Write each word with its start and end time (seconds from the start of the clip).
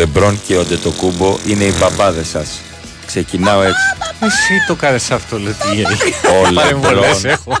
Λεμπρόν 0.00 0.40
και 0.46 0.56
ο 0.56 0.64
Ντετοκούμπο 0.64 1.38
είναι 1.46 1.64
οι 1.64 1.72
μπαμπάδες 1.80 2.28
σας. 2.28 2.60
Ξεκινάω 3.06 3.62
έτσι. 3.62 3.82
Εσύ 4.20 4.64
το 4.66 4.74
κάνεις 4.74 5.10
αυτό, 5.10 5.38
λέω 5.38 5.52
τι 5.52 5.74
γίνει. 5.74 5.86
Ο 6.50 6.54
Παρεμβολές 6.54 7.24
Λεμπρόν, 7.24 7.30
έχω. 7.30 7.56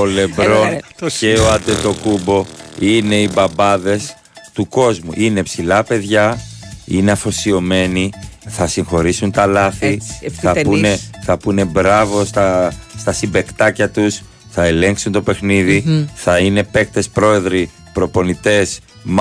ο 0.00 0.04
Λεμπρόν 0.04 0.66
Έλα, 0.66 0.68
ρε. 0.70 1.08
και 1.18 1.32
ο 1.34 1.50
Αντετοκούμπο 1.50 2.44
είναι 2.78 3.14
οι 3.14 3.30
μπαμπάδες 3.32 4.14
του 4.52 4.68
κόσμου. 4.68 5.10
Είναι 5.14 5.42
ψηλά 5.42 5.82
παιδιά, 5.84 6.40
είναι 6.84 7.10
αφοσιωμένοι, 7.10 8.10
θα 8.48 8.66
συγχωρήσουν 8.66 9.30
τα 9.30 9.46
λάθη, 9.46 9.86
Έτσι, 9.86 10.08
θα 10.10 10.50
ευθυτενείς. 10.50 10.62
πούνε, 10.62 10.98
θα 11.24 11.36
πούνε 11.36 11.64
μπράβο 11.64 12.24
στα, 12.24 12.72
στα 12.98 13.12
συμπαικτάκια 13.12 13.90
τους, 13.90 14.20
θα 14.50 14.64
ελέγξουν 14.64 15.12
το 15.12 15.22
παιχνίδι 15.22 16.08
θα 16.14 16.38
είναι 16.38 16.62
παίκτες 16.62 17.08
πρόεδροι, 17.08 17.70
προπονητές, 17.92 18.78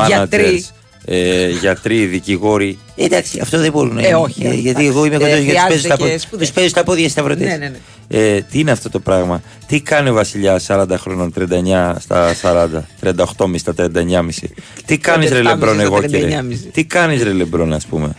Γιατροί. 0.07 0.65
Μάνατζερς, 1.07 1.55
ε, 1.55 1.59
γιατροί, 1.59 2.05
δικηγόροι. 2.05 2.77
Εντάξει, 2.95 3.39
αυτό 3.41 3.57
δεν 3.59 3.71
μπορούν. 3.71 3.97
Ε, 3.97 4.13
όχι, 4.15 4.45
Ε, 4.45 4.49
όχι. 4.49 4.59
γιατί 4.59 4.87
εγώ 4.87 5.05
είμαι 5.05 5.15
Ε, 5.15 5.19
κοντός 5.19 5.37
για 5.37 5.43
τους 5.43 5.47
χρειάζεται 5.49 5.73
παίζω 5.73 5.85
στα 5.87 5.95
και 5.95 6.01
πόδια. 6.03 6.19
σπουδές. 6.19 6.47
Τους 6.47 6.55
παίζω 6.55 6.67
στα 6.69 6.83
πόδια 6.83 7.09
σταυρωτές. 7.09 7.47
Ναι, 7.47 7.55
ναι, 7.57 7.67
ναι. 7.69 7.77
Ε, 8.09 8.41
τι 8.41 8.59
είναι 8.59 8.71
αυτό 8.71 8.89
το 8.89 8.99
πράγμα; 8.99 9.41
Τι 9.67 9.81
κάνει 9.81 10.09
ο 10.09 10.13
Βασιλιάς 10.13 10.63
40 10.67 10.85
χρόνων, 10.97 11.31
39 11.31 11.95
στα 11.99 12.33
40, 12.41 12.87
38,5 13.01 13.57
στα 13.57 13.73
39,5. 13.73 14.49
Τι 14.85 14.97
κάνεις 14.97 15.29
ρε 15.29 15.39
37,5 15.39 15.43
Λεμπρόν, 15.43 15.73
στα 15.73 15.83
εγώ 15.83 16.01
και 16.01 16.07
ρε. 16.17 16.39
39,5. 16.41 16.69
Τι 16.73 16.83
κάνεις 16.85 17.23
ρε 17.23 17.31
Λεμπρόν, 17.33 17.73
ας 17.73 17.85
πούμε; 17.85 18.15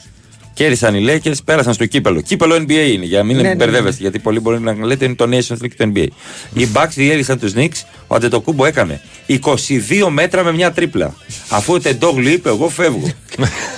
Κέρδισαν 0.58 0.94
οι 0.94 1.04
Lakers, 1.08 1.36
πέρασαν 1.44 1.72
στο 1.74 1.86
κύπελο. 1.86 2.20
Κύπελο 2.20 2.54
NBA 2.54 2.70
είναι, 2.92 3.04
για 3.04 3.18
να 3.18 3.24
μην 3.24 3.36
Ναι, 3.36 3.42
ναι, 3.42 3.48
ναι. 3.48 3.54
μπερδεύεστε, 3.54 4.02
γιατί 4.02 4.18
πολλοί 4.18 4.40
μπορεί 4.40 4.60
να 4.60 4.74
λέτε 4.86 5.04
είναι 5.04 5.14
το 5.14 5.24
Nations 5.30 5.64
League 5.64 5.70
του 5.76 5.92
NBA. 5.94 6.06
Οι 6.54 6.68
Bucks 6.74 6.88
διέλυσαν 6.94 7.38
τους 7.38 7.52
Knicks, 7.56 7.82
ο 8.06 8.14
Αντετοκούμπο 8.14 8.64
έκανε 8.64 9.00
22 9.28 9.36
μέτρα 10.10 10.42
με 10.44 10.52
μια 10.52 10.72
τρίπλα. 10.72 11.14
Αφού 11.48 11.72
ο 11.72 11.80
Τεντόγλου 11.80 12.28
είπε, 12.28 12.48
εγώ 12.48 12.68
φεύγω. 12.68 13.08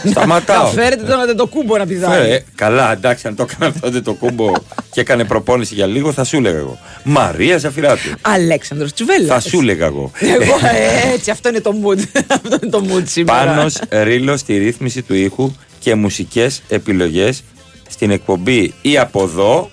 Να 0.04 0.10
Σταματάω. 0.10 0.66
φέρετε 0.70 1.02
τον 1.04 1.20
Αντετοκούμπο 1.20 1.76
να 1.76 1.82
Ε, 1.82 1.86
πηδάει. 1.86 2.42
καλά, 2.54 2.92
εντάξει, 2.92 3.26
αν 3.26 3.34
το 3.36 3.46
έκανε 3.50 3.72
αυτό 3.84 4.02
το 4.02 4.12
κούμπο 4.14 4.52
και 4.92 5.00
έκανε 5.00 5.24
προπόνηση 5.24 5.74
για 5.74 5.86
λίγο, 5.86 6.12
θα 6.12 6.24
σου 6.24 6.36
έλεγα 6.36 6.58
εγώ. 6.58 6.78
Μαρία 7.04 7.58
Ζαφυράτου. 7.58 8.10
Αλέξανδρος 8.20 8.92
Τσουβέλλας. 8.92 9.42
Θα 9.42 9.48
σου 9.50 9.58
έλεγα 9.60 9.86
εγώ. 9.86 10.10
Εγώ 10.20 10.54
ε, 11.10 11.12
έτσι, 11.14 11.30
αυτό 11.30 11.48
είναι 11.48 11.60
το 11.60 11.74
mood. 11.84 11.98
αυτό 12.44 12.58
είναι 12.62 12.70
το 12.70 12.84
mood 12.88 13.02
σήμερα. 13.06 13.54
Πάνος 13.54 13.76
Ρήλο 13.90 14.36
στη 14.36 14.56
ρύθμιση 14.58 15.02
του 15.02 15.14
ήχου 15.14 15.52
και 15.80 15.94
μουσικές 15.94 16.62
επιλογές 16.68 17.42
στην 17.88 18.10
εκπομπή 18.10 18.74
ή 18.82 18.98
από 18.98 19.22
εδώ 19.22 19.70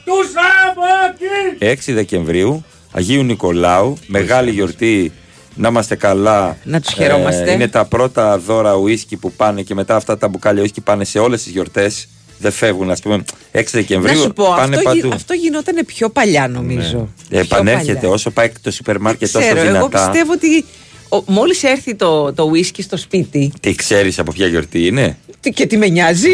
6 1.60 1.74
Δεκεμβρίου 1.94 2.66
Αγίου 2.92 3.24
Νικολάου 3.24 3.98
μεγάλη 4.08 4.52
γιορτή 4.52 5.12
να 5.56 5.68
είμαστε 5.68 5.96
καλά. 5.96 6.50
Ε, 6.50 6.56
Να 6.70 6.82
τους 6.82 6.94
χαιρόμαστε. 6.94 7.52
είναι 7.52 7.68
τα 7.68 7.86
πρώτα 7.86 8.38
δώρα 8.38 8.76
ουίσκι 8.76 9.18
που 9.18 9.32
πάνε 9.32 9.62
και 9.62 9.74
μετά 9.74 9.96
αυτά 9.96 10.18
τα 10.18 10.28
μπουκάλια 10.28 10.62
ουίσκι 10.62 10.82
πάνε 10.82 11.04
σε 11.06 11.20
όλες 11.20 11.44
τις 11.44 11.52
γιορτές. 11.52 12.08
Δεν 12.40 12.52
φεύγουν 12.52 12.92
ας 12.92 13.00
πούμε. 13.02 13.16
6 13.52 13.74
Να 13.74 13.80
Δεκεμβρίου 13.80 14.18
σου 14.22 14.34
πω, 14.34 14.46
πάνε 14.58 14.76
αυτό, 14.76 14.92
γι- 14.94 15.02
παντού. 15.02 15.16
αυτό 15.16 15.34
γινόταν 15.34 15.86
πιο 15.86 16.10
παλιά 16.10 16.48
νομίζω. 16.48 16.98
Ε, 16.98 17.28
Πιο 17.30 17.40
επανέρχεται 17.40 17.94
παλιά. 17.94 18.10
όσο 18.10 18.32
πάει 18.32 18.52
το 18.62 18.72
σούπερ 18.72 19.00
μάρκετ 19.00 19.32
τόσο 19.32 19.46
Ξέρω, 19.46 19.60
εγώ 19.62 19.72
δυνατά. 19.72 20.10
πιστεύω 20.10 20.32
ότι 20.32 20.66
ο- 21.10 21.32
μόλις 21.32 21.64
έρθει 21.64 21.96
το, 21.96 22.34
το 22.34 22.52
whisky 22.54 22.80
στο 22.82 22.98
σπίτι. 22.98 23.52
Τι 23.60 23.76
ξέρεις 23.76 24.20
από 24.20 24.32
ποια 24.32 24.48
γιορτή 24.48 24.86
είναι; 24.86 25.18
τι- 25.26 25.27
και 25.54 25.66
τι 25.68 25.78
με 25.78 25.88
νοιάζει 25.88 26.30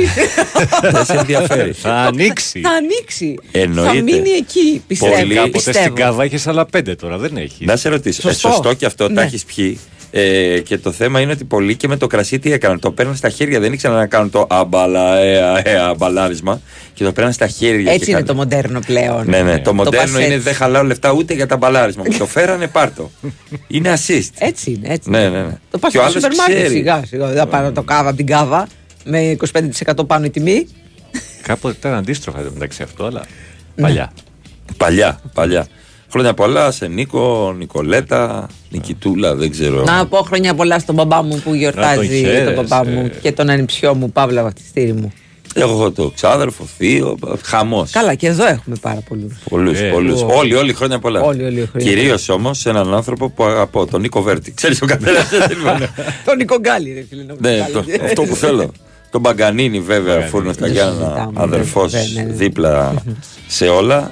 δεν 0.92 1.06
σε 1.06 1.14
ενδιαφέρει 1.14 1.72
Θα 1.72 1.94
ανοίξει. 1.94 2.60
θα 2.62 2.70
ανοίξει. 2.70 3.36
Εννοείται. 3.52 3.96
Θα 3.98 4.02
μείνει 4.04 4.30
εκεί, 4.30 4.84
πιστεύω. 4.88 5.16
Πολύ. 5.16 5.34
Κάποτε 5.36 5.52
πιστεύω. 5.52 5.80
στην 5.80 5.96
Κάβα 5.96 6.26
είχε 6.26 6.38
άλλα 6.50 6.66
πέντε 6.66 6.96
τώρα, 6.96 7.18
δεν 7.18 7.38
έχεις. 7.38 7.68
Να 7.68 7.76
σε 7.76 7.90
ρωτήσω. 7.90 8.22
Σωστό. 8.22 8.48
Ε, 8.48 8.52
σωστό 8.52 8.74
και 8.74 8.86
αυτό, 8.86 9.08
Ναι. 9.10 9.14
τα 9.16 9.22
έχεις 9.22 9.44
πιει. 9.44 9.80
Ε, 10.16 10.60
και 10.60 10.78
το 10.78 10.92
θέμα 10.92 11.20
είναι 11.20 11.32
ότι 11.32 11.44
πολλοί 11.44 11.76
και 11.76 11.88
με 11.88 11.98
το 11.98 12.08
κρασί 12.08 12.40
τι 12.40 12.52
έκαναν. 12.52 12.80
Το 12.80 12.92
παίρναν 12.92 13.16
στα 13.16 13.30
χέρια, 13.30 13.60
δεν 13.60 13.74
ήξεραν 13.74 13.98
να 13.98 14.06
κάνουν 14.06 14.30
το 14.30 14.48
αμπαλα, 14.50 15.18
ε, 15.18 15.62
ε, 15.64 15.76
αμπαλάρισμα. 15.78 16.62
Και 16.94 17.04
το 17.04 17.12
παίρναν 17.12 17.34
στα 17.34 17.48
χέρια. 17.48 17.92
Έτσι 17.92 18.06
και 18.06 18.12
είναι 18.12 18.20
κάναν- 18.20 18.28
το 18.28 18.34
μοντέρνο 18.34 18.80
πλέον. 18.86 19.24
Ναι, 19.30 19.42
ναι. 19.42 19.60
Το 19.60 19.74
μοντέρνο 19.74 20.00
πας 20.00 20.10
είναι 20.24 20.24
έτσι. 20.34 20.38
δεν 20.38 20.54
χαλάω 20.54 20.84
λεφτά 20.84 21.12
ούτε 21.12 21.34
για 21.34 21.48
τα 21.48 21.58
μπαλάρισμα. 21.58 22.04
Μου 22.12 22.18
το 22.18 22.26
φέρανε, 22.26 22.68
πάρτο. 22.68 23.12
Είναι 23.68 23.94
assist. 23.94 24.30
Έτσι 24.38 24.72
είναι, 24.72 24.94
έτσι. 24.94 25.10
Ναι, 25.10 25.18
είναι. 25.20 25.30
ναι, 25.30 25.42
ναι. 25.44 25.58
Το 25.72 25.78
πας 25.78 25.92
Και 25.92 25.98
ο 25.98 26.02
στο 26.02 26.10
άλλος 26.10 26.14
σούπερ 26.24 26.36
μάρκετ 26.38 26.58
ξέρει. 26.58 26.74
σιγά 26.74 27.04
σιγά. 27.08 27.28
Δεν 27.28 27.38
θα 27.38 27.46
πάρω 27.48 27.72
το 27.72 27.82
κάβα 27.82 28.08
από 28.08 28.18
την 28.18 28.26
κάβα 28.26 28.68
με 29.04 29.38
25% 29.98 30.08
πάνω 30.08 30.26
η 30.26 30.30
τιμή. 30.30 30.68
Κάποτε 31.42 31.76
ήταν 31.80 31.94
αντίστροφα 31.94 32.40
εδώ 32.40 32.50
μεταξύ 32.54 32.84
αυτό, 32.84 33.06
αλλά 33.06 33.22
Ναι. 33.76 33.82
παλιά. 33.84 34.12
Παλιά, 34.78 35.20
παλιά. 35.34 35.68
Χρόνια 36.12 36.34
πολλά 36.34 36.72
σε 36.72 36.88
Νίκο, 36.88 37.54
Νικολέτα, 37.58 38.48
Νικητούλα, 38.70 39.36
δεν 39.36 39.52
ξέρω. 39.52 39.84
Να 39.84 40.08
πω 40.08 40.18
χρόνια 40.18 40.54
πολλά 40.56 40.80
στον 40.80 40.96
μπαμπά 40.96 41.22
μου 41.24 41.42
που 41.44 41.54
γιορτάζει 41.54 42.08
τον 42.08 42.18
χαίρεσαι. 42.18 42.52
τον 42.54 42.66
μπαμπά 42.68 42.86
μου 42.90 43.12
και 43.22 43.32
τον 43.32 43.50
ανιψιό 43.50 43.94
μου 43.96 44.12
Παύλα 44.12 44.44
Βαφτιστήρι 44.44 44.94
μου. 44.94 45.14
Έχω 45.56 45.92
το 45.92 46.12
ξάδερφο, 46.16 46.66
θείο, 46.78 47.18
χαμός. 47.44 47.92
Καλά, 47.92 48.14
και 48.16 48.28
εδώ 48.28 48.46
έχουμε 48.48 48.76
πάρα 48.82 49.00
πολλούς. 49.08 49.34
Πολλούς, 49.50 49.80
Ε, 49.80 49.90
πολλούς. 49.90 50.22
ο- 50.22 50.28
Όλοι, 50.32 50.56
όλοι 50.56 50.74
χρόνια 50.74 51.00
πολλά. 51.00 51.22
Όλοι, 51.22 51.44
όλοι 51.44 51.70
χρόνια 51.72 51.90
Κυρίως 51.92 52.30
όμως 52.30 52.60
σε 52.60 52.70
έναν 52.70 52.94
άνθρωπο 52.94 53.30
που 53.30 53.44
αγαπώ, 53.44 53.86
τον 53.86 54.02
Νίκο 54.02 54.22
Βέρτη. 54.22 54.52
Ξέρεις 54.54 54.82
ο 54.82 54.86
καθένας. 54.86 55.30
Τον 56.26 56.38
Νικογκάλη, 56.38 56.94
ρε 56.94 57.06
φίλε. 57.10 57.24
να 57.24 57.34
μου 57.34 57.40
ναι, 57.42 57.58
το 57.58 57.66
το, 57.74 57.84
βάλετε. 57.86 58.06
αυτό 58.06 58.22
που 58.24 58.36
θέλω. 58.36 58.72
Τον 59.14 59.22
Μπαγκανίνη, 59.22 59.80
βέβαια, 59.80 60.02
Μπαγκανίνη. 60.04 60.30
φούρνο 60.30 60.54
στα 60.54 60.66
Δεν 60.66 60.72
Γιάννα, 60.74 60.94
συζητάμε, 60.94 61.32
αδερφός 61.36 61.94
ναι, 61.94 62.00
ναι, 62.14 62.22
ναι. 62.24 62.34
δίπλα 62.34 62.94
σε 63.48 63.66
όλα. 63.68 64.12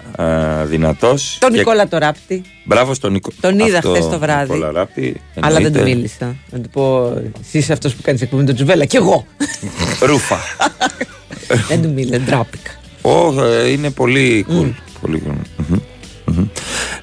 Δυνατός. 0.66 1.38
Τον 1.40 1.52
Νικόλα 1.52 1.88
το 1.88 1.98
ράπτη. 1.98 2.42
Μπράβο 2.64 2.94
στον 2.94 3.12
Νίκο. 3.12 3.30
Τον 3.42 3.60
είδα 3.60 3.78
Αυτό, 3.78 3.90
χθες 3.90 4.08
το 4.08 4.20
βράδυ. 4.20 4.54
Νικόλα 4.54 4.72
Ράπτη, 4.72 5.22
Αλλά 5.40 5.60
δεν 5.60 5.72
του 5.72 5.78
εννοείται. 5.78 5.96
μίλησα. 5.96 6.36
Να 6.50 6.60
του 6.60 6.70
πω, 6.70 7.14
εσύ 7.42 7.58
είσαι 7.58 7.74
αυτός 7.74 7.94
που 7.96 8.02
κάνεις 8.02 8.22
εκπομπή 8.22 8.42
με 8.42 8.48
τον 8.48 8.56
Τζουβέλα. 8.56 8.86
Κι 8.86 8.96
εγώ. 8.96 9.26
Ρούφα. 10.10 10.38
δεν 11.70 11.82
του 11.82 11.90
μίλησα, 11.90 12.20
ντράπηκα. 12.20 12.72
Ω, 13.02 13.44
ε, 13.44 13.70
είναι 13.70 13.90
πολύ 13.90 14.46
cool. 14.50 14.72
Πολύ 15.02 15.24
cool. 15.28 15.34
Μμμ, 15.68 15.78
μμμ. 16.26 16.46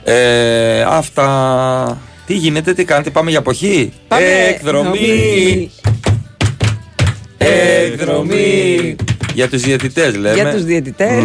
Ε, 0.04 0.80
αυτά. 0.82 1.98
Τι 2.26 2.34
γίνεται, 2.34 2.74
τι 2.74 2.84
κάνετε, 2.84 3.10
πάμε 3.10 3.30
για 3.30 3.38
αποχή; 3.38 3.92
Πάμε. 4.08 4.24
Εκδρομή. 4.48 5.70
Εκδρομή. 7.38 8.96
Για 9.34 9.48
τους 9.48 9.62
διαιτητές 9.62 10.16
λέμε. 10.16 10.34
Για 10.34 10.52
τους 10.52 10.64
διαιτητές. 10.64 11.22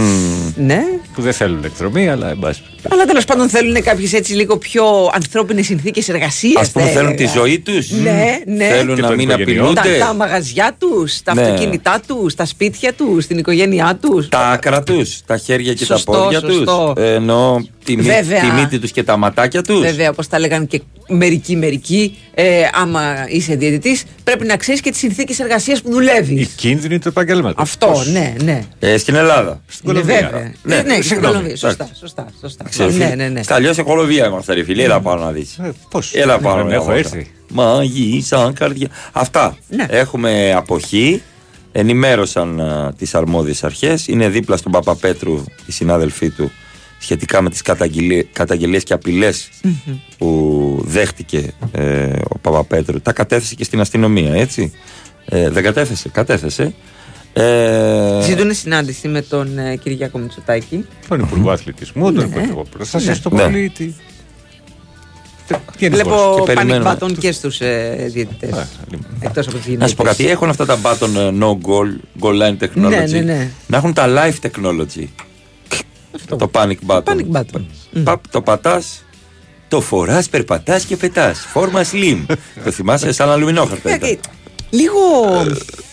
Ναι. 0.56 0.84
Που 1.14 1.22
δεν 1.22 1.34
θέλουν 1.34 1.64
εκδρομή, 1.64 2.10
αλλά 2.10 2.30
εν 2.30 2.40
πάση. 2.40 2.64
Αλλά 2.90 3.06
τέλος 3.06 3.26
πάντων 3.26 3.50
θέλουν 3.50 3.84
κάποιες 3.84 4.14
έτσι 4.14 4.34
λίγο 4.34 4.58
πιο 4.58 4.84
ανθρώπινες 5.14 5.66
συνθήκες 5.66 6.10
εργασίας. 6.10 6.62
Ας 6.62 6.72
πούμε 6.72 6.86
θέλουν 6.86 7.16
τη 7.16 7.26
ζωή 7.36 7.60
τους. 7.60 7.92
Ναι, 7.92 8.38
ναι. 8.46 8.66
Θέλουν 8.66 8.96
Και 8.96 9.02
να 9.02 9.08
των 9.08 9.18
μην 9.18 9.30
οικογενειών. 9.30 9.74
Τα, 9.74 9.82
απειλούνται. 9.82 10.00
τα 10.06 10.14
μαγαζιά 10.14 10.76
τους, 10.80 11.22
τα 11.24 11.34
Ναι. 11.34 11.42
αυτοκίνητά 11.42 12.02
τους, 12.08 12.36
τα 12.36 12.46
σπίτια 12.46 12.94
τους, 12.94 13.28
την 13.28 13.38
οικογένειά 13.38 13.98
τους. 14.02 14.30
Τα 14.30 14.40
άκρα 14.50 14.84
τους, 14.84 15.22
τα 15.26 15.38
χέρια 15.38 15.74
και 15.74 15.86
Σωστό, 15.86 16.12
τα 16.12 16.18
πόδια 16.18 16.40
σωστό. 16.40 16.94
τους. 16.96 17.04
Εννοώ 17.06 17.58
τη, 17.84 17.96
μύ- 17.98 18.06
Βέβαια. 18.06 18.40
τη 18.42 18.48
μύτη 18.52 18.80
τους 18.80 18.92
και 18.92 19.04
τα 19.04 19.18
ματάκια 19.18 19.62
τους. 19.62 19.80
Βέβαια, 19.82 20.10
όπως 20.10 20.28
τα 20.28 20.40
λέγανε 20.40 20.66
και 20.66 20.82
μερικοί 21.08 21.56
μερικοί, 21.56 22.18
ε, 22.34 22.62
άμα 22.74 23.26
είσαι 23.28 23.56
διαιτητής, 23.56 24.04
πρέπει 24.24 24.46
να 24.46 24.58
ξέρεις 24.58 24.82
και 24.82 24.90
τις 24.90 25.00
συνθήκες 25.00 25.40
εργασίας 25.40 25.82
που 25.82 25.90
Η 25.90 25.92
δουλεύει. 25.94 26.46
κίνδυνη 26.56 27.00
του 27.00 27.08
επαγγέλματος. 27.08 27.56
Αυτό, 27.62 28.04
ναι, 28.12 28.34
ναι. 28.44 28.62
Ε, 28.80 28.98
στην 28.98 29.16
Ελλάδα. 29.16 29.62
Στην 29.68 29.90
Είναι 29.90 30.00
Κολομβία. 30.02 30.30
βέβαια. 30.32 30.52
Ναι, 30.64 30.76
Ναι, 30.76 30.82
ναι, 30.82 30.92
στην 30.92 31.04
συγγνώμη. 31.04 31.34
Κολομβία. 31.34 31.56
Σωστά, 31.56 31.84
Εντάξει. 31.84 32.00
σωστά. 32.00 32.28
σωστά. 32.42 32.64
Ξέρεις, 32.74 32.96
Ναι, 32.98 33.14
ναι, 33.16 33.28
ναι. 33.28 33.44
Στα 33.44 33.56
αλλιώς 33.56 33.78
Κολομβία 33.84 34.26
είμαστε 34.28 34.54
ρε 34.54 34.64
φίλε, 34.64 34.84
έλα 34.84 35.00
πάνω 35.02 35.24
να 35.24 35.32
δεις. 35.32 35.58
Ε, 35.58 35.72
πώς; 35.90 36.14
Έλα 36.14 36.40
πάνω 36.40 36.56
Δεν 36.58 36.66
να 36.66 36.74
έχω 36.74 36.92
δεις. 36.94 37.00
έρθει. 37.12 37.32
Μαγίσαν 37.52 38.54
καρδιά. 38.54 38.88
Αυτά. 39.12 39.58
Ναι. 39.70 39.86
Έχουμε 39.90 40.54
αποχή. 40.56 41.22
Ενημέρωσαν 41.72 42.60
α, 42.62 42.94
τις 42.98 43.16
αρμόδιες 43.16 43.64
αρχές. 43.64 44.08
Είναι 44.08 44.30
δίπλα 44.30 44.58
στον 44.58 44.72
Παπαπέτρου 44.72 45.44
οι 45.66 45.72
συνάδελφοί 45.72 46.30
του 46.30 46.52
σχετικά 47.00 47.42
με 47.42 47.50
τις 47.50 47.62
καταγγελίε- 47.62 48.26
καταγγελίες 48.34 48.84
και 48.84 48.94
απειλές 48.94 49.50
που 50.18 50.82
δέχτηκε 50.86 51.54
ε, 51.72 52.10
ο 52.30 52.38
Παπαπέτρου. 52.38 53.02
Τα 53.02 53.14
κατέθεσε 53.14 53.56
και 53.56 53.64
στην 53.64 53.80
αστυνομία, 53.80 54.34
έτσι. 54.34 54.72
Ε, 55.26 55.50
δεν 55.50 55.64
κατέθεσε, 55.64 56.10
κατέθεσε. 56.10 56.74
Ε, 57.34 58.20
Ζητούν 58.24 58.54
συνάντηση 58.54 59.08
με 59.08 59.22
τον 59.22 59.58
ε, 59.58 59.76
Κυριάκο 59.76 60.18
Μητσοτάκη. 60.18 60.86
Τον 61.08 61.20
Υπουργό 61.20 61.52
Αθλητισμού, 61.52 62.14
τον 62.14 62.26
Υπουργό 62.26 62.66
Προστασίας 62.72 63.18
Ναι. 63.18 63.30
του 63.30 63.36
Ναι. 63.36 63.44
Πολίτη. 63.44 63.96
Γενικώς. 65.78 66.02
Βλέπω 66.04 66.34
και 66.36 66.42
panic 66.42 66.56
περιμένουμε. 66.56 66.98
button 67.02 67.18
και 67.20 67.32
στους 67.32 67.62
ε, 67.62 68.10
διαιτητές. 68.14 68.52
Α, 68.54 68.68
λοιπόν. 68.90 69.06
Εκτός 69.20 69.48
από 69.48 69.56
τις 69.56 69.66
γυναίκε. 69.66 69.82
Να 69.84 69.88
σου 69.88 69.96
πω 69.96 70.04
κάτι, 70.04 70.28
έχουν 70.30 70.50
αυτά 70.50 70.66
τα 70.66 70.78
button 70.84 71.16
ε, 71.18 71.30
no 71.40 71.50
goal, 71.52 72.22
goal 72.22 72.42
line 72.42 72.58
technology. 72.64 72.90
Ναι, 72.90 73.06
ναι, 73.06 73.20
ναι. 73.20 73.50
Να 73.68 73.78
έχουν 73.78 73.94
τα 73.94 74.06
live 74.08 74.48
technology. 74.50 75.06
Το 76.38 76.50
panic 76.54 76.76
button. 76.88 77.04
panic 77.04 77.32
button. 77.32 77.62
Παπ, 78.04 78.28
το 78.28 78.42
πατάς, 78.42 79.04
το 79.68 79.82
φοράς, 79.82 80.30
περπατάς 80.30 80.86
και 80.86 80.98
πετάς. 80.98 81.40
Φόρμα 81.40 81.82
slim. 81.92 82.26
το 82.64 82.72
θυμάσαι 82.72 83.12
σαν 83.12 83.30
αλουμινόχαρτο. 83.30 83.90
Ε, 83.90 83.94
ήταν. 83.94 84.10
ε, 84.10 84.18
Λίγο 84.70 85.00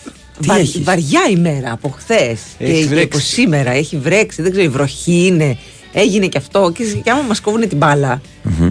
βα- 0.45 0.55
έχεις; 0.57 0.83
βαριά 0.83 1.21
ημέρα 1.29 1.71
από 1.71 1.89
χθες 1.89 2.39
και, 2.57 2.63
Έχεις 2.65 2.79
και 2.79 2.85
βρέξει. 2.87 3.03
από 3.11 3.19
σήμερα. 3.19 3.71
Έχει 3.71 3.97
βρέξει, 3.97 4.41
δεν 4.41 4.51
ξέρω, 4.51 4.65
η 4.65 4.69
βροχή 4.69 5.25
είναι. 5.25 5.57
Έγινε 5.93 6.27
και 6.27 6.37
αυτό. 6.37 6.71
Και, 6.75 6.83
και 7.03 7.11
άμα 7.11 7.21
μας 7.21 7.39
κόβουν 7.41 7.67
την 7.69 7.77
μπάλα, 7.77 8.21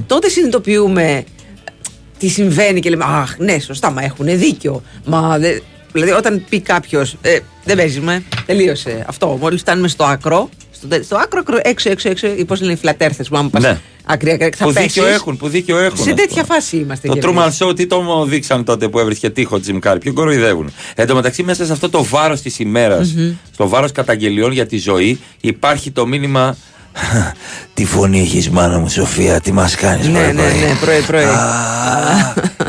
τότε 0.07 0.29
συνειδητοποιούμε 0.29 1.25
τι 2.19 2.29
συμβαίνει 2.29 2.81
και 2.81 2.91
λέμε 2.91 3.05
Αχ, 3.09 3.35
ναι, 3.39 3.59
σωστά, 3.59 3.91
μα 3.91 4.03
έχουν 4.03 4.27
δίκιο. 4.39 4.83
Μα 5.05 5.39
δε- 5.39 5.59
Δηλαδή, 5.93 6.11
όταν 6.13 6.45
πει 6.49 6.61
κάποιος, 6.61 7.17
ε, 7.23 7.39
δεν 7.65 7.77
παίζουμε, 7.77 8.23
τελείωσε 8.47 9.05
αυτό. 9.09 9.37
Μόλις 9.41 9.61
φτάνουμε 9.61 9.89
στο 9.89 10.05
άκρο, 10.05 10.49
στο, 10.81 10.89
τε- 10.89 11.05
στο 11.05 11.17
άκρο, 11.17 11.41
άκρο, 11.41 11.59
έξω, 11.63 11.91
έξω, 11.91 12.09
έξω, 12.09 12.27
πώς 12.47 12.61
λένε 12.61 12.73
οι 12.73 12.77
φλατέρθες 12.77 13.29
που 13.29 13.37
άμα 13.37 13.49
πας 13.49 13.63
Ναι. 13.63 13.79
ακριά, 14.05 14.33
ακριά, 14.35 14.51
θα 14.57 14.65
Που 14.65 14.73
πέσεις. 14.73 14.93
δίκιο 14.93 15.07
έχουν, 15.09 15.37
που 15.37 15.49
δίκιο 15.49 15.79
έχουν. 15.79 15.97
Σε 15.99 16.11
ας 16.11 16.17
τέτοια 16.17 16.43
πούμε. 16.43 16.55
φάση 16.55 16.77
είμαστε. 16.77 17.09
Το 17.09 17.15
κι 17.15 17.21
Truman 17.23 17.43
εμείς. 17.43 17.59
Show 17.63 17.77
τι 17.77 17.87
το 17.87 18.01
μου 18.01 18.25
δείξαν 18.25 18.65
τότε 18.65 18.89
που 18.89 18.99
έβρισκε 18.99 19.31
τείχο 19.31 19.61
Jim 19.67 19.79
Carrey. 19.91 20.01
Ποιον 20.01 20.15
κοροϊδεύουν. 20.15 20.73
Εν 20.95 21.07
τω 21.07 21.15
μεταξύ, 21.15 21.43
μέσα 21.43 21.65
σε 21.65 21.73
αυτό 21.73 21.89
το 21.91 22.05
βάρος 22.05 22.41
της 22.41 22.59
ημερα 22.59 23.05
στο 23.53 23.69
βάρος 23.69 23.93
καταγγελιών 23.93 24.53
για 24.53 24.67
τη 24.67 24.79
ζωή, 24.79 25.21
υπάρχει 25.41 25.91
το 25.91 26.07
μήνυμα. 26.07 26.57
Τι 27.75 27.85
φωνή 27.85 28.21
έχεις, 28.21 28.51
μάνα 28.51 28.79
μου, 28.79 28.89
Σοφία, 28.89 29.41
τι 29.41 29.53
μας 29.53 29.75
κάνεις, 29.75 30.07
Ναι, 30.09 30.19
ναι, 30.21 30.33
ναι, 30.33 30.75
πρωί, 30.81 31.01
πρωί. 31.01 31.25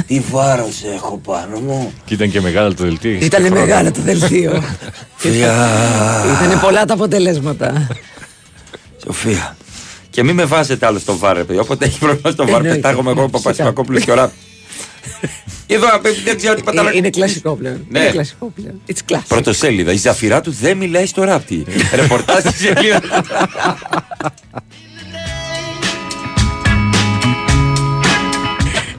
Τι 0.08 0.22
βάρος 0.32 0.82
έχω 0.96 1.18
πάνω 1.26 1.60
μου. 1.60 1.94
Και 2.06 2.14
ήταν 2.14 2.32
και 2.32 2.42
μεγάλο 2.42 2.74
το 2.74 2.84
δελτίο. 2.84 3.12
είχες 3.12 3.26
Ήταν 3.26 3.42
και 3.44 3.50
χρόνο. 3.50 3.66
μεγάλο 3.66 3.92
το 3.92 4.02
δελτίο. 4.02 4.52
Ήταν 6.44 6.60
πολλά 6.62 6.86
τα 6.86 6.94
αποτελέσματα. 6.94 7.88
Σοφία. 9.04 9.56
Και 10.10 10.24
μην 10.24 10.36
με 10.36 10.46
βάζετε 10.46 10.86
άλλο 10.86 11.00
στο 11.00 11.18
βάρ, 11.18 11.36
ρε 11.38 11.44
παιδί. 11.44 11.60
Όποτε 11.60 11.86
έχει 11.86 12.00
πρόβλημα 12.00 12.32
στο 12.32 12.46
βάρ, 12.46 12.56
Εννοείται. 12.56 12.76
πετάγομαι 12.76 13.12
εγώ, 13.12 13.30
Παπασημακόπουλο 13.30 14.00
και 14.00 14.12
ο 14.12 14.14
Ράπ. 14.14 14.32
Εδώ, 15.68 15.88
δεν 16.24 16.38
ξέρω 16.38 16.54
τι 16.54 16.62
Είναι- 16.62 16.72
πατάρα. 16.72 16.94
Είναι 16.94 17.10
κλασικό 17.10 17.54
πλέον. 17.56 17.86
Ναι. 17.90 18.00
Είναι 18.00 18.10
κλασικό 18.10 18.52
πλέον. 18.56 18.82
It's 18.88 19.12
classic. 19.14 19.22
Πρωτοσέλιδα. 19.28 19.92
Η 19.92 19.98
ζαφυρά 19.98 20.42
του 20.42 20.56
δεν 20.62 20.78
μιλάει 20.78 21.06
στο 21.06 21.24
ράπτη. 21.24 21.66
Ρεπορτάζ 21.96 22.40
στη 22.40 22.54
σελίδα. 22.58 23.02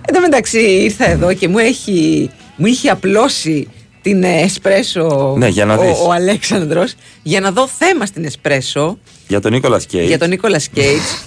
Εν 0.07 0.15
τω 0.15 0.21
μεταξύ 0.21 0.61
ήρθα 0.61 1.11
εδώ 1.11 1.33
και 1.35 1.49
μου 1.49 1.59
έχει, 1.59 2.31
μου 2.57 2.67
είχε 2.67 2.89
απλώσει 2.89 3.69
την 4.03 4.23
ε, 4.23 4.41
εσπρέσο 4.43 5.35
Ναι, 5.39 5.49
για 5.49 5.65
να 5.65 5.75
ο, 5.75 5.81
δεις. 5.83 5.99
ο 6.07 6.13
Αλέξανδρος 6.13 6.95
για 7.23 7.41
να 7.41 7.51
δω 7.51 7.69
θέμα 7.69 8.07
στην 8.07 8.25
εσπρέσο 8.25 8.99
Για 9.29 9.41
τον 9.41 9.53
Νίκολας 9.53 9.87
Κέιτς. 9.87 10.09
για 10.09 10.19
τον 10.19 10.29
Νίκολας 10.29 10.69
Κέιτς. 10.69 11.25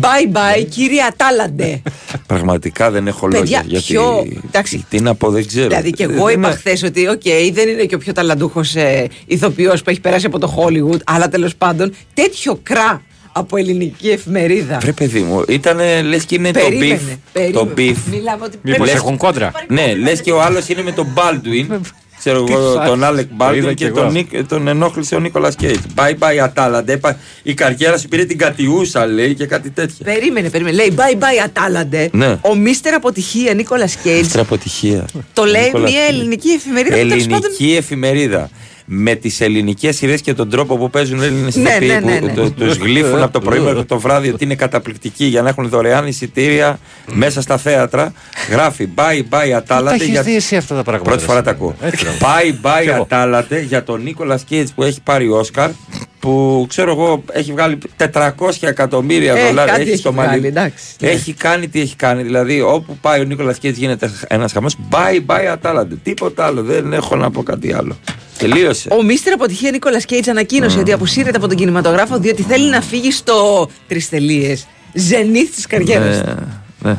Bye 0.00 0.36
bye, 0.36 0.66
κύριε 0.68 1.02
Ατάλαντε. 1.02 1.82
Πραγματικά 2.26 2.90
δεν 2.90 3.06
έχω 3.06 3.28
Παιδιά, 3.28 3.40
λόγια. 3.40 3.62
Γιατί. 3.66 3.84
ποιο- 3.86 4.26
εντάξει. 4.46 4.84
Τι 4.88 5.00
να 5.00 5.14
πω, 5.14 5.30
δεν 5.30 5.46
ξέρω. 5.46 5.66
δηλαδή 5.68 5.90
και 5.90 6.06
Δεν 6.06 6.16
εγώ 6.16 6.28
είπα 6.28 6.48
είναι- 6.48 6.56
χθες 6.56 6.82
ότι, 6.82 7.08
οκ, 7.08 7.22
δεν 7.52 7.68
είναι 7.68 7.84
και 7.84 7.94
ο 7.94 7.98
πιο 7.98 8.12
ταλαντούχος 8.12 8.74
ε, 8.74 9.06
ηθοποιός 9.26 9.82
που 9.82 9.90
έχει 9.90 10.00
περάσει 10.00 10.26
από 10.26 10.38
το 10.38 10.54
Hollywood, 10.58 10.98
αλλά 11.06 11.28
τέλος 11.28 11.56
πάντων 11.56 11.94
τέτοιο 12.14 12.60
κρά 12.62 13.02
από 13.32 13.56
ελληνική 13.56 14.08
εφημερίδα. 14.08 14.78
Βρε 14.80 14.92
παιδί 14.92 15.20
μου, 15.20 15.44
ήταν 15.48 15.78
λες 16.04 16.24
και 16.24 16.34
είναι 16.34 16.50
το 16.50 16.58
Περίμενε, 16.60 17.00
beef. 17.02 17.16
περίμενε. 17.32 17.54
Το 17.58 17.68
beef. 17.76 17.96
Μιλάμε 18.10 18.44
ότι 18.44 18.58
Μήπως 18.62 18.78
πρέπει- 18.80 18.96
έχουν 18.96 19.16
κόντρα. 19.16 19.52
Ναι, 19.68 19.94
λες 19.94 20.20
και 20.20 20.32
ο 20.32 20.42
άλλος 20.42 20.68
είναι 20.68 20.82
με 20.82 20.92
τον 20.92 21.06
Baldwin. 21.14 21.76
Ξέρω 22.18 22.42
Τι 22.44 22.52
εγώ, 22.52 22.72
φάση. 22.74 22.88
τον 22.88 23.04
Άλεκ 23.04 23.26
Το 23.28 23.34
Baldwin 23.38 23.54
είδα 23.56 23.68
και 23.68 23.74
κι 23.74 23.84
εγώ. 23.84 23.94
τον, 24.00 24.12
Νίκ- 24.12 24.46
τον 24.48 24.68
ενόχλησε 24.68 25.14
ο 25.14 25.18
Νίκολας 25.20 25.54
Κέιτζ. 25.56 25.80
Bye 25.96 26.10
bye 26.18 26.36
Ατάλαντε. 26.42 26.92
Είπα, 26.92 27.18
Η 27.42 27.54
καριέρα 27.54 27.98
σου 27.98 28.08
πήρε 28.08 28.24
την 28.24 28.38
κατιούσα, 28.38 29.06
λέει 29.06 29.34
και 29.34 29.46
κάτι 29.46 29.70
τέτοια. 29.70 30.04
Περίμενε, 30.04 30.50
περίμενε. 30.50 30.76
Λέει 30.76 30.94
bye 30.96 31.14
bye 31.18 31.44
Ατάλαντε. 31.44 32.08
Ναι. 32.12 32.38
Ο 32.40 32.54
μίστερ 32.54 32.94
αποτυχία 32.94 33.54
Νίκολας 33.54 33.96
Κέιτς. 33.96 34.26
Αυτή 34.26 34.38
αποτυχία. 34.38 35.04
Το 35.32 35.44
λέει 35.44 35.62
Νίκολας 35.64 35.90
μια 35.90 36.00
Κέιτς. 36.00 36.18
ελληνική 36.18 36.48
εφημερίδα 36.48 36.96
που 36.96 37.08
τέλος 37.08 37.26
πάντων. 37.26 37.50
Ελληνική 37.50 37.76
εφημερίδα. 37.76 38.50
Με 38.92 39.14
τις 39.14 39.40
ελληνικές 39.40 40.02
ιδέες 40.02 40.20
και 40.20 40.34
τον 40.34 40.50
τρόπο 40.50 40.76
που 40.78 40.90
παίζουν 40.90 41.22
Έλληνε 41.22 41.48
Ναι, 41.54 41.70
ηθοποιοί 41.70 41.88
ναι, 41.88 42.10
ναι, 42.12 42.20
ναι. 42.20 42.32
που 42.32 42.50
τους 42.52 42.76
γλύφουν 42.76 43.22
από 43.22 43.32
το 43.32 43.40
πρωί 43.40 43.58
μέχρι 43.58 43.84
το 43.84 43.98
βράδυ 44.00 44.28
ότι 44.28 44.44
είναι 44.44 44.54
καταπληκτικοί 44.54 45.24
για 45.24 45.42
να 45.42 45.48
έχουν 45.48 45.68
δωρεάν 45.68 46.06
εισιτήρια 46.06 46.78
μέσα 47.12 47.40
στα 47.42 47.56
θέατρα. 47.58 48.12
Γράφει 48.50 48.88
bye 48.94 49.00
bye 49.34 49.48
Τα 49.50 49.56
Ατάλατε. 49.56 49.94
έχεις 49.96 50.08
για- 50.08 50.22
δει 50.22 50.34
εσύ 50.36 50.56
αυτά 50.56 50.74
τα 50.74 50.82
πράγματα. 50.82 51.10
Πρώτη 51.10 51.24
φορά 51.24 51.36
εσύ. 51.38 51.44
τα 51.46 51.50
ακούω. 51.50 51.74
Έτσι, 51.80 52.04
ρε. 52.04 52.10
Bye 52.20 52.66
bye 52.66 52.82
Κι 52.82 52.88
εγώ. 52.88 53.02
Ατάλατε 53.02 53.60
για 53.60 53.82
τον 53.84 54.02
Νίκολα 54.02 54.38
Κέιτ 54.46 54.68
που 54.74 54.82
έχει 54.82 55.00
πάρει 55.02 55.28
Όσκαρ. 55.30 55.70
Που 56.20 56.64
ξέρω 56.68 56.90
εγώ 56.90 57.24
έχει 57.32 57.52
βγάλει 57.52 57.78
400 58.12 58.30
εκατομμύρια 58.60 59.34
Ε, 59.34 59.46
δολάρια. 59.46 59.72
κάτι 59.76 59.88
έχει 59.90 59.96
στο 59.98 60.12
βγάλει, 60.12 60.28
μαλλί. 60.28 60.46
εντάξει, 60.46 60.84
ναι. 61.00 61.08
Έχει 61.08 61.32
κάνει 61.32 61.68
τι 61.68 61.80
έχει 61.80 61.96
κάνει. 61.96 62.22
Δηλαδή 62.22 62.60
όπου 62.60 62.96
πάει 63.00 63.20
ο 63.20 63.24
Νίκολας 63.24 63.58
Κέιτς 63.58 63.78
γίνεται 63.78 64.10
ένας 64.28 64.52
χαμός. 64.52 64.76
Bye 64.90 65.30
bye 65.30 65.44
Ατάλατε. 65.52 65.94
Τίποτα 66.02 66.46
άλλο. 66.46 66.62
Δεν 66.62 66.92
έχω 66.92 67.16
να 67.16 67.30
πω 67.30 67.42
κάτι 67.42 67.72
άλλο. 67.72 67.96
Τελείωσε. 68.38 68.88
Ο 68.92 69.02
μίστερ 69.02 69.32
αποτυχία 69.32 69.70
Νίκολας 69.70 70.04
Κέιτς 70.04 70.28
ανακοίνωσε 70.28 70.78
ότι 70.78 70.92
αποσύρεται 70.92 71.36
από 71.36 71.48
τον 71.48 71.56
κινηματογράφο 71.56 72.18
διότι 72.18 72.42
θέλει 72.42 72.70
να 72.70 72.80
φύγει 72.80 73.12
στο 73.12 73.68
τρεις 73.88 74.08
τελείες. 74.08 74.66
Ζενήθ 74.92 75.54
της 75.54 75.66
καριέρας 75.66 76.16
Ναι, 76.16 76.22
του. 76.22 76.38
ναι. 76.82 76.96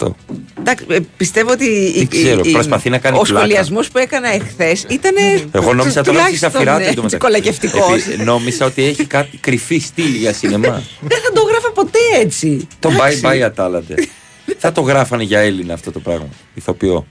Αυτό. 0.00 0.16
Εντάξει, 0.58 0.84
ε, 0.88 0.98
πιστεύω 1.16 1.50
ότι. 1.50 1.64
η- 1.94 2.06
ξέρω, 2.06 2.40
η- 2.44 2.50
προσπαθεί 2.52 2.90
να 2.90 2.98
κάνει 2.98 3.18
Ο 3.18 3.20
πλάκα. 3.20 3.38
σχολιασμός 3.38 3.88
που 3.90 3.98
έκανα 3.98 4.28
εχθές 4.34 4.84
ήταν. 4.88 5.14
Εγώ 5.52 5.74
νόμιζα 5.74 5.74
τώρα 5.74 6.00
ότι 6.00 6.08
τουλάχιστον, 6.08 6.48
αφιράται 6.48 6.82
ε, 6.82 6.86
το 6.86 7.02
μεταξύ. 7.02 7.06
τσικολακευτικός. 7.06 7.90
Επίσης, 7.90 8.18
Νόμιζα 8.24 8.66
ότι 8.66 8.84
έχει 8.84 9.04
κάτι 9.04 9.36
κρυφή 9.36 9.78
στήλη 9.78 10.16
για 10.16 10.32
σινεμά. 10.32 10.82
Δεν 11.10 11.18
θα 11.24 11.32
το 11.34 11.40
γράφα 11.42 11.70
ποτέ 11.72 11.98
έτσι. 12.20 12.66
Το 12.78 12.88
Εντάξει. 12.88 13.20
bye 13.24 13.26
bye 13.28 13.38
Ατάλαντε. 13.40 13.94
θα 14.58 14.72
το 14.72 14.80
γράφανε 14.80 15.22
για 15.22 15.38
Έλληνα 15.40 15.74
αυτό 15.74 15.92
το 15.92 16.00
πράγμα. 16.00 16.28
Ηθοποιό. 16.54 17.06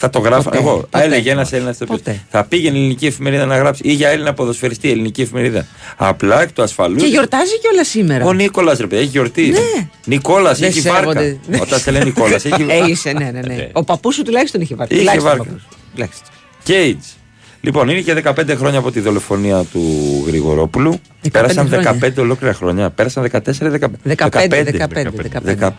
Θα 0.00 0.10
το 0.10 0.18
γράφανε. 0.18 0.42
Ποτέ, 0.44 0.58
Εγώ. 0.58 0.76
ποτέ. 0.76 1.04
Έλεγε 1.04 1.30
ένας 1.30 1.52
Έλληνας 1.52 1.74
ηθοποιό. 1.74 1.96
Ποτέ. 1.96 2.20
Θα 2.30 2.44
πήγαινε 2.44 2.76
η 2.76 2.80
ελληνική 2.80 3.06
εφημερίδα 3.06 3.44
να 3.46 3.56
γράψει 3.56 3.82
ή 3.84 3.92
για 3.92 4.08
Έλληνα 4.08 4.32
ποδοσφαιριστή 4.34 4.90
ελληνική 4.90 5.22
εφημερίδα. 5.22 5.66
Απλά 5.96 6.42
εκ 6.42 6.52
του 6.52 6.62
ασφαλού. 6.62 6.96
Και 6.96 7.06
γιορτάζει 7.06 7.58
κιόλας 7.60 7.88
σήμερα. 7.88 8.24
Ο 8.24 8.32
Νίκολας 8.32 8.78
ρε 8.78 8.86
παιδί, 8.86 9.00
έχει 9.02 9.10
γιορτή. 9.10 9.48
Ναι. 9.48 9.88
Νικόλας, 10.04 10.58
Δεν 10.58 10.68
έχει 10.68 10.80
σέβονται. 10.80 11.04
βάρκα. 11.48 11.62
Όταν 11.64 11.78
σε 11.78 11.90
λένε 11.90 12.04
Νικόλας, 12.04 12.44
έχει 12.44 12.62
Ε, 12.68 12.84
είσαι, 12.88 13.12
ναι, 13.12 13.30
ναι, 13.30 13.40
ναι. 13.40 13.68
Ο 13.72 13.84
παππούς 13.84 14.14
σου 14.14 14.22
τουλάχιστον 14.22 14.60
είχε 14.60 14.74
βάρκα. 14.74 14.94
Είχε 14.94 15.02
Τουλάχιστον 15.04 15.30
βάρκα. 15.36 15.50
ο 15.50 15.54
παππούς. 15.54 15.78
Τουλάχιστον. 15.94 16.28
Κέιτς. 16.62 17.16
Λοιπόν, 17.60 17.88
είναι 17.88 18.00
και 18.00 18.22
15 18.24 18.54
χρόνια 18.56 18.78
από 18.78 18.90
τη 18.90 19.00
δολοφονία 19.00 19.62
του 19.72 19.82
Γρηγορόπουλου. 20.26 20.92
15 21.24 21.28
Πέρασαν 21.32 21.68
χρόνια. 21.68 21.96
15 22.02 22.12
ολόκληρα 22.18 22.54
χρόνια. 22.54 22.90
Πέρασαν 22.90 23.30
14 23.32 23.38
15. 23.60 23.86
15, 24.16 24.28
15, 24.28 25.10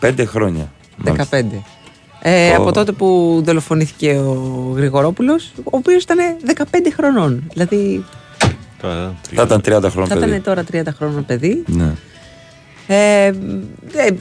15 0.00 0.24
χρόνια. 0.26 0.72
15. 1.04 1.14
Ε, 2.22 2.50
Ω. 2.50 2.54
Από 2.56 2.72
τότε 2.72 2.92
που 2.92 3.40
δολοφονήθηκε 3.44 4.10
ο 4.10 4.72
Γρηγορόπουλος, 4.76 5.52
ο 5.56 5.62
οποίος 5.70 6.02
ήταν 6.02 6.18
15 6.56 6.62
χρονών. 6.96 7.44
Δηλαδή 7.52 8.04
Τώρα, 8.82 9.14
Θα 9.34 9.42
ήταν 9.42 9.58
30 9.60 9.64
χρόνια 9.90 10.06
θα 10.14 10.14
παιδί. 10.14 10.30
ήταν 10.30 10.42
τώρα 10.42 10.64
30 10.72 10.86
χρονών 10.96 11.24
παιδί. 11.24 11.62
Ναι. 11.66 11.92
Ε, 12.86 13.26
ε, 13.26 13.32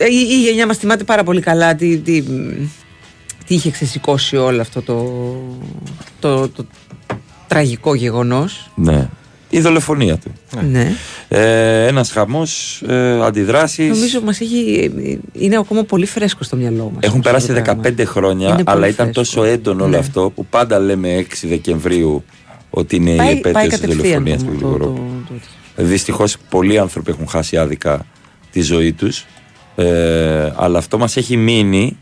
η, 0.10 0.28
η 0.30 0.42
γενιά 0.42 0.66
μας 0.68 0.78
θυμάται 0.78 1.04
πάρα 1.04 1.24
πολύ 1.24 1.42
καλά 1.42 1.76
τι, 1.76 1.98
τι, 1.98 2.22
τι 3.46 3.56
είχε 3.56 3.72
ξεσηκώσει 3.72 4.38
όλο 4.38 4.62
αυτό 4.62 4.82
το, 4.82 5.12
το, 6.20 6.50
το, 6.50 6.66
τραγικό 7.48 7.96
γεγονός. 7.96 8.72
ναι. 8.76 9.10
Η 9.50 9.60
δολοφονία 9.60 10.18
του. 10.18 10.32
Ναι. 10.72 10.92
Ε, 11.28 11.86
Ένας 11.88 12.12
χαμός, 12.12 12.82
ε, 12.88 13.26
αντιδράσεις. 13.26 13.88
Νομίζω 13.90 14.22
μας 14.22 14.40
έχει, 14.42 14.92
είναι 15.34 15.58
ακόμα 15.58 15.84
πολύ 15.84 16.06
φρέσκο 16.06 16.44
στο 16.44 16.56
μυαλό 16.56 16.84
μας. 16.94 17.00
Έχουν 17.00 17.18
αυτό 17.20 17.30
περάσει 17.30 17.48
το 17.48 17.54
πράγμα. 17.54 17.82
15 17.84 18.06
χρόνια, 18.06 18.48
Είναι 18.48 18.64
πολύ 18.64 18.78
αλλά 18.78 18.88
ήταν 18.88 19.06
φρέσκο. 19.14 19.22
τόσο 19.22 19.44
έντονο 19.44 19.84
όλο 19.84 19.92
Ναι. 19.92 19.98
αυτό 19.98 20.32
που 20.36 20.46
πάντα 20.46 20.80
λέμε 20.80 21.16
6 21.16 21.48
Δεκεμβρίου 21.48 22.24
ότι 22.70 22.96
είναι 22.96 23.12
η 23.12 23.16
Πάει, 23.16 23.26
πάει 23.28 23.38
επέτειο 23.38 23.70
της 23.70 23.80
κατευθείαν 23.80 23.98
δολοφονίας 24.24 24.44
το- 24.44 24.46
του 24.46 24.52
το- 24.52 24.58
Γρηγορόπουλου. 24.68 25.24
το- 25.28 25.34
το- 25.76 25.84
Δυστυχώς 25.84 26.38
πολλοί 26.50 26.80
άνθρωποι 26.80 27.12
έχουν 27.12 27.28
χάσει 27.28 27.58
άδικα 27.58 28.06
τη 28.52 28.62
ζωή 28.62 28.94
τους. 28.94 29.26
Ε, 29.76 30.52
αλλά 30.56 30.78
αυτό 30.78 30.98
μας 30.98 31.18
έχει 31.18 31.38
μείνει. 31.38 31.98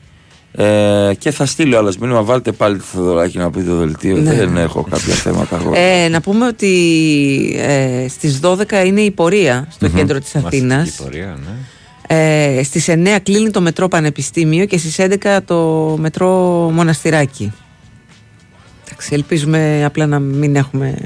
Ε, 0.51 1.13
και 1.17 1.31
θα 1.31 1.45
στείλω 1.45 1.77
άλλος 1.77 1.97
μήνυμα. 1.97 2.23
Βάλτε 2.23 2.51
πάλι 2.51 2.77
το 2.77 2.83
Θοδωράκι 2.83 3.37
να 3.37 3.49
πει 3.49 3.61
το 3.61 3.75
δελτίο. 3.75 4.17
Ναι. 4.17 4.33
Δεν 4.33 4.57
έχω 4.57 4.81
κάποια 4.89 5.13
θέματα 5.13 5.55
εγώ. 5.61 5.71
Ε, 5.75 6.07
να 6.07 6.21
πούμε 6.21 6.47
ότι 6.47 7.55
ε, 7.59 8.07
στις 8.07 8.39
12 8.43 8.85
είναι 8.85 9.01
η 9.01 9.11
πορεία 9.11 9.67
στο 9.69 9.87
κέντρο 9.87 10.19
της 10.19 10.33
μαθητική 10.33 10.55
Αθήνας. 10.57 10.91
πορεία, 11.03 11.37
ναι. 11.45 11.55
Ε, 12.09 12.63
στις 12.63 12.85
9 12.89 13.17
κλείνει 13.23 13.49
το 13.49 13.61
μετρό 13.61 13.87
Πανεπιστήμιο 13.87 14.65
και 14.65 14.77
στις 14.77 14.95
11 14.99 15.37
το 15.45 15.95
μετρό 15.99 16.29
Μοναστηράκι. 16.73 17.53
Εντάξει, 18.85 19.13
ελπίζουμε 19.13 19.83
απλά 19.85 20.05
να 20.05 20.19
μην 20.19 20.55
έχουμε 20.55 20.97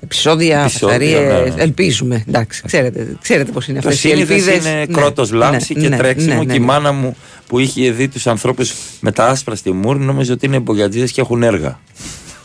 επεισόδια, 0.00 0.60
Επεισόδια, 0.60 0.96
φασαρίες. 0.96 1.48
ναι, 1.48 1.54
ναι. 1.54 1.62
Ελπίζουμε. 1.62 2.24
Εντάξει, 2.28 2.62
ξέρετε, 2.66 3.16
ξέρετε 3.22 3.50
πώς 3.52 3.68
είναι 3.68 3.80
Το 3.80 3.88
αυτές 3.88 4.04
οι 4.04 4.08
σύνηθες 4.08 4.36
ελπίδες. 4.46 4.70
είναι 4.70 4.78
Ναι, 4.78 4.86
κρότος 4.86 5.32
λάμψη 5.32 5.74
ναι, 5.74 5.80
και 5.80 5.88
ναι, 5.88 5.96
τρέξιμο 5.96 6.32
ναι, 6.34 6.38
ναι, 6.38 6.44
και 6.44 6.56
η 6.56 6.58
ναι. 6.58 6.64
μάνα 6.64 6.92
μου 6.92 7.16
που 7.46 7.58
είχε 7.58 7.90
δει 7.90 8.08
τους 8.08 8.26
ανθρώπους 8.26 8.72
με 9.00 9.12
τα 9.12 9.26
άσπρα 9.26 9.54
στη 9.54 9.72
μούρη 9.72 9.98
νόμιζε 9.98 10.32
ότι 10.32 10.46
είναι 10.46 10.56
εμπογιατζίδες 10.56 11.12
και 11.12 11.20
έχουν 11.20 11.42
έργα 11.42 11.80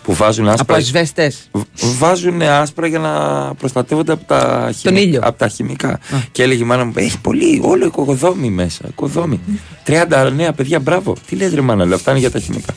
που 0.04 0.14
βάζουν 0.14 0.46
Από 0.50 0.54
άσπρα 0.60 0.76
ασβέστες. 0.76 1.50
Β- 1.52 1.64
Βάζουν 1.98 2.42
άσπρα 2.42 2.88
για 2.88 3.00
να 3.00 3.12
προστατεύονται 3.54 4.12
από 4.12 4.24
τα, 4.26 4.70
Τον 4.84 4.96
ήλιο. 4.96 5.20
από 5.24 5.38
τα 5.38 5.48
χημικά. 5.48 6.00
Και 6.32 6.44
έλεγε 6.44 6.64
η 6.64 6.66
μάνα 6.66 6.86
μου: 6.86 6.92
Έχει 6.96 7.20
πολύ, 7.20 7.60
όλο 7.64 7.86
οικοδόμη 7.86 8.50
μέσα. 8.50 8.82
Οικοδόμη. 8.88 9.40
30 9.88 10.32
νέα 10.36 10.54
παιδιά, 10.54 10.80
μπράβο. 10.80 11.16
Τι 11.28 11.36
λες 11.36 11.54
ρε 11.54 11.62
μάνα, 11.62 11.86
λέω, 11.86 11.96
αυτά 11.96 12.12
είναι 12.12 12.20
για 12.20 12.32
τα 12.32 12.40
χημικά. 12.40 12.74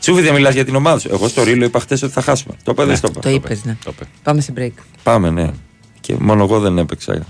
Τσούφι 0.00 0.20
δεν 0.22 0.34
μιλάς 0.34 0.54
για 0.54 0.64
την 0.64 0.74
ομάδα 0.74 0.98
σου. 0.98 1.08
Εγώ 1.12 1.28
στο 1.28 1.42
ρίλο 1.42 1.64
είπα 1.64 1.80
χθε 1.80 1.94
ότι 2.02 2.12
θα 2.12 2.22
χάσουμε. 2.22 2.54
Το 2.62 2.70
είπα, 2.72 2.84
δεν 2.84 2.96
στο 2.96 3.08
είπα. 3.10 3.20
Το 3.20 3.30
είπες, 3.30 3.64
ναι. 3.64 3.76
Το 3.84 3.90
είπε. 3.94 4.04
Πάμε 4.22 4.40
σε 4.40 4.52
break. 4.58 4.82
Πάμε, 5.02 5.30
ναι. 5.30 5.50
Και 6.00 6.14
μόνο 6.18 6.42
εγώ 6.44 6.58
δεν 6.60 6.78
έπαιξα 6.78 7.26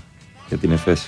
για 0.47 0.57
την 0.57 0.71
εφέση. 0.71 1.07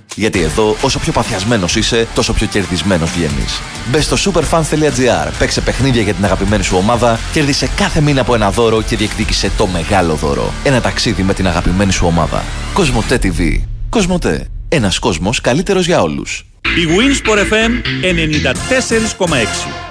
Γιατί 0.15 0.41
εδώ, 0.41 0.77
όσο 0.81 0.99
πιο 0.99 1.11
παθιασμένος 1.11 1.75
είσαι, 1.75 2.07
τόσο 2.15 2.33
πιο 2.33 2.47
κερδισμένος 2.47 3.11
βγαίνεις. 3.11 3.61
Μπες 3.91 4.05
στο 4.05 4.31
superfans.gr, 4.31 5.31
παίξε 5.39 5.61
παιχνίδια 5.61 6.01
για 6.01 6.13
την 6.13 6.25
αγαπημένη 6.25 6.63
σου 6.63 6.77
ομάδα, 6.77 7.19
κέρδισε 7.33 7.69
κάθε 7.75 8.01
μήνα 8.01 8.21
από 8.21 8.35
ένα 8.35 8.51
δώρο 8.51 8.81
και 8.81 8.95
διεκδίκησε 8.95 9.51
το 9.57 9.67
μεγάλο 9.67 10.15
δώρο. 10.15 10.53
Ένα 10.63 10.81
ταξίδι 10.81 11.23
με 11.23 11.33
την 11.33 11.47
αγαπημένη 11.47 11.91
σου 11.91 12.05
ομάδα. 12.07 12.43
Κοσμοτέ 12.73 13.19
TV. 13.23 13.61
Κοσμοτέ. 13.89 14.47
Ένας 14.69 14.99
κόσμος 14.99 15.41
καλύτερος 15.41 15.85
για 15.85 16.01
όλους. 16.01 16.45
Η 16.61 16.87
Winsport 16.87 17.37
FM 17.37 17.71
94,6 18.01 19.90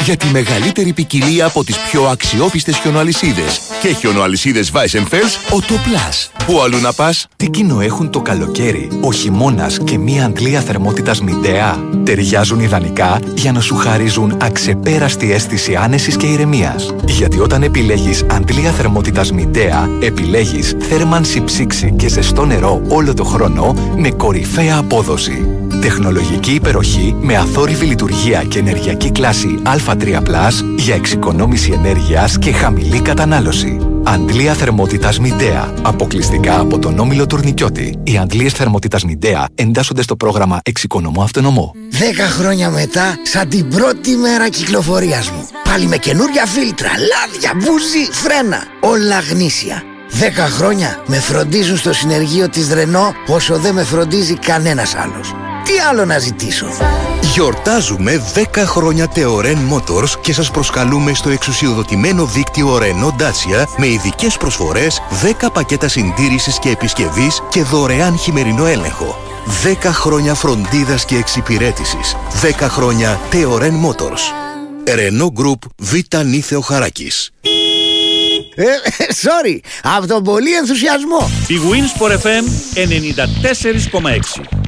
για 0.00 0.16
τη 0.16 0.26
μεγαλύτερη 0.26 0.92
ποικιλία 0.92 1.46
από 1.46 1.64
τις 1.64 1.78
πιο 1.78 2.04
αξιόπιστες 2.04 2.76
χιονοαλυσίδες. 2.76 3.60
Και 3.80 3.92
χιονοαλυσίδες 3.92 4.72
Weissenfels, 4.74 5.52
ο 5.52 5.58
Plus. 5.58 6.44
Πού 6.46 6.60
αλλού 6.60 6.80
να 6.80 6.92
πας; 6.92 7.26
Τι 7.36 7.50
κοινό 7.50 7.80
έχουν 7.80 8.10
το 8.10 8.20
καλοκαίρι, 8.20 8.88
ο 9.00 9.12
χειμώνας 9.12 9.78
και 9.84 9.98
μία 9.98 10.24
αντλία 10.24 10.60
θερμότητας 10.60 11.20
μηντέα. 11.20 11.84
Ταιριάζουν 12.04 12.60
ιδανικά 12.60 13.20
για 13.34 13.52
να 13.52 13.60
σου 13.60 13.74
χαρίζουν 13.74 14.36
αξεπέραστη 14.40 15.32
αίσθηση 15.32 15.74
άνεσης 15.74 16.16
και 16.16 16.26
ηρεμίας. 16.26 16.94
Γιατί 17.04 17.38
όταν 17.40 17.62
επιλέγεις 17.62 18.24
αντλία 18.30 18.70
θερμότητας 18.70 19.32
μηντέα, 19.32 19.88
επιλέγεις 20.00 20.76
θέρμανση 20.80 21.44
ψήξη 21.44 21.94
και 21.96 22.08
ζεστό 22.08 22.44
νερό 22.44 22.82
όλο 22.88 23.14
το 23.14 23.24
χρόνο 23.24 23.74
με 23.96 24.10
κορυφαία 24.10 24.76
απόδοση. 24.76 25.46
Τεχνολογική 25.80 26.54
υπεροχή 26.54 27.16
με 27.20 27.36
αθόρυβη 27.36 27.86
λειτουργία 27.86 28.42
και 28.42 28.58
ενεργειακή 28.58 29.10
κλάση 29.10 29.58
Α3+, 29.64 30.50
για 30.76 30.94
εξοικονόμηση 30.94 31.72
ενέργειας 31.72 32.38
και 32.38 32.52
χαμηλή 32.52 33.00
κατανάλωση. 33.00 33.78
Αντλία 34.04 34.54
θερμότητας 34.54 35.18
Μιντέα. 35.18 35.74
Αποκλειστικά 35.82 36.60
από 36.60 36.78
τον 36.78 36.98
Όμιλο 36.98 37.26
Τουρνικιώτη. 37.26 37.98
Οι 38.02 38.18
αντλίες 38.18 38.52
θερμότητας 38.52 39.04
Μιντέα 39.04 39.48
εντάσσονται 39.54 40.02
στο 40.02 40.16
πρόγραμμα 40.16 40.60
Εξοικονομώ 40.62 41.22
Αυτονομώ. 41.22 41.74
Δέκα 41.90 42.26
χρόνια 42.26 42.70
μετά, 42.70 43.14
σαν 43.22 43.48
την 43.48 43.68
πρώτη 43.68 44.16
μέρα 44.16 44.48
κυκλοφορίας 44.48 45.30
μου. 45.30 45.46
Πάλι 45.64 45.86
με 45.86 45.96
καινούρια 45.96 46.46
φίλτρα, 46.46 46.88
λάδια, 46.88 47.52
μπούζι, 47.54 48.10
φρένα. 48.10 48.62
Όλα 48.80 49.20
γνήσια. 49.30 49.82
Δέκα 50.08 50.48
χρόνια 50.48 51.02
με 51.06 51.16
φροντίζουν 51.16 51.76
στο 51.76 51.92
συνεργείο 51.92 52.48
της 52.48 52.72
Ρενό 52.72 53.12
όσο 53.26 53.58
δεν 53.58 53.74
με 53.74 53.82
φροντίζει 53.82 54.34
κανένας 54.34 54.94
άλλος. 54.94 55.34
Τι 55.64 55.78
άλλο 55.90 56.04
να 56.04 56.18
ζητήσω; 56.18 56.66
Γιορτάζουμε 57.32 58.22
10 58.34 58.40
χρόνια 58.56 59.12
Teoren 59.14 59.56
Motors 59.72 60.10
και 60.20 60.32
σας 60.32 60.50
προσκαλούμε 60.50 61.14
στο 61.14 61.30
εξουσιοδοτημένο 61.30 62.26
δίκτυο 62.26 62.78
Renault 62.78 63.22
Dacia 63.22 63.64
με 63.76 63.86
ειδικές 63.86 64.36
προσφορές, 64.36 65.02
10 65.42 65.50
πακέτα 65.52 65.88
συντήρησης 65.88 66.58
και 66.58 66.68
επισκευής 66.68 67.42
και 67.50 67.62
δωρεάν 67.62 68.18
χειμερινό 68.18 68.66
έλεγχο. 68.66 69.16
10 69.64 69.92
χρόνια 69.92 70.34
φροντίδας 70.34 71.04
και 71.04 71.16
εξυπηρέτησης. 71.16 72.16
10 72.42 72.68
χρόνια 72.68 73.20
Teoren 73.32 73.72
Motors. 73.86 74.22
Renault 74.86 75.42
Group 75.42 75.58
Β. 75.76 75.94
Νίθεο 76.24 76.60
Χαράκης. 76.60 77.30
Ε, 78.54 78.64
sorry, 79.22 79.58
από 79.82 80.06
τον 80.06 80.22
πολύ 80.22 80.54
ενθουσιασμό. 80.54 81.30
Η 81.46 81.54
Wins 81.70 82.02
for 82.02 82.10
FM 82.10 82.44
94,6 84.40 84.61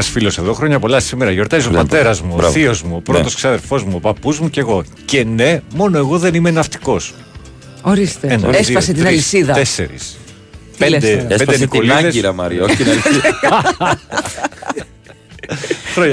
ένας 0.00 0.12
φίλος 0.12 0.38
εδώ 0.38 0.52
χρόνια 0.52 0.78
πολλά 0.78 1.00
σήμερα. 1.00 1.30
Γιορτάζει 1.30 1.66
ο 1.66 1.70
πατέρας 1.70 2.20
μου, 2.20 2.34
ο 2.38 2.42
θείος 2.42 2.82
μου, 2.82 2.96
ο 2.96 3.00
πρώτος 3.00 3.24
ναι. 3.24 3.34
ξαδερφός 3.34 3.84
μου, 3.84 3.92
ο 3.94 4.00
παππούς 4.00 4.38
μου 4.38 4.50
και 4.50 4.60
εγώ. 4.60 4.84
Και 5.04 5.24
ναι, 5.24 5.60
μόνο 5.74 5.98
εγώ 5.98 6.18
δεν 6.18 6.34
είμαι 6.34 6.50
ναυτικός. 6.50 7.14
Ορίστε. 7.82 8.26
Ένα, 8.30 8.56
Έσπασε 8.56 8.92
την 8.92 9.06
αλυσίδα. 9.06 9.52
Τέσσερις. 9.52 10.18
Πέντε, 10.78 11.26
Έσπασε 11.28 11.66
την 11.66 11.92
άγκυρα, 11.92 12.32
Μαριό. 12.32 12.66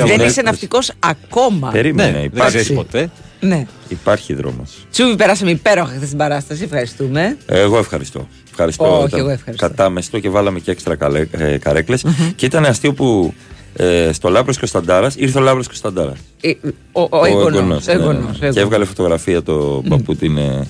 Δεν 0.05 0.19
είσαι 0.19 0.41
ναυτικός 0.41 0.91
ακόμα. 0.99 1.69
Περίμενε, 1.69 2.17
ναι, 2.17 2.23
υπάρχει 2.23 2.73
ποτέ. 2.73 3.09
Ναι. 3.39 3.65
Υπάρχει 3.87 4.33
δρόμος. 4.33 4.87
Τσούβι, 4.91 5.15
περάσαμε 5.15 5.51
υπέροχα 5.51 5.93
χθες 5.95 6.09
την 6.09 6.17
παράσταση. 6.17 6.63
Ευχαριστούμε. 6.63 7.37
Εγώ 7.45 7.77
ευχαριστώ. 7.77 8.27
Ευχαριστώ. 8.49 9.01
Όχι, 9.01 9.15
εγώ 9.15 9.29
ευχαριστώ. 9.29 9.67
Κατάμεστο 9.67 10.19
και 10.19 10.29
βάλαμε 10.29 10.59
και 10.59 10.71
έξτρα 10.71 10.97
ε, 11.31 11.57
καρέκλες. 11.57 12.05
Mm-hmm. 12.05 12.33
Και 12.35 12.45
ήταν 12.45 12.65
αστείο 12.65 12.93
που 12.93 13.33
ε, 13.77 14.11
στο 14.13 14.29
Λάμπρο 14.29 14.53
Κωνσταντάρας 14.59 15.15
ήρθε 15.15 15.37
ο 15.37 15.41
Λάμπρο 15.41 15.63
Κωνσταντάρας. 15.63 16.17
Ε, 16.41 16.53
ο 16.91 17.01
ο, 17.01 17.07
ο 17.11 17.49
ναι, 17.49 17.61
ναι. 17.61 18.49
Και 18.49 18.59
έβγαλε 18.59 18.85
φωτογραφία 18.85 19.43
το 19.43 19.81
mm. 19.85 19.89
παππού 19.89 20.15
την 20.15 20.37
ε, 20.37 20.67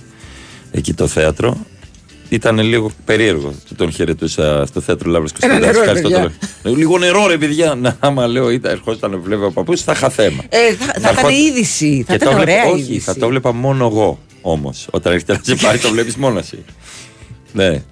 εκεί 0.71 0.93
το 0.93 1.07
θέατρο. 1.07 1.57
Ήταν 2.29 2.59
λίγο 2.59 2.91
περίεργο. 3.05 3.53
Τον 3.75 3.91
χαιρετούσα 3.91 4.65
στο 4.65 4.81
θέατρο 4.81 5.11
Λάμπρο 5.11 5.29
Κωνσταντάρας. 5.39 6.01
Λίγο 6.63 6.97
νερό, 6.97 7.27
ρε 7.27 7.37
παιδιά. 7.37 7.75
Να, 7.75 7.95
άμα 7.99 8.27
λέω, 8.27 8.49
ήταν 8.49 8.71
ερχόταν 8.71 9.21
βλέπει 9.23 9.43
ο 9.43 9.51
παππούς, 9.51 9.81
θα 9.81 9.91
είχα 9.91 10.09
θέμα. 10.09 10.43
Ε, 10.49 10.73
θα, 10.73 10.85
θα, 10.85 11.11
θα 11.11 11.19
ήταν 11.19 11.29
είδηση. 11.29 12.03
Θα 12.07 12.13
ήταν 12.13 12.37
ωραία 12.37 12.65
Όχι, 12.65 12.99
θα 12.99 13.15
το 13.15 13.27
βλέπα 13.27 13.53
μόνο 13.53 13.85
εγώ 13.85 14.19
όμως. 14.41 14.87
Όταν 14.91 15.13
έρχεται 15.13 15.33
να 15.33 15.39
σε 15.43 15.55
πάρει, 15.55 15.79
το 15.79 15.89
βλέπεις 15.89 16.15
μόνος 16.15 16.41
εσύ. 16.41 16.63
Ναι. 17.53 17.83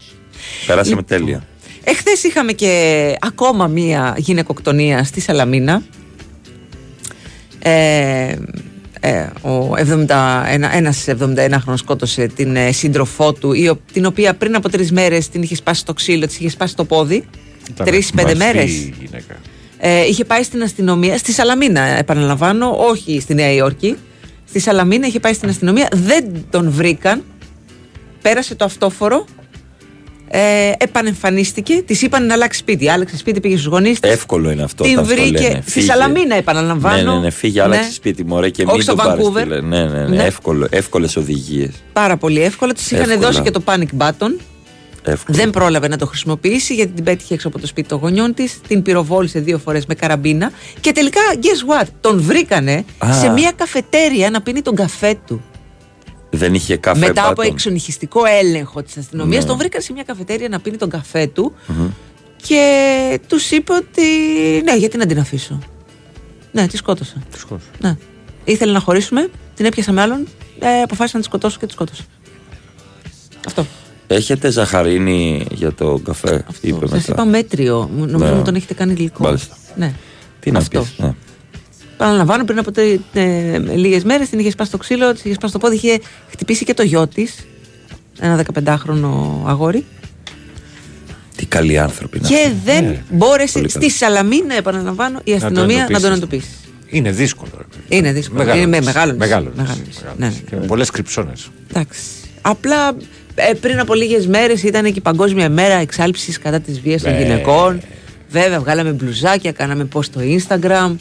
Περάσαμε 0.65 1.01
λοιπόν, 1.01 1.05
τέλεια. 1.05 1.47
Εχθές 1.87 2.23
είχαμε 2.23 2.51
και 2.51 3.15
ακόμα 3.19 3.67
μία 3.67 4.15
γυναικοκτονία 4.17 5.03
στη 5.03 5.21
Σαλαμίνα. 5.21 5.81
Ε, 7.59 8.35
ε, 8.99 9.29
ο 9.41 9.73
71, 9.75 10.69
ένας 10.71 11.05
71χρονος 11.07 11.77
σκότωσε 11.77 12.27
την 12.27 12.55
ε, 12.55 12.71
σύντροφό 12.71 13.33
του 13.33 13.53
η, 13.53 13.71
την 13.93 14.05
οποία 14.05 14.33
πριν 14.35 14.55
από 14.55 14.69
τρεις 14.69 14.91
μέρες 14.91 15.29
την 15.29 15.41
είχε 15.41 15.55
σπάσει 15.55 15.85
το 15.85 15.93
ξύλο, 15.93 16.25
της 16.25 16.39
είχε 16.39 16.49
σπάσει 16.49 16.75
το 16.75 16.85
πόδι. 16.85 17.25
Τρεις 17.83 18.11
πέντε 18.11 18.35
μέρες. 18.35 18.89
ε, 19.77 20.05
είχε 20.05 20.25
πάει 20.25 20.43
στην 20.43 20.61
αστυνομία 20.63 21.17
στη 21.17 21.31
Σαλαμίνα 21.31 21.81
επαναλαμβάνω 21.81 22.75
όχι 22.77 23.19
στη 23.19 23.33
Νέα 23.33 23.51
Υόρκη. 23.51 23.97
Στη 24.47 24.59
Σαλαμίνα 24.59 25.07
είχε 25.07 25.19
πάει 25.19 25.33
στην 25.33 25.49
αστυνομία 25.49 25.87
δεν 25.93 26.25
τον 26.49 26.71
βρήκαν. 26.71 27.23
Πέρασε 28.21 28.55
το 28.55 28.65
αυτόφορο 28.65 29.25
Ε, 30.27 30.71
επανεμφανίστηκε, 30.77 31.81
της 31.85 32.01
είπαν 32.01 32.25
να 32.25 32.33
αλλάξει 32.33 32.59
σπίτι. 32.59 32.89
Άλλαξε 32.89 33.17
σπίτι, 33.17 33.39
πήγε 33.39 33.55
στους 33.55 33.67
γονείς 33.67 33.99
της. 33.99 34.11
Εύκολο 34.11 34.51
είναι 34.51 34.63
αυτό. 34.63 34.83
Την 34.83 34.93
όταν 34.93 35.05
στο 35.05 35.15
βρήκε 35.15 35.41
λένε. 35.41 35.61
στη 35.61 35.71
Φύγε. 35.71 35.85
Σαλαμίνα, 35.85 36.35
επαναλαμβάνω. 36.35 37.11
Ναι, 37.11 37.17
ναι, 37.17 37.23
ναι, 37.23 37.29
φύγε, 37.29 37.61
άλλαξε 37.61 37.91
σπίτι 37.91 38.23
μου, 38.23 38.35
ωραία, 38.35 38.49
και 38.49 38.63
Όχι 38.63 38.71
μην 38.73 38.81
στο 38.81 38.95
το 38.95 39.03
πάρεις, 39.03 39.25
Vancouver. 39.27 39.41
φίλε. 39.41 39.61
Ναι, 39.61 39.85
ναι, 39.85 39.99
ναι, 40.01 40.07
Ναι. 40.15 40.23
εύκολο, 40.23 40.67
εύκολες 40.69 41.15
οδηγίες. 41.15 41.71
Πάρα 41.93 42.17
πολύ 42.17 42.41
εύκολα. 42.41 42.73
Τη 42.73 42.81
είχαν 42.85 43.09
Εύκολα. 43.09 43.27
δώσει 43.27 43.41
και 43.41 43.51
το 43.51 43.61
panic 43.65 43.97
button. 44.03 44.35
Εύκολο. 45.07 45.37
Δεν 45.37 45.49
πρόλαβε 45.49 45.87
να 45.87 45.97
το 45.97 46.05
χρησιμοποιήσει 46.05 46.73
γιατί 46.73 46.91
την 46.91 47.03
πέτυχε 47.03 47.33
έξω 47.33 47.47
από 47.47 47.59
το 47.59 47.67
σπίτι 47.67 47.87
των 47.87 47.99
γονιών 47.99 48.33
της. 48.33 48.59
Την 48.67 48.81
πυροβόλησε 48.81 49.39
δύο 49.39 49.57
φορές 49.57 49.85
με 49.85 49.93
καραμπίνα. 49.95 50.51
Και 50.79 50.91
τελικά, 50.91 51.19
guess 51.41 51.81
what, 51.81 51.85
τον 52.01 52.21
βρήκανε 52.21 52.85
Α. 53.05 53.13
σε 53.13 53.29
μια 53.29 53.51
καφετέρια 53.55 54.29
να 54.29 54.41
πίνει 54.41 54.61
τον 54.61 54.75
καφέ 54.75 55.15
του. 55.27 55.41
Δεν 56.29 56.53
είχε 56.53 56.77
καφέ 56.77 56.99
Μετά 56.99 57.21
από 57.23 57.29
μπάτον. 57.35 57.53
εξονυχιστικό 57.53 58.21
έλεγχο 58.25 58.83
της 58.83 58.97
αστυνομίας, 58.97 59.43
Ναι. 59.43 59.49
τον 59.49 59.57
βρήκαν 59.57 59.81
σε 59.81 59.93
μια 59.93 60.03
καφετέρια 60.03 60.49
να 60.49 60.59
πίνει 60.59 60.77
τον 60.77 60.89
καφέ 60.89 61.27
του 61.27 61.53
και 62.47 63.19
τους 63.27 63.51
είπε 63.51 63.73
ότι 63.73 64.01
ναι, 64.63 64.75
γιατί 64.77 64.97
να 64.97 65.05
την 65.05 65.19
αφήσω; 65.19 65.59
Ναι, 66.51 66.67
τη 66.67 66.77
σκότωσα. 66.77 67.13
Τη 67.31 67.39
σκότωσα. 67.39 67.69
Ναι. 67.79 67.97
Ήθελε 68.43 68.71
να 68.71 68.79
χωρίσουμε, 68.79 69.29
την 69.55 69.65
έπιασα 69.65 69.91
με 69.91 70.01
άλλον, 70.01 70.27
ε, 70.59 70.81
αποφάσισα 70.81 71.17
να 71.17 71.23
τη 71.23 71.29
σκοτώσω 71.29 71.57
και 71.59 71.65
τη 71.65 71.71
σκότωσα. 71.71 72.03
Αυτό. 73.47 73.65
Έχετε 74.07 74.49
ζαχαρίνη 74.49 75.45
για 75.51 75.73
το 75.73 75.99
καφέ, 76.03 76.45
είπε 76.61 76.87
Σας 76.87 76.91
μετά. 76.91 77.11
είπα 77.11 77.25
μέτριο. 77.25 77.89
Μου- 77.95 78.05
Νομίζω 78.05 78.31
Ναι. 78.31 78.37
μου 78.37 78.43
τον 78.43 78.55
έχετε 78.55 78.73
κάνει 78.73 78.93
γλυκό. 78.93 79.23
Μάλιστα. 79.23 79.57
Ναι. 79.75 79.93
Τι 80.39 80.51
να 80.51 80.57
Αυτό. 80.59 80.79
πεις, 80.79 80.93
ναι. 80.97 81.13
Παραλαμβάνω 81.97 82.43
πριν 82.45 82.59
από 82.59 82.71
ε, 83.13 83.57
λίγες 83.57 84.03
μέρες 84.03 84.29
την 84.29 84.39
είχε 84.39 84.49
σπάσει 84.51 84.71
το 84.71 84.77
ξύλο, 84.77 85.13
της 85.13 85.23
είχε 85.25 85.33
σπάσει 85.33 85.53
το 85.53 85.59
πόδι, 85.59 85.75
είχε 85.75 85.99
χτυπήσει 86.29 86.65
και 86.65 86.73
το 86.73 86.83
γιο 86.83 87.07
της. 87.07 87.35
Ένα 88.19 88.45
15χρονο 88.53 89.41
αγόρι. 89.45 89.85
Τι 91.35 91.45
καλοί 91.45 91.79
άνθρωποι 91.79 92.17
είναι 92.17 92.27
Και 92.27 92.35
αυτοί. 92.35 92.55
δεν 92.65 92.83
Ναι. 92.83 93.03
μπόρεσε 93.09 93.53
Πολύ 93.57 93.69
στη 93.69 93.79
καλοί. 93.79 93.91
Σαλαμίνα, 93.91 94.55
επαναλαμβάνω, 94.55 95.19
η 95.23 95.33
αστυνομία 95.33 95.87
να 95.89 95.99
τον 95.99 96.11
εντοπίσεις. 96.13 96.49
Είναι 96.89 97.11
δύσκολο. 97.11 97.51
ρε 97.57 97.63
παιδί. 97.63 97.97
Είναι 97.97 98.11
δύσκολο. 98.11 98.39
Μεγάλο 98.39 98.57
Είναι 98.61 98.69
με 98.69 98.77
νησί. 98.79 98.91
μεγάλο 98.93 99.11
νησί. 99.11 99.19
Μεγάλο 99.27 99.51
Μεγάλο 99.55 99.75
νησί. 99.75 99.87
νησί. 99.87 99.99
Μεγάλο 100.03 100.15
Ναι, 100.19 100.27
νησί. 100.27 100.43
ναι. 100.51 100.59
Και 100.61 100.67
Πολλές 100.67 100.89
κρυψώνες. 100.89 101.47
Εντάξει. 101.69 101.99
Απλά 102.41 102.87
ε, 103.35 103.53
πριν 103.61 103.79
από 103.79 103.93
λίγες 103.93 104.27
μέρες 104.27 104.63
ήταν 104.63 104.83
και 104.83 104.89
η 104.89 105.01
Παγκόσμια 105.01 105.49
Μέρα 105.49 105.73
Εξάλληψης 105.73 106.39
κατά 106.39 106.59
της 106.59 106.79
βίας 106.81 107.01
των 107.01 107.11
Ναι. 107.13 107.21
γυναικών. 107.21 107.81
Βέβαια, 108.29 108.59
βγάλαμε 108.59 108.91
μπλουζάκια, 108.91 109.51
κάναμε 109.51 109.87
post 109.93 110.03
στο 110.03 110.21
Instagram. 110.21 110.95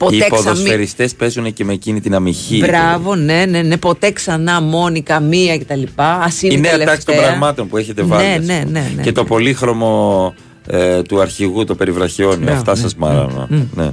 Ποτέ 0.00 0.14
Οι 0.16 0.18
ξανά. 0.18 0.36
ποδοσφαιριστές 0.36 1.14
παίζουν 1.14 1.52
και 1.52 1.64
με 1.64 1.72
εκείνη 1.72 2.00
την 2.00 2.14
αμυχή. 2.14 2.58
Μπράβο, 2.66 3.14
ναι, 3.14 3.44
ναι, 3.48 3.62
ναι. 3.62 3.76
Ποτέ 3.76 4.10
ξανά 4.10 4.60
μόνη 4.60 5.02
καμία 5.02 5.58
κτλ. 5.58 5.82
Α 5.96 6.26
είναι 6.40 6.52
Η 6.54 6.56
η 6.56 6.60
νέα 6.60 6.70
τελευταία. 6.70 6.84
τάξη 6.86 7.06
των 7.06 7.14
πραγμάτων 7.16 7.68
που 7.68 7.76
έχετε 7.76 8.02
βάλει. 8.02 8.26
Ναι, 8.26 8.34
ας 8.34 8.44
ναι, 8.46 8.60
πούμε. 8.64 8.80
ναι, 8.80 8.92
ναι. 8.96 9.02
Και 9.02 9.12
το 9.12 9.24
πολύχρωμο 9.24 10.34
ε, 10.66 11.02
του 11.02 11.20
αρχηγού, 11.20 11.64
το 11.64 11.74
περιβραχιόνιο. 11.74 12.36
Μπράβο, 12.44 12.58
Αυτά 12.58 12.74
ναι. 12.74 12.80
σας 12.80 12.94
μάρανε. 12.96 13.46
Ναι. 13.74 13.90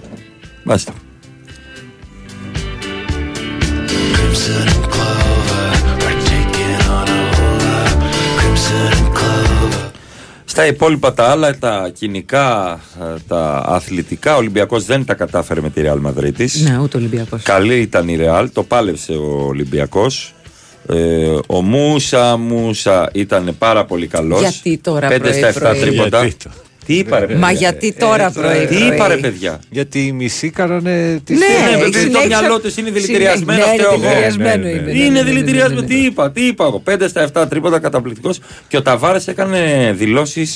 Μάλιστα. 0.64 0.94
Στα 10.58 10.68
υπόλοιπα 10.68 11.14
τα 11.14 11.24
άλλα, 11.24 11.58
τα 11.58 11.90
κοινικά, 11.94 12.80
ε, 13.02 13.20
τα 13.28 13.64
αθλητικά, 13.68 14.34
ο 14.36 14.38
Ολυμπιακός 14.38 14.86
δεν 14.86 15.06
τα 15.06 15.14
κατάφερε 15.14 15.62
με 15.62 15.70
τη 15.70 15.82
Real 15.86 16.02
Madrid 16.08 16.46
Ναι, 16.64 16.80
ούτε 16.82 16.98
Ολυμπιακός. 16.98 17.42
Καλή 17.44 17.80
ήταν 17.80 18.08
η 18.08 18.18
Real, 18.22 18.48
το 18.54 18.64
πάλεψε 18.64 19.14
ο 19.14 19.46
Ολυμπιακός. 19.48 20.34
Ε, 20.90 20.96
ο 21.48 21.62
Μούσα 21.62 22.38
Μούσα 22.38 23.10
ήταν 23.14 23.56
πάρα 23.58 23.86
πολύ 23.86 24.08
καλός 24.08 24.40
Γιατί 24.40 24.78
τώρα 24.78 25.08
5 25.10 25.20
πρωί, 25.20 25.34
στα 25.34 25.48
7 25.48 25.54
πρωί. 25.60 25.80
τρίποτα. 25.80 26.22
Γιατί 26.22 26.44
το- 26.44 26.50
Τι 26.88 26.94
είπα 26.98 27.20
ρε 27.20 27.26
παιδιά. 27.26 27.40
Μα 27.42 27.52
γιατί 27.52 27.94
τώρα 27.94 28.32
πρωί. 28.32 28.66
Τι 28.66 28.76
πρωί? 28.76 28.88
είπα 28.94 29.08
ρε 29.08 29.18
παιδιά. 29.18 29.60
Γιατί 29.70 30.06
οι 30.06 30.12
μισοί 30.12 30.50
κάνανε 30.50 31.20
τη 31.24 31.34
Ναι, 31.34 31.40
Ναι, 31.40 31.70
έχει 31.70 31.80
παιδί, 31.80 31.92
το 31.92 31.98
συνέχεια- 32.00 32.28
μυαλό 32.28 32.60
του 32.60 32.72
είναι 32.80 32.90
δηλητηριασμένο. 32.92 33.60
Ναι, 33.66 33.72
είναι 33.72 33.74
φταίω 33.74 33.90
εγώ. 33.92 34.00
δηλητηριασμένο 34.00 34.56
Ναι, 34.56 34.64
ναι, 34.64 34.70
είναι. 34.70 34.80
ναι. 34.80 34.86
ναι, 34.86 34.92
ναι, 34.92 35.00
Είναι 35.04 35.10
ναι, 35.10 35.22
ναι, 35.22 35.30
δηλητηριασμένο. 35.30 35.82
ναι, 35.82 35.88
ναι. 35.88 35.94
Τι 35.94 36.06
είπα, 36.06 36.32
τι 36.32 36.46
είπα 36.48 36.66
εγώ. 36.66 36.84
5 36.90 37.08
στα 37.10 37.30
7 37.34 37.46
τρίποτα 37.50 37.80
καταπληκτικό. 37.80 38.30
Και 38.68 38.78
ο 38.78 38.82
Ταβάρε 38.82 39.20
έκανε 39.26 39.94
δηλώσει 39.98 40.48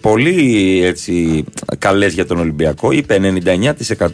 πολύ 0.00 0.80
έτσι 0.84 1.44
καλέ 1.78 2.06
για 2.06 2.26
τον 2.26 2.38
Ολυμπιακό. 2.38 2.90
Είπε 2.92 3.18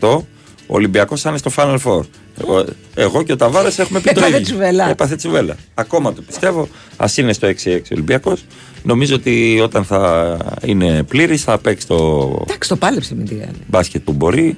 99% 0.00 0.26
ο 0.66 0.74
Ολυμπιακός 0.74 1.20
θα 1.20 1.28
είναι 1.28 1.38
στο 1.38 1.50
Final 1.56 1.78
Four. 1.84 2.00
Εγώ, 2.40 2.64
εγώ 2.94 3.22
και 3.22 3.32
ο 3.32 3.36
Ταβάρες 3.36 3.78
έχουμε 3.78 4.00
πει 4.00 4.04
το 4.04 4.20
Έπαθε 4.20 4.28
ίδιο. 4.28 4.40
τσουβέλα. 4.42 4.90
Έπαθε 4.90 5.16
τσουβέλα. 5.16 5.56
Ακόμα 5.74 6.12
το 6.12 6.22
πιστεύω. 6.22 6.68
Α 6.96 7.06
είναι 7.16 7.32
στο 7.32 7.48
6-6 7.64 7.80
Ολυμπιακός. 7.92 8.44
Νομίζω 8.82 9.14
ότι 9.14 9.60
όταν 9.62 9.84
θα 9.84 10.36
είναι 10.64 11.02
πλήρης 11.02 11.42
θα 11.42 11.58
παίξει 11.58 11.86
το 11.86 11.96
Εντάξει, 12.42 12.68
το 12.68 12.76
πάλεψε 12.76 13.14
με 13.14 13.22
τη 13.24 13.36
Real. 13.42 13.54
μπάσκετ 13.66 14.02
που 14.02 14.12
μπορεί. 14.12 14.56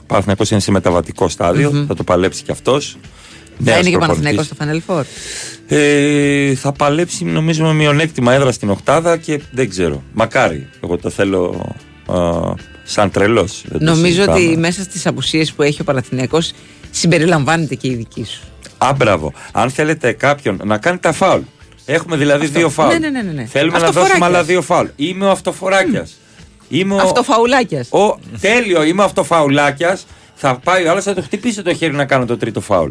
Ο 0.00 0.06
Παναθηναϊκός 0.06 0.50
είναι 0.50 0.60
σε 0.60 0.70
μεταβατικό 0.70 1.28
στάδιο, 1.28 1.84
Θα 1.88 1.94
το 1.94 2.04
παλέψει 2.04 2.42
κι 2.42 2.50
αυτός. 2.50 2.96
Θα 3.64 3.78
είναι 3.78 3.88
και 3.90 3.96
ο 3.96 3.98
Παναθηναϊκός 3.98 4.44
στο 4.46 4.56
Final 4.60 4.80
Four. 4.94 5.02
Ε, 5.66 6.54
θα 6.54 6.72
παλέψει 6.72 7.24
νομίζω 7.24 7.64
με 7.64 7.72
μειονέκτημα 7.72 8.32
έδρας 8.34 8.54
στην 8.54 8.70
Οκτάδα 8.70 9.16
και 9.16 9.40
δεν 9.52 9.68
ξέρω. 9.68 10.02
Μακάρι. 10.12 10.68
Εγώ 10.84 10.96
το 10.98 11.10
θέλω 11.10 11.66
α, 12.06 12.16
σαν 12.84 13.10
τρελός. 13.10 13.64
Νομίζω 13.78 14.24
ότι 14.28 14.56
μέσα 14.58 14.82
στις 14.82 15.06
απουσίες 15.06 15.52
που 15.52 15.62
έχει 15.62 15.80
ο 15.80 15.84
Παναθηναϊκός 15.84 16.52
συμπεριλαμβάνεται 16.90 17.74
και 17.74 17.88
η 17.88 17.94
δική 17.94 18.24
σου. 18.24 18.40
Α, 18.78 18.92
μπράβο. 18.96 19.32
Αν 19.52 19.70
θέλετε 19.70 20.12
κάποιον 20.12 20.60
να 20.64 20.78
κάνει 20.78 20.98
τα 20.98 21.12
φάουλ. 21.12 21.40
Έχουμε 21.84 22.16
δηλαδή 22.16 22.46
δύο 22.46 22.68
φάουλ. 22.68 22.92
Ναι, 22.92 22.98
ναι, 22.98 23.08
ναι, 23.08 23.22
ναι, 23.22 23.32
ναι. 23.32 23.44
Θέλουμε 23.44 23.78
να 23.78 23.84
Αυτοφοράκιας. 23.84 24.08
δώσουμε 24.08 24.26
άλλα 24.26 24.44
δύο 24.44 24.62
φάουλ. 24.62 24.86
Είμαι 24.96 25.24
ο 25.24 25.30
αυτοφοράκιας. 25.30 26.12
Είμαι 26.68 26.94
ο... 26.94 26.98
Αυτοφαουλάκιας. 26.98 27.88
Ο, 27.92 28.18
τέλειο, 28.40 28.82
είμαι 28.82 29.02
ο 29.02 29.04
αυτοφαουλάκιας. 29.04 30.06
Θα 30.34 30.58
πάει 30.64 30.86
ο 30.86 30.90
άλλος, 30.90 31.04
θα 31.04 31.14
το 31.14 31.22
χτυπήσει 31.22 31.62
το 31.62 31.74
χέρι 31.74 31.94
να 31.94 32.04
κάνω 32.04 32.24
το 32.24 32.36
τρίτο 32.36 32.60
φάουλ. 32.60 32.90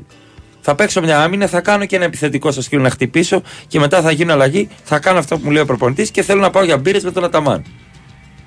Θα 0.62 0.76
παίξω 0.76 1.02
μια 1.02 1.22
άμυνα, 1.24 1.48
θα 1.48 1.62
κάνω 1.62 1.86
και 1.86 1.96
ένα 1.96 2.06
επιθετικό 2.06 2.52
στο 2.52 2.62
σκύλο 2.62 2.82
να 2.82 2.90
χτυπήσω 2.90 3.42
και 3.68 3.80
μετά 3.80 4.02
θα 4.02 4.12
γίνω 4.12 4.34
αλλαγή. 4.34 4.70
Θα 4.84 5.00
κάνω 5.00 5.20
αυτό 5.20 5.38
που 5.38 5.42
μου 5.46 5.52
λέει 5.52 5.62
ο 5.62 5.66
προπονητής 5.66 6.12
και 6.12 6.22
θέλω 6.24 6.42
να 6.42 6.50
πάω 6.50 6.64
για 6.64 6.78
μπύρες 6.78 7.04
με 7.04 7.12
τον 7.12 7.24
Αταμάν. 7.24 7.66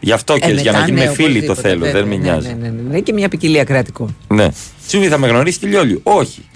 Γι' 0.00 0.12
αυτό 0.12 0.38
και 0.38 0.52
για 0.52 0.72
να 0.72 0.84
γίνουμε 0.84 1.06
φίλοι 1.06 1.42
το 1.42 1.54
θέλω, 1.54 1.90
δεν 1.90 2.06
με 2.06 2.16
νοιάζει. 2.16 2.48
Ναι, 2.48 2.54
ναι, 2.54 2.68
ναι, 2.68 2.82
ναι, 2.90 3.00
και 3.00 3.12
μια 3.12 3.28
ποικιλία 3.28 3.64
κρατικών. 3.64 4.16
Ναι. 4.28 4.48
Τσούβι 4.86 5.08
θα 5.08 5.18
με 5.18 5.26
γνωρίσει 5.26 5.58
τη 5.58 5.66
Λιόλιου; 5.66 6.00
Όχι. 6.02 6.48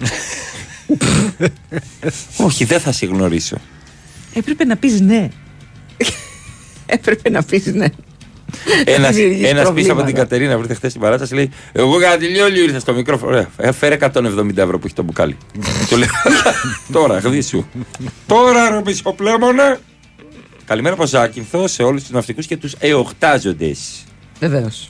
Όχι, 2.47 2.65
δεν 2.65 2.79
θα 2.79 2.91
σε 2.91 3.05
γνωρίσω. 3.05 3.57
Έπρεπε 4.33 4.65
να 4.65 4.75
πεις 4.75 5.01
ναι. 5.01 5.27
Έπρεπε 6.85 7.29
να 7.29 7.43
πεις 7.43 7.65
ναι. 7.65 7.85
Ένα 8.85 9.09
Δημιουργείς 9.09 9.49
ένας 9.49 9.53
πίσω 9.53 9.63
από 9.63 9.73
προβλήματα. 9.73 10.05
την 10.05 10.15
Κατερίνα 10.15 10.55
που 10.55 10.61
ήρθε 10.61 10.73
χθες 10.73 10.89
στην 10.89 11.01
παράσταση 11.01 11.33
λέει: 11.33 11.49
Εγώ 11.71 11.97
για 11.97 12.17
τη 12.17 12.25
Λιόλιου 12.25 12.63
ήρθα 12.63 12.79
στο 12.79 12.93
μικρόφωνο. 12.93 13.31
Ωραία, 13.31 13.49
ε, 13.57 13.71
φέρε 13.71 13.97
170 14.13 14.57
ευρώ 14.57 14.79
που 14.79 14.85
έχει 14.85 14.95
το 14.95 15.03
μπουκάλι. 15.03 15.37
Του 15.89 15.97
λέω: 15.97 16.09
Τώρα, 16.91 17.17
γδίσου. 17.17 17.65
Τώρα, 18.27 18.69
ρε 18.69 18.81
μισοπλέμονα. 18.85 19.79
Καλημέρα 20.65 20.93
από 20.93 21.05
Ζάκυνθο 21.05 21.67
σε 21.67 21.83
όλους 21.83 22.01
τους 22.01 22.11
ναυτικούς 22.11 22.45
και 22.47 22.57
τους 22.57 22.73
εοχτάζοντες. 22.79 24.03
Βεβαίως. 24.39 24.89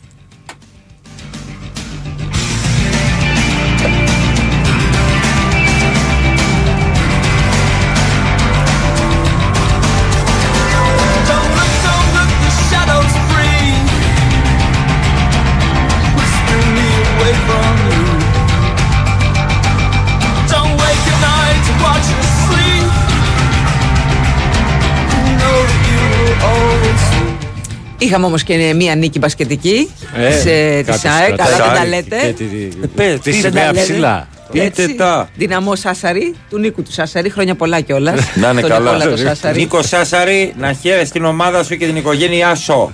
Είχαμε 28.11 28.25
όμως 28.25 28.43
και 28.43 28.73
μία 28.75 28.95
νίκη 28.95 29.19
μπασκετική 29.19 29.89
Ε, 30.15 30.31
σε, 30.31 30.77
τη 30.77 30.83
κάποιος 30.83 30.99
ΣΑΕ. 30.99 31.27
κρατάει. 31.27 31.47
Καλά 31.57 31.57
δεν 31.57 31.69
τα 31.69 31.75
Σάι 31.75 31.89
λέτε. 31.89 32.15
και 32.17 32.43
τη- 32.43 32.87
πες, 32.87 33.19
Τη 33.19 33.31
τι 33.31 33.31
δεν 33.31 33.41
τα 33.41 33.47
σημαία 33.57 33.71
λέτε; 33.71 33.81
ψηλά. 33.83 34.27
Πείτε 34.51 34.87
τα. 34.87 35.29
Δυναμό 35.35 35.75
Σάσαρη, 35.75 36.35
του 36.49 36.57
Νίκου 36.59 36.83
του 36.83 36.91
Σάσαρη. 36.91 37.29
Χρόνια 37.29 37.55
πολλά 37.55 37.81
κιόλας. 37.81 38.19
Να 38.35 38.49
είναι 38.49 38.61
καλά. 38.61 38.79
Νικόλα 38.93 39.09
το 39.11 39.17
Σάσαρη. 39.17 39.59
Νίκο 39.59 39.81
Σάσαρη, 39.81 40.53
να 40.57 40.73
χαίρεσαι 40.73 41.11
την 41.11 41.25
ομάδα 41.25 41.63
σου 41.63 41.75
και 41.77 41.85
την 41.85 41.95
οικογένειά 41.95 42.55
σου. 42.55 42.91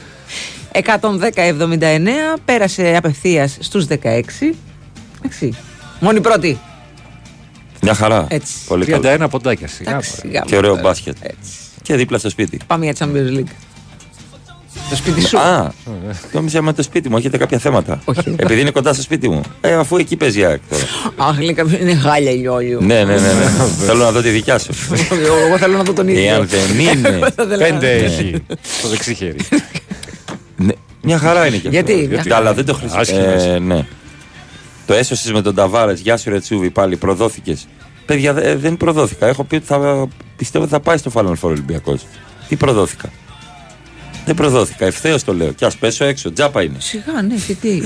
110-79 0.71 2.37
πέρασε 2.45 2.93
απευθείας 2.97 3.57
στους 3.59 3.85
16. 3.85 4.55
Εντάξει. 5.19 5.53
Μόνη 5.99 6.21
πρώτη. 6.21 6.59
Μια 7.81 7.93
χαρά. 7.93 8.25
Έτσι. 8.29 8.53
Πολύ 8.67 8.85
καλό. 8.85 9.01
31 9.23 9.27
ποντάκια 9.29 9.67
σιγά. 9.67 9.89
Εντάξει, 9.91 10.11
μωρέ. 10.15 10.27
σιγά 10.29 10.43
Και 10.47 10.55
ωραίο 10.55 10.75
μου. 10.75 10.81
μπάσκετ. 10.81 11.15
Έτσι. 11.21 11.51
Και 11.81 11.95
δίπλα 11.95 12.17
στο 12.17 12.29
σπίτι. 12.29 12.59
Πάμε 12.67 12.85
για 12.85 12.93
Champions 12.99 13.37
League. 13.39 13.51
Το 14.89 14.95
σπίτι 14.95 15.21
σου. 15.21 15.39
Α, 15.39 15.71
νόμιζα 16.33 16.61
με 16.61 16.73
το 16.73 16.83
σπίτι 16.83 17.09
μου, 17.09 17.17
έχετε 17.17 17.37
κάποια 17.37 17.57
θέματα. 17.59 18.01
Όχι. 18.05 18.35
Επειδή 18.37 18.61
είναι 18.61 18.71
κοντά 18.71 18.93
στο 18.93 19.01
σπίτι 19.01 19.29
μου. 19.29 19.41
Ε, 19.61 19.73
αφού 19.73 19.97
εκεί 19.97 20.15
παίζει 20.15 20.39
η 20.39 20.43
ΑΕΚ 20.45 20.61
τώρα. 20.69 20.83
Αχ, 21.29 21.39
λέει 21.39 21.53
κάποιος 21.53 21.79
είναι 21.81 21.95
χάλια 21.95 22.31
η 22.31 22.47
όλιο. 22.47 22.79
ναι, 22.81 23.03
ναι, 23.03 23.13
ναι. 23.15 23.33
ναι. 23.33 23.45
Θέλω 23.85 24.03
να 24.03 24.11
δω 24.11 24.21
τη 24.21 24.29
δικιά 24.29 24.59
σου. 24.59 24.71
Εγώ 25.45 25.57
θέλω 25.57 25.77
να 25.77 25.83
δω 25.83 25.93
τον 25.93 26.07
ίδιο. 26.07 26.23
Εάν 26.23 26.47
δεν 26.47 26.79
είναι. 26.79 27.19
Πέντε 27.57 27.91
έχει 27.95 28.43
στο 28.79 28.87
δεξί 28.87 29.13
χέρι. 29.13 29.37
Ναι, 30.55 30.73
μια 31.01 31.17
χαρά 31.17 31.39
είναι 31.47 31.57
και 31.57 31.67
αυτό. 31.67 31.69
Γιατί, 31.69 32.07
μια 32.09 32.23
Καλά, 32.27 32.53
δεν 32.53 32.65
το 32.65 32.71
Άσχημα, 32.73 32.91
χρησιμοποιώ. 32.95 33.33
άσχημα. 33.35 33.53
Ε, 33.55 33.59
ναι. 33.59 33.85
Το 34.85 34.93
έσωσες 34.93 35.31
με 35.31 35.41
τον 35.41 35.55
Ταβάρες. 35.55 35.99
Γεια 35.99 36.17
σου, 36.17 36.29
Ρετσούβι, 36.29 36.69
πάλι 36.69 36.95
προδόθηκες. 36.97 37.67
Παιδιά, 38.05 38.33
δε- 38.33 38.55
δεν 38.55 38.77
προδόθηκα. 38.77 39.27
Έχω 39.27 39.43
πει 39.43 39.55
ότι 39.55 39.65
θα, 39.65 40.07
πιστεύω 40.37 40.63
ότι 40.63 40.73
θα 40.73 40.79
πάει 40.79 40.97
στο 40.97 41.11
Final 41.13 41.31
Four 41.31 41.35
Ολυμπιακός. 41.41 42.05
Τι 42.47 42.55
προδόθηκα; 42.55 43.09
Δεν 44.27 44.35
προδόθηκα. 44.35 44.85
Ευθέως 44.85 45.23
το 45.23 45.33
λέω. 45.33 45.51
Και 45.51 45.65
ας 45.65 45.75
πέσω 45.77 46.05
έξω. 46.05 46.31
Τζάπα 46.33 46.63
είναι. 46.63 46.75
Σιγά, 46.79 47.21
ναι, 47.21 47.35
και 47.47 47.53
τι. 47.53 47.81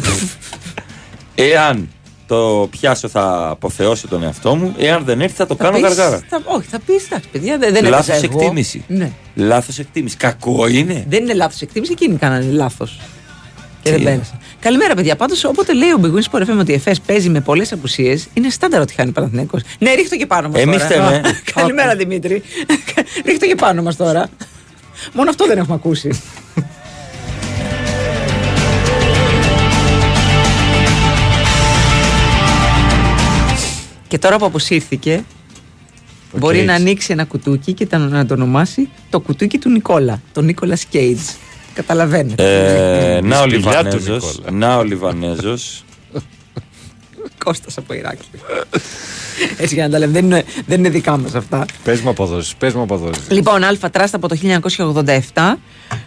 Εάν 1.36 1.90
το 2.28 2.68
πιάσω, 2.72 3.08
θα 3.08 3.48
αποθεώσω 3.50 4.08
τον 4.08 4.24
εαυτό 4.24 4.56
μου. 4.56 4.76
Εάν 4.78 5.04
δεν 5.06 5.22
έρθει, 5.22 5.36
θα 5.36 5.46
το 5.46 5.56
κάνω 5.56 5.72
πεις- 5.72 5.82
γαργάρα. 5.88 6.22
θα- 6.30 6.42
Όχι, 6.46 6.68
θα 6.68 6.80
πεις, 6.86 7.06
εντάξει, 7.06 7.30
παιδιά, 7.32 7.58
δεν, 7.58 7.74
δεν 7.74 7.84
Λάθος 7.86 8.08
έπαιζα 8.08 8.26
εγώ. 8.26 8.40
εκτίμηση. 8.42 8.84
Ναι. 8.88 9.12
Λάθος 9.36 9.80
εκτίμηση. 9.80 10.18
Κακό 10.18 10.68
είναι. 10.68 11.06
Δεν 11.10 11.24
είναι 11.24 11.34
λάθος 11.34 11.62
εκτίμηση, 11.62 11.92
εκείνοι 11.92 12.18
κάνανε 12.18 12.52
λάθος. 12.52 13.00
Και 13.82 13.90
δεν 13.90 14.00
Τι 14.00 14.06
πέρασαν. 14.06 14.40
Καλημέρα, 14.60 14.96
παιδιά. 14.96 15.16
Πάντως, 15.16 15.44
όποτε 15.44 15.74
λέει 15.74 15.90
ο 15.92 15.98
Μπιγκούνι 15.98 16.24
Sport 16.32 16.42
FM 16.42 16.60
ότι 16.60 16.72
η 16.72 16.76
ΕΦΕΣ 16.76 17.02
παίζει 17.02 17.30
με 17.30 17.40
πολλές 17.42 17.72
απουσίες, 17.72 18.28
είναι 18.34 18.50
στάνταρο 18.50 18.82
ότι 18.84 18.94
χάνει 18.94 19.10
ο 19.10 19.12
Παναθυνέκο. 19.14 19.60
Ναι, 19.80 19.94
ρίχτω 19.94 20.16
και 20.18 20.26
πάνω 20.26 20.50
μας. 20.50 20.62
Εμείς 20.62 20.84
θέμε. 20.84 21.22
Καλημέρα, 21.54 21.96
Δημήτρη. 21.96 22.42
ρίχτω 23.26 23.46
και 23.48 23.56
πάνω 23.56 23.82
μας 23.82 23.96
τώρα. 23.96 24.30
Μόνο 25.14 25.30
αυτό 25.30 25.46
δεν 25.46 25.58
έχουμε 25.58 25.76
ακούσει. 25.76 26.10
και 34.08 34.18
τώρα 34.18 34.38
που 34.38 34.46
αποσύρθηκε, 34.46 35.24
μπορεί 36.38 36.60
Cage. 36.62 36.66
να 36.66 36.74
ανοίξει 36.74 37.12
ένα 37.12 37.26
κουτούκι 37.26 37.74
και 37.74 37.86
τα- 37.86 37.98
να 37.98 38.26
το 38.26 38.34
ονομάσει 38.34 38.90
το 39.10 39.20
κουτούκι 39.20 39.58
του 39.58 39.70
Νικόλα. 39.70 40.22
Το 40.34 40.42
Νίκολας 40.42 40.86
Κέιτς. 40.86 41.36
Καταλαβαίνετε. 41.74 43.16
Ε, 43.18 43.22
να 43.22 43.40
ο 43.42 43.44
σπηλιά 43.44 43.62
του 43.84 43.98
Λιβανέζος, 43.98 44.38
Νικόλα. 44.38 44.58
να 44.58 44.78
ο 44.78 44.84
Λιβανέζος 44.84 45.84
Κώστας 47.44 47.78
από 47.78 47.94
Ηράκλειο. 47.94 48.42
Έτσι 49.58 49.74
για 49.74 49.84
να 49.84 49.90
τα 49.90 50.00
λέμε, 50.00 50.12
δεν 50.12 50.26
είναι, 50.26 50.44
δεν 50.66 50.80
είναι 50.80 50.90
δικά 50.90 51.18
μας 51.18 51.36
αυτά. 51.36 51.66
Πες 51.84 52.00
μου 52.00 52.10
αποδόσεις, 52.10 52.56
πες 52.56 52.74
μου 52.74 52.82
αποδόσεις. 52.82 53.30
Λοιπόν, 53.30 53.64
Αλφα 53.64 53.90
Τράστα 53.90 54.18
από 54.18 54.28
το 54.28 54.38
1987 55.34 55.58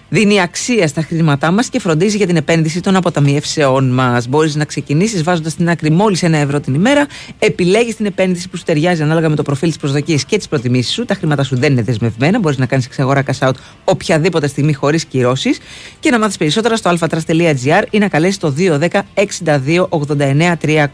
δίνει 0.08 0.40
αξία 0.40 0.88
στα 0.88 1.02
χρήματά 1.02 1.50
μας 1.50 1.68
και 1.68 1.80
φροντίζει 1.80 2.16
για 2.16 2.26
την 2.26 2.36
επένδυση 2.36 2.80
των 2.80 2.96
αποταμιεύσεών 2.96 3.90
μας. 3.90 4.28
Μπορείς 4.28 4.54
να 4.54 4.64
ξεκινήσεις 4.64 5.22
βάζοντας 5.22 5.52
στην 5.52 5.68
άκρη 5.68 5.90
μόλις 5.90 6.22
ένα 6.22 6.38
ευρώ 6.38 6.60
την 6.60 6.74
ημέρα. 6.74 7.06
Επιλέγεις 7.38 7.96
την 7.96 8.06
επένδυση 8.06 8.48
που 8.48 8.56
σου 8.56 8.62
ταιριάζει 8.62 9.02
ανάλογα 9.02 9.28
με 9.28 9.36
το 9.36 9.42
προφίλ 9.42 9.68
της 9.68 9.78
προσδοκίας 9.78 10.24
και 10.24 10.36
τις 10.36 10.48
προτιμήσεις 10.48 10.92
σου. 10.92 11.04
Τα 11.04 11.14
χρήματα 11.14 11.42
σου 11.42 11.56
δεν 11.56 11.72
είναι 11.72 11.82
δεσμευμένα. 11.82 12.38
Μπορείς 12.38 12.58
να 12.58 12.66
κάνεις 12.66 12.86
εξαγορά 12.86 13.22
cash 13.26 13.48
out 13.48 13.54
οποιαδήποτε 13.84 14.46
στιγμή 14.46 14.72
χωρίς 14.72 15.04
κυρώσεις. 15.04 15.58
Και 16.00 16.10
να 16.10 16.18
μάθεις 16.18 16.36
περισσότερα 16.36 16.76
στο 16.76 16.90
alphatrust.gr 16.90 17.82
ή 17.90 17.98
να 17.98 18.08
καλέσεις 18.08 18.38
το 18.38 18.54
210 18.58 19.02
62 19.44 19.88
89 19.88 20.56
300. 20.56 20.86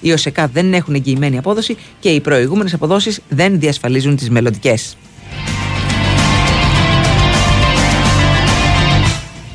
Οι 0.00 0.12
ΟΣΕΚΑ 0.12 0.46
δεν 0.52 0.74
έχουν 0.74 0.94
εγγυημένη 0.94 1.38
απόδοση 1.38 1.76
και 2.00 2.08
οι 2.08 2.20
προηγούμενες 2.20 2.74
αποδόσεις 2.74 3.20
δεν 3.28 3.58
διασφαλίζουν 3.60 4.16
τις 4.16 4.30
μελλοντικές. 4.30 4.96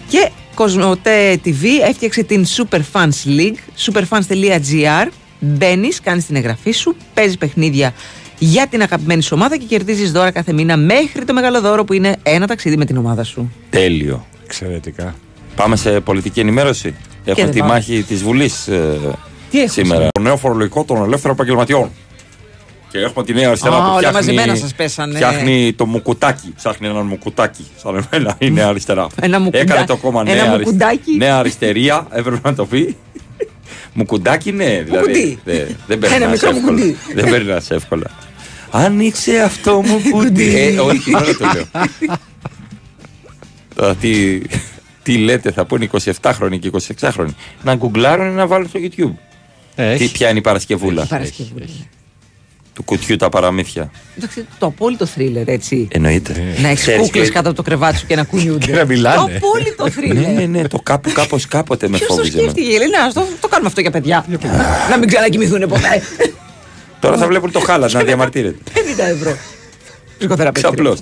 Και 0.08 0.30
Κοσμοτέ 0.56 1.40
TV 1.46 1.66
έφτιαξε 1.90 2.24
την 2.24 2.46
Superfans 2.46 3.26
League, 3.26 3.58
superfans.gr. 3.86 5.08
Μπαίνεις, 5.40 6.02
κάνεις 6.02 6.26
την 6.26 6.36
εγγραφή 6.36 6.72
σου, 6.72 6.96
παίζεις 7.14 7.38
παιχνίδια 7.38 7.94
για 8.40 8.68
την 8.68 8.82
αγαπημένη 8.82 9.22
σου 9.22 9.32
ομάδα 9.34 9.58
και 9.58 9.66
κερδίζεις 9.66 10.12
δώρα 10.12 10.32
κάθε 10.32 10.54
μήνα 10.54 10.78
μέχρι 10.78 11.26
το 11.26 11.34
μεγάλο 11.34 11.62
δώρο 11.62 11.84
που 11.84 11.94
είναι 11.94 12.16
ένα 12.24 12.48
ταξίδι 12.48 12.78
με 12.78 12.86
την 12.86 12.98
ομάδα 12.98 13.24
σου. 13.24 13.52
τέλειο. 13.70 14.26
Εξαιρετικά. 14.46 15.16
Πάμε 15.56 15.76
σε 15.76 16.00
πολιτική 16.00 16.40
ενημέρωση. 16.40 16.96
Έχουμε 17.26 17.46
δεν 17.46 17.54
τη 17.54 17.60
πάμε. 17.60 17.72
μάχη 17.72 18.04
της 18.04 18.24
Βουλής 18.24 18.70
Τι 19.52 19.58
έχουμε 19.62 19.84
σήμερα. 19.84 20.08
Το 20.12 20.22
νέο 20.22 20.38
φορολογικό 20.38 20.84
των 20.84 21.04
ελεύθερων 21.04 21.36
επαγγελματιών. 21.36 21.90
Και 22.92 22.98
έχουμε 23.00 23.26
τη 23.26 23.34
νέα 23.34 23.48
αριστερά 23.48 23.76
Α, 23.76 23.80
που 23.80 23.86
όλα 23.86 23.96
φτιάχνει, 23.98 24.18
μαζεμένα 24.18 24.56
σας 24.56 24.74
πέσανε. 24.76 25.14
φτιάχνει 25.16 25.74
το 25.74 25.86
μουκουτάκι. 25.86 26.54
Ψάχνει 26.56 26.88
ένα 26.88 27.02
μουκουτάκι. 27.04 27.68
Σαν 27.78 28.08
εμένα 28.12 28.36
η 28.40 28.52
νέα 28.52 28.68
αριστερά. 28.68 29.08
Ένα 29.22 29.40
μουκουντα- 29.40 29.60
Έκανε 29.60 29.86
το 29.86 29.98
κόμμα 29.98 30.22
ένα 30.22 30.34
νέα, 30.34 30.44
αρισ- 30.52 30.66
μουκουντάκι. 30.66 31.18
νέα 31.18 31.38
αριστερία. 31.38 32.08
Έπρεπε 32.12 32.40
να 32.50 32.56
το 32.56 32.66
πει. 32.66 32.96
Μουκουντάκι, 33.94 34.52
ναι. 34.52 34.82
Δηλαδή, 34.86 35.08
Μουκουντί. 35.08 35.40
δεν, 35.44 35.68
δεν 35.88 35.98
Ένα 36.04 36.08
περνάς 36.10 36.32
μικρό 36.32 36.50
εύκολα. 36.50 36.62
μουκουντί. 36.72 36.98
Δεν 37.14 37.30
περνάς 37.30 37.72
εύκολα. 37.72 38.10
Άνοιξε 38.72 39.42
αυτό 39.42 39.82
μου 39.86 40.02
κουντί. 40.12 40.56
ε, 40.58 40.80
όλη 40.80 41.00
την 41.00 41.16
ώρα 41.16 41.36
το 41.36 41.46
λέω. 41.54 41.66
Τώρα 43.76 43.96
τι, 43.96 44.42
τι 45.04 45.18
λέτε, 45.18 45.52
θα 45.52 45.66
πούνε 45.66 45.90
27χρονοι 46.22 46.60
και 46.60 46.72
26χρονοι. 47.00 47.34
Να 47.64 47.76
γκουγκλάρουν 47.76 48.28
ή 48.28 48.34
να 48.34 48.48
βάλουν 48.48 48.68
στο 48.68 48.80
YouTube. 48.84 49.14
Ε, 49.76 49.96
Τι, 49.96 50.04
έχει. 50.04 50.12
ποια 50.14 50.30
είναι 50.30 50.40
η 50.40 50.42
Παρασκευούλα; 50.42 51.06
Παρασκευή. 51.06 51.88
του 52.74 52.84
κουτιού 52.84 53.16
τα 53.16 53.30
παραμύθια. 53.30 53.92
Εντάξει, 54.18 54.46
το 54.60 54.66
απόλυτο 54.66 55.06
θρίλερ, 55.06 55.48
έτσι. 55.48 55.88
Εννοείται. 55.92 56.54
Να 56.62 56.68
έχεις 56.68 56.80
Ξέρεις 56.82 57.02
κούκλες 57.02 57.28
και- 57.28 57.34
κάτω 57.34 57.48
από 57.48 57.58
το 57.58 57.64
κρεβάτι 57.64 57.98
σου 57.98 58.06
και 58.06 58.16
να 58.16 58.24
κουνιούνται. 58.24 58.66
Και 58.66 58.72
να 58.72 58.86
μιλάνε. 58.86 59.16
Το 59.16 59.22
απόλυτο 59.48 59.84
Ναι, 59.84 59.90
θρίλερ. 59.90 60.34
ναι, 60.34 60.46
ναι, 60.46 60.68
το 60.68 60.80
κάπου, 60.84 61.12
κάπως 61.12 61.48
κάποτε 61.48 61.88
με 61.88 61.98
Ποιος 61.98 62.10
το 62.10 62.16
φόβιζε. 62.16 62.38
εμένα. 62.38 62.52
σκέφτηκε, 62.52 62.76
Ελένα, 62.76 63.04
ας 63.04 63.14
το, 63.14 63.28
το 63.42 63.48
κάνουμε 63.48 63.68
αυτό 63.68 63.82
για 63.82 63.92
παιδιά. 63.92 64.26
να 64.90 64.98
μην 64.98 65.08
ξανακοιμηθούν 65.08 65.60
ποτέ. 65.68 66.02
Τώρα 67.00 67.18
θα 67.18 67.28
βλέπουν 67.28 67.52
το 67.52 67.60
χάλα 67.60 67.90
να 67.92 68.04
διαμαρτύρεται. 68.04 68.58
50 68.74 69.04
ευρώ. 69.04 69.38
Ψυχοθεραπευτή. 70.18 70.68
Ξαπλώς. 70.68 71.00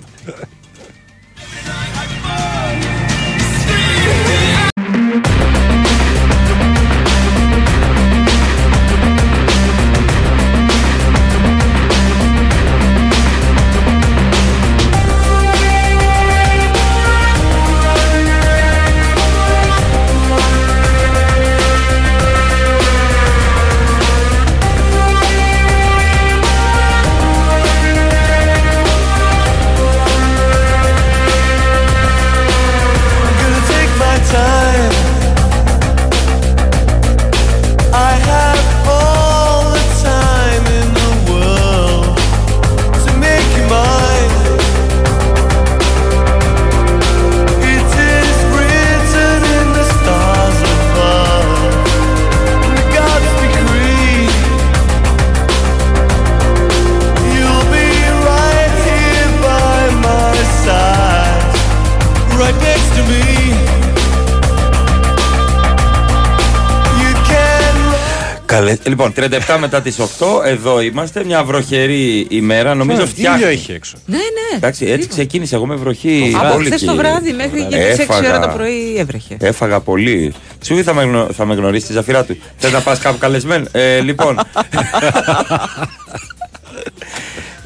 Λοιπόν, 68.90 69.14
37 69.16 69.58
μετά 69.60 69.82
τις 69.82 69.98
8, 70.00 70.46
εδώ 70.46 70.82
είμαστε. 70.82 71.24
Μια 71.26 71.44
βροχερή 71.44 72.28
ημέρα. 72.30 72.76
Νομίζω 72.76 73.06
φτιάχνει. 73.06 73.40
Ήλιο 73.40 73.52
έχει 73.52 73.72
έξω. 73.72 73.98
Ναι, 74.06 74.18
ναι. 74.18 74.56
Εντάξει, 74.56 74.86
έτσι 74.86 75.08
ξεκίνησε. 75.08 75.56
Εγώ 75.56 75.66
με 75.66 75.76
βροχή. 75.76 76.36
Από 76.40 76.54
μπόλικη. 76.54 76.76
χθε 76.76 76.86
το 76.86 76.96
βράδυ 76.96 77.32
μέχρι 77.34 77.66
και 77.70 77.76
τις 77.78 77.98
6 77.98 78.00
Έφαγα. 78.00 78.30
ώρα 78.30 78.40
το 78.40 78.54
πρωί 78.56 78.96
έβρεχε. 78.98 79.38
Έφαγα 79.40 79.80
πολύ. 79.80 80.34
Τσούβι 80.60 80.84
θα 80.84 80.94
με, 80.94 81.04
γνω... 81.04 81.28
θα 81.34 81.46
με 81.46 81.54
γνωρίσει 81.56 81.88
τη 81.88 81.94
ζαφυρά 81.94 82.24
του. 82.24 82.38
Θες 82.58 82.72
να 82.72 82.82
πας 82.82 83.00
κάπου 83.00 83.18
καλεσμένο. 83.18 83.66
Ε, 83.72 84.00
λοιπόν. 84.00 84.40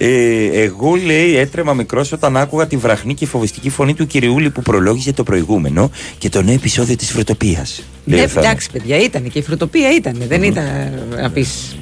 Ε, 0.06 0.62
εγώ 0.62 0.96
λέει 1.06 1.38
έτρεμα 1.38 1.74
μικρός 1.74 2.12
όταν 2.12 2.38
άκουγα 2.38 2.68
τη 2.68 2.78
βραχνή 2.78 3.14
και 3.14 3.26
φοβιστική 3.26 3.70
φωνή 3.70 3.94
του 3.94 4.08
κυριούλη 4.08 4.50
που 4.50 4.62
προλόγησε 4.62 5.14
το 5.14 5.24
προηγούμενο 5.24 5.92
και 6.18 6.30
το 6.30 6.42
νέο 6.42 6.54
επεισόδιο 6.54 6.96
της 6.96 7.12
φρετοπία. 7.12 7.66
Ναι, 8.04 8.22
εντάξει, 8.22 8.70
παιδιά, 8.72 8.98
ήταν 8.98 9.30
και 9.32 9.40
η 9.40 9.42
φρουτοπία 9.42 9.96
ήταν. 9.96 10.16
Δεν 10.28 10.44
ήταν 10.44 10.64
να 11.22 11.30
πεις 11.30 11.78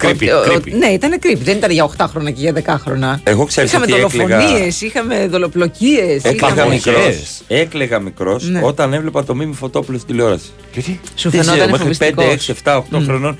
Creepy, 0.00 0.28
ο- 0.34 0.50
ο- 0.50 0.54
creepy. 0.54 0.72
Ναι, 0.78 0.86
ήταν 0.86 1.18
creepy. 1.22 1.38
Δεν 1.42 1.56
ήταν 1.56 1.70
για 1.70 1.84
8 1.84 2.06
χρόνια 2.08 2.30
και 2.30 2.40
για 2.40 2.52
10 2.52 2.78
χρόνια. 2.80 3.20
Εγώ 3.24 3.44
ξέρεις 3.44 3.70
Είχαμε 3.70 3.84
ότι 3.92 4.02
έκλαιγα- 4.02 4.38
δολοφονίες, 4.38 4.80
είχαμε 4.80 5.26
δολοπλοκίες. 5.26 6.24
Έκλαιγα 6.24 6.64
μικρός. 6.66 6.94
Παγωγές. 6.94 7.42
Έκλαιγα 7.48 7.98
μικρός 8.00 8.48
Ναι. 8.48 8.60
όταν 8.64 8.92
έβλεπα 8.92 9.24
το 9.24 9.34
Μίμη 9.34 9.54
Φωτόπουλο 9.54 9.98
στη 9.98 10.06
τηλεόραση. 10.06 10.46
Γιατί; 10.72 11.00
Σου 11.14 11.30
Δεν 11.30 11.40
φαινόταν 11.44 11.66
ξέρω, 11.72 11.84
μέχρι 11.86 11.96
5, 11.98 12.22
εφοβιστικός. 12.22 12.48
6, 12.48 12.50
7, 12.50 12.76
8 12.76 13.00
χρονών. 13.04 13.36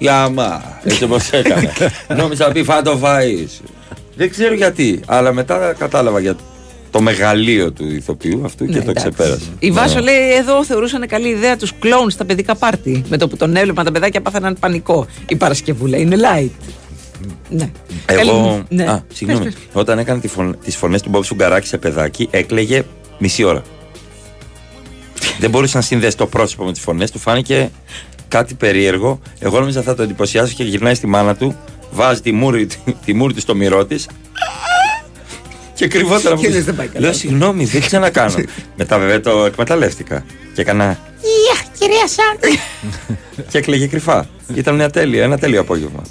Γιάμα, 0.00 0.78
έτσι 0.84 1.04
όπως 1.04 1.30
έκανε. 1.40 1.72
Νόμιζα 2.16 2.46
να 2.46 2.52
πει 2.52 2.64
θα 2.64 2.82
το 2.82 2.96
φάει. 2.96 3.46
Δεν 4.16 4.30
ξέρω 4.30 4.54
γιατί, 4.54 5.00
αλλά 5.06 5.32
μετά 5.32 5.74
κατάλαβα 5.78 6.20
για 6.20 6.36
το 6.90 7.00
μεγαλείο 7.00 7.72
του 7.72 7.86
ηθοποιού 7.86 8.42
αυτού 8.44 8.64
και 8.66 8.78
Ναι, 8.78 8.84
το 8.84 8.90
εντάξει. 8.90 9.08
ξεπέρασα. 9.08 9.46
Η 9.58 9.70
Βάσο 9.70 9.94
Ναι. 9.94 10.00
λέει 10.00 10.32
εδώ 10.34 10.64
θεωρούσαν 10.64 11.06
καλή 11.06 11.28
ιδέα 11.28 11.56
τους 11.56 11.72
κλόουν 11.78 12.10
στα 12.10 12.24
παιδικά 12.24 12.54
πάρτι. 12.54 13.02
Με 13.08 13.16
το 13.16 13.28
που 13.28 13.36
τον 13.36 13.56
έβλεπαν 13.56 13.84
τα 13.84 13.92
παιδάκια 13.92 14.20
πάθαναν 14.20 14.56
πανικό. 14.60 15.06
Η 15.28 15.36
Παρασκευούλα 15.36 15.96
είναι 15.96 16.16
light. 16.16 16.50
Ναι. 17.48 17.70
Εγώ. 18.06 18.18
Καλή- 18.18 18.64
ναι. 18.68 18.84
Α, 18.90 19.04
συγγνώμη. 19.12 19.44
Πες, 19.44 19.52
πες. 19.54 19.62
Όταν 19.72 19.98
έκανε 19.98 20.20
τις 20.64 20.76
φωνές 20.76 21.02
του 21.02 21.08
Μπομπ 21.08 21.22
Σουγκαράκη 21.22 21.66
σε 21.66 21.78
παιδάκι, 21.78 22.28
έκλαιγε 22.30 22.82
μισή 23.18 23.44
ώρα. 23.44 23.62
Δεν 25.40 25.50
μπορούσε 25.50 25.76
να 25.76 25.82
συνδέσει 25.82 26.16
το 26.16 26.26
πρόσωπο 26.26 26.64
με 26.64 26.72
τις 26.72 26.80
φωνές 26.82 27.10
του, 27.10 27.18
φάνηκε 27.18 27.70
κάτι 28.30 28.54
περίεργο. 28.54 29.20
Εγώ 29.38 29.58
νόμιζα 29.60 29.82
θα 29.82 29.94
το 29.94 30.02
εντυπωσιάσω 30.02 30.54
και 30.56 30.64
γυρνάει 30.64 30.94
στη 30.94 31.06
μάνα 31.06 31.36
του, 31.36 31.56
βάζει 31.90 32.20
τη 32.20 32.32
μούρη, 32.32 32.68
τη 33.04 33.14
μούρη 33.14 33.34
του 33.34 33.40
στο 33.40 33.54
μυρό 33.54 33.84
της. 33.84 34.08
Και 35.74 35.86
κρυβόταν 35.88 36.32
από 36.32 36.40
Και 36.40 36.46
πίσω. 36.46 36.56
λες, 36.58 36.66
δεν 36.66 36.76
πάει 36.76 36.86
καλά. 36.86 37.00
Λέω 37.00 37.12
συγγνώμη, 37.12 37.64
δεν 37.64 37.80
ξανακάνω. 37.80 38.34
Μετά 38.76 38.98
βέβαια 38.98 39.20
το 39.20 39.44
εκμεταλλεύτηκα. 39.44 40.24
Και 40.54 40.60
έκανα. 40.60 40.98
κυρία 41.78 42.06
Σάρτη. 42.06 42.58
και 43.50 43.58
έκλαιγε 43.58 43.86
κρυφά. 43.86 44.28
Ήταν 44.54 44.74
μια 44.74 44.90
τέλεια, 44.90 45.22
ένα 45.24 45.38
τέλειο 45.38 45.60
απόγευμα. 45.60 46.02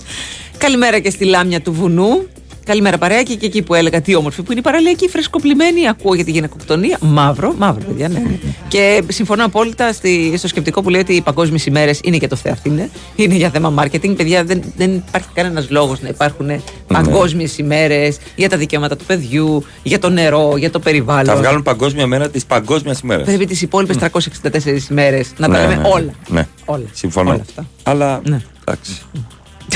Καλημέρα 0.57 0.99
και 0.99 1.09
στη 1.09 1.25
Λάμια 1.25 1.61
του 1.61 1.73
Βουνού. 1.73 2.27
Καλημέρα 2.69 2.97
παρέακι 2.97 3.35
και 3.35 3.45
εκεί 3.45 3.61
που 3.61 3.73
έλεγα 3.73 4.01
τι 4.01 4.15
όμορφη 4.15 4.41
που 4.41 4.51
είναι 4.51 4.59
η 4.59 4.63
παραλιακή 4.63 5.09
φρεσκοπλημένη. 5.09 5.87
Ακούω 5.87 6.13
για 6.13 6.23
τη 6.23 6.31
γυναικοκτονία. 6.31 6.97
Μαύρο, 7.01 7.53
μαύρο, 7.57 7.85
παιδιά, 7.85 8.09
ναι. 8.09 8.21
και 8.67 9.03
συμφωνώ 9.07 9.45
απόλυτα 9.45 9.93
στη, 9.93 10.33
στο 10.37 10.47
σκεπτικό 10.47 10.81
που 10.81 10.89
λέει 10.89 11.01
ότι 11.01 11.13
οι 11.13 11.21
παγκόσμιες 11.21 11.65
ημέρες 11.65 11.99
είναι 12.03 12.17
και 12.17 12.27
το 12.27 12.35
Θεαθήνε. 12.35 12.89
Είναι 13.15 13.35
για 13.35 13.49
θέμα 13.49 13.73
marketing. 13.77 14.15
Παιδιά, 14.15 14.43
δεν, 14.43 14.61
δεν 14.77 14.93
υπάρχει 15.07 15.27
κανένας 15.33 15.69
λόγος 15.69 16.01
να 16.01 16.09
υπάρχουν 16.09 16.61
παγκόσμιες 16.87 17.57
ημέρες 17.57 18.17
για 18.35 18.49
τα 18.49 18.57
δικαιώματα 18.57 18.95
του 18.95 19.05
παιδιού, 19.05 19.63
για 19.83 19.99
το 19.99 20.09
νερό, 20.09 20.53
για 20.57 20.71
το 20.71 20.79
περιβάλλον. 20.79 21.25
Θα 21.25 21.35
βγάλουν 21.35 21.63
παγκόσμια 21.63 22.07
μέρα 22.07 22.29
τη 22.29 22.41
παγκόσμια 22.47 22.95
ημέρα. 23.03 23.23
Πρέπει 23.23 23.45
τις 23.45 23.61
υπόλοιπες 23.61 23.97
364 23.97 24.89
ημέρες 24.89 25.31
να 25.37 25.49
τα 25.49 25.59
λέμε 25.59 25.81
όλα. 25.93 26.11
Ναι. 26.27 26.47
Όλα. 26.65 26.85
Συμφωνώ. 26.91 27.29
Όλα 27.29 27.41
αυτά. 27.41 27.67
Αλλά. 27.83 28.21
Ναι. 28.23 28.41
Εντάξει. 28.61 29.01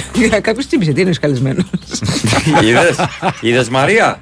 Κάποιος 0.41 0.67
τσίπησε, 0.67 0.91
τι 0.91 1.01
είναι 1.01 1.13
καλεσμένο. 1.21 1.63
Είδες, 2.63 2.95
είδες 3.41 3.69
Μαρία; 3.69 4.21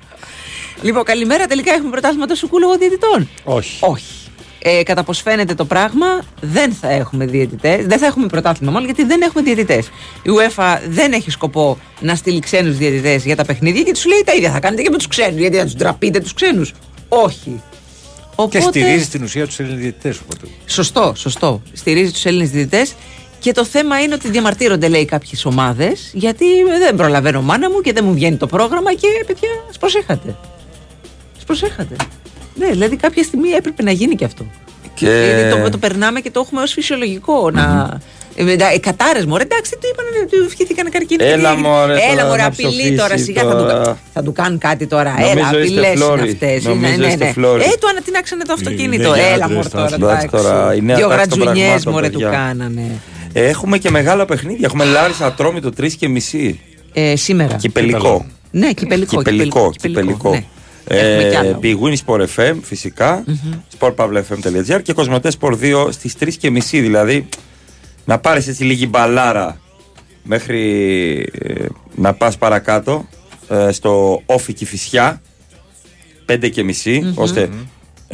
Λοιπόν, 0.81 1.03
καλημέρα. 1.03 1.45
Τελικά 1.45 1.73
έχουμε 1.73 1.89
πρωτάθλημα 1.89 2.25
των 2.25 2.35
σουκούλογων 2.35 2.77
διαιτητών. 2.77 3.29
Όχι. 3.43 3.77
Όχι. 3.79 4.21
Ε, 4.63 4.83
κατά 4.83 5.03
πώ 5.03 5.13
φαίνεται 5.13 5.53
το 5.53 5.65
πράγμα, 5.65 6.05
δεν 6.41 6.73
θα 6.73 6.89
έχουμε 6.89 7.25
διαιτητές. 7.25 7.85
Δεν 7.85 7.99
θα 7.99 8.05
έχουμε 8.05 8.27
πρωτάθλημα, 8.27 8.71
μάλλον 8.71 8.85
γιατί 8.85 9.03
δεν 9.03 9.21
έχουμε 9.21 9.43
διαιτητές. 9.43 9.87
Η 10.21 10.29
UEFA 10.37 10.77
δεν 10.87 11.13
έχει 11.13 11.31
σκοπό 11.31 11.77
να 11.99 12.15
στείλει 12.15 12.39
ξένους 12.39 12.77
διαιτητές 12.77 13.25
για 13.25 13.35
τα 13.35 13.45
παιχνίδια 13.45 13.83
και 13.83 13.91
τους 13.91 14.05
λέει 14.05 14.21
τα 14.25 14.33
ίδια 14.33 14.51
θα 14.51 14.59
κάνετε 14.59 14.81
και 14.81 14.89
με 14.89 14.97
τους 14.97 15.07
ξένους. 15.07 15.39
Γιατί 15.39 15.57
θα 15.57 15.63
τους 15.63 15.75
ντραπείτε 15.75 16.19
τους 16.19 16.33
ξένους. 16.33 16.73
Όχι. 17.09 17.61
Οπότε... 18.35 18.57
Και 18.57 18.63
στηρίζει 18.63 19.07
την 19.07 19.23
ουσία 19.23 19.45
τους 19.45 19.59
Έλληνες 19.59 19.79
διαιτητές. 19.81 20.19
Οπότε. 20.19 20.47
Σωστό, 20.65 21.13
σωστό. 21.15 21.61
Στηρίζει 21.73 22.11
τους 22.11 22.25
Έλληνες 22.25 22.49
διαιτητές. 22.49 22.93
Και 23.41 23.51
το 23.51 23.65
θέμα 23.65 24.01
είναι 24.01 24.13
ότι 24.13 24.29
διαμαρτύρονται, 24.29 24.87
λέει, 24.87 25.05
κάποιες 25.05 25.45
ομάδες, 25.45 26.09
γιατί 26.13 26.45
δεν 26.79 26.95
προλαβαίνω 26.95 27.41
μάνα 27.41 27.69
μου 27.69 27.81
και 27.81 27.93
δεν 27.93 28.03
μου 28.05 28.13
βγαίνει 28.13 28.35
το 28.37 28.47
πρόγραμμα 28.47 28.93
και 28.93 29.07
παιδιά, 29.27 29.49
ας 29.69 29.77
προσέχατε. 29.77 30.29
Α 31.41 31.45
προσέχατε. 31.45 31.95
Ναι, 32.55 32.67
δηλαδή 32.69 32.95
κάποια 32.95 33.23
στιγμή 33.23 33.49
έπρεπε 33.49 33.83
να 33.83 33.91
γίνει 33.91 34.15
και 34.15 34.25
αυτό. 34.25 34.45
Και... 34.93 35.05
Δηλαδή 35.09 35.61
το, 35.63 35.69
το 35.69 35.77
περνάμε 35.77 36.19
και 36.19 36.31
το 36.31 36.39
έχουμε 36.45 36.61
ως 36.61 36.71
φυσιολογικό. 36.71 37.49
Να... 37.51 37.97
Ε, 38.35 38.51
ε, 38.51 38.79
Κατάρε 38.79 39.25
μου, 39.25 39.35
εντάξει, 39.35 39.71
του 39.71 39.87
είπαν, 39.91 40.05
ε, 40.23 40.25
του 40.25 40.43
ευχήθηκαν 40.51 40.89
καρκίνο. 40.89 41.23
Έλα, 41.25 41.49
και 41.49 41.55
τι- 41.55 41.61
μωρέ, 41.61 41.93
Έλα, 41.93 42.11
τώρα 42.15 42.27
μωρέ, 42.27 42.41
να 42.41 42.47
απειλή 42.47 42.69
ψοφήσεις 42.69 42.97
τώρα, 42.99 43.17
σιγά 43.17 43.41
θα 43.43 43.49
του, 43.55 43.57
τώρα. 43.61 43.97
θα 44.13 44.23
του 44.23 44.31
κάνουν 44.31 44.57
κάτι 44.57 44.87
τώρα. 44.87 45.11
Νομίζω 45.19 45.31
Έλα, 45.31 45.41
είστε 45.41 45.57
απειλές 45.57 45.85
είναι 45.93 45.95
φλόρι. 46.03 46.29
αυτές. 46.31 46.63
Νομίζω 46.63 46.91
Ναι, 46.91 46.95
ναι, 46.97 47.07
είστε 47.07 47.25
ναι. 47.25 47.31
φλόρι. 47.31 47.61
Ε, 47.63 47.65
του 47.79 47.87
ανατινάξανε 47.89 48.43
το 48.43 48.53
αυτοκίνητο. 48.53 49.03
Είναι 49.15 49.17
για 49.23 49.33
Έλα, 49.33 49.45
άντρες 49.45 49.57
μωρέ 49.57 49.69
τα 49.69 49.77
τώρα. 49.77 49.95
Εντάξει, 49.95 50.25
εντάξει. 50.25 50.27
τώρα, 50.27 50.75
η 50.75 50.81
νέα 50.81 50.95
Δύο 50.95 51.07
τάξη 51.07 51.27
των 51.29 51.37
γρατζουνιές 51.39 51.65
πραγμάτων, 51.67 51.93
μωρέ 51.93 52.09
του 52.09 52.19
παιδιά. 52.19 52.37
κάνανε. 52.37 52.85
Έχουμε 53.33 53.77
και 53.77 53.89
μεγάλα 53.89 54.25
παιχνίδια. 54.25 54.65
Έχουμε 54.65 54.85
Λάρισα 54.85 55.25
Ατρόμητο 55.25 55.69
3 55.77 55.91
και 55.91 56.07
μισή. 56.07 56.59
Ε, 56.93 57.15
σήμερα. 57.15 57.55
Κυπελικό. 57.55 58.25
Ναι, 58.51 58.73
κυπελικό. 58.73 59.17
Κυπελικό. 59.17 59.71
Κυπελικό. 59.81 60.29
ναι. 60.29 60.45
Έχουμε 60.87 61.29
κι 61.29 61.35
Ε, 61.35 61.37
άλλα. 61.37 61.59
Big 61.61 61.75
Win 61.79 61.95
Sport 62.05 62.25
FM 62.35 62.55
φυσικά. 62.61 63.23
sportpavlefm.gr 63.79 64.81
και 64.83 64.93
Κοσμοτές 64.93 65.37
Sport 65.41 65.55
2 65.61 65.87
στις 65.91 66.15
3 66.19 66.27
και 66.39 66.49
μισή. 66.49 66.79
Δηλαδή 66.79 67.27
να 68.05 68.19
πάρεις 68.19 68.47
έτσι 68.47 68.63
λίγη 68.63 68.87
μπαλάρα 68.89 69.59
μέχρι 70.23 70.61
ε, 71.41 71.65
να 71.95 72.13
πας 72.13 72.37
παρακάτω 72.37 73.05
ε, 73.49 73.71
στο 73.71 74.21
όφη 74.25 74.53
Κηφισιά 74.53 75.21
5 76.31 76.49
και 76.51 76.63
μιση 76.63 77.13
ώστε 77.15 77.49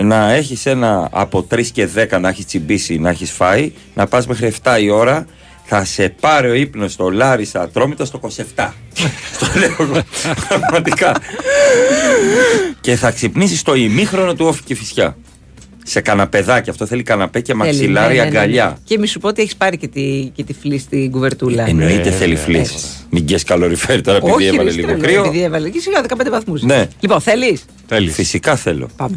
να 0.04 0.32
έχεις 0.34 0.66
ένα 0.66 1.08
από 1.12 1.48
3 1.52 1.66
και 1.66 1.90
10 1.96 2.20
να 2.20 2.30
έχεις 2.30 2.46
τσιμπήσει, 2.46 2.98
να 2.98 3.10
έχεις 3.10 3.32
φάει, 3.32 3.72
να 3.94 4.08
πας 4.08 4.28
μέχρι 4.28 4.54
7 4.64 4.78
η 4.82 4.90
ώρα, 4.90 5.26
θα 5.64 5.86
σε 5.86 6.10
πάρει 6.10 6.50
ο 6.50 6.54
ύπνος 6.54 6.92
στο 6.92 7.10
Λάρισα 7.10 7.62
Ατρόμητο 7.62 8.06
στο 8.06 8.20
27. 8.56 8.70
Στο 9.34 9.48
λέω 9.60 9.76
εγώ. 9.80 10.02
Πραγματικά. 10.50 11.16
και 12.82 12.96
θα 12.96 13.12
ξυπνήσεις 13.12 13.60
στο 13.60 13.76
ημίχρονο 13.76 14.34
του 14.36 14.46
όφη 14.46 14.64
Κηφισιά. 14.64 15.18
Σε 15.90 16.02
καναπεδάκι, 16.02 16.70
αυτό 16.70 16.86
θέλει 16.86 17.04
καναπέ 17.04 17.40
και 17.42 17.54
Θέλει, 17.54 17.58
μαξιλάρι 17.66 18.08
ναι, 18.08 18.20
ναι, 18.20 18.26
ναι, 18.26 18.30
ναι. 18.32 18.38
αγκαλιά. 18.38 18.78
Και 18.84 18.98
μη 18.98 19.08
σου 19.08 19.20
πω 19.20 19.28
ότι 19.28 19.42
έχεις 19.42 19.56
πάρει 19.56 19.78
και 19.78 19.88
τη, 19.88 20.32
και 20.36 20.44
τη 20.44 20.54
φλή 20.54 20.78
στην 20.78 21.12
κουβερτούλα. 21.12 21.68
Εννοείται 21.68 22.12
θέλει 22.12 22.36
φλής. 22.36 23.06
Μην 23.10 23.24
γκες 23.24 23.44
καλοριφέρ 23.44 24.02
τώρα 24.02 24.18
επειδή 24.18 24.34
Όχι, 24.34 24.46
έβαλε 24.46 24.70
ρε, 24.70 24.76
λίγο 24.76 24.88
στρέλο, 24.88 25.04
κρύο. 25.04 25.24
Επειδή 25.24 25.44
έβαλε 25.44 25.70
και 25.70 25.80
σιγά 25.80 26.02
15 26.08 26.30
βαθμούς. 26.30 26.62
Ναι. 26.62 26.88
Λοιπόν, 27.00 27.22
θέλεις; 27.22 27.66
Θέλεις. 27.88 28.14
Φυσικά 28.14 28.56
θέλω. 28.56 28.90
Πάμε. 28.96 29.16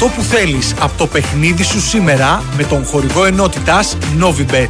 Αυτό 0.00 0.10
που 0.16 0.22
θέλεις 0.22 0.74
από 0.80 0.98
το 0.98 1.06
παιχνίδι 1.06 1.62
σου 1.62 1.80
σήμερα 1.80 2.42
με 2.56 2.64
τον 2.64 2.84
χορηγό 2.84 3.24
ενότητας 3.24 3.96
Novibet 4.20 4.68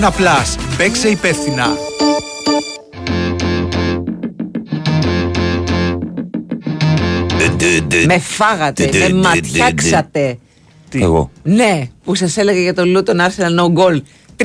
21+. 0.00 0.56
Παίξε 0.76 1.08
υπεύθυνα. 1.08 1.66
Με 8.06 8.18
φάγατε, 8.18 8.90
με 8.92 9.12
ματιάξατε. 9.12 10.38
Εγώ. 10.92 11.30
Ναι, 11.42 11.88
που 12.04 12.14
σας 12.14 12.36
έλεγα 12.36 12.60
για 12.60 12.74
το 12.74 12.82
Luton 12.86 13.16
Arsenal 13.16 13.60
no 13.60 13.82
goal. 13.82 14.00
3-4. 14.36 14.44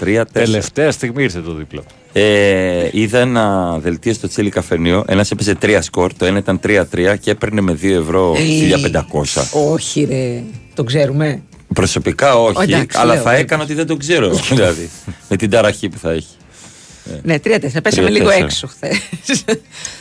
3-4. 0.00 0.22
Τελευταία 0.32 0.90
στιγμή 0.90 1.22
ήρθε 1.22 1.40
το 1.40 1.54
δίπλο. 1.54 1.84
Ε, 2.12 2.88
είδα 2.92 3.18
ένα 3.18 3.78
δελτίο 3.78 4.12
στο 4.12 4.28
Τσίλι 4.28 4.50
Καφενείο. 4.50 5.04
Ένας 5.08 5.30
έπαιζε 5.30 5.54
τρία 5.54 5.82
σκορ. 5.82 6.12
Το 6.16 6.24
ένα 6.24 6.38
ήταν 6.38 6.60
3-3 6.66 6.82
και 7.20 7.30
έπαιρνε 7.30 7.60
με 7.60 7.78
2 7.82 7.84
ευρώ 7.84 8.36
1500. 9.22 9.42
Όχι, 9.72 10.04
ρε. 10.04 10.42
Το 10.74 10.84
ξέρουμε. 10.84 11.42
Προσωπικά 11.74 12.36
όχι, 12.36 12.62
Εντάξει, 12.62 12.98
αλλά 13.00 13.14
λέω, 13.14 13.22
θα 13.22 13.30
λέω. 13.30 13.40
έκανα 13.40 13.62
ότι 13.62 13.74
δεν 13.74 13.86
το 13.86 13.96
ξέρω. 13.96 14.30
δηλαδή, 14.50 14.90
με 15.28 15.36
την 15.36 15.50
ταραχή 15.50 15.88
που 15.88 15.98
θα 15.98 16.10
έχει. 16.10 16.34
Ναι, 17.22 17.36
3-4. 17.44 17.58
Πέσαμε 17.82 18.08
3-4. 18.08 18.10
λίγο 18.10 18.30
έξω 18.30 18.66
χθες. 18.66 19.00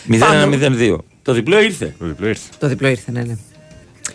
0-1-0-2. 0.09 0.97
Το 1.21 1.33
διπλό 1.33 1.61
ήρθε. 1.61 1.95
Το 1.99 2.05
διπλό 2.05 2.27
ήρθε. 2.27 2.49
Το 2.59 2.67
διπλό 2.67 2.87
ήρθε, 2.87 3.11
ναι, 3.11 3.21
ναι. 3.21 3.37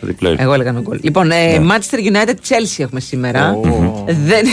Το 0.00 0.06
διπλό 0.06 0.30
ήρθε. 0.30 0.42
Εγώ 0.42 0.52
έλεγα 0.54 0.74
no 0.74 0.88
goal. 0.88 1.00
Λοιπόν, 1.00 1.30
ε, 1.30 1.58
Manchester 1.70 1.98
United 2.12 2.34
Chelsea 2.48 2.78
έχουμε 2.78 3.00
σήμερα. 3.00 3.56
Δεν... 4.06 4.46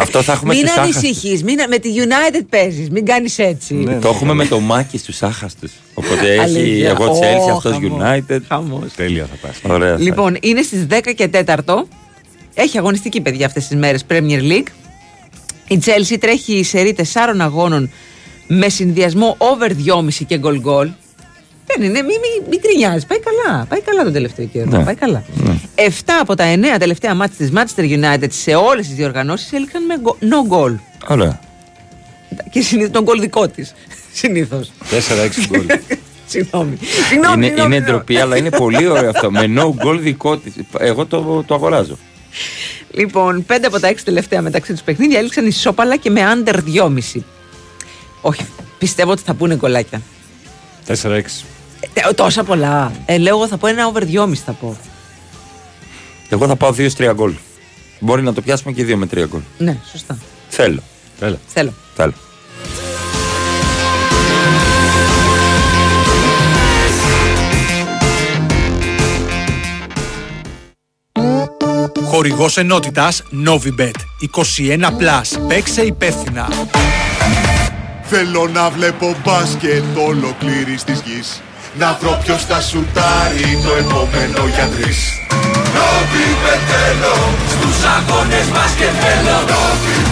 Αυτό 0.00 0.22
θα 0.22 0.32
έχουμε 0.32 0.54
Μην 0.54 0.66
στους 0.66 0.78
άχαστους. 0.78 0.96
ανησυχείς, 1.04 1.42
με 1.68 1.78
τη 1.78 1.88
United 1.96 2.44
παίζεις, 2.50 2.90
μην 2.90 3.04
κάνεις 3.04 3.38
έτσι. 3.38 3.98
Το 4.00 4.08
έχουμε 4.08 4.34
με 4.34 4.46
το 4.46 4.60
μάκι 4.60 4.98
στους 4.98 5.22
άχαστου. 5.22 5.68
Οπότε 5.94 6.30
έχει 6.32 6.40
Αλήθεια. 6.40 6.90
εγώ 6.90 7.04
Ω, 7.04 7.18
Chelsea, 7.18 7.50
αυτός 7.56 7.72
χαμός. 7.72 8.00
United. 8.02 8.38
Χαμός. 8.48 8.92
Τέλεια 8.96 9.26
θα 9.26 9.46
πας. 9.46 9.72
Ωραία. 9.74 9.90
θα 9.96 10.02
Λοιπόν, 10.02 10.36
είναι 10.40 10.62
στις 10.62 10.86
10 10.90 11.12
και 11.14 11.28
4. 11.46 11.54
Έχει 12.54 12.78
αγωνιστική 12.78 13.20
παιδιά 13.20 13.46
αυτές 13.46 13.66
τις 13.66 13.76
μέρες 13.76 14.04
Premier 14.10 14.40
League. 14.52 14.68
Η 15.68 15.78
Chelsea 15.84 16.16
τρέχει 16.20 16.62
σε 16.64 16.80
ρί 16.80 16.96
4 16.98 17.02
αγώνων 17.40 17.90
με 18.46 18.68
συνδυασμό 18.68 19.36
over 19.38 19.70
2,5 19.70 20.08
και 20.26 20.40
goal 20.42 20.60
goal. 20.64 20.88
Δεν 21.76 21.82
είναι, 21.86 22.02
μην 22.02 22.16
μη, 22.20 22.48
μη 22.50 22.56
κρινιάζει. 22.58 23.06
Πάει 23.06 23.18
καλά. 23.20 23.64
Πάει 23.68 23.80
καλά 23.80 24.02
τον 24.04 24.12
τελευταίο 24.12 24.46
καιρό. 24.46 24.70
Ναι. 24.70 24.84
Πάει 24.84 24.94
καλά. 24.94 25.22
7 25.74 25.90
από 26.20 26.34
τα 26.34 26.44
9 26.54 26.78
τελευταία 26.78 27.14
μάτια 27.14 27.36
της 27.36 27.50
Manchester 27.54 27.82
United 27.82 28.26
σε 28.28 28.54
όλες 28.54 28.86
τις 28.86 28.96
διοργανώσεις 28.96 29.52
έληξαν 29.52 29.84
με 29.84 29.94
go- 30.02 30.22
no 30.24 30.52
goal. 30.56 30.74
Ωραία. 31.08 31.40
Και 32.50 32.60
συνήθως 32.60 32.90
τον 32.92 33.04
goal 33.06 33.20
δικό 33.20 33.48
της. 33.48 33.74
Συνήθως. 34.12 34.70
4-6 34.90 35.46
γκολ. 35.48 35.66
Συγγνώμη. 36.26 36.78
Συγγνώμη, 37.08 37.34
Είναι, 37.36 37.46
συγγνώμη. 37.46 37.76
είναι 37.76 37.84
ντροπή, 37.84 38.16
αλλά 38.20 38.36
είναι 38.36 38.50
πολύ 38.50 38.86
ωραίο 38.86 39.08
αυτό. 39.10 39.30
Με 39.30 39.44
no 39.56 39.84
goal 39.86 39.98
δικό 40.00 40.36
της. 40.36 40.52
Εγώ 40.78 41.06
το, 41.06 41.44
το 41.46 41.54
αγοράζω. 41.54 41.98
Λοιπόν, 42.90 43.44
πέντε 43.46 43.66
από 43.66 43.80
τα 43.80 43.86
έξι 43.88 44.04
τελευταία 44.04 44.42
μεταξύ 44.42 44.72
τους 44.72 44.82
παιχνίδια 44.82 45.18
έληξαν 45.18 45.46
ισόπαλα 45.46 45.96
και 45.96 46.10
με 46.10 46.20
under 46.44 46.54
2,5. 46.54 47.20
Όχι, 48.20 48.42
πιστεύω 48.78 49.10
ότι 49.10 49.22
θα 49.24 49.34
πούνε 49.34 49.54
γκολάκια. 49.56 50.00
4-6. 51.02 51.20
Ε, 51.80 51.86
τε- 51.92 52.14
τόσα 52.14 52.44
πολλά. 52.44 52.92
Ε, 53.06 53.18
λέω 53.18 53.36
εγώ 53.36 53.48
θα 53.48 53.56
πω 53.56 53.66
ένα 53.66 53.86
over 53.86 54.02
2,5 54.02 54.32
θα 54.44 54.52
πω. 54.52 54.76
Εγώ 56.28 56.46
θα 56.46 56.56
πάω 56.56 56.74
2-3 56.76 57.12
γκολ. 57.14 57.34
Μπορεί 58.00 58.22
να 58.22 58.32
το 58.32 58.40
πιάσουμε 58.40 58.72
και 58.72 58.84
2 58.84 58.96
με 58.96 59.06
3 59.06 59.24
γκολ. 59.28 59.40
Ναι, 59.58 59.76
σωστά. 59.90 60.18
Θέλω. 60.48 60.82
Έλα. 61.20 61.38
Θέλω. 61.46 61.72
Θέλω. 61.94 62.12
Χορηγός 72.04 72.56
ενότητας 72.56 73.22
Novibet 73.46 73.90
21+. 74.20 75.46
Παίξε 75.48 75.82
υπεύθυνα. 75.82 76.48
Θέλω 78.02 78.48
να 78.48 78.70
βλέπω 78.70 79.16
μπάσκετ 79.24 79.82
ολοκλήρης 80.06 80.84
της 80.84 81.02
γης 81.04 81.40
Να 81.78 81.98
βρω 82.00 82.18
ποιος 82.24 82.44
θα 82.44 82.60
σουτάρει 82.60 83.58
το 83.64 83.72
επόμενο 83.82 84.40
για 84.54 84.66
τρεις. 84.74 84.98
Novibet 85.74 86.62
θέλω, 86.70 87.16
στους 87.52 87.78
αγώνες 87.96 88.46
μπάσκετ 88.52 88.94
θέλω. 89.02 89.38
Novibet 89.52 89.76
θέλω 89.84 90.07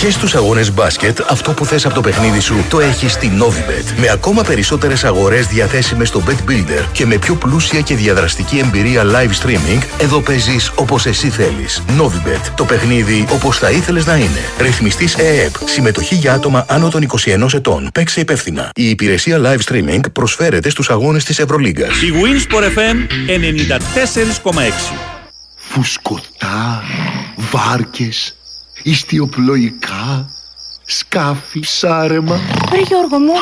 Και 0.00 0.10
στους 0.10 0.34
αγώνες 0.34 0.72
μπάσκετ, 0.72 1.20
αυτό 1.28 1.52
που 1.52 1.64
θες 1.64 1.84
από 1.84 1.94
το 1.94 2.00
παιχνίδι 2.00 2.40
σου 2.40 2.64
το 2.68 2.80
έχεις 2.80 3.12
στη 3.12 3.32
Novibet. 3.40 4.00
Με 4.00 4.08
ακόμα 4.08 4.42
περισσότερες 4.42 5.04
αγορές 5.04 5.46
διαθέσιμες 5.46 6.08
στο 6.08 6.22
Bet 6.26 6.50
Builder 6.50 6.84
και 6.92 7.06
με 7.06 7.16
πιο 7.16 7.34
πλούσια 7.34 7.80
και 7.80 7.94
διαδραστική 7.94 8.58
εμπειρία 8.58 9.02
live 9.04 9.46
streaming, 9.46 9.82
εδώ 9.98 10.20
παίζεις 10.20 10.72
όπως 10.74 11.06
εσύ 11.06 11.28
θέλεις. 11.28 11.82
Novibet. 11.98 12.50
Το 12.56 12.64
παιχνίδι 12.64 13.26
όπως 13.30 13.58
θα 13.58 13.70
ήθελες 13.70 14.06
να 14.06 14.16
είναι. 14.16 14.40
Ρυθμιστής 14.58 15.14
ΕΕΠ. 15.14 15.54
Συμμετοχή 15.64 16.14
για 16.14 16.32
άτομα 16.32 16.64
άνω 16.68 16.88
των 16.88 17.02
21 17.02 17.54
ετών. 17.54 17.90
Παίξε 17.94 18.20
υπεύθυνα. 18.20 18.70
Η 18.74 18.88
υπηρεσία 18.88 19.40
live 19.44 19.72
streaming 19.72 20.00
προσφέρεται 20.12 20.70
στους 20.70 20.90
αγώνες 20.90 21.24
της 21.24 21.38
Ευρωλίγκας. 21.38 22.02
Η 22.02 22.12
Winsport 22.22 22.64
FM 22.64 22.96
94,6. 23.26 24.94
Φουσκωτά, 25.56 26.82
βάρκες, 27.36 28.34
ιστιοπλοϊκά, 28.82 30.30
σκάφη, 30.90 31.60
ψάρεμα 31.60 32.40
Ρε 32.72 32.80
Γιώργο 32.80 33.18
μου, 33.18 33.32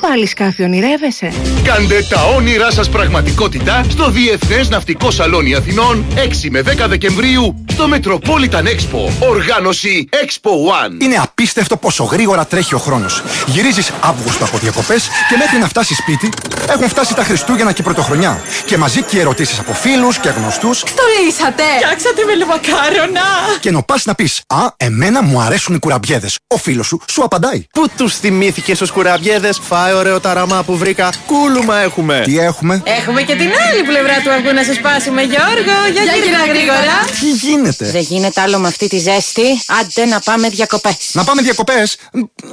πάλι 0.00 0.26
σκάφη 0.26 0.62
ονειρεύεσαι. 0.62 1.32
Κάντε 1.64 2.06
τα 2.08 2.24
όνειρά 2.24 2.70
σας 2.70 2.88
πραγματικότητα 2.88 3.84
στο 3.90 4.10
Διεθνές 4.10 4.68
Ναυτικό 4.68 5.10
Σαλόνι 5.10 5.54
Αθηνών 5.54 6.04
6 6.14 6.48
με 6.50 6.60
10 6.60 6.88
Δεκεμβρίου 6.88 7.64
στο 7.72 7.88
Metropolitan 7.92 8.64
Expo. 8.64 9.28
Οργάνωση 9.28 10.08
Expo 10.12 10.50
One. 10.50 11.02
Είναι 11.02 11.16
απίστευτο 11.16 11.76
πόσο 11.76 12.04
γρήγορα 12.04 12.46
τρέχει 12.46 12.74
ο 12.74 12.78
χρόνος. 12.78 13.22
Γυρίζεις 13.46 13.90
Αύγουστο 14.00 14.44
από 14.44 14.58
διακοπές 14.58 15.08
και 15.28 15.36
μέχρι 15.36 15.58
να 15.58 15.68
φτάσεις 15.68 15.96
σπίτι 15.96 16.32
έχουν 16.68 16.88
φτάσει 16.88 17.14
τα 17.14 17.24
Χριστούγεννα 17.24 17.72
και 17.72 17.82
Πρωτοχρονιά. 17.82 18.42
Και 18.64 18.76
μαζί 18.76 19.02
και 19.02 19.20
ερωτήσεις 19.20 19.58
από 19.58 19.72
φίλους 19.72 20.18
και 20.18 20.28
γνωστούς. 20.28 20.78
Στολίσατε! 20.78 21.62
Φτιάξατε 21.76 22.24
με 22.26 22.34
λεμακάρονα! 22.34 23.22
Και 23.60 23.68
ενώ 23.68 23.82
πας 23.82 24.04
να 24.04 24.14
πεις 24.14 24.42
Α, 24.46 24.56
εμένα 24.76 25.22
μου 25.22 25.40
αρέσουν 25.40 25.74
οι 25.74 25.78
κουραμπιέδες. 25.78 26.38
Ο 26.46 26.56
φίλος 26.56 26.86
σου 26.86 26.93
σου 27.10 27.22
απαντάει. 27.24 27.66
Πού 27.72 27.86
τους 27.96 28.14
θυμήθηκες 28.16 28.76
στου 28.76 28.92
κουραμπιέδες, 28.92 29.60
φάε 29.68 29.92
ωραίο 29.92 30.20
ταραμά 30.20 30.62
που 30.62 30.76
βρήκα. 30.76 31.12
Κούλουμα 31.26 31.76
έχουμε. 31.78 32.22
Τι 32.24 32.38
έχουμε; 32.38 32.82
Έχουμε 32.98 33.22
και 33.22 33.34
την 33.34 33.50
άλλη 33.68 33.82
πλευρά 33.86 34.16
του 34.24 34.30
αυγού 34.32 34.52
να 34.52 34.62
σε 34.62 34.74
σπάσουμε, 34.74 35.22
Γιώργο! 35.22 35.76
Για, 35.92 36.02
Για 36.02 36.12
γύρνα 36.12 36.38
γύρνα 36.38 36.52
γρήγορα! 36.52 36.96
Τι 37.20 37.30
γίνεται; 37.46 37.90
Δεν 37.90 38.00
γίνεται 38.00 38.40
άλλο 38.40 38.58
με 38.58 38.68
αυτή 38.68 38.86
τη 38.88 38.98
ζέστη. 38.98 39.46
Άντε 39.80 40.04
να 40.04 40.20
πάμε 40.20 40.48
διακοπές. 40.48 40.96
Να 41.12 41.24
πάμε 41.24 41.42
διακοπές; 41.42 41.96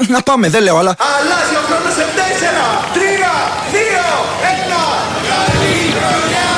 Να 0.07 0.21
πάμε, 0.21 0.49
δεν 0.49 0.63
λέω, 0.63 0.77
αλλά. 0.77 0.95
Αλλάζει 1.19 1.55
ο 1.55 1.63
χρόνος 1.67 1.93
σε 1.93 2.05
4, 2.15 2.21
3, 2.93 2.99
2, 3.71 3.77
1. 4.41 4.81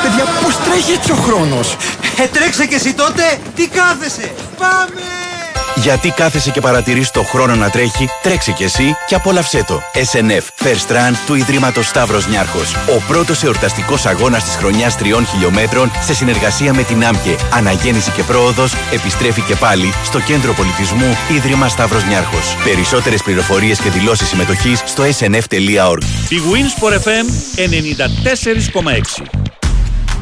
Παιδιά, 0.02 0.24
πώς 0.42 0.56
τρέχει 0.64 0.92
έτσι 0.92 1.12
ο 1.12 1.14
χρόνος; 1.14 1.76
Ε, 2.18 2.26
τρέξε 2.26 2.66
και 2.66 2.74
εσύ 2.74 2.94
τότε, 2.94 3.38
τι 3.54 3.68
κάθεσαι. 3.68 4.32
Πάμε! 4.58 5.23
Γιατί 5.76 6.10
κάθεσαι 6.10 6.50
και 6.50 6.60
παρατηρείς 6.60 7.10
το 7.10 7.22
χρόνο 7.22 7.54
να 7.54 7.70
τρέχει, 7.70 8.08
τρέξε 8.22 8.52
κι 8.52 8.62
εσύ 8.62 8.96
και 9.06 9.14
απόλαυσέ 9.14 9.64
το. 9.66 9.82
SNF 9.94 10.66
First 10.66 10.92
Run 10.92 11.14
του 11.26 11.34
Ιδρύματος 11.34 11.86
Σταύρος 11.86 12.28
Νιάρχος. 12.28 12.74
Ο 12.74 13.02
πρώτος 13.06 13.42
εορταστικός 13.42 14.06
αγώνας 14.06 14.44
της 14.44 14.54
χρονιάς 14.54 14.96
τριών 14.96 15.26
χιλιόμετρων 15.26 15.90
σε 16.00 16.14
συνεργασία 16.14 16.74
με 16.74 16.82
την 16.82 17.04
ΆΜΚΕ. 17.04 17.36
Αναγέννηση 17.54 18.10
και 18.10 18.22
πρόοδος 18.22 18.72
επιστρέφει 18.92 19.40
και 19.40 19.54
πάλι 19.54 19.92
στο 20.04 20.20
Κέντρο 20.20 20.52
Πολιτισμού 20.52 21.16
Ίδρυμα 21.36 21.68
Σταύρος 21.68 22.04
Νιάρχος. 22.04 22.56
Περισσότερες 22.64 23.22
πληροφορίες 23.22 23.80
και 23.80 23.90
δηλώσεις 23.90 24.28
συμμετοχής 24.28 24.82
στο 24.84 25.02
snf.org. 25.02 26.02
Η 26.28 26.40
Winsport 26.52 26.92
FM 26.92 27.26
94,6. 27.56 29.53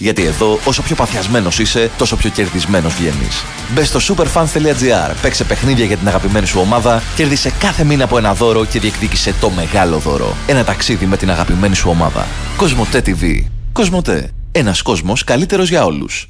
Γιατί 0.00 0.24
εδώ, 0.24 0.58
όσο 0.64 0.82
πιο 0.82 0.96
παθιασμένος 0.96 1.58
είσαι, 1.58 1.90
τόσο 1.98 2.16
πιο 2.16 2.30
κερδισμένος 2.30 2.94
βγαίνεις. 2.94 3.44
Μπες 3.74 3.88
στο 3.88 4.14
superfans.gr, 4.14 5.14
παίξε 5.22 5.44
παιχνίδια 5.44 5.84
για 5.84 5.96
την 5.96 6.08
αγαπημένη 6.08 6.46
σου 6.46 6.60
ομάδα, 6.60 7.02
κέρδισε 7.16 7.52
κάθε 7.58 7.84
μήνα 7.84 8.04
από 8.04 8.18
ένα 8.18 8.34
δώρο 8.34 8.64
και 8.64 8.80
διεκδίκησε 8.80 9.34
το 9.40 9.50
μεγάλο 9.50 9.98
δώρο. 9.98 10.36
Ένα 10.46 10.64
ταξίδι 10.64 11.06
με 11.06 11.16
την 11.16 11.30
αγαπημένη 11.30 11.74
σου 11.74 11.90
ομάδα. 11.90 12.26
Κοσμοτέ 12.56 13.02
TV. 13.06 13.44
Κοσμοτέ. 13.72 14.30
Ένας 14.52 14.82
κόσμος 14.82 15.24
καλύτερος 15.24 15.68
για 15.68 15.84
όλους. 15.84 16.29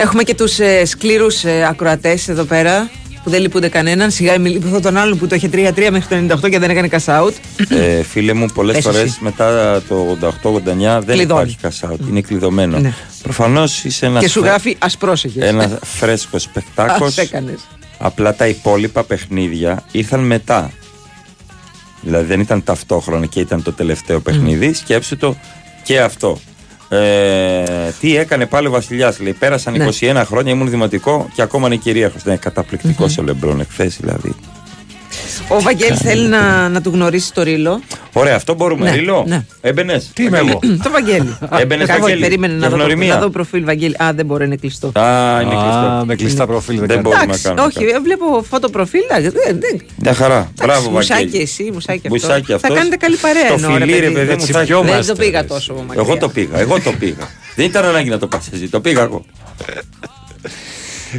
Έχουμε 0.00 0.22
και 0.22 0.34
τους 0.34 0.58
ε, 0.58 0.84
σκλήρου 0.84 1.26
ε, 1.42 1.66
ακροατές 1.66 2.28
εδώ 2.28 2.44
πέρα 2.44 2.90
που 3.24 3.30
δεν 3.30 3.40
λυπούνται 3.40 3.68
κανέναν. 3.68 4.10
Σιγά 4.10 4.38
μην 4.38 4.52
λυπηθώ 4.52 4.80
τον 4.80 4.96
άλλον 4.96 5.18
που 5.18 5.26
το 5.26 5.34
είχε 5.34 5.48
3-3 5.52 5.88
μέχρι 5.90 6.26
το 6.26 6.36
98 6.46 6.50
και 6.50 6.58
δεν 6.58 6.70
έκανε 6.70 6.88
cash 6.90 7.20
out. 7.20 7.32
Ε, 7.68 8.02
φίλε 8.02 8.32
μου, 8.32 8.46
πολλές 8.54 8.76
Έσωση. 8.76 8.96
φορές 8.96 9.18
μετά 9.20 9.80
το 9.88 10.18
88-89 10.42 10.64
δεν 11.04 11.16
Κλειδώνει. 11.16 11.16
υπάρχει 11.22 11.56
cash 11.62 11.90
out. 11.90 12.08
Είναι 12.08 12.20
κλειδωμένο. 12.20 12.78
Ναι. 12.78 12.92
Προφανώς 13.22 13.84
είσαι 13.84 14.06
ένας. 14.06 14.22
και 14.22 14.28
σου 14.28 14.40
γράφει 14.40 14.76
ασπρόσεχε. 14.78 15.46
Ένας 15.46 15.70
φρέσκος 15.84 16.42
σπεκτάκο. 16.42 17.04
Α, 17.04 17.10
έκανες. 17.16 17.60
Απλά 17.98 18.34
τα 18.34 18.46
υπόλοιπα 18.46 19.04
παιχνίδια 19.04 19.82
ήρθαν 19.92 20.20
μετά. 20.20 20.70
Δηλαδή 22.02 22.26
δεν 22.26 22.40
ήταν 22.40 22.64
ταυτόχρονα 22.64 23.26
και 23.26 23.40
ήταν 23.40 23.62
το 23.62 23.72
τελευταίο 23.72 24.20
παιχνίδι. 24.20 24.72
Σκέψου 24.72 25.16
το 25.16 25.36
και 25.82 26.00
αυτό. 26.00 26.38
Ε, 26.92 27.90
τι 28.00 28.16
έκανε 28.16 28.46
πάλι 28.46 28.66
ο 28.66 28.70
Βασιλιάς. 28.70 29.20
Λέει: 29.20 29.32
Πέρασαν 29.32 29.76
Ναι. 29.76 29.86
21 30.00 30.22
χρόνια, 30.24 30.52
ήμουν 30.52 30.70
δημοτικό 30.70 31.28
και 31.34 31.42
ακόμα 31.42 31.66
είναι 31.66 31.76
κυρίαρχος. 31.76 32.24
Ναι, 32.24 32.36
καταπληκτικό 32.36 33.06
ο 33.18 33.22
Λεμπρόν 33.22 33.60
εχθές 33.60 33.96
δηλαδή. 34.00 34.34
Ο 35.48 35.60
Βαγγέλης 35.60 35.98
θέλει 36.00 36.26
να, 36.26 36.68
να 36.68 36.80
του 36.80 36.90
γνωρίσει 36.90 37.32
το 37.32 37.42
ρίλο. 37.42 37.80
Ωραία, 38.12 38.36
αυτό 38.36 38.54
μπορούμε. 38.54 38.90
Ναι, 38.90 38.96
Ρίλο; 38.96 39.24
ναι. 39.26 39.44
Έμπαινες; 39.60 40.10
Τι 40.14 40.24
είμαι 40.24 40.38
εγώ; 40.38 40.58
το 40.84 40.90
Βαγγέλη. 40.90 41.36
Έμπαινες 41.58 41.86
Κάτσε, 41.86 42.02
Βαγγέλη; 42.02 42.20
Περίμενε 42.20 42.52
να 42.52 42.58
Για 42.58 42.68
δω, 42.68 42.76
το, 42.76 42.82
γνωριμία. 42.82 43.14
να 43.14 43.20
δω 43.20 43.28
προφίλ 43.28 43.64
Βαγγέλη. 43.64 43.94
Α, 44.02 44.12
δεν 44.14 44.26
μπορεί, 44.26 44.44
είναι 44.44 44.56
κλειστό. 44.56 44.86
Α, 44.86 45.40
είναι 45.42 45.54
Α, 45.54 45.62
κλειστό. 45.62 46.02
με 46.06 46.14
κλειστά 46.16 46.46
προφίλ 46.46 46.78
δεν 46.78 46.86
Δεν 46.86 46.96
κάνω. 46.96 47.02
μπορούμε 47.02 47.24
να 47.24 47.30
Εντάξει, 47.32 47.42
κάνουμε. 47.42 47.62
όχι, 47.66 47.78
κάτι. 47.78 47.90
ε, 47.90 48.00
βλέπω 48.00 48.44
φωτοπροφίλ. 48.50 49.00
εντάξει, 49.10 49.28
Δεν, 49.28 49.60
δεν, 49.60 49.80
Μια 49.96 50.14
χαρά. 50.14 50.50
Μπράβο, 50.62 50.90
Μουσάκι 50.90 51.22
Βαγγέλη. 51.22 51.42
εσύ, 51.42 51.70
μουσάκι 51.72 52.00
αυτό. 52.06 52.08
Μουσάκι 52.08 52.46
Θα 52.46 52.54
αυτός. 52.54 52.76
κάνετε 52.76 52.96
καλή 52.96 53.16
παρέα. 53.16 53.48
Το 53.48 53.54
εννοώ, 53.54 53.76
ρε 53.78 53.84
φιλί, 53.84 53.92
ρε 53.98 54.00
παιδί. 54.00 54.14
παιδί 54.14 54.34
μου, 54.40 54.46
θα 54.46 54.60
έχει- 54.60 54.72
Δεν 54.84 55.06
το 55.06 55.14
πήγα 55.14 55.44
τόσο 55.44 55.74
μακριά. 55.86 56.02
Εγώ 56.06 56.16
το 56.16 56.28
πήγα, 56.28 56.58
εγώ 56.58 56.80
το 56.80 56.92
πήγα. 56.98 57.28
Δεν 57.56 57.66
ήταν 57.66 57.84
ανάγκη 57.84 58.08
να 58.08 58.18
το 58.18 58.26
πας 58.26 58.48
εσύ, 58.54 58.68
το 58.68 58.80
πήγα 58.80 59.02
εγώ. 59.02 59.24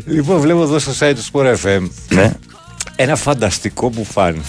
Λοιπόν, 0.05 0.39
βλέπω 0.39 0.61
εδώ 0.61 0.79
στο 0.79 0.91
site 0.99 1.13
του 1.15 1.23
Sport 1.31 1.53
FM 1.63 1.87
Ναι. 2.09 2.33
Ένα 3.01 3.15
φανταστικό 3.15 3.89
μπουφάν. 3.95 4.43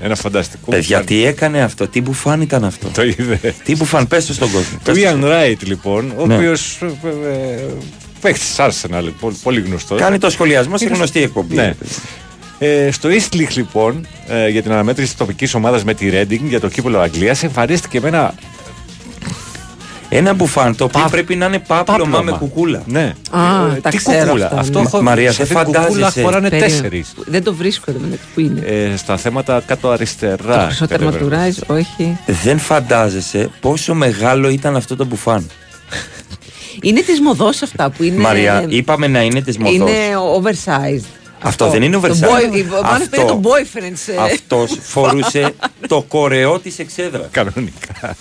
ένα 0.00 0.14
φανταστικό 0.14 0.70
Παιδιά, 0.70 0.98
μπουφάν. 0.98 1.16
τι 1.16 1.24
έκανε 1.24 1.62
αυτό, 1.62 1.88
τι 1.88 2.00
μπουφάν 2.00 2.40
ήταν 2.40 2.64
αυτό; 2.64 2.88
Το 2.88 3.02
είδε. 3.04 3.54
Τι 3.64 3.76
μπουφάν, 3.76 4.06
πες 4.08 4.26
το 4.26 4.32
στον 4.32 4.50
κόσμο. 4.50 4.78
Του 4.84 4.92
πες 4.92 5.02
το 5.02 5.08
Ian 5.08 5.16
στον- 5.16 5.24
Wright, 5.24 5.62
λοιπόν, 5.64 6.12
ο 6.16 6.26
Ναι. 6.26 6.34
οποίος 6.36 6.78
παίχτης 8.20 8.54
Arsenal, 8.58 9.04
πολύ, 9.20 9.36
πολύ 9.42 9.60
γνωστός. 9.60 10.00
Κάνει 10.00 10.18
το 10.18 10.30
σχολιασμό 10.30 10.78
σε 10.78 10.84
Είναι- 10.84 10.94
γνωστή 10.96 11.22
εκπομπή. 11.22 11.54
Ναι. 11.54 11.74
Ε, 12.58 12.90
στο 12.90 13.08
Eastleigh, 13.08 13.50
λοιπόν, 13.54 14.06
ε, 14.28 14.48
για 14.48 14.62
την 14.62 14.72
αναμέτρηση 14.72 15.08
της 15.08 15.16
τοπικής 15.18 15.54
ομάδας 15.54 15.84
με 15.84 15.94
τη 15.94 16.10
Reading 16.12 16.40
για 16.48 16.60
το 16.60 16.68
κύπελο 16.68 16.98
Αγγλίας, 17.00 17.42
εμφανίστηκε 17.42 18.00
με 18.00 18.08
ένα. 18.08 18.34
Ένα 20.16 20.34
μπουφάν 20.34 20.76
το 20.76 20.84
οποίο 20.84 21.02
Πα- 21.02 21.08
πρέπει 21.08 21.34
να 21.36 21.46
είναι 21.46 21.58
πάπλωμα 21.58 21.98
πάπλωμα. 22.10 22.22
με 22.22 22.36
κουκούλα. 22.38 22.82
Ναι. 22.86 23.14
Α, 23.30 23.40
Ε, 23.76 23.80
τα 23.80 23.90
τι 23.90 23.96
ξέρω 23.96 24.24
κουκούλα; 24.24 24.44
αυτά, 24.46 24.58
Αυτό 24.58 24.78
ναι. 24.78 24.84
έχω- 24.86 25.02
Μαρία, 25.02 25.32
σε 25.32 25.44
δεν 25.44 25.56
αυτή 25.56 25.70
την 25.72 25.80
κουκούλα 25.80 25.94
φαντάζεσαι. 25.94 26.22
χωράνε 26.22 26.48
Περίμενε. 26.48 26.72
τέσσερις. 26.72 27.12
Δεν 27.26 27.42
το 27.44 27.54
βρίσκω 27.54 27.84
εδώ 27.90 27.98
μεταξύ. 28.02 28.24
Πού 28.34 28.40
είναι. 28.40 28.60
Ε, 28.60 28.96
στα 28.96 29.16
θέματα 29.16 29.62
κάτω 29.66 29.90
αριστερά. 29.90 30.58
Το 30.58 30.64
χρυσό 30.66 30.86
τερματουράις, 30.86 31.60
όχι. 31.66 32.18
Δεν 32.42 32.58
φαντάζεσαι 32.58 33.50
πόσο 33.60 33.94
μεγάλο 33.94 34.48
ήταν 34.48 34.76
αυτό 34.76 34.96
το 34.96 35.04
μπουφάν. 35.04 35.50
Είναι 36.82 37.00
της 37.00 37.20
μοδός 37.20 37.62
αυτά 37.62 37.90
που 37.90 38.02
είναι. 38.02 38.16
Μαρία, 38.20 38.64
είπαμε 38.68 39.06
να 39.06 39.22
είναι 39.22 39.40
της 39.42 39.58
μοδός. 39.58 39.74
Είναι 39.74 40.16
oversized. 40.42 41.04
Αυτό 41.42 41.68
δεν 41.70 41.82
είναι 41.82 41.96
Το 41.96 42.02
oversized. 42.06 42.10
boy- 42.24 42.64
Μάλλον 42.82 43.02
αυτό 43.02 43.20
είναι 43.20 43.30
το 43.30 43.40
boyfriend. 43.42 44.14
ε. 44.14 44.22
Αυτός 44.32 44.78
φορούσε 44.82 45.52
το 45.88 46.02
κορεό 46.08 46.58
της 46.58 46.78
εξέδρας. 46.78 47.26
Κανονικά. 47.30 48.16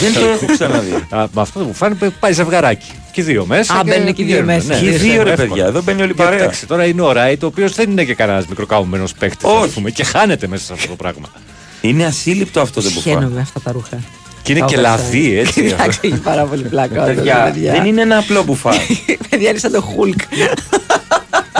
Δεν 0.00 0.12
το 0.14 0.20
έχω 0.20 0.46
ξαναδεί. 0.52 0.92
Α, 1.10 1.26
Με 1.32 1.40
αυτό 1.40 1.58
το 1.58 1.64
μπουφάν 1.64 1.98
πάει 2.20 2.32
ζευγαράκι. 2.32 2.90
Και 3.12 3.20
οι 3.20 3.24
δύο 3.24 3.46
μέσα. 3.46 3.74
Α, 3.74 3.82
μπαίνουν 3.84 4.14
και 4.14 4.22
οι 4.22 4.24
δύο 4.24 4.34
βγαίνουν. 4.42 4.44
μέσα. 4.54 4.74
Ναι, 4.74 4.80
Και 4.80 4.86
οι 4.86 4.90
ναι, 4.90 4.96
δύο 4.96 5.22
ρε 5.22 5.30
εύκολα. 5.30 5.48
παιδιά, 5.48 5.64
εδώ 5.66 5.82
μπαίνει 5.82 6.02
όλη 6.02 6.10
η 6.10 6.14
Και 6.14 6.22
παρέα. 6.22 6.38
Εντάξει, 6.38 6.66
τώρα 6.66 6.84
είναι 6.84 7.02
ο 7.02 7.12
Ράιτ, 7.12 7.42
ο 7.42 7.46
οποίος 7.46 7.74
δεν 7.74 7.90
είναι 7.90 8.04
και 8.04 8.14
κανένας 8.14 8.46
μικροκαμμένο 8.46 9.04
παίχτη. 9.18 9.46
Όχι. 9.46 9.92
Και 9.92 10.04
χάνεται 10.04 10.46
μέσα 10.46 10.64
σε 10.64 10.72
αυτό 10.72 10.88
το 10.88 10.94
πράγμα. 10.94 11.28
Είναι 11.80 12.04
ασύλληπτο 12.04 12.60
αυτό 12.60 12.82
το 12.82 12.90
μπουφάν. 12.94 13.12
Χαίνομαι 13.12 13.40
αυτά 13.40 13.60
τα 13.60 13.72
ρούχα. 13.72 13.98
Και 14.42 14.52
είναι 14.52 14.60
Τα 14.60 14.66
και 14.66 14.76
oversized. 14.76 14.80
λαδί, 14.80 15.38
έτσι. 15.38 15.60
Εντάξει, 15.72 15.98
έχει 16.02 16.16
πάρα 16.20 16.44
πολύ 16.44 16.62
πλάκα. 16.62 17.02
όντως, 17.02 17.14
Παιδιά, 17.16 17.36
παιδιά. 17.52 17.72
δεν 17.72 17.84
είναι 17.84 18.00
ένα 18.00 18.18
απλό 18.18 18.42
μπουφάν. 18.42 18.76
Παιδιά, 19.30 19.50
είναι 19.50 19.58
σαν 19.58 19.72
το 19.72 19.84
Hulk. 19.96 20.20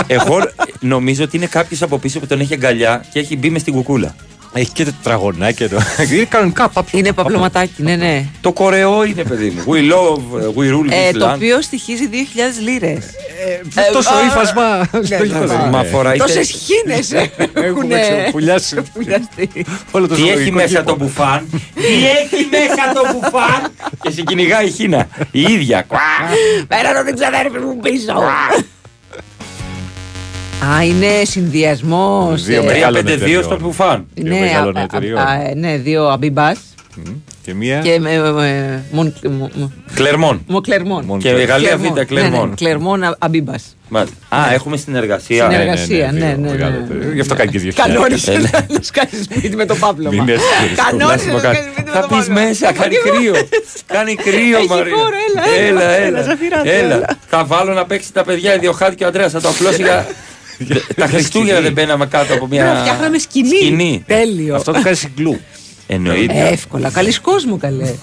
Εγώ 0.06 0.38
νομίζω 0.80 1.24
ότι 1.24 1.36
είναι 1.36 1.46
κάποιος 1.46 1.82
από 1.82 1.98
πίσω 1.98 2.20
που 2.20 2.26
τον 2.26 2.40
έχει 2.40 2.54
αγκαλιά 2.54 3.04
και 3.12 3.18
έχει 3.18 3.36
μπει 3.36 3.50
μες 3.50 3.60
στην 3.60 3.72
κουκούλα. 3.72 4.14
Έχει 4.58 4.70
και 4.72 4.84
τετραγωνάκια. 4.84 5.68
το- 5.68 5.76
Είναι 6.12 6.24
κανονικά 6.24 6.68
πάπλο. 6.68 6.98
Είναι 6.98 7.12
παπλωματάκι, 7.12 7.82
ναι, 7.82 7.96
ναι. 7.96 8.24
Το 8.40 8.52
κορεό 8.52 9.04
είναι, 9.04 9.22
παιδί 9.22 9.50
μου. 9.50 9.74
We 9.74 9.92
love, 9.92 10.40
we 10.58 10.72
rule 10.72 10.90
Ε, 10.90 11.10
this 11.10 11.18
το 11.18 11.30
land. 11.30 11.34
οποίο 11.34 11.62
στοιχίζει 11.62 12.08
2.000 12.12 12.16
λίρες. 12.62 13.04
Τόσο 13.92 14.10
α, 14.14 14.26
ύφασμα. 14.26 14.88
ναι, 15.08 15.18
λογικό 15.18 15.38
ναι, 15.40 15.46
δεν 15.46 15.56
ναι. 15.56 15.62
είναι. 15.62 15.70
Μα 15.70 15.82
φοράει 15.82 16.18
Τόσες 16.18 16.34
τε- 16.34 16.44
χίνε 16.46 17.22
Έχουμε 17.52 18.00
ξεπουλιάσει 18.00 18.76
όλο 19.90 20.06
το 20.08 20.14
Τι 20.14 20.20
έχει 20.20 20.28
ζωολογικό 20.30 20.56
μέσα 20.56 20.68
κήπο. 20.78 20.82
το 20.90 20.96
μπουφάν; 20.96 21.46
Τι 21.74 21.82
έχει 22.06 22.48
μέσα 22.50 22.92
το 22.94 23.02
μπουφάν; 23.12 23.72
Και 24.02 24.10
σε 24.10 24.22
κυνηγάει 24.22 24.66
η 24.66 24.70
Χίνα. 24.70 25.08
Η 25.30 25.40
ίδια. 25.40 25.82
Κουά. 25.82 25.98
Πέρα 26.68 26.92
το 26.94 27.04
δεν 27.04 27.14
ξαδέρφη 27.14 27.58
μου 27.58 27.76
πίσω. 27.76 28.14
Α, 30.64 30.84
είναι 30.84 31.06
συνδυασμός. 31.24 32.42
Δύο 32.44 32.62
μεγάλων 32.64 33.02
3-5-2 33.04 33.08
εταιριών. 33.08 33.42
στο 33.42 33.58
μπουφάν. 33.60 34.06
Δύο 34.14 34.32
Ναι, 34.34 34.40
μεγάλων 34.40 34.76
α- 34.76 34.80
α- 34.80 34.82
εταιριών. 34.82 35.18
α- 35.18 35.50
ναι, 35.56 35.76
δύο 35.76 36.08
αμπιμπάς 36.08 36.58
Και 37.42 37.54
μία. 37.54 37.78
και 37.78 37.98
με- 38.00 38.18
με- 38.20 38.30
με- 38.32 38.82
μον- 38.90 39.14
μο- 39.38 39.50
μο- 39.54 39.72
Κλερμόν. 39.94 40.44
μο- 40.46 40.60
Κλερμόν. 40.60 41.04
Μόνο 41.04 41.20
Και 41.20 41.28
η 41.28 41.44
Γαλλία 41.44 41.76
Β, 41.76 41.80
Ναι, 41.82 41.88
ναι, 41.90 42.04
Κλερμόν. 42.04 42.54
Κλερμόν 42.54 43.16
αμπιμπάς. 43.18 43.76
Μάλιστα. 43.88 44.16
Α, 44.28 44.52
έχουμε 44.52 44.76
συνεργασία. 44.76 45.50
Συνεργασία. 45.50 46.08
δύο 46.12 46.20
ναι, 46.26 46.26
ναι, 46.26 46.34
ναι. 46.40 46.50
μεγάλα 46.50 46.74
εταιρεία. 46.74 47.12
Γι' 47.14 47.20
αυτό 47.20 47.34
κάνει 47.34 47.50
και 47.50 47.58
δύο 47.58 47.70
χιλιάδες. 47.70 47.94
Κανόνισε 47.96 48.32
Ε, 48.32 48.38
ναι. 48.38 48.48
να 48.68 48.78
σκάσει 48.82 49.22
σπίτι 49.22 49.56
με 49.56 49.64
το 49.66 49.74
πάπλωμα. 49.74 50.10
Μην 50.22 50.28
έρθει 50.28 50.44
περισσότερο. 50.60 50.98
Κανόνισε 50.98 51.26
να 51.32 51.38
Θα 51.38 51.38
σκάσει 51.38 51.62
σπίτι 51.72 51.90
με 51.90 52.00
το 52.00 52.06
πεις 52.08 52.16
πάπλωμα. 52.26 52.40
μέσα, 52.46 52.72
κάνει 52.72 52.94
κρύο. 52.96 53.34
Κάνει 53.96 54.14
κρύο, 54.14 54.58
Έχει 54.58 54.68
Μαρία. 54.68 54.94
χώρο, 54.94 55.16
έλα, 55.28 55.68
έλα, 55.68 55.90
έλα, 55.96 56.22
Ζαφυράτο, 56.22 56.70
έλα. 56.70 56.94
Έλα. 56.94 57.06
Θα 57.26 57.44
βάλω 57.44 57.72
να 57.72 57.84
παίξει 57.86 58.12
τα 58.12 58.24
παιδιά 58.24 58.54
οι 58.54 58.58
Διοχάτη 58.58 58.94
και 58.94 59.04
ο 59.04 59.06
Αντρέας. 59.06 59.32
Θα 59.32 59.40
το 59.40 59.48
απλώσει 59.48 59.82
για. 59.82 60.06
Τα 60.96 61.06
Χριστούγεννα 61.06 61.60
δεν 61.60 61.72
μπαίναμε 61.72 62.06
κάτω 62.06 62.34
από 62.34 62.46
Πρέπει 62.46 62.62
να 62.64 62.72
μια. 62.72 62.80
φτιάχναμε 62.80 63.18
σκηνή. 63.18 63.56
σκηνή. 63.56 64.04
Τέλειο. 64.06 64.54
Αυτό 64.56 64.72
το 64.72 64.82
κάνει 64.82 64.96
συγκλού. 64.96 65.40
Εννοείται. 65.86 66.48
Εύκολα. 66.48 66.90
Καλή 66.90 67.20
κόσμο, 67.20 67.56
καλέ. 67.56 67.94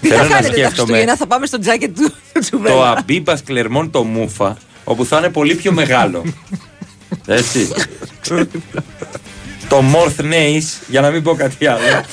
Τι 0.00 0.08
Θέλω 0.08 0.16
θα 0.16 0.22
να 0.22 0.28
κάνετε 0.28 0.46
τα 0.48 0.52
σκέφτομαι. 0.52 0.68
Χριστούγεννα, 0.68 1.16
θα 1.16 1.26
πάμε 1.26 1.46
στο 1.46 1.58
τζάκετ 1.58 1.96
του 1.96 2.12
Το 2.32 2.40
Τσουβέλα. 2.40 2.90
αμπίμπα 2.90 3.34
Κλερμόν 3.44 3.90
το 3.90 4.02
μούφα, 4.04 4.56
όπου 4.84 5.04
θα 5.04 5.18
είναι 5.18 5.28
πολύ 5.28 5.54
πιο 5.54 5.72
μεγάλο. 5.72 6.22
Έτσι. 7.26 7.68
το 9.68 9.82
Morth 9.92 10.20
Nace, 10.22 10.82
για 10.88 11.00
να 11.00 11.10
μην 11.10 11.22
πω 11.22 11.34
κάτι 11.34 11.66
άλλο. 11.66 11.80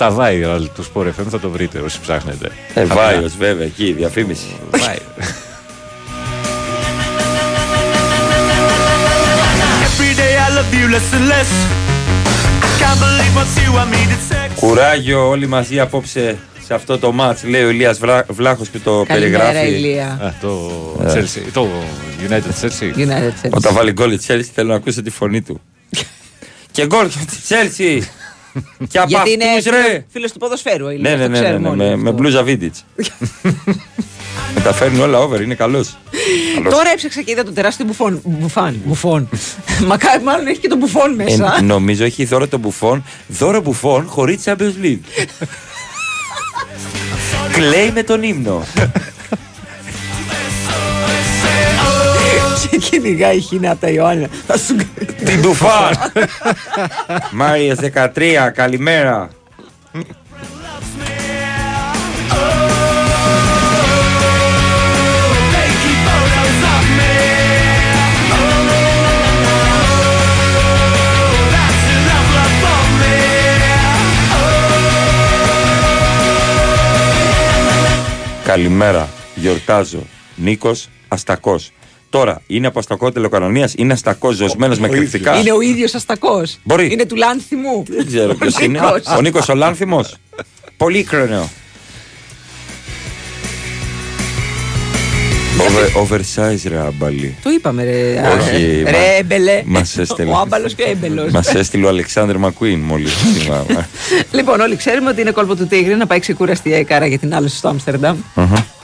Στα 0.00 0.16
viral 0.18 0.62
του 0.74 0.84
Sport 0.94 1.06
FM 1.06 1.26
θα 1.30 1.40
το 1.40 1.50
βρείτε 1.50 1.78
όσοι 1.78 2.00
ψάχνετε. 2.00 2.50
Ε, 2.74 2.80
Απλά. 2.82 2.94
Βάιος, 2.94 3.36
βέβαια, 3.36 3.66
εκεί, 3.66 3.92
διαφήμιση. 3.92 4.46
Every 9.88 10.12
day 10.22 10.34
I 10.46 10.48
love 10.56 10.70
you 10.78 10.86
less 10.94 11.08
and 11.16 11.26
less. 11.32 11.50
I 12.66 12.70
can't 12.80 12.98
believe 13.04 13.34
what 13.38 13.50
you 13.62 13.70
want 13.78 13.90
me 13.94 14.02
to 14.12 14.18
say. 14.32 14.50
Κουράγιο 14.60 15.28
όλοι 15.28 15.46
μαζί 15.46 15.80
απόψε 15.80 16.38
σε 16.66 16.74
αυτό 16.74 16.98
το 16.98 17.12
μάτς, 17.12 17.44
λέει 17.44 17.62
ο 17.64 17.68
Ηλίας 17.68 17.98
Βλά- 17.98 18.26
Βλάχος 18.32 18.68
που 18.68 18.78
το 18.80 19.04
Καλημέρα, 19.08 19.44
περιγράφει. 19.44 19.70
Ηλία. 19.74 20.06
Α, 20.22 20.32
το 20.40 20.70
Ε. 21.06 21.12
Chelsea, 21.12 21.42
το 21.52 21.68
United 22.28 22.64
Chelsea. 22.64 22.96
United 22.98 23.46
Chelsea. 23.46 23.50
Όταν 23.50 23.74
βάλει 23.74 23.92
γκολ 23.92 24.12
η 24.12 24.16
Τσέλσι 24.18 24.50
θέλω 24.54 24.68
να 24.68 24.74
ακούσω 24.74 25.02
τη 25.02 25.10
φωνή 25.10 25.42
του. 25.42 25.60
και 26.72 26.86
γκολ 26.86 27.08
τη 27.08 27.36
Τσέλσι. 27.44 28.08
Και 28.88 28.98
από 28.98 29.08
Γιατί 29.08 29.30
είναι 29.32 29.44
αυτούς 29.44 29.64
ρε. 29.64 30.04
φίλο 30.08 30.26
του 30.32 30.38
ποδοσφαίρου. 30.38 30.86
ο 30.86 30.90
Ηλίας, 30.90 31.12
Ναι, 31.12 31.16
ναι, 31.16 31.22
το 31.24 31.28
ναι, 31.30 31.38
ναι, 31.38 31.44
ξέρουμε 31.44 31.62
ναι, 31.62 31.68
όλοι 31.68 31.78
με, 31.78 31.88
αυτό. 31.92 32.02
με 32.04 32.12
μπλούζα 32.12 32.42
Βίντιτς. 32.42 32.84
Με 34.54 34.60
τα 34.64 34.72
φέρνει 34.72 35.00
όλα 35.00 35.18
over, 35.18 35.40
είναι 35.40 35.54
καλός. 35.54 35.96
Καλός. 36.54 36.72
Τώρα 36.74 36.90
έψαξα 36.90 37.22
και 37.22 37.30
είδα 37.30 37.44
το 37.44 37.52
τεράστιο 37.52 37.84
μπουφόν. 37.84 38.20
Μπουφάν. 38.24 38.80
Μπουφόν. 38.84 39.28
Μακάρι, 39.86 40.22
μάλλον 40.22 40.46
έχει 40.46 40.58
και 40.58 40.68
το 40.68 40.76
μπουφόν 40.76 41.14
μέσα. 41.14 41.56
Ε, 41.58 41.62
νομίζω 41.62 42.04
έχει 42.04 42.24
δώρο 42.24 42.48
το 42.48 42.58
μπουφόν, 42.58 43.04
δώρο 43.28 43.60
μπουφόν 43.60 44.06
χωρίς 44.06 44.42
Champions 44.44 44.84
League. 44.84 44.98
Κλαίει 47.52 47.90
με 47.94 48.02
τον 48.02 48.22
ύμνο. 48.22 48.62
Και 52.60 52.76
κυνηγάει 52.76 53.36
η 53.36 53.40
Χίνα 53.40 53.70
από 53.70 53.80
τα 53.80 53.88
Ιωάννα. 53.88 54.28
Θα 54.46 54.58
σου 54.58 54.76
Την 55.24 55.40
μπουφάν. 55.40 55.94
Μάριας 57.32 57.78
13, 57.78 58.50
καλημέρα. 58.54 59.30
Καλημέρα. 78.44 79.08
Γιορτάζω. 79.34 80.02
Νίκος 80.36 80.88
Αστακός. 81.08 81.72
Τώρα, 82.10 82.42
είναι 82.46 82.66
από 82.66 82.78
αστακό 82.78 83.12
τελοκανονία, 83.12 83.70
είναι 83.76 83.92
αστακός 83.92 84.34
ζωσμένο 84.36 84.76
με 84.78 84.88
κρυφτικά. 84.88 85.38
Είναι 85.40 85.52
ο 85.52 85.60
ίδιος 85.60 85.94
αστακός. 85.94 86.58
Μπορεί. 86.64 86.88
Είναι 86.92 87.04
του 87.06 87.16
Λάνθιμου. 87.16 87.84
Δεν 87.88 88.06
ξέρω 88.06 88.34
ποιος 88.34 88.56
Ο 88.56 88.64
είναι. 88.64 88.80
Νίκος. 88.80 89.16
Ο 89.16 89.20
Νίκος 89.20 89.48
ο 89.48 89.54
Λάνθιμος. 89.54 90.14
Πολύκρονο. 90.76 91.48
Over, 95.60 96.02
oversize 96.06 96.60
ρε 96.68 96.78
αμπαλή. 96.78 97.36
Το 97.42 97.50
είπαμε, 97.50 97.84
ρε. 97.84 98.20
Όχι, 98.40 98.82
Ρε, 98.82 98.90
μα- 98.90 98.98
έμπελε. 99.18 99.62
μας 99.64 99.98
έστελε. 99.98 100.30
Ο 100.30 100.36
άμπαλος 100.36 100.74
και 100.74 100.82
ο 100.82 100.90
έμπελος. 100.90 101.30
Μας 101.32 101.54
έστειλε 101.54 101.84
ο 101.86 101.88
Αλεξάνδρ 101.88 102.36
Μακουίν 102.36 102.78
μόλις. 102.80 103.12
Λοιπόν, 104.32 104.60
όλοι 104.60 104.76
ξέρουμε 104.76 105.10
ότι 105.10 105.20
είναι 105.20 105.30
κόλπο 105.30 105.56
του 105.56 105.66
Τίγρη 105.66 105.94
να 105.96 106.06
πάει 106.06 106.18
ξεκουραστή 106.18 106.68
η 106.68 106.74
Έκαρα 106.74 107.06
για 107.06 107.18
την 107.18 107.34
άλωση 107.34 107.56
στο 107.56 107.68
Άμστερνταμ. 107.68 108.16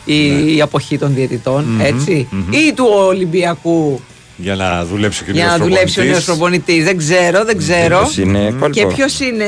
Η, 0.04 0.56
η 0.56 0.60
αποχή 0.60 0.98
των 0.98 1.14
διαιτητών, 1.14 1.64
Μμμ, 1.64 1.80
έτσι. 1.80 2.28
μμμ. 2.30 2.52
Ή 2.52 2.72
του 2.74 2.86
Ολυμπιακού 3.06 4.00
Για 4.36 4.54
να 4.54 4.84
δουλέψει 4.84 5.24
και 5.24 5.30
ο 5.30 5.34
για 5.34 5.44
να 5.46 5.56
νέος 5.56 5.68
δουλέψει 5.68 6.00
ο 6.00 6.04
νέο 6.04 6.20
προπονητής. 6.20 6.24
προπονητή. 6.26 6.82
Δεν 6.82 6.96
ξέρω, 6.98 7.44
δεν 7.44 7.58
ξέρω. 7.58 7.98
Ποιος 7.98 8.16
είναι, 8.16 8.44
Και 8.70 8.82
κόλπο. 8.82 8.94
ποιος 8.94 9.20
είναι 9.20 9.44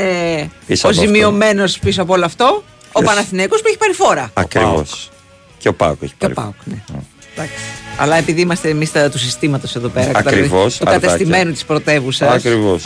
Πίσω 0.67 0.89
ο 0.89 0.91
από 0.91 0.99
αυτό. 1.01 1.13
ζημιωμένος 1.13 1.79
πίσω 1.79 2.03
από 2.03 2.13
όλο 2.13 2.25
αυτό, 2.25 2.63
ο 2.93 2.99
Ποιος; 3.01 3.05
Παναθηναίκος 3.15 3.61
που 3.61 3.67
έχει 3.69 3.79
πάρει 3.79 3.93
φόρα. 3.93 4.31
Ακριβώς. 4.35 5.11
Και 5.59 5.69
ο 5.69 5.75
Πάοκ 5.75 6.03
έχει 6.03 6.13
Και 6.19 6.27
ο 6.27 6.31
πάρει. 6.31 6.35
Πάοκ, 6.35 6.55
ναι. 6.65 6.83
Εντάξει. 7.35 7.55
Αλλά 7.99 8.17
επειδή 8.17 8.41
είμαστε 8.41 8.69
εμείς 8.69 8.91
του 9.11 9.19
συστήματος 9.19 9.77
εδώ 9.77 9.89
πέρα, 9.89 10.11
Ακριβώς, 10.15 10.21
καταλαβαίνεις, 10.21 10.77
του 10.79 10.85
αρτάκια. 10.89 11.09
κατεστημένου 11.09 11.53
της 11.53 11.65
πρωτεύουσας. 11.65 12.35
Ακριβώς. 12.35 12.83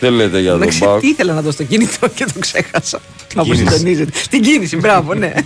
Δεν 0.00 0.12
λέτε 0.12 0.40
για 0.40 0.52
Με 0.52 0.58
τον 0.58 0.68
ξε... 0.68 0.84
Πάοκ. 0.84 1.00
τι 1.00 1.06
ήθελα 1.08 1.32
να 1.32 1.42
δω 1.42 1.50
στο 1.50 1.62
κινητό 1.64 2.08
και 2.14 2.24
το 2.24 2.32
ξέχασα. 2.38 3.00
Κάπου 3.34 3.50
κίνηση. 3.50 3.64
συντονίζεται. 3.72 4.10
Την 4.30 4.42
κίνηση, 4.42 4.76
μπράβο, 4.76 5.14
ναι. 5.14 5.32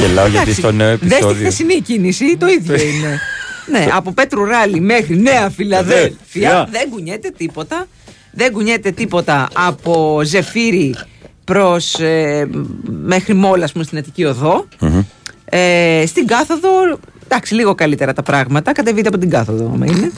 Γελάω 0.00 0.26
γιατί 0.26 0.36
Εντάξει, 0.50 0.60
στο 0.60 0.72
νέο 0.72 0.88
Δες 0.96 0.98
τη 1.00 1.06
επεισόδιο. 1.14 1.34
χθεσινή 1.48 1.80
κίνηση, 1.80 2.36
το 2.36 2.46
ίδιο 2.46 2.74
είναι. 2.74 3.20
ναι, 3.70 3.86
από 3.92 4.12
Πέτρου 4.12 4.44
Ράλι 4.44 4.80
μέχρι 4.80 5.16
Νέα 5.16 5.50
Φιλαδέλφια 5.50 6.16
Φιλαδέλφια. 6.26 6.68
δεν 6.70 6.90
κουνιέται 6.90 7.30
τίποτα. 7.36 7.86
Δεν 8.32 8.52
κουνιέται 8.52 8.90
τίποτα 8.90 9.48
από 9.52 10.20
Ζεφύρι 10.24 10.94
προς 11.44 11.94
ε, 11.94 12.48
μέχρι 13.04 13.34
Μόλα, 13.34 13.64
ας 13.64 13.72
πούμε, 13.72 13.84
στην 13.84 13.98
Αττική 13.98 14.24
Οδό. 14.24 14.66
Ε, 15.44 16.04
στην 16.06 16.26
κάθοδο, 16.26 16.68
εντάξει, 17.24 17.54
λίγο 17.54 17.74
καλύτερα 17.74 18.12
τα 18.12 18.22
πράγματα. 18.22 18.72
Κατεβείτε 18.72 19.08
από 19.08 19.18
την 19.18 19.30
κάθοδο, 19.30 19.70
άμα 19.74 19.86
είναι. 19.86 20.12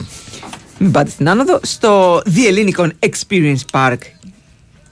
Μην 0.77 0.91
πάτε 0.91 1.09
στην 1.09 1.29
άνοδο. 1.29 1.59
Στο 1.63 2.17
The 2.25 2.69
Hellenic 2.75 2.87
Experience 3.09 3.61
Park 3.71 3.97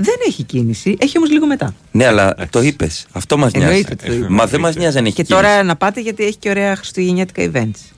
δεν 0.02 0.16
έχει 0.28 0.44
κίνηση, 0.44 0.96
έχει 1.00 1.18
όμως 1.18 1.30
λίγο 1.32 1.46
μετά. 1.46 1.76
Ναι, 1.92 2.06
αλλά 2.06 2.36
το 2.50 2.62
είπες. 2.62 3.06
Αυτό 3.12 3.38
μας 3.38 3.52
νοιάζει. 3.52 3.68
Εννοείται 3.68 3.94
ότι 3.94 4.06
το 4.06 4.14
είπα. 4.14 4.28
Μα 4.30 4.46
δεν 4.46 4.60
μας 4.60 4.76
νοιάζει 4.76 4.98
αν 4.98 5.06
έχει 5.06 5.16
Και 5.16 5.24
κίνηση. 5.24 5.44
τώρα 5.46 5.64
να 5.64 5.76
πάτε 5.76 6.02
γιατί 6.02 6.24
έχει 6.24 6.38
και 6.38 6.50
ωραία 6.50 6.76
χριστουγεννιάτικα 6.76 7.44
events. 7.44 7.94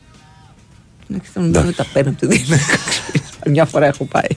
Εντάξει, 1.09 1.31
θα 1.33 1.39
μου 1.41 1.45
Εντάξει. 1.47 1.65
δεν 1.65 1.75
τα 1.75 1.85
παίρνω 1.93 2.09
από 2.11 2.27
το 2.27 2.27
Hellenic 2.35 2.55
Experience. 2.75 3.49
Μια 3.51 3.65
φορά 3.65 3.85
έχω 3.85 4.05
πάει. 4.05 4.27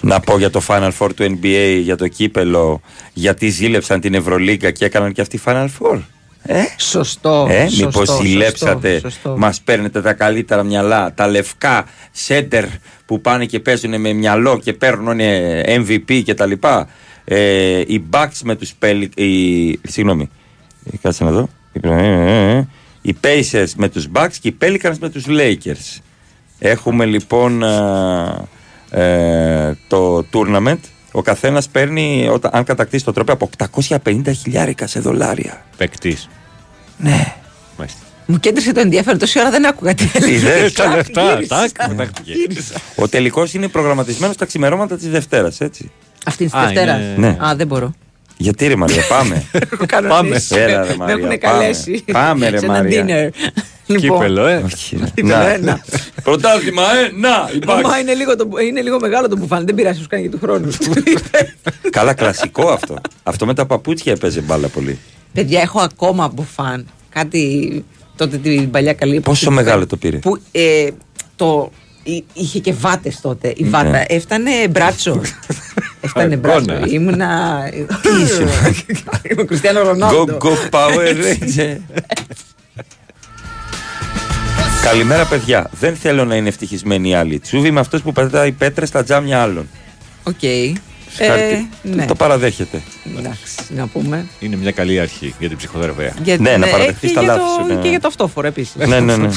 Να 0.00 0.20
πω 0.20 0.38
για 0.38 0.50
το 0.50 0.62
Final 0.66 0.90
Four 0.98 1.08
του 1.16 1.38
NBA, 1.42 1.80
για 1.82 1.96
το 1.96 2.08
κύπελο, 2.08 2.80
γιατί 3.12 3.48
ζήλεψαν 3.48 4.00
την 4.00 4.14
Ευρωλίγκα 4.14 4.70
και 4.70 4.84
έκαναν 4.84 5.12
και 5.12 5.20
αυτοί 5.20 5.40
Final 5.44 5.66
Four. 5.80 6.00
Ε, 6.42 6.62
Σωστό. 6.78 7.46
ε 7.50 7.66
σωστό, 7.68 7.84
μήπως 7.86 8.08
σωστό, 8.08 8.22
ζηλέψατε, 8.22 8.98
σωστό. 8.98 9.34
μας 9.38 9.60
παίρνετε 9.60 10.02
τα 10.02 10.12
καλύτερα 10.12 10.62
μυαλά, 10.62 11.14
τα 11.14 11.26
λευκά 11.26 11.84
σέντερ 12.12 12.64
που 13.06 13.20
πάνε 13.20 13.44
και 13.46 13.60
παίζουν 13.60 14.00
με 14.00 14.12
μυαλό 14.12 14.58
και 14.58 14.72
παίρνουν 14.72 15.18
MVP 15.66 16.22
και 16.24 16.34
τα 16.34 16.46
λοιπά. 16.46 16.88
Ε, 17.24 17.80
οι 17.80 18.04
Bucks 18.10 18.40
με 18.44 18.56
τους 18.56 18.72
Pel... 18.82 19.08
οι... 19.14 19.70
Συγγνώμη, 19.88 20.30
ε, 20.92 20.96
κάτσε 20.96 21.24
να 21.24 21.30
δω. 21.30 21.48
Οι 23.02 23.16
Pacers 23.24 23.70
με 23.76 23.88
τους 23.88 24.08
Bucks 24.14 24.34
και 24.40 24.48
οι 24.48 24.56
Pelicans 24.60 24.98
με 25.00 25.08
τους 25.08 25.24
Lakers. 25.28 26.00
Έχουμε 26.58 27.04
λοιπόν 27.04 27.64
α, 27.64 28.44
ε, 28.90 29.78
το 29.88 30.24
tournament. 30.32 30.78
Ο 31.12 31.22
καθένας 31.22 31.68
παίρνει, 31.68 32.28
όταν, 32.32 32.50
αν 32.54 32.64
κατακτήσει 32.64 33.04
το 33.04 33.12
τρόπο, 33.12 33.32
από 33.32 33.50
850 33.88 34.32
χιλιάρικα 34.42 34.86
σε 34.86 35.00
δολάρια. 35.00 35.64
Παίκτης. 35.76 36.28
Ναι. 36.98 37.34
Μάλιστα. 37.78 38.05
Μου 38.26 38.38
κέντρισε 38.40 38.72
το 38.72 38.80
ενδιαφέρον. 38.80 39.18
Τόση 39.18 39.38
ώρα 39.40 39.50
δεν 39.50 39.66
άκουγα 39.66 39.94
τι 39.94 40.10
έλεγε. 40.14 40.34
Είδες. 40.34 40.72
Τα 40.72 40.96
λεφτά, 40.96 41.32
Γύρισα. 41.32 41.56
τάκ, 41.74 41.88
πετάχτηκε. 41.88 42.32
Γύρισα. 42.32 42.74
Ο 42.96 43.08
τελικός 43.08 43.54
είναι 43.54 43.68
προγραμματισμένος 43.68 44.34
στα 44.34 44.44
ξημερώματα 44.44 44.96
της 44.96 45.08
Δευτέρας, 45.10 45.60
έτσι. 45.60 45.90
Αυτή 46.26 46.42
είναι 46.42 46.52
της 46.52 46.60
Α, 46.60 46.64
Δευτέρας. 46.66 46.96
είναι- 47.00 47.14
Ναι. 47.16 47.36
Α, 47.46 47.54
δεν 47.56 47.66
μπορώ. 47.66 47.92
Γιατί 48.36 48.66
ρε 48.66 48.76
Μαρία, 48.76 49.02
πάμε. 49.08 49.44
Έχω 49.72 49.84
κανονίσει. 49.86 50.54
Έλα, 50.56 50.82
ρε, 50.82 50.88
Με 50.88 50.96
Μαρία, 50.96 51.14
έχουν 51.14 51.20
πάμε. 51.22 51.36
καλέσει. 51.36 52.04
Πάμε, 52.12 52.48
ρε, 52.48 52.58
σε 52.58 52.64
ένα 52.64 52.74
Μαρία. 52.74 53.04
dinner. 53.06 53.50
Λοιπόν, 53.86 54.18
Κύπελο, 54.18 54.46
ε. 54.46 54.56
Όχι, 54.56 54.96
ρε. 54.96 55.04
Κύπελο, 55.14 55.28
Να. 55.36 55.48
ε, 55.48 55.58
να. 55.58 55.80
Πρωτάθλημα, 56.22 56.82
ε, 56.82 57.10
να, 57.20 57.50
υπάρχει. 57.54 57.82
Μα 57.86 57.98
είναι 57.98 58.14
λίγο, 58.14 58.36
το, 58.36 58.48
είναι 58.66 58.80
λίγο 58.82 59.00
μεγάλο 59.00 59.28
το 59.28 59.36
μπουφάν. 59.36 59.66
Δεν 59.66 59.74
πειράζει, 59.74 60.00
σου 60.00 60.06
κάνει 60.08 60.22
και 60.22 60.28
του 60.28 60.38
χρόνου. 60.42 60.70
Καλά, 61.90 62.14
κλασικό 62.14 62.68
αυτό. 62.68 62.96
Αυτό 63.22 63.46
με 63.46 63.54
τα 63.54 63.66
παπούτσια 63.66 64.12
έπαιζε 64.12 64.40
μπάλα 64.40 64.68
πολύ. 64.68 64.98
Παιδιά, 65.32 65.60
έχω 65.60 65.80
ακόμα 65.80 66.28
μπουφάν. 66.28 66.86
Κάτι 67.08 67.84
τότε 68.16 68.36
την 68.36 68.70
παλιά 68.70 68.92
καλή 68.92 69.10
εποχή 69.16 69.28
Πόσο 69.28 69.44
που 69.48 69.52
μεγάλο 69.54 69.76
ήταν- 69.76 69.88
το 69.88 69.96
πήρε; 69.96 70.16
Που 70.16 70.38
ε, 70.52 70.88
το, 71.36 71.70
εί- 72.02 72.24
είχε 72.32 72.58
και 72.58 72.72
βάτες 72.72 73.20
τότε. 73.20 73.52
Η 73.56 73.64
βάτα 73.64 73.90
Ναι. 73.90 74.04
έφτανε 74.08 74.50
μπράτσο. 74.70 75.20
έφτανε 76.00 76.34
Εικόνα. 76.34 76.60
μπράτσο. 76.60 76.86
Ήμουνα. 76.94 77.60
Τι 78.02 78.22
ήσουν; 78.24 78.48
Είμαι 79.30 79.42
ο 79.42 79.44
Κριστιανό 79.44 79.80
Go, 79.80 79.84
Ρονάλντο. 79.84 80.38
go, 80.40 80.70
Power 80.70 81.14
Ranger. 81.14 81.76
Καλημέρα, 84.84 85.24
παιδιά. 85.26 85.70
Δεν 85.80 85.96
θέλω 85.96 86.24
να 86.24 86.34
είναι 86.36 86.48
ευτυχισμένοι 86.48 87.08
οι 87.08 87.14
άλλοι. 87.14 87.38
Τσούβι 87.38 87.70
με 87.70 87.80
αυτό 87.80 88.00
που 88.00 88.12
πατάει 88.12 88.52
πέτρες 88.52 88.88
στα 88.88 89.04
τζάμια 89.04 89.42
άλλων. 89.42 89.68
Οκ. 90.22 90.34
Χάρτη. 91.16 91.42
Ε, 91.42 91.66
ναι. 91.82 92.04
Το 92.06 92.14
παραδέχεται. 92.14 92.82
Εντάξει, 93.18 93.54
να 93.68 93.86
πούμε. 93.86 94.26
Είναι 94.38 94.56
μια 94.56 94.70
καλή 94.70 95.00
αρχή 95.00 95.34
για 95.38 95.48
την 95.48 95.56
ψυχοθεραπεία. 95.56 96.14
Για- 96.22 96.36
Ναι, 96.38 96.56
να 96.56 96.66
ε, 96.66 96.70
παραδεχθείς 96.70 97.08
και 97.08 97.14
τα 97.14 97.22
για 97.22 97.32
λάθη 97.36 97.44
το- 97.56 97.62
σου, 97.68 97.74
ναι. 97.74 97.80
Και 97.82 97.88
για 97.88 98.00
το 98.00 98.08
αυτόφορο 98.08 98.46
επίσης. 98.46 98.74
ναι, 98.74 99.00
ναι, 99.00 99.16
ναι. 99.16 99.28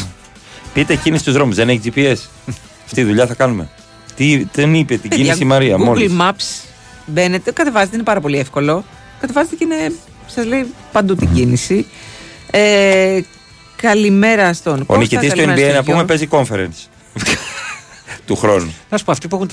Πείτε 0.74 0.96
κίνηση 0.96 1.22
στους 1.22 1.34
δρόμους. 1.34 1.56
Δεν 1.56 1.70
έχει 1.70 1.82
GPS. 1.86 2.16
Αυτή 2.86 3.02
τη 3.02 3.04
δουλειά 3.04 3.28
θα 3.28 3.34
κάνουμε. 3.34 3.70
Τι 4.16 4.46
δεν 4.54 4.74
είπε 4.74 4.98
την 4.98 5.10
κίνηση 5.10 5.42
η 5.42 5.46
Μαρία 5.46 5.76
Google 5.76 5.80
μόλις; 5.84 6.12
Maps 6.20 6.68
μπαίνετε, 7.06 7.52
κατεβάζετε, 7.52 7.96
είναι 7.96 8.04
πάρα 8.06 8.20
πολύ 8.22 8.38
εύκολο. 8.40 8.84
Κατεβάζετε 9.20 9.56
και 9.56 9.64
είναι, 9.64 9.92
σας 10.28 10.46
λέει 10.46 10.66
παντού 10.92 11.16
την 11.16 11.30
κίνηση. 11.34 11.86
Ε, 12.52 13.20
καλημέρα 13.76 14.54
στον 14.54 14.74
Ο 14.82 14.86
Κώστα, 14.86 15.02
νικητής 15.02 15.30
του 15.30 15.36
καλημέρα 15.36 15.56
NBA 15.58 15.64
στον 15.64 15.76
να 15.76 15.84
πούμε 15.84 15.96
Γιώργο; 15.96 16.06
παίζει 16.06 16.28
conference. 16.32 16.88
του 18.30 18.36
χρόνου. 18.36 18.74
Να 18.90 18.98
σου 18.98 19.06
πω, 19.06 19.12
αυτοί 19.12 19.28
που 19.28 19.36
έχουν 19.36 19.50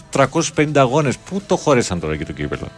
350 0.57 0.67
αγώνες, 0.75 1.17
πού 1.17 1.43
το 1.47 1.57
χωρέσαν 1.57 2.01
τώρα 2.01 2.17
και 2.17 2.25
το 2.25 2.33
κύπελο; 2.33 2.69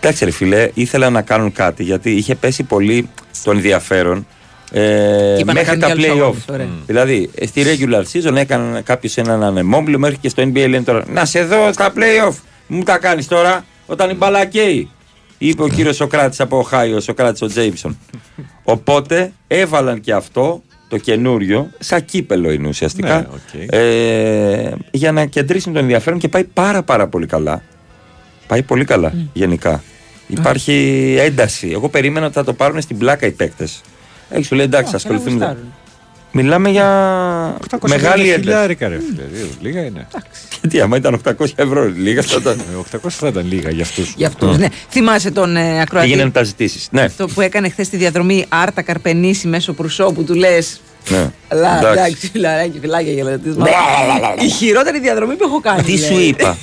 Εντάξει, 0.00 0.24
ρε 0.24 0.30
φίλε, 0.30 0.70
ήθελα 0.74 1.10
να 1.10 1.22
κάνουν 1.22 1.52
κάτι 1.52 1.82
γιατί 1.82 2.10
είχε 2.10 2.34
πέσει 2.34 2.62
πολύ 2.62 3.08
το 3.44 3.50
ενδιαφέρον 3.50 4.26
ε, 4.72 5.38
είπαν 5.38 5.46
να 5.46 5.52
μέχρι 5.52 5.78
κάνουν 5.78 5.80
τα 5.80 5.86
κι 5.86 5.92
άλλους 5.92 6.06
play-off. 6.06 6.18
αγώνες, 6.18 6.44
ωραία. 6.50 6.68
Δηλαδή, 6.86 7.30
ε, 7.34 7.46
στη 7.46 7.62
regular 7.64 8.02
season 8.12 8.34
έκανε 8.36 8.80
κάποιος 8.80 9.16
έναν 9.16 9.42
ανεμόμπλιο 9.42 9.98
μέχρι 9.98 10.16
και 10.16 10.28
στο 10.28 10.42
NBA 10.42 10.68
λένε 10.68 10.82
τώρα 10.82 11.04
Να 11.08 11.24
σε 11.24 11.44
δω 11.44 11.72
στα 11.72 11.92
play-off. 11.96 12.34
Μου 12.66 12.82
τα 12.82 12.98
κάνεις 12.98 13.28
τώρα 13.28 13.64
όταν 13.86 14.10
η 14.10 14.14
μπάλα 14.14 14.44
καίει. 14.44 14.90
Είπε 15.38 15.62
ο 15.62 15.68
κύριος 15.68 15.96
Σοκράτης 15.96 16.40
από 16.40 16.58
Οχάιο, 16.58 16.96
ο 16.96 17.00
Σοκράτης 17.00 17.42
ο 17.42 17.46
Τζέιμψον. 17.46 17.98
Οπότε 18.62 19.32
έβαλαν 19.46 20.00
και 20.00 20.12
αυτό 20.12 20.62
το 20.92 20.98
καινούριο, 20.98 21.70
σαν 21.78 22.04
κύπελλο 22.04 22.50
είναι 22.50 22.68
ουσιαστικά, 22.68 23.16
Ναι, 23.18 23.26
οκ. 23.32 23.70
ε, 23.74 24.72
για 24.90 25.12
να 25.12 25.24
κεντρίσουν 25.26 25.72
το 25.72 25.78
ενδιαφέρον 25.78 26.18
και 26.18 26.28
πάει 26.28 26.44
πάρα 26.44 26.82
πάρα 26.82 27.06
πολύ 27.06 27.26
καλά. 27.26 27.62
Πάει 28.46 28.62
πολύ 28.62 28.84
καλά 28.84 29.12
γενικά. 29.32 29.82
Υπάρχει 30.26 30.72
ένταση. 31.18 31.68
Εγώ 31.72 31.88
περίμενα 31.88 32.26
ότι 32.26 32.34
θα 32.34 32.44
το 32.44 32.52
πάρουν 32.52 32.80
στην 32.80 32.98
πλάκα 32.98 33.26
οι 33.26 33.30
παίκτες. 33.30 33.80
Έχει 34.30 34.44
σου 34.44 34.54
λέει 34.54 34.64
εντάξει, 34.64 34.94
ασχοληθούμε. 34.94 35.56
Μιλάμε 36.32 36.68
για 36.70 36.86
μεγάλη 37.88 38.22
ένταση. 38.22 38.40
χιλιάρικα, 38.40 38.88
ρε 38.88 38.98
φίλε. 38.98 39.22
Δύο, 39.32 39.46
Λίγα 39.60 39.80
είναι. 39.84 40.06
Γιατί 40.60 40.80
άμα 40.80 40.96
ήταν 40.96 41.20
800 41.24 41.32
ευρώ, 41.54 41.84
λίγα 41.96 42.22
θα 42.22 42.36
ήταν. 42.40 42.58
Ε, 42.92 42.96
800 42.96 43.08
θα 43.08 43.28
ήταν 43.28 43.46
λίγα 43.48 43.70
για 43.70 43.82
αυτού. 43.82 44.02
Για 44.16 44.26
αυτούς, 44.26 44.58
ναι. 44.58 44.66
Θυμάσαι 44.90 45.30
τον 45.30 45.56
ε, 45.56 45.80
ακροατή. 45.80 46.06
Πήγαινε 46.06 46.24
να 46.24 46.30
τα 46.30 46.42
ζητήσει. 46.42 46.78
Ναι, 46.90 47.02
Αυτό 47.02 47.26
που 47.26 47.40
έκανε 47.40 47.68
χθε 47.68 47.82
τη 47.90 47.96
διαδρομή 47.96 48.44
Άρτα 48.48 48.82
Καρπενήσι 48.82 49.46
μέσω 49.46 49.72
Προυσό 49.72 50.12
που 50.12 50.24
του 50.24 50.34
λε. 50.34 50.58
ναι. 51.08 51.30
Αλλά 51.48 51.78
Εντάξει. 51.78 51.98
εντάξει, 52.00 52.28
φιλαράκι, 52.32 52.78
φυλάκια 52.80 53.12
για 53.12 53.24
λατισμό. 53.24 53.64
Η 54.44 54.48
χειρότερη 54.48 55.00
διαδρομή 55.00 55.34
που 55.34 55.44
έχω 55.44 55.60
κάνει. 55.60 55.82
Τι 55.82 55.98
σου 55.98 56.12
λέει. 56.14 56.22
είπα. 56.24 56.56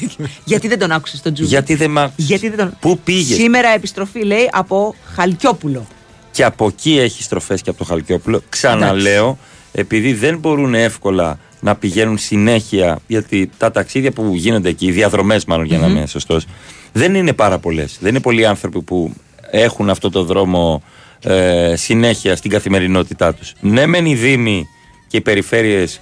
Γιατί 0.44 0.68
δεν 0.68 0.80
τον 0.80 0.92
άκουσε 0.92 1.22
τον 1.22 1.34
Τζούμπι. 1.34 1.50
Γιατί 1.50 1.76
δεν 1.76 1.92
μ' 1.92 1.98
άκουσες. 2.00 2.26
Γιατί 2.26 2.50
δεν 2.50 2.58
τον. 2.58 2.78
Πού 2.80 3.00
πήγε. 3.04 3.34
Σήμερα 3.36 3.70
επιστροφή 3.70 4.24
λέει 4.24 4.50
από 4.52 4.96
Χαλκιόπουλο. 5.16 5.88
Και 6.32 6.44
από 6.44 6.68
εκεί 6.68 7.00
έχει 7.00 7.24
στροφέ 7.24 7.56
και 7.56 7.70
από 7.70 7.78
το 7.80 7.84
Χαλκιόπουλο. 7.86 8.42
Ξαναλέω, 8.50 9.38
επειδή 9.80 10.14
δεν 10.14 10.38
μπορούν 10.38 10.74
εύκολα 10.74 11.40
να 11.60 11.76
πηγαίνουν 11.76 12.18
συνέχεια, 12.18 13.00
γιατί 13.08 13.50
τα 13.58 13.72
ταξίδια 13.72 14.12
που 14.12 14.32
γίνονται 14.36 14.70
εκεί, 14.70 14.86
οι 14.86 14.92
διαδρομές 14.92 15.46
μάλλον 15.46 15.66
για 15.66 15.78
να 15.78 15.88
είμαι 15.88 16.06
σωστός, 16.06 16.46
δεν 16.92 17.16
είναι 17.16 17.34
πάρα 17.34 17.58
πολλές. 17.58 17.98
Δεν 18.00 18.10
είναι 18.10 18.20
πολλοί 18.20 18.46
άνθρωποι 18.46 18.82
που 18.82 19.14
έχουν 19.52 19.90
αυτό 19.90 20.10
το 20.10 20.24
δρόμο 20.24 20.84
ε, 21.24 21.74
συνέχεια 21.76 22.36
στην 22.36 22.52
καθημερινότητά 22.52 23.34
τους. 23.34 23.54
Ναι, 23.60 23.86
μεν 23.86 24.06
οι 24.06 24.16
Δήμοι 24.16 24.68
και 25.08 25.18
οι 25.18 25.22
περιφέρειες 25.22 26.02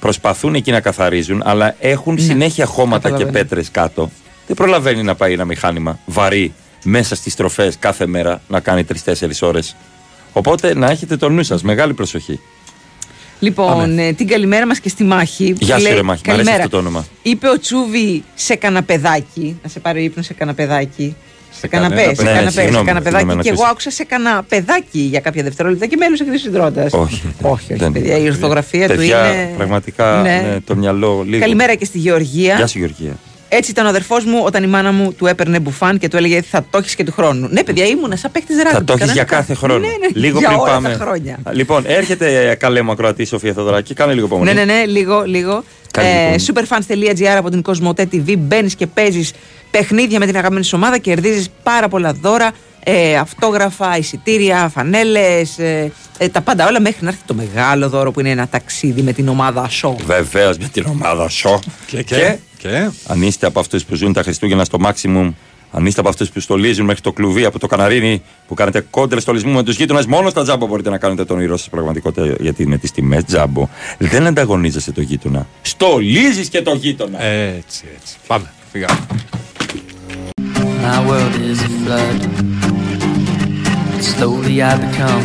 προσπαθούν 0.00 0.54
εκεί 0.54 0.70
να 0.70 0.80
καθαρίζουν, 0.80 1.42
αλλά 1.44 1.76
έχουν 1.78 2.18
συνέχεια 2.18 2.66
χώματα 2.66 2.96
και 2.96 3.02
καταλαβαίνω. 3.02 3.32
πέτρες 3.32 3.70
κάτω. 3.70 4.10
Δεν 4.46 4.56
προλαβαίνει 4.56 5.02
να 5.02 5.14
πάει 5.14 5.32
ένα 5.32 5.44
μηχάνημα 5.44 5.98
βαρύ 6.04 6.52
μέσα 6.84 7.14
στις 7.14 7.32
στροφέ 7.32 7.72
κάθε 7.78 8.06
μέρα 8.06 8.40
να 8.48 8.60
κάνει 8.60 8.84
3-4 9.04 9.12
ώρες. 9.40 9.76
Οπότε 10.32 10.74
να 10.74 10.90
έχετε 10.90 11.16
το 11.16 11.28
νου 11.28 11.42
σας, 11.42 11.62
μεγάλη 11.62 11.94
προσοχή. 11.94 12.40
Λοιπόν, 13.44 13.98
ε, 13.98 14.12
την 14.12 14.26
καλημέρα 14.28 14.66
μας 14.66 14.78
και 14.80 14.88
στη 14.88 15.04
μάχη. 15.04 15.54
Γεια 15.58 15.76
σου, 15.78 15.82
Λέει, 15.82 15.94
ρε 15.94 16.02
Μάχη. 16.02 16.20
Μ' 16.26 16.30
αρέσει 16.30 16.44
«Καλημέρα». 16.44 16.56
αυτό 16.64 16.68
το 16.68 16.76
όνομα. 16.76 17.06
Είπε 17.22 17.48
ο 17.48 17.58
Τσούβι 17.58 18.22
σε 18.34 18.54
καναπεδάκι. 18.54 19.58
Να 19.62 19.68
σε 19.68 19.80
πάρει 19.80 20.04
ύπνος 20.04 20.24
σε 20.26 20.34
καναπεδάκι. 20.34 21.16
Σε 21.60 21.68
κανένα- 21.68 21.94
καναπέ, 21.94 22.14
σε 22.14 22.22
ναι, 22.22 22.28
καναπέ, 22.30 22.50
σε 22.50 22.60
συγγνώμη, 22.60 22.86
καναπεδάκι. 22.86 23.16
συγγνώμη, 23.18 23.42
Και 23.42 23.48
να 23.48 23.54
εγώ 23.54 23.62
πεις. 23.62 23.70
άκουσα 23.72 23.90
σε 23.90 24.04
καναπεδάκι 24.04 24.98
για 24.98 25.20
κάποια 25.20 25.42
δευτερόλεπτα 25.42 25.86
και 25.86 25.96
μέλο 25.96 26.16
εκ 26.32 26.38
συντρότα. 26.38 26.82
Όχι. 26.82 26.92
όχι, 26.92 27.22
όχι, 27.42 27.74
δεν- 27.74 27.92
παιδιά, 27.92 28.18
η 28.18 28.26
ορθογραφία 28.28 28.88
του 28.88 28.94
Παιδιά, 28.96 29.32
είναι- 29.32 29.52
Πραγματικά 29.56 30.20
Ναι. 30.22 30.42
ναι, 30.48 30.60
το 30.60 30.76
μυαλό 30.76 31.22
λίγο. 31.26 31.40
Καλημέρα 31.40 31.74
και 31.74 31.84
στη 31.84 31.98
Γεωργία. 31.98 32.54
Γεια 32.56 32.66
σου, 32.66 32.78
Γεωργία. 32.78 33.16
Έτσι 33.56 33.70
ήταν 33.70 33.86
ο 33.86 33.88
αδερφός 33.88 34.24
μου 34.24 34.42
όταν 34.44 34.62
η 34.62 34.66
μάνα 34.66 34.92
μου 34.92 35.12
του 35.12 35.26
έπαιρνε 35.26 35.58
μπουφάν 35.60 35.98
και 35.98 36.08
του 36.08 36.16
έλεγε 36.16 36.42
θα 36.42 36.66
το 36.70 36.78
έχεις 36.78 36.94
και 36.94 37.04
του 37.04 37.12
χρόνου. 37.12 37.48
Ναι, 37.50 37.62
παιδιά, 37.64 37.84
ήμουνα 37.86 38.16
σαν 38.16 38.30
παίκτης 38.30 38.56
ράδι. 38.56 38.76
Θα 38.76 38.84
το 38.84 38.92
έχεις 38.98 39.12
για 39.12 39.24
κάθε 39.24 39.54
χρόνο. 39.54 39.78
Ναι, 39.78 39.86
ναι, 39.86 40.08
λίγο 40.12 40.38
για 40.38 40.48
πριν 40.48 40.60
όλα 40.60 40.70
πάμε. 40.70 40.88
τα 40.88 41.04
χρόνια. 41.04 41.38
Λοιπόν, 41.52 41.84
έρχεται 41.86 42.50
ε, 42.50 42.54
καλέ 42.54 42.82
μου 42.82 42.90
ακροατή 42.90 43.24
Σοφία 43.24 43.52
Θοδωράκη. 43.52 43.94
Κάνε 43.94 44.12
λίγο 44.14 44.26
υπομονή. 44.26 44.52
Ναι, 44.52 44.64
ναι, 44.64 44.72
ναι, 44.72 44.84
λίγο, 44.86 45.22
λίγο. 45.26 45.64
Καλή 45.90 46.08
Ε, 46.08 46.34
υπομονή. 46.34 46.44
superfans.gr 46.88 47.36
από 47.36 47.50
την 47.50 47.62
Κοσμοτέ 47.62 48.08
TV. 48.12 48.34
Μπαίνεις 48.38 48.74
και 48.74 48.86
παίζεις 48.86 49.32
παιχνίδια 49.70 50.18
με 50.18 50.26
την 50.26 50.36
αγαπημένη 50.36 50.64
σου 50.64 50.76
ομάδα, 50.76 50.98
κερδίζεις 50.98 51.48
πάρα 51.62 51.88
πολλά 51.88 52.12
δώρα. 52.12 52.50
Ε, 52.86 53.16
αυτόγραφα, 53.16 53.98
εισιτήρια, 53.98 54.70
φανέλες, 54.74 55.58
ε, 55.58 55.92
ε, 56.18 56.28
τα 56.28 56.40
πάντα 56.40 56.66
όλα 56.68 56.80
μέχρι 56.80 57.04
να 57.04 57.08
έρθει 57.08 57.22
το 57.26 57.34
μεγάλο 57.34 57.88
δώρο 57.88 58.10
που 58.10 58.20
είναι 58.20 58.30
ένα 58.30 58.48
ταξίδι 58.48 59.02
με 59.02 59.12
την 59.12 59.28
ομάδα 59.28 59.68
Show. 59.82 59.94
Βεβαίως 60.06 60.58
με 60.58 60.68
την 60.72 60.86
ομάδα 60.88 61.28
σου. 61.28 61.58
Και, 61.86 62.02
και, 62.02 62.38
και. 62.58 62.90
αν 63.06 63.22
είστε 63.22 63.46
από 63.46 63.60
αυτούς 63.60 63.84
που 63.84 63.94
ζουν 63.94 64.12
τα 64.12 64.22
Χριστούγεννα 64.22 64.64
στο 64.64 64.78
maximum, 64.82 65.32
αν 65.70 65.86
είστε 65.86 66.00
από 66.00 66.08
αυτούς 66.08 66.30
που 66.30 66.40
στολίζουν 66.40 66.84
μέχρι 66.84 67.00
το 67.00 67.12
κλουβί 67.12 67.44
από 67.44 67.58
το 67.58 67.66
καναρίνι, 67.66 68.22
που 68.46 68.54
κάνετε 68.54 68.86
κόντρε 68.90 69.20
στολισμού 69.20 69.52
με 69.52 69.62
τους 69.62 69.76
γείτονες, 69.76 70.06
μόνο 70.06 70.28
στα 70.28 70.42
τζάμπο 70.42 70.66
μπορείτε 70.66 70.90
να 70.90 70.98
κάνετε 70.98 71.24
τον 71.24 71.36
όνειρό 71.36 71.56
σας 71.56 71.68
πραγματικότητα. 71.68 72.36
Γιατί 72.40 72.66
με 72.66 72.78
τις 72.78 72.90
τιμές 72.90 73.24
τζάμπο 73.24 73.68
δεν 73.98 74.26
ανταγωνίζεσαι 74.26 74.92
το 74.92 75.00
γείτονα. 75.00 75.46
Στολίζεις 75.62 76.48
και 76.48 76.62
το 76.62 76.74
γείτονα. 76.74 77.22
Έτσι, 77.22 77.84
έτσι. 77.96 78.16
Πάμε. 78.26 78.52
Φύγαμε. 78.72 78.98
My 80.84 81.00
world 81.08 81.34
is 81.36 81.62
a 81.62 81.70
flood. 81.80 82.20
Slowly 84.02 84.60
I 84.60 84.76
become 84.76 85.24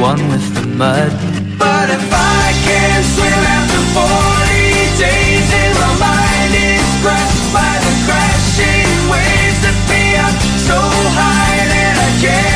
one 0.00 0.22
with 0.30 0.46
the 0.54 0.66
mud. 0.66 1.12
But 1.58 1.90
if 1.90 2.08
I 2.10 2.44
can't 2.64 3.04
swim 3.12 3.42
after 3.56 3.82
40 3.92 5.04
days 5.04 5.48
and 5.60 5.74
my 5.84 5.92
mind 6.08 6.52
is 6.72 6.88
crushed 7.04 7.44
by 7.52 7.74
the 7.84 7.92
crashing 8.08 8.88
waves 9.12 9.60
that 9.64 9.78
me 9.90 10.16
up 10.16 10.36
so 10.68 10.80
high 11.12 11.60
that 11.68 11.96
I 12.00 12.10
cannot 12.24 12.53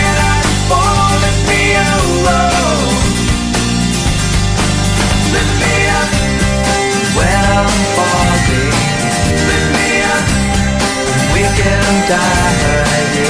can 11.58 12.08
die. 12.08 13.27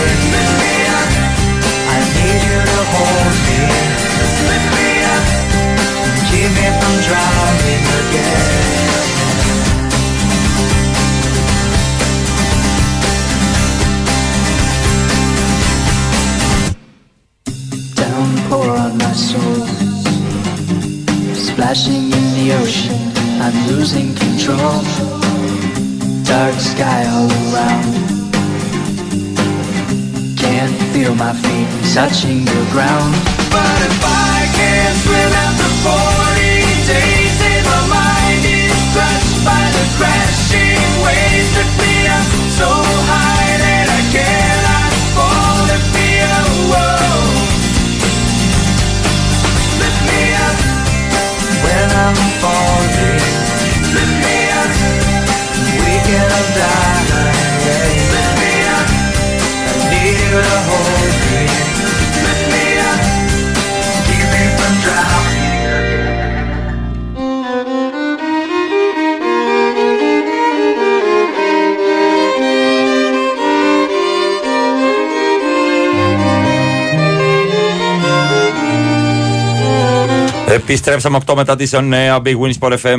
Επιστρέψαμε 80.78 81.18
8 81.26 81.34
μετά 81.34 81.56
τη 81.56 81.68
9 81.72 81.76
Big 82.22 82.36
Win 82.38 82.52
Sport 82.60 82.76
FM 82.82 82.98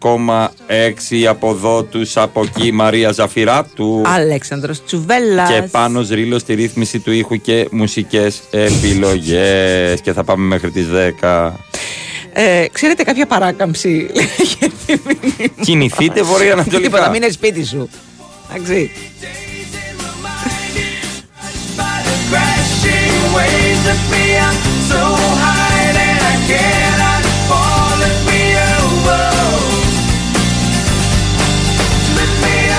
94,6 0.00 1.24
από 1.28 1.50
εδώ 1.50 1.82
τους 1.82 2.16
από 2.16 2.40
εκεί 2.40 2.72
Μαρία 2.72 3.12
Ζαφυράτου 3.12 4.02
Αλέξανδρος 4.06 4.84
Τσουβέλλας 4.84 5.50
και 5.50 5.62
πάνω 5.70 6.06
Ρήλο 6.10 6.38
στη 6.38 6.54
ρύθμιση 6.54 6.98
του 6.98 7.12
ήχου 7.12 7.36
και 7.36 7.68
μουσικές 7.70 8.42
επιλογές 8.50 10.00
και 10.00 10.12
θα 10.12 10.24
πάμε 10.24 10.44
μέχρι 10.46 10.70
τις 10.70 10.86
10 11.20 11.50
Ε, 12.32 12.66
ξέρετε 12.72 13.02
κάποια 13.02 13.26
παράκαμψη. 13.26 14.10
Κινηθείτε 15.60 16.22
βορειοανατολικά. 16.22 16.82
Τίποτα, 16.82 17.10
μην 17.10 17.22
είναι 17.22 17.32
σπίτι 17.32 17.64
σου. 17.64 17.88
Εντάξει. 18.54 18.90
Crashing 22.30 23.16
waves 23.36 23.80
that 23.86 24.00
me 24.10 24.24
up 24.48 24.56
so 24.90 25.02
high 25.40 25.53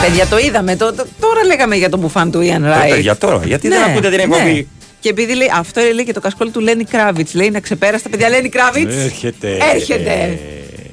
Παιδιά, 0.02 0.26
το 0.28 0.38
είδαμε. 0.38 0.76
Το, 0.76 0.94
το- 0.94 1.06
τώρα 1.20 1.44
λέγαμε 1.46 1.76
για 1.76 1.90
τον 1.90 2.00
μπουφάν 2.00 2.32
του 2.32 2.40
Ian 2.40 2.62
Ρε 2.62 2.70
Wright. 2.86 2.90
παιδιά 2.90 3.16
τώρα, 3.18 3.42
γιατί 3.46 3.68
δεν 3.68 3.80
Ναι, 3.80 3.86
ακούτε 3.92 4.10
την 4.10 4.18
ναι. 4.18 4.24
εκπομπή. 4.24 4.68
Και 5.00 5.10
επειδή 5.10 5.36
λέει, 5.36 5.52
αυτό 5.58 5.82
λέει 5.94 6.06
και 6.06 6.14
το 6.14 6.20
κασκόλ 6.20 6.52
του 6.52 6.60
Λένι 6.60 6.84
Κράβιτ. 6.84 7.30
Λέει 7.34 7.50
να 7.50 7.60
ξεπέραστα, 7.60 8.10
παιδιά, 8.10 8.30
Λένι 8.30 8.50
Κράβιτ. 8.50 8.92
Έρχεται. 8.92 9.58
Έρχεται. 9.74 10.40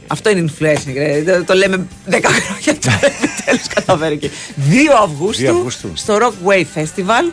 Αυτό 0.06 0.30
είναι 0.30 0.44
influencing, 0.50 0.92
ρε. 0.96 1.22
Το, 1.26 1.44
το 1.44 1.54
λέμε 1.54 1.86
10 2.10 2.18
χρόνια 2.22 2.80
τώρα. 2.80 3.00
Επιτέλους 3.22 3.66
καταφέρει 3.74 4.16
και. 4.16 4.30
2 4.70 4.74
Αυγούστου, 5.02 5.42
2 5.44 5.48
Αυγούστου. 5.48 5.90
στο 5.94 6.18
Rock 6.20 6.48
Wave 6.50 6.80
Festival. 6.82 7.32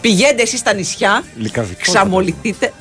Πηγαίνετε 0.00 0.42
εσείς 0.42 0.58
στα 0.58 0.72
νησιά. 0.74 1.22
Λικαβικό. 1.36 1.80
Ξαμολυθείτε. 1.82 2.72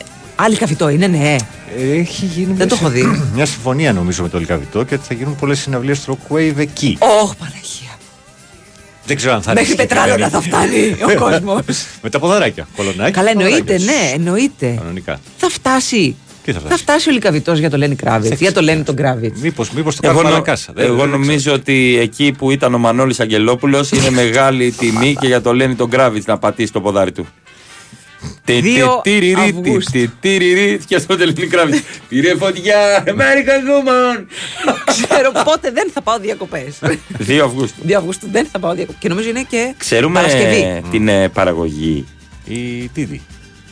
Άλλη 0.41 0.55
καφιτό 0.55 0.89
είναι, 0.89 1.07
ναι. 1.07 1.35
Έχει 1.77 2.25
γίνει 2.25 2.53
Δεν 2.53 2.67
το 2.67 2.75
έχω 2.79 2.89
δει. 2.89 3.21
μια 3.33 3.45
συμφωνία 3.45 3.93
νομίζω 3.93 4.23
με 4.23 4.29
το 4.29 4.39
Λικαβιτό 4.39 4.83
και 4.83 4.93
ότι 4.95 5.05
θα 5.07 5.13
γίνουν 5.13 5.35
πολλές 5.35 5.59
συναυλίες 5.59 5.97
στο 5.97 6.17
Rockwave 6.17 6.53
εκεί. 6.57 6.97
Ωχ, 6.99 7.35
Παναγία. 7.35 7.97
Δεν 9.05 9.15
ξέρω 9.17 9.33
αν 9.33 9.41
θα 9.41 9.53
Μέχρι 9.53 9.71
είναι 9.73 9.81
πετράλωνα 9.85 10.29
θα 10.29 10.41
φτάνει 10.41 10.95
ο 11.15 11.19
κόσμος. 11.19 11.65
με 12.03 12.09
τα 12.09 12.19
ποδαράκια. 12.19 12.67
Κολονάκι. 12.75 13.11
Καλά, 13.11 13.29
εννοείται, 13.29 13.59
ποδαράκια. 13.59 13.85
ναι, 13.93 14.11
εννοείται. 14.13 14.73
Κανονικά. 14.77 15.19
Θα 15.37 15.49
φτάσει. 15.49 16.15
Τι 16.43 16.51
θα 16.51 16.59
Θα 16.59 16.65
φτάσει. 16.65 16.81
φτάσει 16.81 17.09
ο 17.09 17.11
Λικαβιτό 17.11 17.53
για 17.53 17.69
το 17.69 17.77
Λένι 17.77 17.95
Κράβιτ. 17.95 18.33
Για 18.41 18.51
το 18.53 18.61
Λένι 18.61 18.83
τον 18.83 18.95
Κράβιτ. 18.95 19.37
Μήπως 19.37 19.69
μήπως 19.71 19.95
το 19.95 20.01
Εγώ, 20.03 20.13
κάνουμε 20.13 20.29
νο- 20.29 20.35
ανακάσα. 20.35 20.71
Δεν- 20.75 20.85
εγώ 20.85 20.95
δεν 20.97 21.09
νομίζω 21.09 21.53
ότι 21.53 21.97
εκεί 22.01 22.31
που 22.37 22.51
ήταν 22.51 22.73
ο 22.73 22.77
Μανώλης 22.77 23.19
Αγγελόπουλος 23.19 23.91
είναι 23.91 24.09
μεγάλη 24.09 24.71
τιμή 24.71 25.15
και 25.19 25.27
για 25.27 25.41
το 25.41 25.53
Λένι 25.53 25.75
τον 25.75 25.87
Γκράβιτς 25.87 26.25
να 26.25 26.37
πατήσει 26.37 26.71
το 26.71 26.81
ποδάρι 26.81 27.11
του. 27.11 27.27
Τι, 28.45 28.53
τι, 28.53 28.59
Δύο 28.61 28.99
τυριρι, 29.03 29.33
τι, 29.33 29.41
Αυγούστου. 29.41 29.91
τι, 29.91 30.07
τυριρι, 30.19 30.79
Και 30.87 30.97
στο 30.97 31.15
τελικό 31.17 31.45
Γκράβιτς. 31.47 31.81
Πήρε 32.09 32.35
φωτιά, 32.35 33.03
American 33.07 33.09
Woman. 33.69 34.25
Ξέρω 34.85 35.31
πότε 35.45 35.71
δεν 35.71 35.89
θα 35.93 36.01
πάω 36.01 36.19
διακοπές. 36.19 36.79
2 37.27 37.39
Αυγούστου. 37.43 37.81
2 37.87 37.91
Αυγούστου 37.93 38.27
δεν 38.31 38.47
θα 38.51 38.59
πάω 38.59 38.73
διακοπές. 38.73 38.99
Και 39.01 39.07
νομίζω 39.09 39.29
είναι 39.29 39.45
και 39.49 39.73
Ξέρουμε 39.77 40.19
Παρασκευή. 40.19 40.81
την 40.91 41.07
ε, 41.07 41.29
παραγωγή. 41.29 42.05
Η 42.45 42.87
Τίδη. 42.93 43.21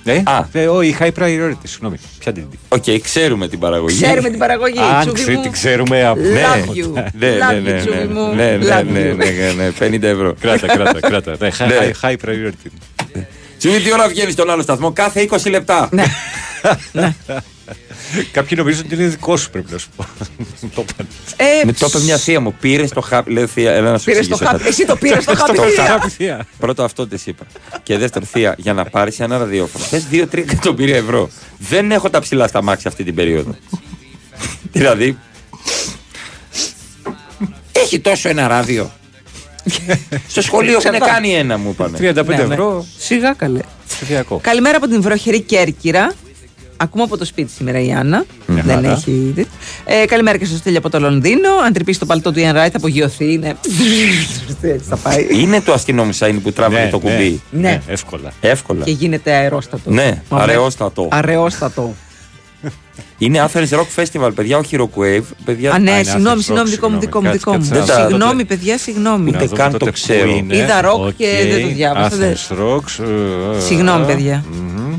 Ναι, 0.03 0.23
Α. 0.25 0.47
ε, 0.51 0.67
ο, 0.67 0.81
η 0.81 0.95
high 0.99 1.11
priority, 1.19 1.57
συγγνώμη. 1.63 1.97
Ποια 2.19 2.31
Τίδη; 2.33 2.59
Οκ, 2.69 2.83
ξέρουμε 3.01 3.47
την 3.47 3.59
παραγωγή. 3.59 4.01
Ξέρουμε 4.03 4.29
την 4.29 4.39
παραγωγή. 4.39 4.79
Αν 4.79 4.99
Τσούβι 5.01 5.13
ξέρει, 5.21 5.35
μου. 5.35 5.41
την 5.41 5.51
ξέρουμε 5.51 6.05
από 6.05 6.19
Ναι. 6.21 6.41
Love 6.43 6.69
you. 6.69 6.91
Ναι, 6.93 7.01
ναι, 7.29 7.37
Love 7.37 7.61
ναι, 7.63 7.71
you, 7.77 7.79
Τσούβι 7.79 7.97
ναι, 7.97 8.05
μου. 8.13 8.33
ναι, 8.35 8.57
ναι, 8.57 8.65
Love 8.65 8.85
ναι, 8.91 9.11
you. 9.11 9.15
ναι, 9.15 9.25
ναι, 9.25 9.71
ναι, 9.89 9.97
50 9.97 10.03
ευρώ. 10.03 10.35
Κράτα, 10.39 10.67
κράτα, 10.67 10.99
κράτα. 10.99 11.35
Ναι, 11.39 11.49
high, 11.57 11.67
Ναι. 11.67 11.91
high, 12.01 12.09
high 12.09 12.15
priority. 12.25 12.69
Τσούβι, 13.57 13.79
τι 13.81 13.93
ώρα 13.93 14.07
βγαίνεις 14.07 14.33
στον 14.33 14.49
άλλο 14.49 14.61
σταθμό, 14.61 14.91
κάθε 14.91 15.27
20 15.31 15.49
λεπτά. 15.49 15.89
Ναι. 16.91 17.15
Κάποιοι 18.31 18.57
νομίζουν 18.61 18.83
ότι 18.85 18.95
είναι 18.95 19.05
δικό 19.07 19.37
σου, 19.37 19.49
πρέπει 19.49 19.71
να 19.71 19.77
σου 19.77 19.87
πω. 19.95 20.05
Το 20.75 20.85
είπαν. 20.89 21.07
Ε, 21.35 21.65
Με 21.65 21.73
το 21.73 21.85
είπες 21.89 22.03
μια 22.03 22.17
θεία 22.17 22.39
μου. 22.39 22.53
Πήρες 22.59 22.89
το 22.91 23.01
χάπι. 23.01 23.31
Λέω 23.31 23.47
θεία, 23.47 23.71
έλα 23.71 23.91
να 23.91 23.97
σου 23.97 24.05
Πήρες 24.05 24.27
το 24.27 24.33
εξηγήσω 24.33 24.45
χάπι. 24.45 24.57
κάτι. 24.57 24.69
Εσύ 24.69 24.85
το 24.85 24.95
πήρες 24.95 25.25
το 25.25 25.35
χάπι, 25.35 25.57
θεία. 25.57 26.09
θεία. 26.17 26.45
Πρώτο 26.59 26.83
αυτό 26.83 27.07
της 27.07 27.25
είπα. 27.25 27.45
Και 27.83 27.97
δεύτερο, 27.97 28.25
θεία, 28.25 28.55
για 28.57 28.73
να 28.73 28.85
πάρεις 28.85 29.19
ένα 29.19 29.37
ραδιόφωνο. 29.37 29.83
Θες 29.85 30.05
2-3 30.11 30.37
εκατομμύρια 30.37 30.95
ευρώ. 30.95 31.29
Δεν 31.57 31.91
έχω 31.91 32.09
τα 32.09 32.19
ψηλά 32.19 32.47
στα 32.47 32.63
μάξια 32.63 32.89
αυτή 32.89 33.03
την 33.03 33.15
περίοδο. 33.15 33.55
δηλαδή. 34.71 35.17
Έχει 37.71 37.99
τόσο 37.99 38.29
ένα 38.29 38.47
ράδιο. 38.47 38.91
Στο 40.27 40.41
σχολείο 40.41 40.77
έχουν 40.77 40.79
Ξανά. 40.91 41.11
κάνει 41.11 41.33
ένα, 41.33 41.57
μου 41.57 41.69
είπανε. 41.69 41.97
35 41.97 42.25
Ναι, 42.25 42.35
ναι. 42.35 42.53
ευρώ. 42.53 42.85
Σιγά 42.97 43.33
καλέ. 43.33 43.59
Ψηφιακό. 43.87 44.39
Καλημέρα 44.43 44.77
από 44.77 44.87
την 44.87 45.01
βροχερή 45.01 45.41
Κέρκυρα. 45.41 46.13
Ακούμε 46.79 47.03
από 47.03 47.17
το 47.17 47.25
σπίτι 47.25 47.51
σήμερα 47.51 47.79
η 47.79 47.91
Άννα. 47.93 48.25
Μια 48.47 48.63
Δεν 48.65 48.75
χαρά. 48.75 48.91
έχει. 48.91 49.33
Ε, 49.85 50.05
καλημέρα 50.05 50.37
και 50.37 50.45
στο 50.45 50.57
Στέλιο 50.57 50.77
από 50.79 50.89
το 50.89 50.99
Λονδίνο. 50.99 51.49
Αν 51.65 51.73
τρυπήσει 51.73 51.99
το 51.99 52.05
παλτό 52.05 52.31
του 52.31 52.39
Ian 52.39 52.49
Wright, 52.55 52.69
θα 52.71 52.77
απογειωθεί. 52.77 53.33
Είναι. 53.33 53.55
Έτσι 54.61 54.85
θα 54.89 54.95
πάει. 54.97 55.27
Είναι 55.31 55.61
το 55.61 55.73
αστυνόμου 55.73 56.11
Σάινι 56.13 56.39
που 56.39 56.51
τράβηξε 56.51 56.83
Ναι, 56.83 56.89
το 56.89 56.99
ναι. 57.03 57.11
κουμπί. 57.11 57.41
Ναι. 57.51 57.81
Εύκολα. 57.87 58.31
Εύκολα. 58.41 58.83
Και 58.83 58.91
γίνεται 58.91 59.31
αερόστατο. 59.31 59.89
Ναι, 59.91 60.21
Μα, 60.29 60.37
αραιόστατο. 60.41 61.07
Αραιόστατο. 61.11 61.95
Είναι 63.17 63.47
Athens 63.53 63.69
Rock 63.69 63.85
Festival, 64.03 64.31
παιδιά, 64.35 64.57
όχι 64.57 64.77
Rock 64.79 64.99
Wave. 65.01 65.23
Παιδιά, 65.45 65.71
Α, 65.73 65.79
ναι, 65.79 65.91
είναι 65.91 66.03
συγγνώμη, 66.03 66.37
Athens 66.39 66.43
συγγνώμη, 66.43 66.69
Rock, 66.69 66.71
δικό 66.71 66.89
μου, 66.89 66.99
συγγνώμη. 66.99 66.99
δικό 66.99 67.19
μου, 67.19 67.25
Κάτσε, 67.27 67.37
δικό 67.37 67.51
μου. 67.51 67.57
κάτσε 67.85 67.93
να 67.93 67.99
δω. 67.99 68.09
Συγγνώμη, 68.09 68.45
παιδιά, 68.45 68.77
συγγνώμη. 68.77 69.29
Ούτε 69.29 69.47
καν 69.55 69.77
το 69.77 69.91
ξέρω. 69.91 70.29
είναι. 70.29 70.55
Είδα 70.57 70.81
rock 70.85 70.99
OK. 70.99 71.15
και 71.17 71.45
δεν 71.51 71.61
το 71.61 71.67
διάβασα, 71.67 72.15
δεν- 72.15 72.35
Athens 72.35 72.57
Rocks, 72.57 73.05
ε, 73.57 73.59
Συγγνώμη, 73.59 74.03
ε, 74.03 74.05
παιδιά. 74.05 74.43
μμμ. 74.51 74.93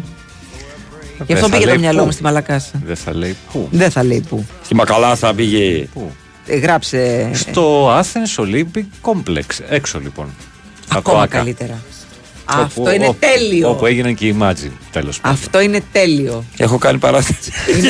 Γι' 1.19 1.25
Δεν 1.27 1.37
αυτό 1.37 1.49
θα 1.49 1.53
πήγε 1.53 1.65
το 1.65 1.69
λέει 1.71 1.79
μυαλό 1.79 1.99
πού. 1.99 2.05
μου 2.05 2.11
στη 2.13 2.23
Μαλακάσα. 2.23 2.71
Δεν 2.87 2.97
θα 2.97 3.15
λέει 3.15 3.37
πού. 3.53 3.69
Δεν 3.71 3.91
θα 3.91 4.05
λέει 4.05 4.25
πού. 4.29 4.47
Στη 4.65 4.75
Μακαλάσα 4.75 5.35
πήγε. 5.35 5.89
Πού. 5.95 6.11
Ε, 6.47 6.57
Γράψε. 6.57 7.31
Στο 7.35 7.89
Athens 7.99 8.43
Olympic 8.45 8.85
Complex. 9.13 9.43
Έξω 9.69 9.99
λοιπόν. 10.03 10.27
Από 10.89 11.03
το 11.11 11.11
Ακόμα 11.11 11.23
ΆΚΑ. 11.23 11.45
Καλύτερα. 12.49 12.71
Όπου- 12.71 12.83
Αυτό 12.83 12.95
είναι 12.95 13.07
όπου- 13.07 13.19
τέλειο. 13.21 13.71
Όπου 13.71 13.87
έγιναν 13.87 14.15
και 14.15 14.27
οι 14.27 14.37
Imagine, 14.41 14.71
τέλος 14.93 15.21
πάντων. 15.21 15.39
Αυτό 15.39 15.61
είναι 15.61 15.81
τέλειο. 15.93 16.45
Έχω 16.57 16.79
κάνει 16.79 16.99
παράσταση. 16.99 17.51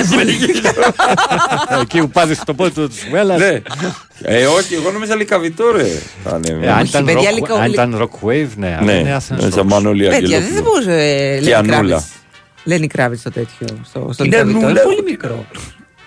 Εκεί 1.82 1.98
που 2.00 2.08
πάδε 2.08 2.36
το 2.44 2.54
πόδι 2.54 2.70
του 2.70 2.88
Βέλλα. 3.10 3.36
Ναι. 3.36 3.60
Ε, 4.22 4.46
όχι, 4.46 4.74
εγώ 4.74 4.90
νόμιζα 4.90 5.14
λικαβιτό, 5.14 5.64
ρε. 5.76 5.86
Θα 6.24 6.40
είναι, 6.46 6.66
Ε, 6.66 6.70
αν 6.70 6.78
Όχι, 6.80 6.88
ήταν 6.88 7.04
παιδιά, 7.04 7.30
rock- 7.30 7.34
λικα- 7.34 7.54
αν 7.54 7.66
λι- 7.66 7.72
ήταν 7.72 7.98
rock 8.02 8.26
wave, 8.28 8.48
ναι. 8.56 8.76
αλλά 8.80 8.84
Ναι, 8.84 8.92
είναι 8.92 9.16
Athens 9.16 9.34
ναι, 9.42 9.50
σαν 9.50 9.52
Rocks. 9.54 9.62
Μανώλη 9.64 10.08
Παιδιά, 10.08 10.20
δεν 10.20 10.32
Αγγελόπουλο. 10.42 10.62
μπορούσε. 10.70 10.92
ε, 10.92 11.34
Και 11.38 11.42
Λένι 11.42 11.54
Ανούλα. 11.54 11.76
Κράβιτς. 11.76 12.04
Λένι 12.64 12.86
Κράβιτ 12.86 13.20
το 13.22 13.30
τέτοιο. 13.30 13.66
Στο, 13.84 14.08
στο 14.12 14.24
Είναι 14.24 14.36
Λυκαβηττό. 14.36 14.58
Ανούλα. 14.58 14.70
Είναι 14.70 14.80
πολύ 14.80 15.02
μικρό. 15.10 15.46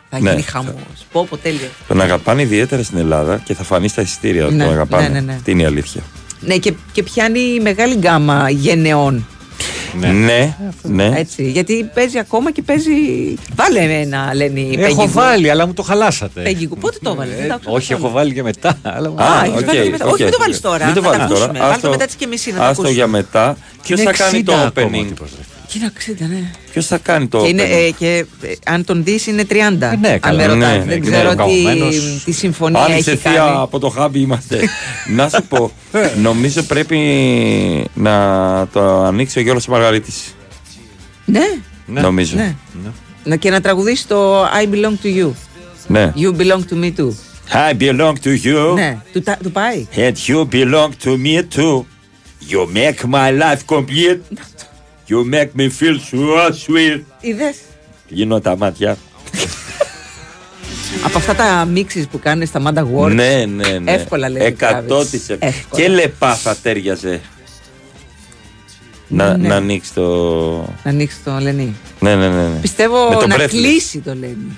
Θα 0.09 0.19
Ναι. 0.19 0.29
γίνει 0.29 0.41
χαμός. 0.41 0.73
Πω, 1.11 1.25
πω, 1.29 1.37
τέλειο. 1.37 1.67
Τον 1.87 2.01
αγαπάνε 2.01 2.41
ιδιαίτερα 2.41 2.83
στην 2.83 2.97
Ελλάδα 2.97 3.41
και 3.43 3.53
θα 3.53 3.63
φανεί 3.63 3.87
στα 3.87 4.01
εισιτήρια. 4.01 4.45
Ναι, 4.45 4.63
τον 4.63 4.73
αγαπάνε. 4.73 5.07
ναι, 5.07 5.13
ναι, 5.13 5.19
ναι. 5.19 5.33
Αυτή 5.33 5.51
είναι 5.51 5.61
η 5.61 5.65
αλήθεια. 5.65 6.01
Ναι, 6.41 6.57
και, 6.57 6.73
και 6.91 7.03
πιάνει 7.03 7.59
μεγάλη 7.61 7.95
γκάμα 7.95 8.49
γενεών. 8.49 9.25
Ναι. 9.99 10.07
Ναι, 10.07 10.55
ναι. 10.81 11.11
Έτσι, 11.15 11.43
γιατί 11.51 11.89
παίζει 11.93 12.17
ακόμα 12.19 12.51
και 12.51 12.61
παίζει. 12.61 12.91
Βάλε 13.55 13.79
ένα, 13.79 14.31
λένε 14.35 14.59
οι 14.59 14.69
Έχω 14.73 14.81
Πέγγι 14.81 14.95
Γκου. 15.05 15.11
βάλει, 15.11 15.49
αλλά 15.49 15.67
μου 15.67 15.73
το 15.73 15.81
χαλάσατε. 15.83 16.41
Πέγγι 16.41 16.65
Γκου. 16.67 16.77
Πότε 16.77 16.97
το 17.03 17.09
έβαλες; 17.09 17.35
δεν 17.37 17.47
τα 17.47 17.53
άκουσα 17.53 17.71
Όχι, 17.71 17.87
καθόλου. 17.87 18.05
έχω 18.07 18.15
βάλει 18.15 18.33
και 18.33 18.43
μετά. 18.43 18.77
αλλά 18.81 19.09
μου- 19.09 19.21
Α, 19.21 19.25
Α, 19.25 19.43
έχεις 19.45 19.59
οκ, 19.59 19.65
βάλει 19.65 19.81
και 19.83 19.89
μετά. 19.89 20.05
Όχι, 20.05 20.13
οκ. 20.13 20.19
μην 20.19 20.31
το 20.31 20.37
βάλεις 20.39 20.61
τώρα. 20.61 20.85
Μην 20.85 20.93
το 20.93 21.01
να 21.01 21.09
τα 21.09 21.17
βάλεις 21.17 21.27
τώρα. 21.33 21.43
ακούσουμε. 21.45 21.59
Βάλ' 21.59 21.69
το 21.69 21.75
Άστο- 21.75 21.89
μετά 21.89 22.05
τις 22.05 22.15
και 22.15 22.27
μισή 22.27 22.51
να 22.51 22.57
τα 22.57 22.67
Άστο 22.67 22.81
για 22.89 23.03
ακούσουμε. 23.03 23.17
μετά. 23.17 23.57
Ποιος 23.83 23.99
Είναι 23.99 24.11
θα 24.11 24.17
κάνει 24.23 24.37
60 24.39 24.43
το 24.45 24.53
ακόμα 24.53 24.97
ο 24.97 25.01
opening. 25.03 25.13
Τύπος, 25.79 26.05
ρε. 26.07 26.13
Και 26.13 26.23
είναι 26.23 26.29
60, 26.29 26.29
ναι. 26.41 26.51
Ποιος 26.71 26.87
θα 26.87 26.97
κάνει 26.97 27.27
το 27.27 27.41
Και, 27.41 27.47
είναι, 27.47 27.63
opening; 27.63 27.87
ε, 27.87 27.91
και 27.97 28.25
ε, 28.41 28.53
αν 28.65 28.85
τον 28.85 29.03
δεις 29.03 29.27
είναι 29.27 29.43
30. 29.49 29.53
Ε, 29.55 29.59
ναι, 29.59 29.85
αν 30.09 30.19
καλά. 30.19 30.37
με 30.37 30.45
ρωτάς. 30.45 30.59
Ναι, 30.71 30.77
δεν 30.77 30.87
ναι, 30.87 30.99
ξέρω 30.99 31.23
ναι, 31.29 31.29
τι, 31.29 31.63
καημένος. 31.63 32.21
τι 32.25 32.31
συμφωνία 32.31 32.79
Αν 32.83 32.91
έχει 32.91 32.99
είσαι 32.99 33.15
θεία 33.15 33.31
κάνει. 33.33 33.55
από 33.61 33.79
το 33.79 33.89
χάμπι 33.89 34.19
είμαστε. 34.19 34.59
να 35.17 35.29
σου 35.29 35.43
πω, 35.49 35.71
νομίζω 36.21 36.63
πρέπει 36.63 36.97
να 37.93 38.13
το 38.73 39.03
ανοίξει 39.03 39.39
ο 39.39 39.41
Γιώργος 39.41 39.67
Μαργαρίτης. 39.67 40.35
Ναι, 41.25 41.39
Ναι. 41.85 42.01
Νομίζω. 42.01 42.35
ναι. 42.35 42.55
Να 43.23 43.35
και 43.35 43.49
να 43.49 43.61
τραγουδήσει 43.61 44.07
το 44.07 44.43
I 44.45 44.67
belong 44.73 45.05
to 45.05 45.23
you. 45.25 45.31
Ναι. 45.87 46.13
You 46.17 46.35
belong 46.37 46.59
to 46.69 46.83
me 46.83 46.91
too. 46.97 47.09
I 47.53 47.73
belong 47.81 48.13
to 48.23 48.45
you. 48.45 48.73
Ναι, 48.75 48.97
του, 49.13 49.21
τα- 49.21 49.37
του 49.43 49.51
πάει. 49.51 49.87
And 49.95 50.11
you 50.27 50.47
belong 50.51 50.89
to 51.03 51.09
me 51.09 51.41
too. 51.55 51.83
You 52.49 52.67
make 52.77 53.09
my 53.09 53.31
life 53.41 53.75
complete. 53.75 54.19
You 55.11 55.25
make 55.33 55.49
me 55.59 55.69
feel 55.79 55.97
so 56.11 56.51
sweet. 56.51 57.01
Είδες; 57.21 57.55
Γίνω 58.07 58.39
τα 58.41 58.57
μάτια. 58.57 58.97
Από 61.05 61.17
αυτά 61.17 61.35
τα 61.35 61.65
μίξεις 61.65 62.07
που 62.07 62.19
κάνουν 62.19 62.45
στα 62.47 62.61
Manda 62.65 62.79
Awards. 62.83 63.11
Ναι, 63.13 63.45
ναι, 63.45 63.79
ναι. 63.79 63.91
Εύκολα 63.91 64.29
λέει. 64.29 64.45
Εκατό 64.45 65.05
της 65.05 65.29
εκ- 65.29 65.53
Και 65.75 65.87
λεπά 65.87 66.35
θα 66.35 66.55
τέριαζε. 66.61 67.21
Να, 69.07 69.37
Ναι. 69.37 69.47
να 69.47 69.55
ανοίξει 69.55 69.93
το. 69.93 70.03
Να 70.83 70.91
ανοίξει 70.91 71.17
το 71.23 71.37
Λενί. 71.41 71.75
Ναι, 71.99 72.15
ναι, 72.15 72.27
ναι. 72.27 72.47
ναι. 72.47 72.59
Πιστεύω 72.61 73.09
Με 73.09 73.15
το 73.15 73.27
να 73.27 73.35
breathless. 73.35 73.47
κλείσει 73.49 73.99
το 73.99 74.13
Λενί. 74.19 74.57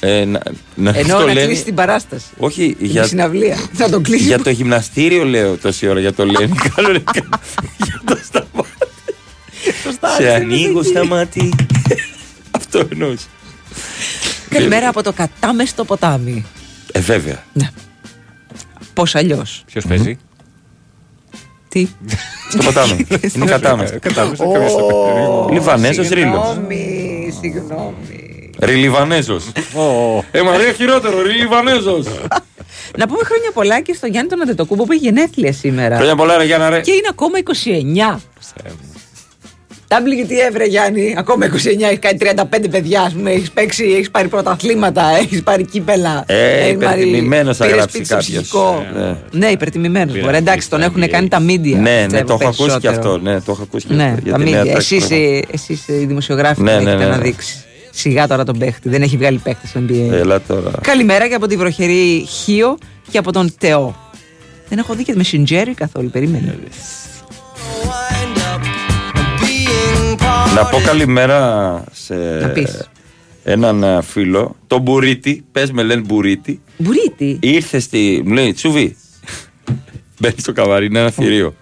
Ε, 0.00 0.24
να, 0.24 0.40
να 0.74 0.90
Ενώ 0.98 1.08
το 1.18 1.18
να 1.26 1.32
λένε- 1.32 1.46
κλείσει 1.46 1.64
την 1.64 1.74
παράσταση. 1.74 2.26
Όχι, 2.38 2.74
Την 2.78 2.86
για, 2.86 3.04
συναυλία. 3.04 3.56
Θα 3.72 3.90
το 3.90 4.00
κλείσει. 4.00 4.24
για 4.24 4.38
το 4.42 4.50
γυμναστήριο 4.50 5.24
λέω 5.24 5.56
τόση 5.56 5.88
ώρα 5.88 6.00
για 6.00 6.12
το 6.12 6.24
λένε. 6.26 6.54
Κανονικά. 6.74 7.12
για 7.84 8.00
το 8.04 8.18
σταμάτη. 8.24 8.63
Σε 10.16 10.34
ανοίγω 10.34 10.82
στα 10.82 11.06
μάτι. 11.06 11.54
Αυτό 12.58 12.86
εννοούσα. 12.92 13.26
Καλημέρα 14.48 14.88
από 14.88 15.02
το 15.02 15.12
κατάμεστο 15.12 15.84
ποτάμι. 15.84 16.44
Ε, 16.92 17.00
βέβαια. 17.00 17.42
Πώς 18.94 19.14
αλλιώς. 19.14 19.62
Ποιος 19.66 19.84
παίζει; 19.86 20.18
Τι; 21.68 21.88
Στο 22.50 22.62
ποτάμι. 22.62 23.06
Είναι 23.34 23.44
κατάμεστο. 23.46 23.98
Κατάμεστο, 23.98 24.44
Ω, 24.44 25.48
Λιβανέζος 25.52 25.52
Λιβανέζος 25.52 26.08
Ρήλος. 26.08 26.46
Συγγνώμη, 26.46 27.34
συγγνώμη. 27.40 28.50
Ριλιβανέζος. 28.58 29.44
Ε, 30.30 30.42
μα 30.42 30.56
ρε 30.56 30.72
χειρότερο, 30.72 31.22
Ριλιβανέζος. 31.22 32.06
Να 32.98 33.06
πούμε 33.06 33.24
χρόνια 33.24 33.50
πολλά 33.54 33.80
και 33.80 33.92
στον 33.94 34.10
Γιάννη 34.10 34.30
τον 34.30 34.42
Αντετοκούμπο 34.42 34.84
που 34.84 34.92
έχει 34.92 35.04
γενέθλια 35.04 35.52
σήμερα. 35.52 35.96
Χρόνια 35.96 36.16
πολλά, 36.16 36.36
ρε 36.36 36.44
Γιάννα, 36.44 36.68
ρε. 36.68 36.80
Και 36.80 36.92
είναι 36.92 37.08
ακόμα 37.10 37.38
29. 38.14 38.20
WTA, 39.98 40.52
βρε 40.52 40.64
Γιάννη, 40.64 41.14
ακόμα 41.18 41.46
29, 41.46 41.52
έχεις 41.88 41.98
κάνει 41.98 42.18
35 42.20 42.68
παιδιά, 42.70 43.02
ας 43.02 43.12
πούμε, 43.12 43.30
έχεις 43.30 43.50
παίξει, 43.50 43.84
έχεις 43.84 44.10
πάρει 44.10 44.28
πρωταθλήματα, 44.28 45.02
έχεις 45.22 45.42
πάρει 45.42 45.64
κύπελα. 45.64 46.24
Ε, 46.26 46.50
έχεις 46.60 46.76
πάρει- 46.84 47.00
υπερτιμημένος 47.00 47.56
θα 47.56 47.64
πήρες 47.64 47.78
γράψει 47.78 47.96
σπίτι 47.96 48.06
στο 48.06 48.14
κάποιος. 48.16 48.42
ψυχικό. 48.42 48.86
Ε, 48.98 49.14
Ναι, 49.38 49.46
υπερτιμημένος. 49.46 50.12
Πήρα 50.12 50.24
Μπορεί, 50.24 50.36
εντάξει, 50.36 50.70
τον 50.70 50.80
σπίτι 50.82 50.96
έχουν 51.00 51.08
στα 51.08 51.16
κάνει 51.16 51.28
τα 51.28 51.38
media. 51.38 51.80
Ναι, 51.80 51.90
ναι, 51.90 52.02
πιστεύω, 52.04 52.26
το 52.26 52.38
έχω 52.40 52.48
ακούσει 52.48 52.78
και 52.78 52.88
περισσότερο. 52.88 53.12
αυτό. 53.14 53.18
Ναι, 53.30 53.40
το 53.40 53.52
έχω 53.52 53.62
ακούσει 53.62 53.86
και 53.86 53.94
Ναι, 53.94 54.04
αυτό. 54.04 54.20
για 54.24 54.32
τα 54.32 54.38
τη 54.44 54.50
νέα 54.50 54.62
media. 54.62 54.66
τάξη 54.72 54.94
Εσείς, 54.96 55.08
πράγμα. 55.08 55.26
ε, 55.26 55.40
εσείς 55.50 55.88
ε, 55.88 56.00
οι 56.00 56.04
δημοσιογράφοι 56.04 56.62
Ναι, 56.62 56.72
ναι, 56.72 56.76
ναι, 56.80 56.90
έχετε 56.90 57.04
ναι, 57.04 57.10
να 57.10 57.16
ναι. 57.16 57.22
δείξει. 57.22 57.56
Σιγά 57.90 58.26
τώρα 58.26 58.44
τον 58.44 58.58
παίχτη, 58.58 58.88
δεν 58.88 59.02
έχει 59.02 59.16
βγάλει 59.16 59.38
παίχτη 59.44 59.66
στο 59.66 59.80
NBA. 59.88 60.12
Έλα 60.12 60.40
τώρα. 60.40 60.70
Καλημέρα 60.80 61.28
και 61.28 61.34
από 61.34 61.46
τη 61.46 61.56
βροχερή 61.56 62.26
Χίο 62.44 62.78
και 63.10 63.18
από 63.18 63.32
τον 63.32 63.54
Τεό. 63.58 63.96
Δεν 64.68 64.78
έχω 64.78 64.94
δει 64.94 65.02
και 65.04 65.12
με 65.16 65.22
Σιντζέρι 65.22 65.74
καθόλου, 65.74 66.10
περίμενε. 66.10 66.58
Να 70.54 70.64
πω 70.66 70.78
καλημέρα 70.84 71.84
σε 71.92 72.14
Να 72.14 72.48
πεις. 72.48 72.88
έναν 73.44 73.82
ε, 73.82 74.02
φίλο, 74.02 74.56
τον 74.66 74.80
Μπουρίτη. 74.80 75.44
Πες 75.52 75.70
με 75.72 75.82
λένε 75.82 76.00
Μπουρίτη. 76.00 76.60
Μπουρίτη. 76.76 77.38
Ήρθε 77.42 77.78
στη. 77.78 78.22
Μου 78.24 78.32
λέει 78.32 78.52
Τσούβι. 78.52 78.96
Μπαίνει 80.20 80.34
στο 80.38 80.52
καμαρίνι, 80.52 80.86
είναι 80.86 80.98
ένα 80.98 81.10
θηρίο. 81.10 81.54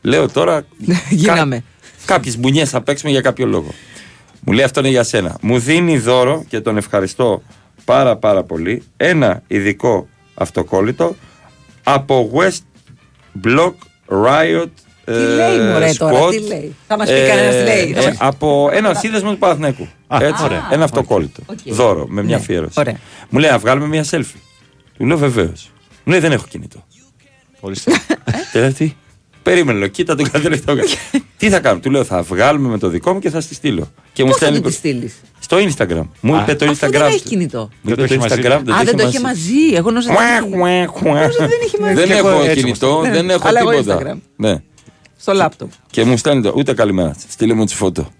Λέω 0.00 0.28
τώρα. 0.28 0.66
Γίναμε. 1.10 1.64
Κάποιες 2.04 2.38
μπουνιές 2.38 2.70
θα 2.70 2.82
παίξουμε 2.82 3.10
για 3.10 3.20
κάποιο 3.20 3.46
λόγο. 3.46 3.74
Μου 4.44 4.52
λέει 4.52 4.64
αυτό 4.64 4.80
είναι 4.80 4.88
για 4.88 5.02
σένα. 5.02 5.36
Μου 5.40 5.58
δίνει 5.58 5.98
δώρο 5.98 6.44
και 6.48 6.60
τον 6.60 6.76
ευχαριστώ 6.76 7.42
πάρα 7.84 8.16
πάρα 8.16 8.42
πολύ. 8.42 8.82
Ένα 8.96 9.42
ειδικό 9.46 10.08
αυτοκόλλητο 10.34 11.16
από 11.82 12.30
West 12.34 12.60
Block 13.44 13.72
Riot. 14.26 14.70
Τι 15.04 15.12
λέει 15.12 15.58
μωρέ 15.72 15.92
τώρα, 15.98 16.28
τι 16.28 16.38
λέει; 16.40 16.74
Θα 16.86 16.96
μας 16.98 17.08
πει 17.08 17.26
κανένας 17.28 17.54
τι 17.56 17.62
λέει. 17.62 17.92
Θα 17.92 18.02
μας- 18.02 18.06
Ε, 18.12 18.16
από 18.18 18.70
έναν 18.72 18.96
σύνδεσμο 18.96 19.30
του 19.30 19.38
Παναθηναϊκού. 19.38 19.88
Έτσι, 20.20 20.42
ωραία. 20.44 20.68
Ένα 20.72 20.84
αυτοκόλλητο. 20.84 21.40
Οκ. 21.46 21.58
Δώρο 21.64 22.06
με 22.08 22.22
μια 22.22 22.36
Ναι, 22.36 22.42
αφιέρωση. 22.42 22.74
ωραία. 22.80 22.96
Μου 23.28 23.38
λέει 23.38 23.50
να 23.50 23.58
βγάλουμε 23.58 23.86
μια 23.86 24.04
selfie. 24.10 24.40
Του 24.96 25.06
λέω 25.06 25.18
βεβαίως. 25.18 25.70
Μου 26.04 26.12
λέει 26.12 26.20
δεν 26.20 26.32
έχω 26.32 26.44
κινητό. 26.48 26.84
Ορίστε. 27.60 27.92
Και 28.52 28.58
λέει 28.60 28.72
τι; 28.72 28.92
Περίμενε, 29.42 29.78
λέω, 29.78 29.88
κοίτα 29.88 30.14
τον 30.16 30.30
κάθε 30.30 30.48
λεπτό. 30.48 30.74
Τι 31.36 31.50
θα 31.50 31.60
κάνω, 31.60 31.80
του 31.80 31.90
λέω 31.90 32.04
θα 32.04 32.22
βγάλουμε 32.22 32.68
με 32.68 32.78
το 32.78 32.88
δικό 32.88 33.12
μου 33.12 33.18
και 33.18 33.30
θα 33.30 33.40
στη 33.40 33.54
στείλω. 33.54 33.92
Και 34.12 34.22
μου 34.24 34.28
Πώς 34.30 34.38
θα 34.38 34.44
στέλνει 34.44 34.62
του 34.62 34.68
της 34.68 34.76
στείλεις; 34.78 35.14
στο 35.38 35.56
Instagram. 35.56 36.08
Μου 36.20 36.36
είπε 36.42 36.54
το 36.54 36.70
Αυτό 36.70 36.86
Instagram. 36.86 36.90
δεν 36.90 37.02
έχει 37.06 37.22
του. 37.22 37.28
κινητό. 37.28 37.58
Μου 37.82 37.90
είπε 37.92 37.94
Δεν 37.94 37.96
το 38.08 38.14
το 38.18 38.24
έχει 38.24 38.34
μαζί. 38.34 38.40
Instagram. 38.44 38.72
Α, 38.80 38.84
δεν 38.84 38.96
το 38.96 39.06
είχε 39.08 39.20
μαζί. 39.20 39.74
Εγώ 39.74 39.90
νόμιζα 39.90 40.12
ότι 40.12 40.18
Κουακ, 40.22 40.40
είχε- 40.46 40.56
κουακ, 40.56 40.88
κουακ. 40.88 41.04
Νόμιζα 41.04 41.44
ότι 41.44 41.52
δεν 41.52 41.60
είχε 41.66 41.76
μαζί. 41.80 41.94
Δεν 41.94 42.06
Και 42.06 42.12
εγώ 42.12 42.28
έχω 42.28 42.42
έτσι 42.42 42.56
κινητό, 42.56 42.86
όμως. 42.96 43.08
δεν 43.08 43.30
έχω 43.30 43.48
Αλλά 43.48 43.60
εγώ 43.60 43.70
τίποτα. 43.70 44.18
Instagram. 45.20 45.26
Ναι. 45.26 45.32
στο 45.32 45.32
λάπτοπ. 45.32 45.70
Και 45.90 46.04
μου 46.04 46.16
στέλνει 46.16 46.42
το 46.42 46.52
ούτε 46.56 46.74
καλημέρα. 46.74 47.14
Στείλε 47.28 47.54
μου 47.54 47.64
τη 47.64 47.74
φώτο. 47.74 48.10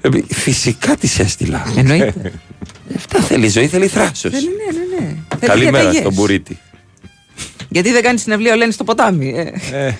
Ε, 0.00 0.08
Φυσικά 0.28 0.96
της 0.96 1.18
έστειλα. 1.18 1.66
Εννοείται. 1.76 2.32
Αυτά 2.96 3.20
θέλει 3.20 3.44
η 3.46 3.48
ζωή, 3.48 3.66
θέλει 3.68 3.86
θράσος. 3.86 4.32
Θέλει, 4.32 4.46
ναι, 4.46 4.78
ναι, 4.78 5.00
ναι. 5.06 5.16
Θέλει 5.28 5.46
Καλημέρα 5.46 5.72
διαταγές. 5.78 6.00
στον 6.00 6.12
Μπουρίτη. 6.12 6.58
Γιατί 7.68 7.92
δεν 7.92 8.02
κάνει 8.02 8.18
συναυλία 8.18 8.52
ο 8.52 8.56
Λένι 8.56 8.72
στο 8.72 8.84
ποτάμι. 8.84 9.34
Ε. 9.72 9.92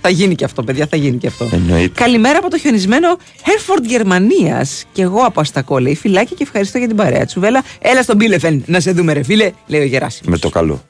Θα 0.00 0.08
γίνει 0.12 0.34
και 0.34 0.44
αυτό, 0.44 0.62
παιδιά, 0.62 0.86
θα 0.86 0.96
γίνει 0.96 1.16
και 1.16 1.26
αυτό. 1.26 1.48
Εννοείται. 1.52 2.02
Καλημέρα 2.02 2.38
από 2.38 2.50
το 2.50 2.58
χιονισμένο 2.58 3.16
Herford 3.18 3.82
Γερμανίας. 3.86 4.84
Και 4.92 5.02
εγώ 5.02 5.20
από 5.20 5.40
Αστακό, 5.40 5.78
λέει 5.78 5.94
φυλάκι 5.96 6.34
και 6.34 6.42
ευχαριστώ 6.42 6.78
για 6.78 6.86
την 6.86 6.96
παρέα. 6.96 7.24
Τσουβέλα, 7.24 7.62
έλα 7.78 8.02
στον 8.02 8.16
Μπίλεφεν 8.16 8.62
να 8.66 8.80
σε 8.80 8.90
δούμε, 8.92 9.12
ρε 9.12 9.22
φίλε, 9.22 9.50
λέει 9.66 9.80
ο 9.80 9.84
Γεράσιμος. 9.84 10.30
Με 10.30 10.38
το 10.38 10.48
καλό. 10.48 10.84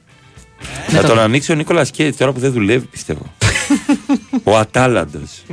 Με 0.59 0.93
Να 0.97 1.01
το- 1.01 1.07
τον 1.07 1.19
ανοίξει 1.19 1.51
ο 1.51 1.55
Νίκολα 1.55 1.85
Κέιτς 1.85 2.17
τώρα 2.17 2.31
που 2.31 2.39
δεν 2.39 2.51
δουλεύει, 2.51 2.85
πιστεύω. 2.85 3.21
ο 4.43 4.57
Ατάλαντος. 4.57 5.43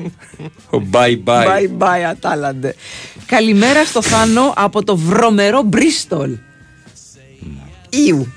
Ο 0.70 0.82
bye 0.92 1.18
bye. 1.24 1.44
Bye 1.46 1.68
bye, 1.78 2.02
Ατάλαντε. 2.10 2.74
Καλημέρα 3.26 3.84
στο 3.84 4.02
Θάνο 4.02 4.52
από 4.56 4.84
το 4.84 4.96
βρωμερό 4.96 5.62
Μπρίστολ. 5.62 6.36
Ιου. 7.90 8.32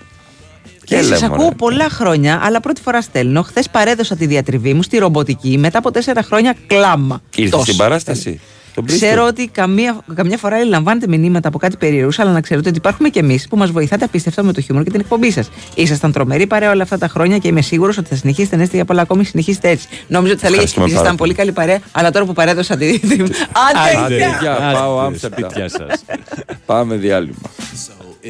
Και 0.84 0.96
Έλα, 0.96 1.08
σας 1.08 1.22
μωρέ. 1.22 1.34
ακούω 1.34 1.52
πολλά 1.56 1.90
χρόνια, 1.90 2.40
αλλά 2.44 2.60
πρώτη 2.60 2.82
φορά 2.82 3.02
στέλνω. 3.02 3.42
Χθες 3.42 3.70
παρέδωσα 3.70 4.16
τη 4.16 4.26
διατριβή 4.26 4.74
μου 4.74 4.82
στη 4.84 4.98
ρομποτική 4.98 5.58
μετά 5.58 5.78
από 5.78 5.92
τέσσερα 5.92 6.24
χρόνια 6.24 6.56
κλάμα. 6.68 7.22
Ήρθες 7.36 7.52
Τόσο. 7.52 7.64
στην 7.64 7.78
παράσταση; 7.78 8.40
Τον 8.76 8.84
Bristol. 8.88 8.92
Ξέρω 8.94 9.26
ότι 9.26 9.48
καμία, 9.48 9.98
καμιά 10.14 10.38
φορά 10.38 10.66
λαμβάνετε 10.66 11.08
μηνύματα 11.08 11.48
από 11.48 11.58
κάτι 11.58 11.78
περίεργου, 11.78 12.10
αλλά 12.18 12.32
να 12.32 12.42
ξέρετε 12.42 12.70
ότι 12.70 12.78
υπάρχουμε 12.78 13.10
κι 13.10 13.18
εμείς 13.20 13.48
που 13.48 13.58
μας 13.58 13.72
βοηθάτε 13.72 14.06
απίστευτα 14.06 14.44
με 14.44 14.54
το 14.54 14.62
χιούμορ 14.62 14.84
και 14.84 14.90
την 14.92 15.00
εκπομπή 15.00 15.32
σας. 15.32 15.50
Ήσασταν 15.76 16.12
τρομερή 16.12 16.48
παρέα 16.48 16.72
όλα 16.72 16.84
αυτά 16.84 16.98
τα 16.98 17.08
χρόνια 17.08 17.38
και 17.38 17.48
είμαι 17.48 17.62
σίγουρος 17.62 17.98
ότι 17.98 18.10
θα 18.10 18.16
συνεχίσετε 18.16 18.56
να 18.56 18.64
είστε 18.64 18.76
για 18.76 18.86
πολλά 18.86 19.02
ακόμη. 19.02 19.24
Συνεχίστε 19.26 19.70
έτσι. 19.70 19.88
Νόμιζα 20.08 20.34
ότι 20.34 20.42
θα 20.42 20.50
λέγε 20.50 20.62
Ευχαριστούμε 20.62 20.86
πάρα 20.88 20.98
Ήσασταν 21.00 21.16
πολύ. 21.18 21.34
πολύ 21.34 21.54
καλή 21.54 21.68
παρέα, 21.68 21.80
αλλά 21.92 22.12
τώρα 22.12 22.26
που 22.26 22.34
παρέδωσα 22.34 22.78
τη. 22.78 23.00
τη- 23.00 23.22
Άντε, 23.22 24.04
Άντε, 24.06 24.16
γεια! 24.16 24.38
γεια, 24.42 24.72
πάω 24.74 24.98
Άντε, 25.00 25.06
Άμστερνταμ. 25.08 25.50
σπίτια 25.50 25.70
σας. 25.70 26.04
Πάμε 26.66 26.96
διάλειμμα. 26.96 27.36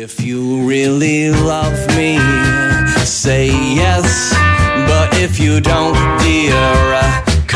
If 0.08 0.16
you 0.30 0.42
really 0.74 1.20
love 1.52 1.78
me, 2.00 2.12
say 3.24 3.46
yes. 3.82 4.08
But 4.90 5.10
if 5.26 5.34
you 5.46 5.54
don't, 5.72 5.98
dear, 6.24 6.66
uh, 7.04 7.06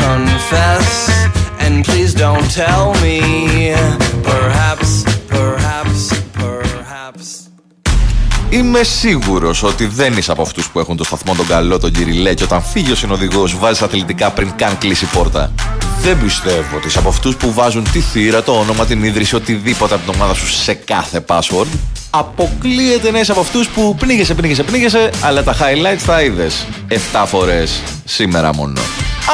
confess. 0.02 0.88
And 1.70 1.84
please 1.84 2.12
don't 2.24 2.48
tell 2.62 2.86
me. 3.04 3.18
Perhaps, 4.30 4.90
perhaps, 5.34 6.00
perhaps. 6.38 7.26
Είμαι 8.50 8.82
σίγουρος 8.82 9.62
ότι 9.62 9.86
δεν 9.86 10.16
είσαι 10.16 10.32
από 10.32 10.42
αυτούς 10.42 10.68
που 10.68 10.78
έχουν 10.78 10.96
το 10.96 11.04
σταθμό 11.04 11.34
τον 11.34 11.46
καλό, 11.46 11.78
τον 11.78 11.92
κυριλέ, 11.92 12.34
και 12.34 12.44
όταν 12.44 12.62
φύγει 12.62 12.92
ο 12.92 12.94
συνοδηγός 12.94 13.58
βάζεις 13.58 13.82
αθλητικά 13.82 14.30
πριν 14.30 14.52
καν 14.56 14.78
κλείσει 14.78 15.04
η 15.04 15.08
πόρτα. 15.12 15.52
Δεν 16.02 16.20
πιστεύω 16.22 16.76
ότι 16.76 16.86
είσαι 16.86 16.98
από 16.98 17.08
αυτούς 17.08 17.36
που 17.36 17.52
βάζουν 17.52 17.90
τη 17.92 18.00
θύρα, 18.00 18.42
το 18.42 18.52
όνομα, 18.52 18.86
την 18.86 19.04
ίδρυση, 19.04 19.34
οτιδήποτε 19.34 19.94
από 19.94 20.10
την 20.10 20.20
ομάδα 20.20 20.34
σου 20.34 20.46
σε 20.46 20.74
κάθε 20.74 21.24
password. 21.26 21.66
Αποκλείεται 22.10 23.10
να 23.10 23.20
είσαι 23.20 23.32
από 23.32 23.40
αυτούς 23.40 23.68
που 23.68 23.94
πνίγεσαι, 23.98 24.34
πνίγεσαι, 24.34 24.62
πνίγεσαι, 24.62 25.10
αλλά 25.22 25.42
τα 25.42 25.54
highlights 25.54 26.02
τα 26.06 26.22
είδες 26.22 26.66
7 26.88 27.24
φορές 27.26 27.82
σήμερα 28.04 28.54
μόνο. 28.54 28.80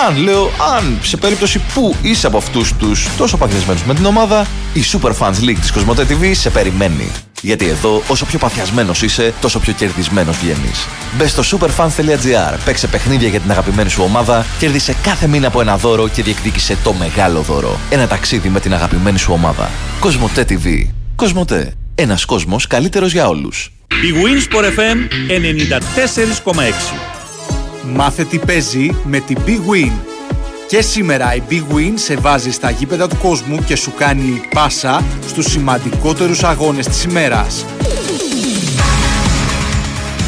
Αν 0.08 0.16
λέω, 0.16 0.50
αν 0.76 0.98
σε 1.02 1.16
περίπτωση 1.16 1.60
που 1.74 1.94
είσαι 2.02 2.26
από 2.26 2.36
αυτούς 2.36 2.72
τους 2.78 3.08
τόσο 3.16 3.36
παθιασμένους 3.36 3.84
με 3.84 3.94
την 3.94 4.04
ομάδα, 4.04 4.46
η 4.72 4.82
Super 4.92 5.10
Fans 5.18 5.44
League 5.44 5.58
της 5.60 5.72
Κοσμοτέ 5.72 6.06
TV 6.08 6.30
σε 6.34 6.50
περιμένει. 6.50 7.10
Γιατί 7.42 7.68
εδώ, 7.68 8.02
όσο 8.08 8.24
πιο 8.24 8.38
παθιασμένος 8.38 9.02
είσαι, 9.02 9.34
τόσο 9.40 9.58
πιο 9.58 9.72
κερδισμένος 9.72 10.36
βγαίνεις. 10.36 10.86
Μπες 11.16 11.30
στο 11.30 11.42
superfans.gr, 11.42 12.58
παίξε 12.64 12.86
παιχνίδια 12.86 13.28
για 13.28 13.40
την 13.40 13.50
αγαπημένη 13.50 13.90
σου 13.90 14.02
ομάδα, 14.02 14.46
κέρδισε 14.58 14.94
κάθε 15.02 15.26
μήνα 15.26 15.46
από 15.46 15.60
ένα 15.60 15.76
δώρο 15.76 16.08
και 16.08 16.22
διεκδίκησε 16.22 16.76
το 16.82 16.92
μεγάλο 16.92 17.40
δώρο. 17.40 17.78
Ένα 17.90 18.06
ταξίδι 18.06 18.48
με 18.48 18.60
την 18.60 18.74
αγαπημένη 18.74 19.18
σου 19.18 19.32
ομάδα. 19.32 19.70
Κοσμοτέ 20.00 20.46
TV. 20.48 20.88
Κοσμοτέ. 21.16 21.72
Ένας 21.98 22.24
κόσμος 22.24 22.66
καλύτερος 22.66 23.12
για 23.12 23.28
όλους. 23.28 23.72
Η 23.88 24.12
Winsport 24.22 24.64
FM 24.64 24.96
94,6. 25.28 26.94
Μάθε 27.82 28.24
τι 28.24 28.38
παίζει 28.38 28.96
με 29.04 29.20
την 29.20 29.38
Big 29.46 29.70
Win. 29.70 29.92
Και 30.68 30.82
σήμερα 30.82 31.34
η 31.34 31.42
Big 31.50 31.74
Win 31.74 31.92
σε 31.94 32.16
βάζει 32.16 32.50
στα 32.50 32.70
γήπεδα 32.70 33.08
του 33.08 33.16
κόσμου 33.16 33.64
και 33.64 33.76
σου 33.76 33.92
κάνει 33.98 34.40
πάσα 34.54 35.04
στους 35.28 35.44
σημαντικότερους 35.44 36.44
αγώνες 36.44 36.86
της 36.86 37.04
ημέρας. 37.04 37.64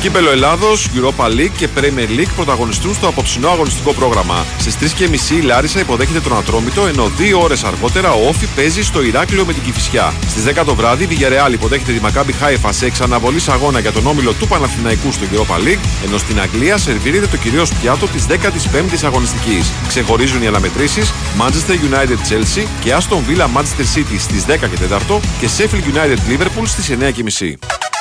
Κύπελο 0.01 0.31
Ελλάδος, 0.31 0.89
Europa 0.95 1.27
League 1.27 1.53
και 1.57 1.69
Premier 1.77 2.21
League 2.21 2.33
πρωταγωνιστούν 2.37 2.95
στο 2.95 3.09
απόψινό 3.09 3.49
αγωνιστικό 3.49 3.93
πρόγραμμα. 3.93 4.47
Στις 4.59 4.77
3.30 4.77 5.37
η 5.37 5.41
Λάρισα 5.41 5.81
υποδέχεται 5.81 6.21
τον 6.21 6.37
Ατρόμητο, 6.37 6.87
ενώ 6.87 7.11
δύο 7.17 7.41
ώρες 7.41 7.65
αργότερα 7.65 8.13
ο 8.13 8.29
Όφη 8.29 8.47
παίζει 8.47 8.83
στο 8.83 9.03
Ηράκλειο 9.03 9.45
με 9.45 9.53
την 9.53 9.63
Κυφυσιά. 9.63 10.13
Στις 10.29 10.45
10 10.45 10.65
το 10.65 10.75
βράδυ 10.75 11.05
η 11.05 11.09
Villarreal 11.11 11.53
υποδέχεται 11.53 11.93
τη 11.93 12.01
Maccabi 12.03 12.31
Haifa 12.43 12.69
σε 12.71 12.87
εξαναβολή 12.87 13.41
αγώνα 13.49 13.79
για 13.79 13.93
τον 13.93 14.07
όμιλο 14.07 14.33
του 14.33 14.49
Παναθηναϊκού 14.49 15.13
στο 15.13 15.25
Europa 15.33 15.57
League, 15.57 16.05
ενώ 16.05 16.19
στην 16.19 16.41
Αγγλία 16.41 16.79
σερβίρεται 16.79 17.27
το 17.27 17.37
κυρίως 17.37 17.73
πιάτο 17.73 18.07
της 18.07 18.27
15η 18.29 19.05
αγωνιστικής. 19.05 19.73
Ξεχωρίζουν 19.89 20.43
οι 20.43 20.47
αναμετρήσεις 20.47 21.13
Manchester 21.39 21.75
United 21.91 22.19
Chelsea 22.29 22.67
και 22.81 22.95
Aston 22.99 23.23
Villa 23.31 23.47
Manchester 23.57 23.99
City 23.99 24.19
στις 24.19 24.45
10 24.45 24.69
και 24.69 24.77
4 24.77 25.21
και 25.41 25.49
Sheffield 25.59 25.97
United 25.97 26.19
Liverpool 26.31 26.67
στις 26.67 26.91
9.30. 26.91 27.98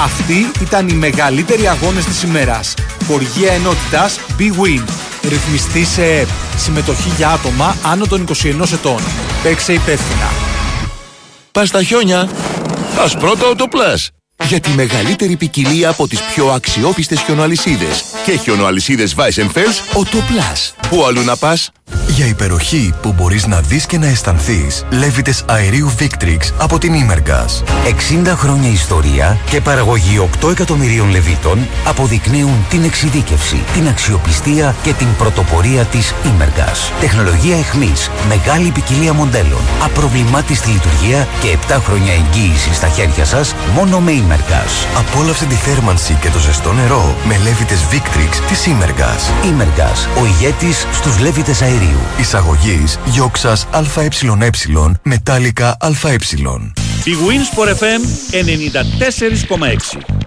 Αυτοί 0.00 0.50
ήταν 0.60 0.88
οι 0.88 0.92
μεγαλύτεροι 0.92 1.68
αγώνες 1.68 2.04
της 2.04 2.22
ημέρας. 2.22 2.74
Χοργία 3.06 3.52
ενότητας 3.52 4.18
Big 4.38 4.42
Win. 4.42 4.82
Ρυθμιστή 5.28 5.84
σε 5.84 6.04
ΕΠ. 6.04 6.28
Συμμετοχή 6.56 7.12
για 7.16 7.28
άτομα 7.28 7.76
άνω 7.82 8.06
των 8.06 8.20
21 8.20 8.72
ετών. 8.72 9.00
Παίξε 9.42 9.72
υπεύθυνα. 9.72 10.30
Πας 11.52 11.68
στα 11.68 11.82
χιόνια. 11.82 12.28
Πας 12.96 13.16
πρώτα 13.16 13.46
Autoplus. 13.46 14.06
Για 14.46 14.60
τη 14.60 14.70
μεγαλύτερη 14.70 15.36
ποικιλία 15.36 15.88
από 15.88 16.08
τις 16.08 16.20
πιο 16.34 16.48
αξιόπιστες 16.48 17.20
χιονοαλυσίδες. 17.20 18.04
Και 18.24 18.36
χιονοαλυσίδες 18.36 19.14
Weissenfels, 19.16 19.98
Autoplus. 19.98 20.86
Πού 20.88 21.04
αλλού 21.04 21.24
να 21.24 21.36
πας; 21.36 21.70
Για 22.14 22.26
υπεροχή 22.26 22.94
που 23.02 23.12
μπορείς 23.12 23.46
να 23.46 23.60
δεις 23.60 23.86
και 23.86 23.98
να 23.98 24.06
αισθανθείς, 24.06 24.84
λέβητες 24.90 25.44
αερίου 25.46 25.92
Victrix 25.98 26.38
από 26.58 26.78
την 26.78 26.92
Imergas. 26.92 27.62
60 28.26 28.34
χρόνια 28.36 28.70
ιστορία 28.70 29.38
και 29.50 29.60
παραγωγή 29.60 30.28
8 30.42 30.50
εκατομμυρίων 30.50 31.10
λεβίτων 31.10 31.58
αποδεικνύουν 31.84 32.66
την 32.68 32.84
εξειδίκευση, 32.84 33.64
την 33.72 33.88
αξιοπιστία 33.88 34.74
και 34.82 34.92
την 34.92 35.06
πρωτοπορία 35.18 35.84
της 35.84 36.14
Imergas. 36.24 36.92
Τεχνολογία 37.00 37.56
εχμής, 37.56 38.10
μεγάλη 38.28 38.70
ποικιλία 38.70 39.12
μοντέλων, 39.12 39.60
απροβλημάτιστη 39.84 40.68
λειτουργία 40.70 41.28
και 41.40 41.56
7 41.68 41.80
χρόνια 41.84 42.12
εγγύηση 42.12 42.74
στα 42.74 42.88
χέρια 42.88 43.24
σας 43.24 43.54
μόνο 43.74 44.00
με 44.00 44.12
Imergas. 44.12 44.98
Απόλαυσε 44.98 45.44
τη 45.44 45.54
θέρμανση 45.54 46.18
και 46.20 46.30
το 46.30 46.38
ζεστό 46.38 46.72
νερό 46.72 47.16
με 47.24 47.38
λέβητες 47.44 47.80
Victrix 47.90 48.34
της 48.48 48.66
Imergas. 48.66 49.22
Imergas, 49.50 50.22
ο 50.22 50.26
ηγέτης 50.26 50.86
στους 50.92 51.18
λέβητες 51.18 51.62
αερίου. 51.62 52.03
Εισαγωγής 52.20 52.98
Γιόξας 53.04 53.66
ΑΕ 53.70 54.08
Μετάλλικα 55.02 55.76
ΑΕ. 55.80 56.16
Η 57.04 57.12
Winsport 57.26 57.68
FM 57.68 58.02
94,6. 58.30 60.23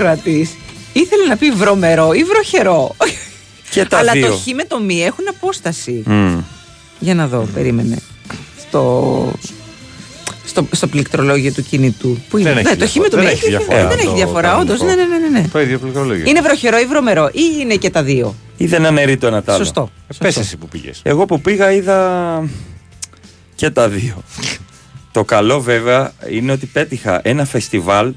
Ακροατή. 0.00 0.48
Ήθελε 0.92 1.24
να 1.28 1.36
πει 1.36 1.50
βρωμερό 1.50 2.12
ή 2.12 2.22
βροχερό. 2.24 2.96
Και 3.70 3.84
τα 3.84 3.98
Αλλά 3.98 4.12
δύο. 4.12 4.26
το 4.26 4.32
χ 4.36 4.46
με 4.54 4.64
το 4.64 4.80
μη 4.80 5.04
έχουν 5.04 5.24
απόσταση. 5.28 6.02
Μμ. 6.06 6.38
Για 6.98 7.14
να 7.14 7.26
δω, 7.26 7.48
περίμενε. 7.54 7.96
Στο, 8.68 9.32
στο, 10.46 10.66
στο 10.70 10.86
πληκτρολόγιο 10.86 11.52
του 11.52 11.62
κινητού. 11.62 12.18
Πού 12.28 12.38
είναι; 12.38 12.48
Δεν 12.52 12.58
έχει 12.58 12.68
ναι, 12.68 12.76
το 12.76 12.86
χ 12.88 12.94
με 12.94 13.08
το 13.08 13.16
διαφορά. 13.20 13.32
μη 13.32 13.38
Δεν 13.38 13.38
έχει 13.42 13.48
διαφορά 13.48 13.88
Δεν 13.88 13.98
έχει 13.98 14.06
το 14.06 14.14
διαφορά, 14.14 14.56
όντως. 14.58 14.78
κανονικό. 14.78 15.02
Ναι, 15.02 15.08
ναι, 15.08 15.18
ναι, 15.18 15.28
ναι, 15.28 15.40
ναι. 15.40 15.48
Το 15.48 15.60
ίδιο 15.60 15.78
πληκτρολόγιο. 15.78 16.24
Είναι 16.28 16.40
βροχερό 16.40 16.78
ή 16.78 16.84
βρωμερό, 16.86 17.28
ή 17.32 17.42
είναι 17.60 17.74
και 17.74 17.90
τα 17.90 18.02
δύο. 18.02 18.34
Ή 18.56 18.66
δεν 18.66 18.86
αναιρεί 18.86 19.16
το 19.16 19.26
ένα 19.26 19.42
τ' 19.42 19.48
άλλο. 19.48 19.58
Σωστό. 19.58 19.90
Ε, 20.08 20.14
Πες 20.18 20.36
εσύ 20.36 20.56
που 20.56 20.68
πήγες. 20.68 21.00
Εγώ 21.02 21.24
που 21.24 21.40
πήγα 21.40 21.72
είδα 21.72 22.42
και 23.54 23.70
τα 23.70 23.88
δύο. 23.88 24.22
το 25.12 25.24
καλό 25.24 25.60
βέβαια 25.60 26.12
είναι 26.30 26.52
ότι 26.52 26.66
πέτυχα 26.66 27.20
ένα 27.24 27.44
φεστιβάλ 27.44 28.14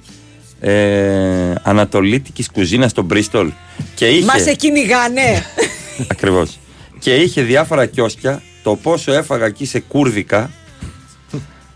ε, 0.66 1.54
ανατολίτικης 1.64 2.50
κουζίνας 2.52 2.92
στο 2.92 3.02
Μπρίστολ 3.02 3.52
και 3.96 4.08
είχε, 4.08 4.26
Μας 4.26 4.42
σε 4.42 4.54
κυνηγάνε. 4.54 5.44
ακριβώς, 6.12 6.60
και 7.00 7.16
είχε 7.16 7.42
διάφορα 7.42 7.86
κιόσκια 7.86 8.42
το 8.64 8.76
πόσο 8.76 9.14
έφαγα 9.14 9.46
εκεί 9.46 9.66
σε 9.66 9.80
κούρδικα 9.80 10.52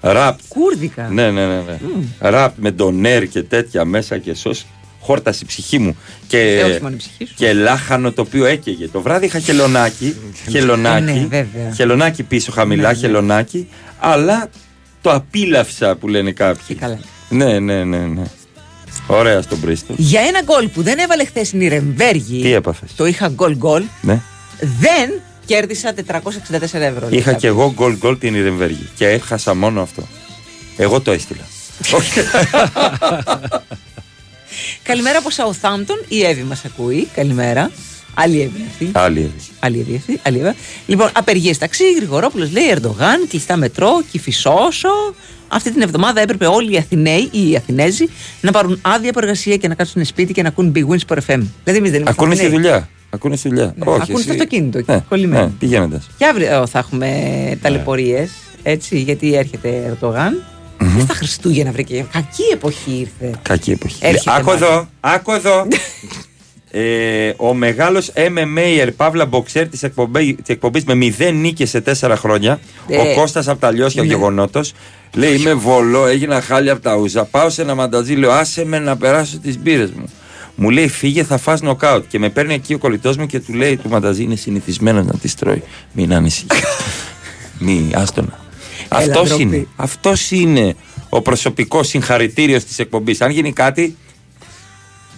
ραπ, 0.02 0.40
Κούρδικα; 0.48 1.08
ναι 1.12 1.32
ναι 1.32 1.46
ναι, 1.48 1.56
ναι. 1.56 1.78
ραπ 2.20 2.54
με 2.58 2.72
ντονέρ 2.72 3.28
και 3.28 3.44
τέτοια 3.44 3.86
μέσα 3.86 4.18
και 4.18 4.34
σως 4.34 4.66
χόρτασε 5.02 5.40
η 5.44 5.46
ψυχή 5.48 5.80
μου 5.80 5.98
και, 6.28 6.40
Ε, 6.40 6.64
όχι 6.64 6.82
μόνο 6.82 6.94
η 6.94 6.98
ψυχή 6.98 7.26
σου. 7.26 7.34
και 7.36 7.54
λάχανο 7.54 8.12
το 8.12 8.22
οποίο 8.22 8.46
έκαιγε. 8.46 8.88
Το 8.88 9.02
βράδυ 9.02 9.26
είχα 9.26 9.40
χελωνάκι, 9.40 10.16
χελωνάκι, 10.50 11.10
Ε, 11.10 11.14
ναι, 11.14 11.20
βέβαια. 11.20 11.72
χελωνάκι 11.76 12.24
πίσω 12.24 12.52
χαμηλά, 12.52 12.82
Ναι, 12.82 12.88
ναι. 12.94 12.94
χελωνάκι, 13.00 13.68
αλλά 14.00 14.50
το 15.02 15.12
απίλαυσα 15.12 15.96
που 15.96 16.08
λένε 16.08 16.32
κάποιοι. 16.32 16.76
καλά. 16.76 17.00
Ναι, 17.30 17.60
ναι, 17.60 17.84
ναι, 17.84 17.98
ναι. 17.98 18.24
Ωραία 19.08 19.42
στον 19.42 19.60
Πρίστο. 19.60 19.94
Για 19.98 20.22
ένα 20.22 20.42
γκολ 20.44 20.68
που 20.68 20.82
δεν 20.82 21.00
έβαλε 21.00 21.26
χθες 21.26 21.52
η 21.52 21.58
Νιρεμβέργη. 21.58 22.42
Τι 22.42 22.54
έπαθες; 22.54 22.90
Το 22.96 23.06
είχα 23.06 23.28
γκολ 23.30 23.56
γκολ. 23.56 23.84
Ναι. 24.02 24.22
Δεν 24.60 25.12
κέρδισα 25.46 25.94
464 25.94 26.02
ευρώ. 26.74 27.08
λέει 27.10 27.20
Είχα 27.20 27.24
κάποιος. 27.24 27.42
και 27.42 27.48
εγώ 27.48 27.74
γκολ 27.76 27.98
γκολ 27.98 28.18
την 28.18 28.36
Ιρεμβέργη 28.36 28.90
και 28.96 29.08
έχασα 29.08 29.54
μόνο 29.56 29.82
αυτό. 29.82 30.08
Εγώ 30.78 31.02
το 31.02 31.12
έστειλα. 31.12 31.44
Καλημέρα 34.84 35.18
από 35.18 35.30
Southampton. 35.36 36.06
Η 36.08 36.24
Εύη 36.24 36.42
μας 36.42 36.66
ακούει. 36.66 37.08
Καλημέρα. 37.16 37.72
Άλλη 38.14 38.42
Εύη 38.42 38.58
είναι 38.60 38.68
αυτή. 38.72 38.90
Άλλη 38.94 39.20
Εύη. 39.20 39.34
Άλλη 39.60 39.80
Εύη 39.80 39.96
αυτή. 39.96 40.20
Άλλη 40.24 40.40
Εύη. 40.40 40.56
Λοιπόν, 40.86 41.10
απεργίες 41.14 41.58
ταξί. 41.58 41.84
Γρηγορόπουλος 41.96 42.52
λέει 42.52 42.70
Ερντογάν. 42.70 43.28
Κλειστά 43.30 43.56
μετρό. 43.58 44.02
Κυφισόσο. 44.12 44.90
Αυτή 45.48 45.72
την 45.72 45.82
εβδομάδα 45.82 46.22
έπρεπε 46.22 46.46
όλοι 46.46 46.74
οι 46.74 46.78
Αθηναίοι 46.78 47.30
ή 47.32 47.50
οι 47.50 47.56
Αθηνέζοι 47.56 48.06
να 48.42 48.52
πάρουν 48.52 48.80
άδεια 48.82 49.10
από 49.10 49.20
εργασία 49.22 49.58
και 49.58 49.68
να 49.68 49.76
κάτσουν 49.76 50.06
σπίτι 50.06 50.34
και 50.34 50.42
να 50.42 50.48
ακούν 50.48 50.72
Big 50.76 50.82
Wins 50.88 51.14
for 51.14 51.18
FM. 51.18 51.22
Δηλαδή, 51.64 51.78
εμείς 51.78 51.92
δεν 51.92 52.02
είμαστε 52.02 52.10
Ακούνε 52.10 52.36
στη 52.36 52.46
Αθηναίοι. 52.46 52.50
δουλειά. 52.62 52.90
Ακούνε 53.10 53.36
στη 53.36 53.48
δουλειά. 53.50 53.66
Ναι, 53.66 53.94
ακούνε 54.02 54.20
στο 54.22 54.32
αυτοκίνητο 54.32 54.78
εκεί, 54.78 54.92
Ναι, 54.92 55.04
κολλημένοι. 55.10 55.44
ναι, 55.46 55.52
πηγαίνοντας. 55.60 56.08
Και 56.18 56.26
αύριο 56.26 56.68
θα 56.68 56.80
έχουμε 56.80 57.10
ταλαιπωρίες. 57.62 58.30
Έτσι, 58.64 58.98
γιατί 59.00 59.36
έρχεται 59.36 59.84
Ερντογάν. 59.88 60.44
Και 60.78 61.02
στα 61.02 61.14
Χριστούγεννα 61.14 61.72
βρήκε. 61.72 62.06
Κακή 62.12 62.44
εποχή 62.54 62.92
ήρθε. 63.20 63.36
Κακή 63.42 63.72
εποχή. 63.72 63.96
Έρχεται 64.02 64.32
Άκου 64.36 64.46
μάλλον. 64.46 64.64
εδώ, 64.64 64.88
άκου 65.00 65.32
εδώ. 65.32 65.68
ε, 66.72 67.34
ο 67.38 67.54
μεγάλος 67.54 68.12
MMA 68.16 68.88
Παύλα 68.98 69.26
Μποξέρ 69.26 69.68
της 69.68 69.84
εκπομπή, 69.84 70.34
της 70.34 70.56
εκπομπής 70.56 70.84
με 70.84 70.94
0 71.18 71.32
νίκες 71.34 71.70
σε 71.70 71.84
4 72.00 72.14
χρόνια, 72.18 72.60
Ε, 72.88 72.98
ο 72.98 73.14
Κώστας 73.16 73.48
από 73.48 73.60
τα 73.60 73.72
Λιώσια, 73.72 74.02
ο 74.02 74.06
ναι. 74.06 74.12
γεγονότος, 74.14 74.74
λέει: 75.14 75.36
Είμαι 75.36 75.54
βολό, 75.54 76.06
έγινα 76.06 76.42
χάλια 76.42 76.72
από 76.72 76.82
τα 76.82 76.96
ούζα. 76.96 77.24
Πάω 77.26 77.50
σε 77.50 77.62
ένα 77.62 77.76
μανταζί, 77.76 78.14
λέω: 78.14 78.32
Άσε 78.32 78.66
με 78.66 78.80
να 78.80 78.98
περάσω 78.98 79.38
τις 79.38 79.60
μπύρες 79.60 79.92
μου. 79.92 80.06
Μου 80.56 80.70
λέει: 80.70 80.88
Φύγε, 80.88 81.24
θα 81.24 81.38
φας 81.38 81.62
νοκάουτ. 81.62 82.04
Και 82.08 82.20
με 82.20 82.30
παίρνει 82.30 82.54
εκεί 82.54 82.74
ο 82.74 82.78
κολλητός 82.78 83.18
μου 83.18 83.26
και 83.26 83.40
του 83.40 83.54
λέει: 83.54 83.78
Του 83.78 83.90
μανταζί 83.90 84.24
είναι 84.24 84.36
συνηθισμένος 84.36 85.06
να 85.06 85.14
τη 85.14 85.36
τρώει. 85.36 85.64
Μην 85.92 86.14
ανησυχείς. 86.14 86.64
Μη, 87.60 87.90
άστονα. 87.94 88.40
Έλα, 88.92 89.00
Αυτός 89.02 89.28
ντροπή. 89.28 89.44
είναι. 89.44 89.68
Αυτός 89.76 90.32
είναι 90.32 90.76
ο 91.10 91.22
προσωπικός 91.22 91.88
συγχαρητήριος 91.88 92.64
της 92.64 92.80
εκπομπής. 92.80 93.22
Αν 93.22 93.32
γίνει 93.32 93.54
κάτι, 93.54 93.96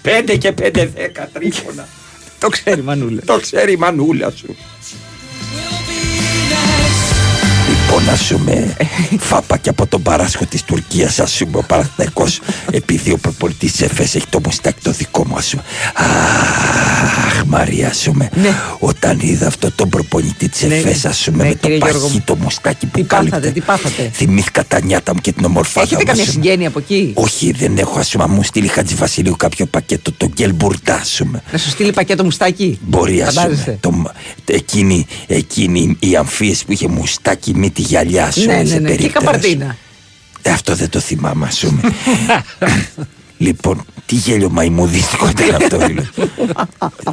5 0.04 0.38
και 0.38 0.54
5 0.62 0.72
10 0.76 1.26
τρίχωνα. 1.34 1.88
Το 2.40 2.50
ξέρει 2.50 2.80
η 2.80 2.84
Μανούλα. 2.84 3.22
Το 3.26 3.40
ξέρει 3.40 3.72
η 3.72 3.76
μανούλα 3.76 4.32
σου. 4.32 4.56
Λοιπόν, 8.00 8.14
α 8.14 8.18
πούμε, 8.44 8.76
φάπα 9.20 9.58
και 9.58 9.70
από 9.70 9.88
τον 9.88 10.02
παράσχο 10.02 10.46
της 10.46 10.64
Τουρκίας, 10.64 11.20
ας 11.20 11.38
πούμε, 11.38 11.58
ο 11.58 11.64
Παναθυναϊκό, 11.68 12.26
επειδή 12.72 13.12
ο 13.12 13.18
προπολιτή 13.18 13.72
της 13.72 13.82
ΕΦΕΣ 13.82 14.16
έχει 14.16 14.26
το 14.30 14.40
μουστάκι 14.46 14.80
το 14.84 14.92
δικό 14.92 15.26
μου, 15.28 15.36
ας 15.38 15.50
πούμε. 15.50 15.64
Αχ, 15.96 17.44
Μαρία, 17.46 17.88
ας 17.88 18.04
πούμε, 18.04 18.30
όταν 18.80 19.20
είδα 19.22 19.48
αυτό 19.48 19.72
τον 19.72 19.90
προπονητή 19.90 20.50
της 20.50 20.62
Ναι, 20.62 20.76
ΕΦΕΣ, 20.76 21.06
ας 21.06 21.24
πούμε, 21.32 21.44
ναι, 21.44 21.50
με 21.50 21.56
το 21.56 21.60
κύριε 21.62 21.78
Γιώργο 21.78 22.00
παχύ 22.00 22.14
μου. 22.14 22.22
το 22.26 22.36
μουστάκι 22.36 22.86
που 22.86 22.92
Τι 23.00 23.04
πάθατε, 23.04 23.30
κάλυπτε. 23.30 23.52
τι 23.52 23.62
πάθατε; 23.62 24.10
Θυμήθηκα 24.14 24.66
τα 24.66 24.82
νιάτα 24.82 25.14
μου 25.14 25.20
και 25.22 25.32
την 25.32 25.46
ομορφάδα 25.46 25.82
Έχετε 25.86 26.02
μου. 26.02 26.06
καμία 26.08 26.24
ας 26.24 26.30
πούμε. 26.30 26.44
συγγένεια 26.44 26.68
από 26.68 26.80
εκεί; 26.80 27.12
Όχι, 27.16 27.52
δεν 27.52 27.78
έχω, 27.78 28.00
ας 28.00 28.10
πούμε, 28.10 28.28
μου 28.28 28.44
στείλει 28.44 28.68
Χατζη 28.68 28.96
Βασιλείου 28.96 29.36
κάποιο 29.38 29.66
πακέτο, 29.66 30.12
το 30.12 30.28
γκέλ 30.34 30.54
μπουρντά, 30.54 30.96
ας 30.96 31.16
πούμε. 31.24 31.44
Να 31.52 31.58
σου 31.58 31.70
στείλει 31.70 31.92
πακέτο 31.92 32.24
μουστάκι; 32.24 32.80
Μπορεί 32.82 33.22
ας 33.22 33.34
Φαντάζεσαι. 33.34 33.78
πούμε. 33.82 34.12
Το, 34.46 34.54
εκείνη, 34.54 35.06
εκείνη 35.28 35.96
η 36.00 36.16
αμφίεση 36.16 36.66
που 36.66 36.72
είχε 36.72 36.88
μουστάκι 36.88 37.54
μύτη 37.56 37.82
γυαλιά, 37.90 38.26
α 38.26 38.32
πούμε. 38.34 38.46
Ναι, 38.62 38.66
σε 38.66 38.74
ναι, 38.74 38.80
ναι. 38.80 38.96
Και 38.96 38.96
περίπτερα, 38.96 39.06
ας 39.06 39.12
πούμε. 39.14 39.32
καπαρτίνα. 39.32 39.78
Ε, 40.42 40.52
αυτό 40.52 40.76
δεν 40.76 40.90
το 40.90 41.00
θυμάμαι, 41.00 41.46
ας 41.46 41.60
πούμε. 41.60 41.82
λοιπόν, 43.48 43.86
τι 44.06 44.16
γέλιο 44.16 44.50
μαϊμουδίστικο 44.50 45.30
ήταν 45.30 45.56
αυτό. 45.56 45.78
δηλαδή. 45.78 46.10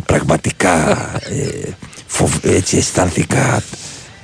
Πραγματικά 0.07 0.91
ε, 1.31 1.69
φοβ- 2.07 2.45
έτσι 2.47 2.77
αισθάνθηκα 2.77 3.63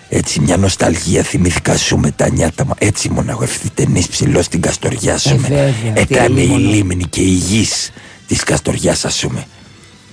έτσι 0.09 0.41
μια 0.41 0.57
νοσταλγία 0.57 1.23
θυμήθηκα 1.23 1.77
σου 1.77 1.97
με 1.99 2.11
τα 2.11 2.31
νιάτα 2.31 2.65
μου 2.67 2.75
έτσι 2.79 3.07
ήμουν 3.09 3.29
εγώ 3.29 3.43
ευθυτενής 3.43 4.07
ψηλός 4.07 4.45
στην 4.45 4.61
Καστοριά 4.61 5.19
σου 5.19 5.29
Ε, 5.29 5.33
με 5.35 5.49
βέβαια, 5.49 5.73
τι 6.05 6.15
έκανε 6.15 6.41
η 6.41 6.45
αλίμονο. 6.45 6.69
λίμνη 6.71 7.05
και 7.05 7.21
η 7.21 7.25
γης 7.49 7.91
της 8.27 8.43
Καστοριάς 8.43 9.05
ας 9.05 9.19
πούμε 9.21 9.45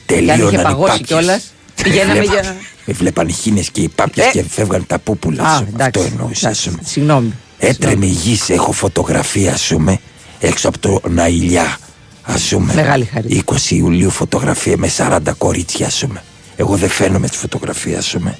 Και 0.05 0.13
αν 0.15 0.25
τελείωναν 0.25 0.47
είχε 0.53 0.59
οι 0.59 0.63
παγώσει 0.63 0.87
πάπιες. 0.91 1.07
κιόλας. 1.07 1.43
Πηγαίναμε 1.83 2.19
Με 2.19 2.23
για. 2.25 2.55
Βλέπαν- 2.93 2.97
Με 2.97 3.03
βλέπαν 3.03 3.27
οι 3.27 3.31
χίνες 3.33 3.69
και 3.71 3.81
οι 3.81 3.89
πάπιες 3.89 4.25
Ε. 4.27 4.29
και 4.31 4.43
φεύγαν 4.49 4.85
τα 4.87 4.99
πούπουλα 4.99 5.43
Α, 5.43 5.57
σου. 5.57 5.65
εντάξει, 5.73 5.99
αυτό 5.99 6.11
εννοούσα 6.15 6.49
ας 6.49 6.61
πούμε. 6.63 6.77
Συγγνώμη. 6.85 7.33
Έτρεμε 7.59 8.05
η 8.05 8.09
γης, 8.09 8.49
έχω 8.49 8.71
φωτογραφία 8.71 9.53
ας 9.53 9.67
πούμε 9.67 9.99
έξω 10.39 10.67
από 10.67 10.79
το 10.79 11.01
Ναϊλιά 11.09 11.77
ας 12.23 12.47
πούμε 12.49 12.73
Μεγάλη 12.73 13.05
χαρή. 13.05 13.43
20 13.45 13.75
Ιουλίου 13.75 14.09
φωτογραφία 14.09 14.77
με 14.77 14.87
40 14.97 15.33
κορίτσια 15.37 15.85
ας 15.87 15.99
πούμε 16.05 16.23
εγώ 16.55 16.75
δεν 16.75 16.89
φαίνομαι 16.89 17.27
στη 17.27 17.37
φωτογραφία 17.37 17.97
ας 17.97 18.09
πούμε 18.11 18.37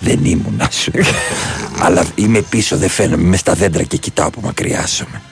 δεν 0.00 0.24
ήμουν 0.24 0.60
ας 0.60 0.88
πούμε 0.92 1.04
αλλά 1.80 2.04
είμαι 2.14 2.40
πίσω 2.40 2.76
δεν 2.76 2.88
φαίνομαι 2.88 3.22
είμαι 3.22 3.36
στα 3.36 3.54
δέντρα 3.54 3.82
και 3.82 3.96
κοιτάω 3.96 4.26
από 4.26 4.40
μακριά 4.40 4.80
ας 4.80 5.02
πούμε 5.04 5.22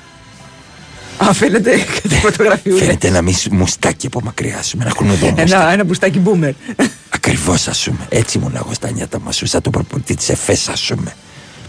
Α, 1.29 1.33
φαίνεται 1.33 1.77
και 2.03 2.09
τη 2.09 2.15
φωτογραφία. 2.15 2.75
φαίνεται 2.77 3.09
ένα 3.09 3.23
μισ- 3.23 3.49
μουστάκι 3.51 4.07
από 4.07 4.21
μακριά 4.25 4.59
ας 4.59 4.71
πούμε 4.71 4.85
να 4.85 4.91
έχουν 4.91 5.11
εδώ 5.11 5.27
μουστάκι 5.27 5.53
Ένα, 5.53 5.73
ένα 5.73 5.85
μπουστάκι 5.85 6.21
boomer. 6.25 6.53
Ακριβώς 7.09 7.69
ας 7.69 7.83
πούμε. 7.85 8.07
Έτσι 8.09 8.39
ήμουν 8.39 8.53
εγώ 8.57 8.75
στα 8.75 8.91
νιάτα 8.91 9.21
μας. 9.21 9.43
Σαν 9.45 9.61
τον 9.63 9.73
προπονητή 9.73 10.15
της 10.17 10.29
ΕΦΕΣ, 10.29 10.69
ας 10.69 10.93
πούμε. 10.97 11.13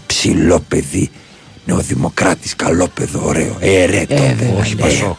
Ψηλό 0.06 0.60
παιδί. 0.68 1.10
Νεοδημοκράτης, 1.64 2.56
καλό 2.56 2.88
παιδό, 2.88 3.20
ωραίο. 3.24 3.56
Ε, 3.60 3.84
ρε, 3.84 4.00
τότε. 4.06 4.34
βέβαια, 4.38 4.58
όχι 4.58 4.74
ναι. 4.74 4.80
Πασόκ. 4.82 5.16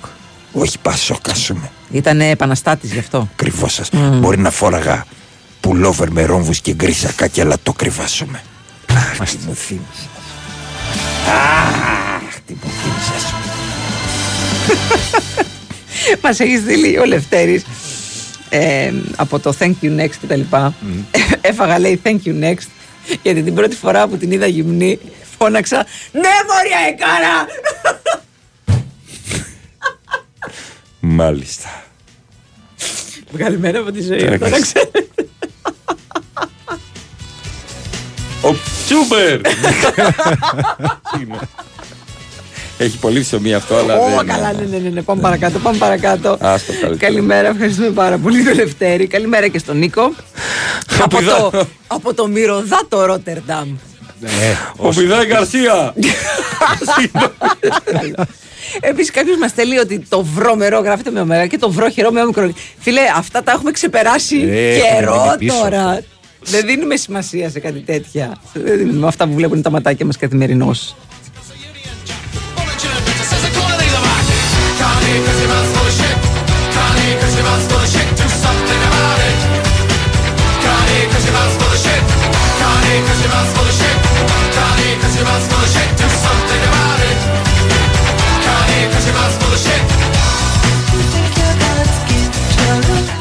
Όχι 0.54 0.78
Πασόκ, 0.80 1.30
ας 1.30 1.46
πούμε. 1.48 1.72
Ήταν 1.92 2.22
επαναστάτης 2.22 2.92
γι' 2.94 3.00
αυτό. 3.00 3.28
Ακριβώς 3.32 3.74
σα. 3.82 3.98
Μπορεί 3.98 4.38
να 4.38 4.50
φόραγα 4.52 5.06
πουλόβερ 5.60 6.12
με 6.12 6.26
ρόμβους 6.26 6.60
και 6.62 6.74
γκρίσακα 6.74 7.28
και 7.28 7.42
αλλά 7.42 7.56
το 7.64 7.74
κρύβα, 7.74 8.04
ας 8.04 8.24
πούμε. 8.26 8.42
Αχ, 8.94 9.30
τι 9.30 9.38
μου 9.48 9.56
θύμισες. 9.56 10.08
Αχ, 11.28 12.36
τι 12.46 12.54
μου 12.54 12.70
θύμισες. 12.82 13.34
Ας 14.72 14.78
πούμε. 14.90 16.18
Μας 16.22 16.40
έχεις 16.40 16.60
στείλει 16.60 16.98
ο 16.98 17.06
Λευτέρης 17.06 17.64
από 19.16 19.40
το 19.40 19.54
Thank 19.60 19.74
you 19.82 20.00
next 20.00 20.14
κτλ. 20.22 20.42
Έφαγα 21.42 21.80
λέει 21.80 22.02
Thank 22.04 22.20
you 22.26 22.44
next 22.44 22.68
γιατί 23.22 23.44
την 23.44 23.54
πρώτη 23.54 23.76
φορά 23.76 24.08
που 24.08 24.18
την 24.18 24.32
είδα 24.32 24.48
γυμνή 24.48 25.00
φώναξα 25.38 25.86
Ναι, 26.12 26.22
Μωρία 26.22 26.80
Εκάρα! 26.90 27.46
Μάλιστα. 31.00 31.84
Καλημέρα 33.38 33.80
από 33.80 33.92
τη 33.92 34.02
ζωή. 34.02 34.18
Τώρα 34.20 34.34
αυτό 34.34 34.50
να 34.50 34.60
ξέρεις. 34.60 34.68
ξέρετε. 34.72 35.08
Ο 38.42 38.56
Τσούμπερ! 38.86 39.42
Έχει 42.84 42.98
πολύ 42.98 43.22
ψωμί 43.22 43.54
αυτό, 43.54 43.76
αλλά 43.76 43.98
Ω, 43.98 44.06
δεν... 44.18 44.26
καλά, 44.28 44.54
ναι, 44.54 44.66
ναι, 44.72 44.78
ναι, 44.78 44.90
ναι. 44.90 45.02
Πάμε 45.02 45.22
παρακάτω, 45.22 45.60
πάμε 45.60 45.78
παρακάτω. 45.78 46.38
Άστο 46.40 46.72
καλύτερα. 46.74 46.96
Καλημέρα, 46.98 47.48
ευχαριστούμε 47.48 47.90
πάρα 47.90 48.18
πολύ 48.18 48.44
τον 48.44 48.56
Λευτέρη. 48.56 49.08
Καλημέρα 49.08 49.48
και 49.48 49.58
στον 49.60 49.78
Νίκο. 49.78 50.02
από, 51.04 51.18
το, 51.24 51.66
από 51.88 52.14
το 52.14 52.28
μυρωδάτο 52.28 53.06
Ρότερνταμ. 53.06 53.76
Ο 54.78 54.90
Πιδάη 54.90 55.26
Γκαρσία! 55.26 55.94
Επίσης, 58.82 59.12
κάποιος 59.12 59.38
μας 59.38 59.50
στέλνει 59.50 59.78
ότι 59.78 60.00
το 60.10 60.24
βρώμερο 60.24 60.80
γράφεται 60.80 61.12
με 61.12 61.20
ωμέγα 61.20 61.48
και 61.48 61.58
το 61.58 61.72
βρόχερο 61.72 62.12
με 62.12 62.22
όμικρον. 62.22 62.56
Φίλε, 62.80 63.02
αυτά 63.18 63.44
τα 63.44 63.52
έχουμε 63.52 63.72
ξεπεράσει 63.72 64.36
Ε, 64.50 64.78
καιρό 64.78 65.14
έχουμε 65.14 65.24
μείνει 65.24 65.38
πίσω. 65.38 65.58
τώρα. 65.62 66.02
Δεν 66.46 66.66
δίνουμε 66.66 66.96
σημασία 66.96 67.50
σε 67.50 67.60
κάτι 67.60 67.80
τέτοια. 67.80 68.38
Δεν 68.54 68.78
δίνουμε 68.78 69.08
αυτά 69.08 69.28
που 69.28 69.34
βλέπουν 69.34 69.62
τα 69.62 69.70
ματάκια 69.70 70.06
μας 70.06 70.18
καθημερινώς. 70.18 70.96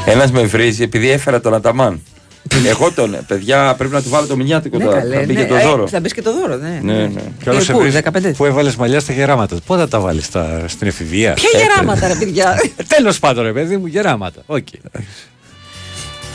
Ένας 0.05 0.31
με 0.31 0.41
βρίζει 0.43 0.83
επειδή 0.83 1.09
έφερα 1.09 1.41
τον 1.41 1.53
Αταμάν. 1.53 2.01
Εγώ 2.73 2.91
τον, 2.91 3.17
παιδιά, 3.27 3.75
πρέπει 3.77 3.93
να 3.93 4.01
του 4.01 4.09
βάλω 4.09 4.27
το 4.27 4.35
μηνιάτικο 4.35 4.77
Ναι, 4.77 4.83
τώρα. 4.83 4.97
καλέ, 4.99 5.15
Θα 5.15 5.21
μπει 5.25 5.33
ναι. 5.33 5.41
και 5.41 5.47
το 5.47 5.55
Ε, 5.55 5.63
δώρο. 5.63 5.87
Θα 5.87 5.99
μπεις 5.99 6.13
και 6.13 6.21
το 6.21 6.33
δώρο, 6.33 6.55
ναι. 6.55 6.79
Ναι, 6.83 6.93
ναι. 6.93 7.21
Κι 7.43 7.49
άλλο 7.49 7.57
Ε, 7.57 7.61
σε 7.61 7.71
πού, 7.71 7.79
βρίζει 7.79 7.99
15? 8.03 8.31
που 8.37 8.45
έβαλες 8.45 8.75
μαλλιά 8.75 8.99
στα 8.99 9.13
γεράματα. 9.13 9.55
Πότε 9.65 9.79
θα 9.81 9.87
τα 9.87 9.99
βάλεις 9.99 10.29
στην 10.65 10.87
εφηβεία; 10.87 11.33
Ποια 11.33 11.49
γεράματα, 11.59 12.07
ρε 12.07 12.15
παιδιά; 12.15 12.55
Τέλος 12.95 13.19
πάντων, 13.19 13.43
ρε 13.43 13.51
παιδί 13.53 13.77
μου, 13.77 13.85
γεράματα. 13.85 14.41
Οκ. 14.45 14.67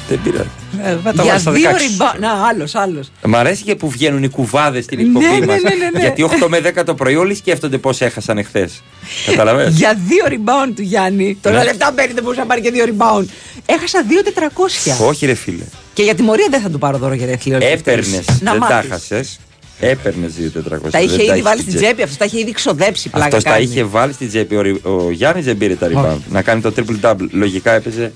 Δεν 0.08 0.20
πειράζει. 0.22 0.48
Ε, 0.84 0.96
θα 1.04 1.12
τα 1.12 1.22
Για 1.22 1.24
βάλεις 1.24 1.40
στα 1.42 1.50
16. 1.52 1.54
δύο 1.54 1.70
ριμπά. 1.88 2.18
Να, 2.18 2.46
άλλος, 2.46 2.74
άλλος. 2.74 3.10
Μ' 3.26 3.36
αρέσει 3.36 3.62
και 3.62 3.74
που 3.74 3.88
βγαίνουν 3.90 4.22
οι 4.22 4.28
κουβάδες 4.28 4.84
στην 4.84 4.98
Ναι, 4.98 5.04
εκπομπή 5.06 5.26
ναι, 5.40 5.46
μας. 5.46 5.62
ναι, 5.62 5.68
ναι, 5.74 5.90
ναι. 5.92 6.00
Γιατί 6.00 6.22
8 6.22 6.46
με 6.48 6.60
10 6.76 6.84
το 6.84 6.94
πρωί 6.94 7.16
όλοι 7.16 7.34
σκέφτονται 7.34 7.78
πώς 7.78 8.00
έχασαν 8.00 8.38
εχθές. 8.38 8.82
Καταλαβαίνεις; 9.26 9.76
Για 9.76 9.98
δύο 10.06 10.24
rebound 10.28 10.72
του 10.76 10.82
Γιάννη. 10.82 11.38
Τώρα 11.40 11.56
Ναι. 11.58 11.64
λεφτά 11.64 11.92
παίρνει, 11.92 12.12
δεν 12.12 12.22
μπορούσε 12.22 12.40
να 12.40 12.46
πάρει 12.46 12.60
και 12.60 12.70
δύο 12.70 12.84
rebound. 12.88 13.24
Έχασα 13.66 14.04
2.400. 14.08 15.06
Όχι, 15.06 15.26
ρε 15.26 15.34
φίλε. 15.34 15.64
Και 15.98 16.04
για 16.04 16.14
τιμωρία 16.14 16.46
δεν 16.50 16.60
θα 16.60 16.70
του 16.70 16.78
πάρω 16.78 16.98
δώρο 16.98 17.14
για 17.14 17.26
ρεθλίο. 17.26 17.58
Έπαιρνες. 17.62 18.24
Να 18.40 18.52
Δεν 18.52 18.60
τα 18.60 18.66
μάθεις. 18.68 18.90
χάσε. 18.90 19.24
Έπαιρνες 19.80 20.32
2.400. 20.32 20.90
Τα 20.90 21.00
είχε 21.00 21.16
δεν 21.16 21.26
ήδη 21.26 21.42
βάλει 21.42 21.60
στην 21.60 21.72
στην 21.72 21.82
τσέπη, 21.82 22.02
αυτός 22.02 22.16
τα 22.16 22.24
είχε 22.24 22.38
ήδη 22.38 22.52
ξοδέψει 22.52 23.08
πλάκα. 23.08 23.26
Αυτός 23.26 23.42
τα 23.42 23.50
κάνει. 23.50 23.64
είχε 23.64 23.84
βάλει 23.84 24.12
στην 24.12 24.28
τσέπη. 24.28 24.56
Ο, 24.56 24.60
Ρι- 24.60 24.86
ο 24.86 25.10
Γιάννης 25.10 25.44
δεν 25.44 25.56
πήρε 25.56 25.74
τα 25.74 25.88
rebound. 25.94 26.18
Να 26.30 26.42
κάνει 26.42 26.60
το 26.60 26.72
triple 26.76 27.00
double. 27.10 27.28
Λογικά 27.30 27.72
έπαιζε 27.72 28.12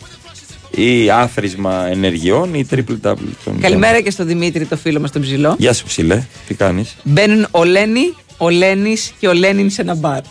ή 0.71 1.11
άθροισμα 1.11 1.87
ενεργειών 1.91 2.55
ή 2.55 2.67
triple 2.71 2.97
double. 3.03 3.17
των 3.45 3.61
Καλημέρα 3.61 4.01
και 4.01 4.11
στον 4.11 4.27
Δημήτρη, 4.27 4.65
το 4.65 4.77
φίλο 4.77 5.01
μας 5.01 5.11
τον 5.11 5.23
ψηλό. 5.23 5.55
Γεια 5.59 5.73
σου, 5.73 5.85
ψηλέ. 5.85 6.23
Τι 6.47 6.55
κάνεις; 6.55 6.97
Μπαίνουν 7.03 7.47
ο 7.51 7.65
Λένι, 7.65 8.15
ο 8.37 8.51
Λένις 8.51 9.13
και 9.19 9.29
ο 9.29 9.33
Λένινς 9.33 9.73
σε 9.75 9.81
ένα 9.83 9.95
μπαρ. 9.95 10.21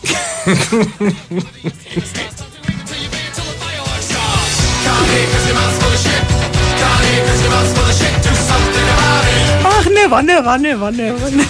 Αχ, 9.66 9.84
νεύα, 10.00 10.22
νεύα, 10.22 10.58
νεύα, 10.58 10.90
νεύα. 10.90 11.28
νεύα. 11.30 11.48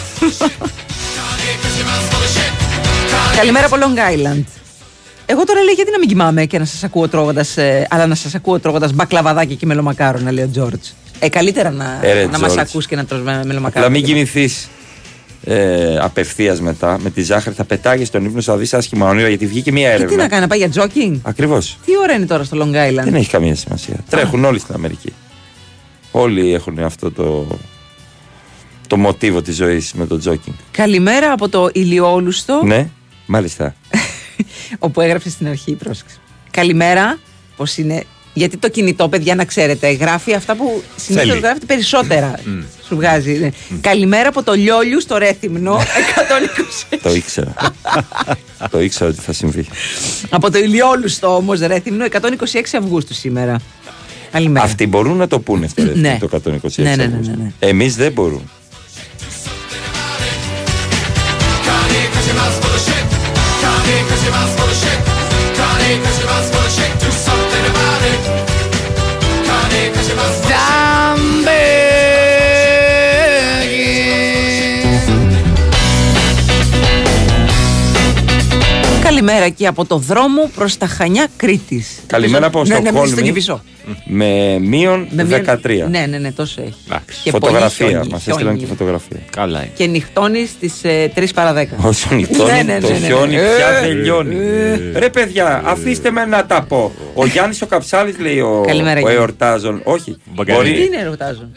Καλημέρα 3.37 3.67
από 3.67 3.77
Long 3.79 3.99
Island. 3.99 4.45
Εγώ 5.27 5.45
τώρα 5.45 5.61
λέω 5.63 5.75
γιατί 5.75 5.91
να 5.91 5.99
μην 5.99 6.09
κοιμάμαι 6.09 6.45
και 6.45 6.59
να 6.59 6.65
σας 6.65 6.85
ακούω 6.85 7.09
τρώγοντας. 7.09 7.57
αλλά 7.89 8.07
να 8.07 8.15
σας 8.15 8.35
ακούω 8.35 8.59
τρώγοντας 8.61 8.93
μπακλαβαδάκι 8.93 9.55
και 9.55 9.67
μελομακάρονα, 9.67 10.33
λέει 10.33 10.45
ο 10.45 10.49
Τζόρτζ. 10.53 10.89
Ε, 11.19 11.29
καλύτερα 11.29 11.71
να, 11.71 11.99
Ε, 12.03 12.13
ρε, 12.13 12.27
να 12.27 12.39
μας 12.39 12.53
George. 12.55 12.59
ακούς 12.59 12.87
και 12.87 12.97
να 12.97 13.05
τρως 13.05 13.21
με 13.23 13.31
Απλά 13.33 13.45
μελομακάρονα. 13.47 13.91
μην 13.93 14.05
κοιμηθείς 14.05 14.69
ε, 15.45 15.97
απευθείας 16.01 16.61
μετά 16.61 16.99
με 17.03 17.11
τη 17.11 17.23
ζάχαρη. 17.23 17.57
Θα 17.57 17.65
πετάγεις 17.65 18.11
τον 18.11 18.25
ύπνο, 18.25 18.41
σου, 18.41 18.51
θα 18.51 18.57
δεις 18.57 18.75
άσχημα 18.75 19.09
όνειρα 19.09 19.29
γιατί 19.29 19.47
βγήκε 19.47 19.73
μία 19.73 19.89
Και 19.89 19.95
έρευνα. 19.95 20.11
τι 20.11 20.17
να 20.23 20.29
κάνει, 20.29 20.41
να 20.43 20.47
πάει 20.49 20.59
για 20.59 20.69
τζόκινγκ. 20.69 21.17
Ακριβώς. 21.23 21.79
Τι 21.85 21.93
ώρα 22.03 22.13
είναι 22.13 22.27
τώρα 22.27 22.45
στο 22.45 22.57
Long 22.61 22.75
Island; 22.75 23.05
Δεν 23.05 23.15
έχει 23.15 23.31
καμία 23.31 23.55
σημασία. 23.55 23.95
Τρέχουν 24.11 24.45
όλοι 24.45 24.59
στην 24.59 24.75
Αμερική. 24.75 25.13
Όλοι 26.15 26.53
έχουν 26.55 26.79
αυτό 26.79 27.11
το, 27.13 27.47
το 28.87 28.97
μοτίβο 28.97 29.43
της 29.43 29.57
ζωής 29.57 29.93
με 29.93 30.07
το 30.07 30.19
τζόκινγκ. 30.19 30.57
Καλημέρα 30.71 31.33
από 31.33 31.49
το 31.49 31.69
ηλιόλουστο, 31.73 32.61
Ναι, 32.65 32.89
μάλιστα. 33.27 33.75
όπου 34.79 35.01
έγραψε 35.01 35.31
στην 35.31 35.49
αρχή, 35.49 35.73
πρόσεξε. 35.75 36.17
Καλημέρα, 36.51 37.19
πώς 37.57 37.77
είναι; 37.77 38.05
Γιατί 38.33 38.57
το 38.57 38.69
κινητό, 38.69 39.09
παιδιά, 39.09 39.35
να 39.35 39.45
ξέρετε, 39.45 39.91
γράφει 39.91 40.35
αυτά 40.35 40.55
που 40.57 40.83
συνήθως 40.97 41.29
Θέλει. 41.29 41.41
γράφει 41.41 41.67
περισσότερα. 41.67 42.35
Σου 42.87 42.97
βγάζει. 42.97 43.33
ναι. 43.39 43.51
Καλημέρα 43.81 44.29
από 44.29 44.43
το 44.43 44.53
λιόλιου 44.53 45.01
στο 45.01 45.17
Ρέθυμνο, 45.19 45.77
120. 46.93 46.99
το 47.03 47.15
ήξερα. 47.15 47.55
το 48.71 48.81
ήξερα 48.81 49.11
ότι 49.11 49.21
θα 49.21 49.33
συμβεί. 49.33 49.67
από 50.31 50.51
το 50.51 50.59
ηλιόλουστο 50.59 51.37
όμως 51.37 51.61
Ρέθυμνο, 51.61 52.05
126 52.05 52.19
Αυγούστου 52.79 53.15
σήμερα. 53.15 53.57
Καλημέρα. 54.33 54.65
Αυτοί 54.65 54.87
μπορούν 54.87 55.17
να 55.17 55.27
το 55.27 55.41
πούνε 55.41 55.65
αυτό 55.65 55.83
ρε, 55.85 55.93
Ναι. 55.95 56.17
το 56.21 56.29
126 56.33 56.71
Ναι, 56.77 56.83
ναι, 56.83 56.97
ναι, 56.97 57.05
Αυγούστου. 57.05 57.31
ναι, 57.37 57.43
ναι. 57.43 57.53
Εμείς 57.69 57.97
δεν 57.97 58.13
μπορούν. 58.13 58.43
Καλημέρα 79.25 79.49
και 79.49 79.67
από 79.67 79.85
το 79.85 79.97
δρόμο 79.97 80.51
προς 80.55 80.77
τα 80.77 80.87
Χανιά 80.87 81.27
Κρήτης. 81.37 82.01
Καλημέρα 82.07 82.47
από 82.47 82.65
ναι, 82.65 82.75
ναι, 82.75 82.81
Στοκχόλμη. 82.81 83.09
στον 83.09 83.23
Κυφισό. 83.25 83.63
Με 84.05 84.59
μείον 84.61 85.07
Με 85.11 85.25
μία- 85.25 85.59
13. 85.63 85.87
Ναι, 85.91 86.07
ναι, 86.09 86.19
ναι, 86.19 86.33
τόσο 86.33 86.63
έχει. 86.63 86.75
Και 87.25 87.31
Φωτογραφία. 87.31 87.85
πολύ 87.87 87.97
χιόνι, 87.97 88.09
Μας 88.13 88.27
έστειλαν 88.29 88.53
και 88.53 88.59
χιόνι. 88.59 88.77
φωτογραφία. 88.77 89.17
Καλά. 89.31 89.65
Και 89.77 89.87
νυχτώνει 89.87 90.47
στις 90.47 90.73
3 91.15 91.35
παρα 91.35 91.53
10. 91.53 91.67
Όσο 91.89 92.15
νυχτώνει, 92.15 92.51
Ναι, 92.53 92.63
ναι, 92.63 92.73
ναι, 92.73 92.81
το 92.81 92.93
ναι, 92.93 92.99
ναι. 92.99 93.07
χιόνι 93.07 93.35
Ε, 93.37 93.41
πια 93.57 93.69
ε, 93.69 93.81
δεν 93.87 94.03
λιώνει. 94.03 94.37
Ρε 94.95 95.09
παιδιά, 95.11 95.63
αφήστε 95.65 96.11
με 96.11 96.25
να 96.25 96.47
τα 96.47 96.63
πω. 96.63 96.93
Ο 97.15 97.27
Γιάννης 97.27 97.63
ο 97.63 97.67
Καψάλης 97.67 98.19
λέει 98.19 98.39
ο, 98.41 98.65
Καλημέρα, 98.67 98.97
ο 98.97 99.01
Γιάννη. 99.01 99.19
εορτάζων. 99.19 99.81
Όχι. 99.85 100.13
Τι 100.45 100.53
Μπορεί, 100.53 100.71
είναι, 100.85 101.05
ρωτάζω. 101.05 101.49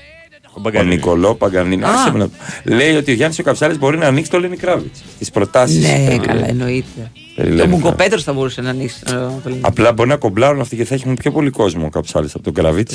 ο 0.80 0.84
Νικολό 0.84 1.36
Παγκανίνη. 1.36 1.84
Α. 1.84 1.89
άσε 1.89 2.11
με 2.11 2.18
να- 2.18 2.76
Λέει 2.76 2.95
ότι 2.95 3.11
ο 3.11 3.13
Γιάννης 3.13 3.39
ο 3.39 3.43
Καψάλης 3.43 3.78
μπορεί 3.80 3.97
να 3.97 4.07
ανοίξει 4.07 4.32
το 4.32 4.39
Λένι 4.39 4.57
Κράβιτ. 4.57 4.93
Τις 5.20 5.30
προτάσεις. 5.32 5.82
Ναι, 5.84 6.18
καλά, 6.28 6.47
εννοείται. 6.49 7.11
Το 7.57 7.67
Μουγκοπέτρος 7.67 8.23
θα 8.23 8.33
μπορούσε 8.33 8.61
να 8.61 8.69
ανοίξει. 8.69 8.99
ε, 9.07 9.11
το 9.11 9.41
Lenny. 9.47 9.57
Απλά 9.61 9.93
μπορεί 9.93 10.09
να 10.09 10.17
κομπλάρουν 10.17 10.61
αυτοί 10.61 10.75
και 10.75 10.86
θα 10.86 10.95
έχουν 10.95 11.15
πιο 11.15 11.31
πολύ 11.31 11.49
κόσμο 11.49 11.86
ο 11.86 11.89
Καψάλη 11.89 12.29
από 12.33 12.43
τον 12.43 12.53
Κραβίτ. 12.53 12.91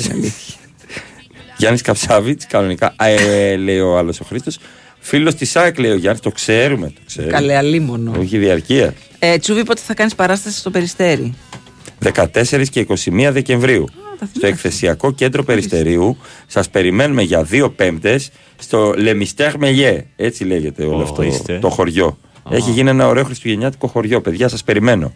Γιάννης 1.57 1.81
Καψάβιτς, 1.81 2.45
κανονικά. 2.47 2.95
Ε, 2.99 3.55
λέει 3.55 3.79
ο 3.79 3.97
άλλος 3.97 4.19
ο 4.19 4.23
Χρήστος. 4.25 4.57
Φίλος 4.99 5.35
της 5.35 5.49
ΣΑΕΚ 5.49 5.79
λέει 5.79 5.91
ο 5.91 5.95
Γιάννης, 5.95 6.21
το 6.21 6.31
ξέρουμε. 6.31 6.87
Το 6.87 7.01
ξέρουμε. 7.05 7.31
Καλέ, 7.33 7.55
αλίμονο. 7.55 8.11
Όχι 8.19 8.37
διαρκεία. 8.37 8.93
Ε, 9.19 9.37
Τσούβι, 9.37 9.63
πότε 9.65 9.81
θα 9.85 9.93
κάνεις 9.93 10.15
παράσταση 10.15 10.57
στο 10.57 10.69
περιστέρι; 10.69 11.33
14 12.03 12.69
και 12.71 12.79
21 12.79 13.29
Δεκεμβρίου. 13.31 13.85
Στο 14.35 14.47
εκθεσιακό 14.47 15.11
κέντρο 15.11 15.43
Περιστερίου 15.43 16.17
σας 16.47 16.69
περιμένουμε 16.69 17.21
για 17.21 17.43
δύο 17.43 17.69
πέμπτες 17.69 18.29
στο 18.57 18.93
Λεμιστέρ 18.97 19.57
Μελιέ. 19.57 20.05
Έτσι 20.15 20.43
λέγεται 20.43 20.83
όλο 20.83 21.03
αυτό 21.03 21.21
ορίστε. 21.21 21.57
το 21.61 21.69
χωριό. 21.69 22.17
Έχει 22.51 22.71
γίνει 22.71 22.89
ένα 22.89 23.07
ωραίο 23.07 23.23
χριστουγεννιάτικο 23.23 23.87
χωριό. 23.87 24.21
Παιδιά, 24.21 24.47
σας 24.47 24.63
περιμένω. 24.63 25.13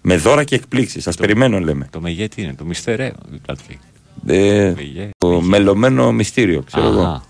Με 0.00 0.16
δώρα 0.16 0.44
και 0.44 0.54
εκπλήξεις. 0.54 1.02
Σας 1.02 1.16
περιμένω, 1.16 1.58
λέμε. 1.60 1.86
Το 1.90 2.00
μεγέ 2.00 2.28
τι 2.28 2.42
είναι, 2.42 2.54
το 2.54 2.64
μυστερέο. 2.64 3.12
κάτι. 3.46 3.78
Ε, 4.26 4.72
Μεγέ. 4.76 5.10
το 5.18 5.40
μελωμένο 5.40 6.12
μυστήριο, 6.12 6.62
ξέρω 6.62 6.86
Α. 6.86 6.88
εγώ. 6.88 7.22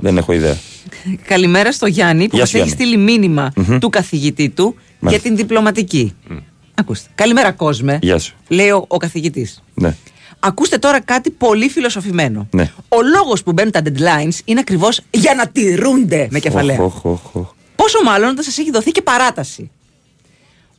Δεν 0.00 0.16
έχω 0.16 0.32
ιδέα. 0.32 0.56
Καλημέρα 1.26 1.72
στο 1.72 1.86
Γιάννη 1.86 2.22
που 2.24 2.30
Γεια 2.30 2.40
μας 2.40 2.48
σου, 2.48 2.56
έχει 2.56 2.66
Γιάννη. 2.66 2.84
στείλει 2.84 3.02
μήνυμα 3.04 3.52
Μμμ. 3.56 3.78
του 3.78 3.88
καθηγητή 3.90 4.48
του 4.48 4.74
για 4.78 4.96
Μάλιστα. 5.00 5.28
την 5.28 5.36
διπλωματική. 5.36 6.14
Ακούστε. 6.74 7.08
Καλημέρα, 7.14 7.52
κόσμε. 7.52 7.98
Γεια 8.02 8.18
σου. 8.18 8.34
Λέει 8.48 8.70
ο, 8.70 8.84
ο 8.88 8.96
καθηγητής. 8.96 9.62
Ναι. 9.74 9.96
Ακούστε 10.40 10.78
τώρα 10.78 11.00
κάτι 11.00 11.30
πολύ 11.30 11.68
φιλοσοφημένο. 11.68 12.48
Ναι. 12.50 12.70
Ο 12.88 12.96
λόγος 13.16 13.42
που 13.42 13.52
μπαίνουν 13.52 13.72
τα 13.72 13.80
deadlines 13.84 14.38
είναι 14.44 14.60
ακριβώς 14.60 15.00
για 15.10 15.34
να 15.34 15.46
τηρούνται 15.48 16.28
με 16.30 16.38
κεφαλαία. 16.38 16.80
Οχ, 16.80 17.04
οχ, 17.04 17.34
οχ. 17.34 17.46
Πόσο 17.82 18.02
μάλλον 18.04 18.28
όταν 18.30 18.44
σας 18.44 18.58
έχει 18.58 18.70
δοθεί 18.70 18.90
και 18.90 19.02
παράταση. 19.02 19.70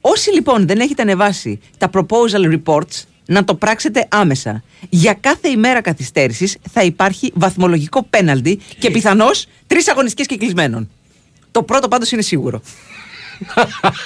Όσοι 0.01 0.31
λοιπόν 0.34 0.67
δεν 0.67 0.80
έχετε 0.80 1.01
ανεβάσει 1.01 1.59
τα 1.77 1.89
proposal 1.93 2.59
reports, 2.59 3.03
να 3.26 3.43
το 3.43 3.55
πράξετε 3.55 4.07
άμεσα. 4.11 4.63
Για 4.89 5.13
κάθε 5.13 5.49
ημέρα 5.49 5.81
καθυστέρησης 5.81 6.57
θα 6.71 6.84
υπάρχει 6.84 7.31
βαθμολογικό 7.35 8.03
πέναλτι 8.03 8.59
και 8.80 8.91
πιθανώς 8.91 9.45
τρεις 9.67 9.88
αγωνιστικές 9.89 10.26
κυκλισμένων. 10.26 10.89
Το 11.51 11.63
πρώτο 11.63 11.88
πάντως 11.88 12.11
είναι 12.11 12.21
σίγουρο. 12.21 12.61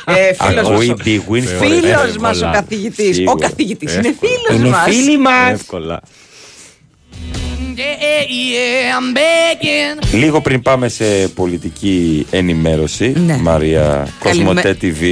ε, 0.05 0.33
φίλος 0.33 0.69
Ακούει 0.69 0.87
μας, 0.87 0.97
Big 1.05 1.19
Win 1.31 1.43
Sport 1.43 1.65
φίλος 1.65 2.13
FM. 2.15 2.19
μας 2.19 2.41
ο 2.41 2.49
καθηγητής. 2.53 3.09
Ο 3.09 3.13
Σίγουρα. 3.13 3.47
καθηγητής 3.47 3.95
είναι 3.95 4.07
Εύκολα. 4.07 4.31
φίλος 4.33 4.59
Είναι 4.59 4.69
μας. 4.69 4.83
φίλοι 4.83 5.17
μας. 5.17 5.61
Εύκολα. 7.79 10.21
Λίγο 10.23 10.41
πριν 10.41 10.61
πάμε 10.61 10.87
σε 10.87 11.27
πολιτική 11.35 12.25
ενημέρωση, 12.31 13.13
Ναι. 13.25 13.37
Μαρία, 13.37 14.07
Καλημέ- 14.23 14.45
Κοσμοτέ 14.63 14.77
TV 14.81 15.03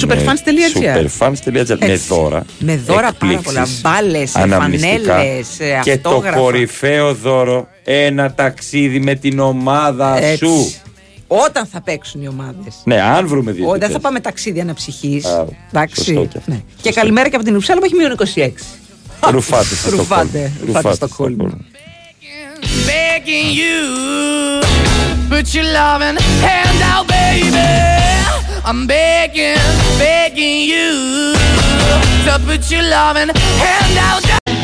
Superfans.gr. 0.00 0.78
Superfans.gr. 0.78 1.76
Με 1.78 1.86
Έτσι. 1.86 2.06
δώρα. 2.08 2.44
Με 2.58 2.76
δώρα 2.76 3.00
πάρα 3.00 3.08
εκπλήξεις, 3.08 3.42
πολλά. 3.44 3.66
Μπάλες, 3.82 4.36
αναμνηστικά. 4.36 5.14
φανέλες, 5.16 5.46
Και 5.82 5.98
το 5.98 6.08
αυτόγραφα. 6.08 6.38
κορυφαίο 6.38 7.14
δώρο, 7.14 7.68
ένα 7.84 8.34
ταξίδι 8.34 9.00
με 9.00 9.14
την 9.14 9.38
ομάδα 9.38 10.18
Έτσι. 10.22 10.44
σου. 10.46 10.74
Όταν 11.26 11.66
θα 11.66 11.80
παίξουν 11.82 12.22
οι 12.22 12.28
ομάδες. 12.28 12.74
Ναι, 12.84 13.00
αν 13.00 13.26
βρούμε 13.26 13.52
δύο. 13.52 13.68
Όχι, 13.68 13.78
δεν 13.78 13.90
θα 13.90 14.00
πάμε 14.00 14.20
ταξίδι 14.20 14.60
αναψυχής. 14.60 15.24
Α, 15.24 15.44
Εντάξει. 15.70 16.04
σωστό 16.04 16.24
και 16.24 16.38
αυτό. 16.38 16.50
Ναι. 16.50 16.60
Και 16.82 16.92
καλημέρα 16.92 17.28
και 17.28 17.36
από 17.36 17.44
την 17.44 17.56
Ουψάλα 17.56 17.78
που 17.80 17.84
έχει 17.84 17.94
μείον 17.94 18.12
26. 18.12 18.52
Ρουφάτε 19.31 19.75
στο 19.75 19.89
Ρουφάτε, 19.89 20.27
Στοκχόλμη. 20.27 20.53
ρουφάτε 20.65 20.93
στο 20.95 21.07
Στοκχόλμη. 21.07 21.65
begging 22.87 23.49
you, 23.61 23.79
put 25.31 25.45
your 25.55 25.67
loving 25.79 26.17
hand 26.47 26.79
out, 26.91 27.05
baby. 27.07 27.67
I'm 28.69 28.81
begging, 28.87 29.57
begging 30.03 30.59
you 30.73 30.89
to 32.25 32.33
put 32.47 32.61
your 32.73 32.83
loving 32.95 33.29
hand 33.63 33.97
out. 34.09 34.54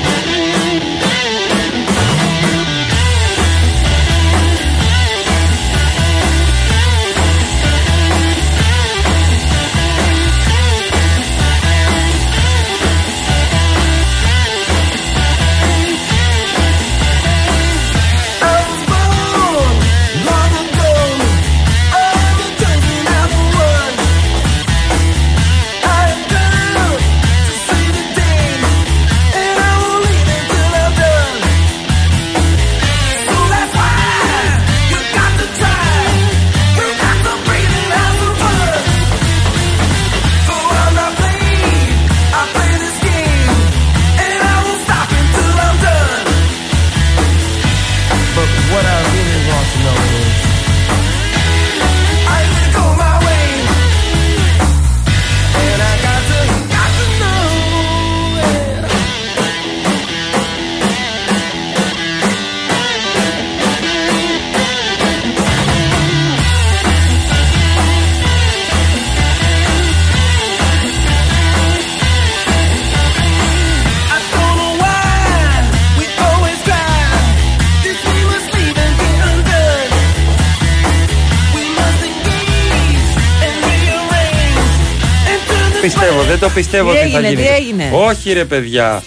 Δεν 86.32 86.40
το 86.40 86.54
πιστεύω 86.54 86.92
Τι 86.92 86.98
ότι 86.98 87.10
θα 87.10 87.18
έγινε, 87.18 87.28
γίνει. 87.28 87.42
τι 87.42 87.48
έγινε; 87.48 87.90
Όχι 87.92 88.32
ρε 88.32 88.44
παιδιά. 88.44 89.02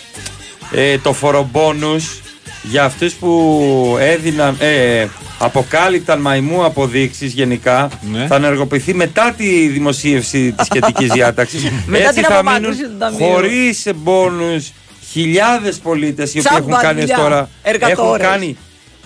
Ε, 0.71 0.97
το 0.97 1.13
φορομπόνους 1.13 2.21
για 2.63 2.83
αυτούς 2.83 3.13
που 3.13 3.97
έδιναν, 3.99 4.55
ε, 4.59 5.05
αποκάλυπταν 5.39 6.19
μαϊμού 6.21 6.63
αποδείξεις 6.65 7.33
γενικά 7.33 7.89
Ναι. 8.11 8.25
θα 8.27 8.35
ενεργοποιηθεί 8.35 8.93
μετά 8.93 9.33
τη 9.37 9.67
δημοσίευση 9.67 10.51
της 10.51 10.65
σχετικής 10.65 11.11
διάταξης. 11.17 11.71
Μετά 11.85 12.03
Έτσι 12.03 12.13
την 12.13 12.23
θα 12.23 12.33
απομάκρυνση 12.33 12.77
μείνουν 12.81 12.91
του 12.91 12.97
ταμείου. 12.99 13.27
χωρίς 13.33 13.87
μπόνους 13.95 14.71
χιλιάδες 15.11 15.77
πολίτες 15.77 16.33
οι 16.33 16.39
οποίοι 16.39 16.41
Τσάμπα 16.51 16.57
έχουν 16.75 16.81
κάνει 16.81 16.99
δουλειά, 16.99 17.15
τώρα 17.17 17.49
έχουν 17.63 17.81
εργατόρες. 17.81 18.27
κάνει 18.27 18.57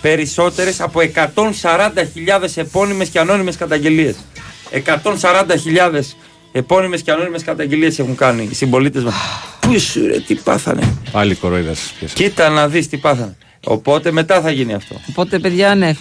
περισσότερες 0.01 0.81
από 0.81 0.99
140.000 0.99 2.57
επώνυμες 2.57 3.07
και 3.09 3.19
ανώνυμες 3.19 3.55
καταγγελίες. 3.57 4.15
140.000 4.71 6.15
επώνυμες 6.51 7.01
και 7.01 7.11
ανώνυμες 7.11 7.43
καταγγελίες 7.43 7.99
έχουν 7.99 8.15
κάνει 8.15 8.47
οι 8.51 8.55
συμπολίτες 8.55 9.03
μας. 9.03 9.13
Πού 9.59 9.79
σου 9.79 10.07
ρε, 10.07 10.19
τι 10.19 10.35
πάθανε; 10.35 10.97
Πάλι 11.11 11.35
κοροϊδά 11.35 11.73
σας 11.73 11.91
πιάσα. 11.99 12.13
Κοίτα 12.13 12.49
να 12.49 12.67
δεις 12.67 12.87
τι 12.87 12.97
πάθανε. 12.97 13.37
Οπότε 13.63 14.11
μετά 14.11 14.41
θα 14.41 14.51
γίνει 14.51 14.73
αυτό. 14.73 14.95
Οπότε, 15.09 15.39
παιδιά, 15.39 15.75
ναι, 15.75 15.91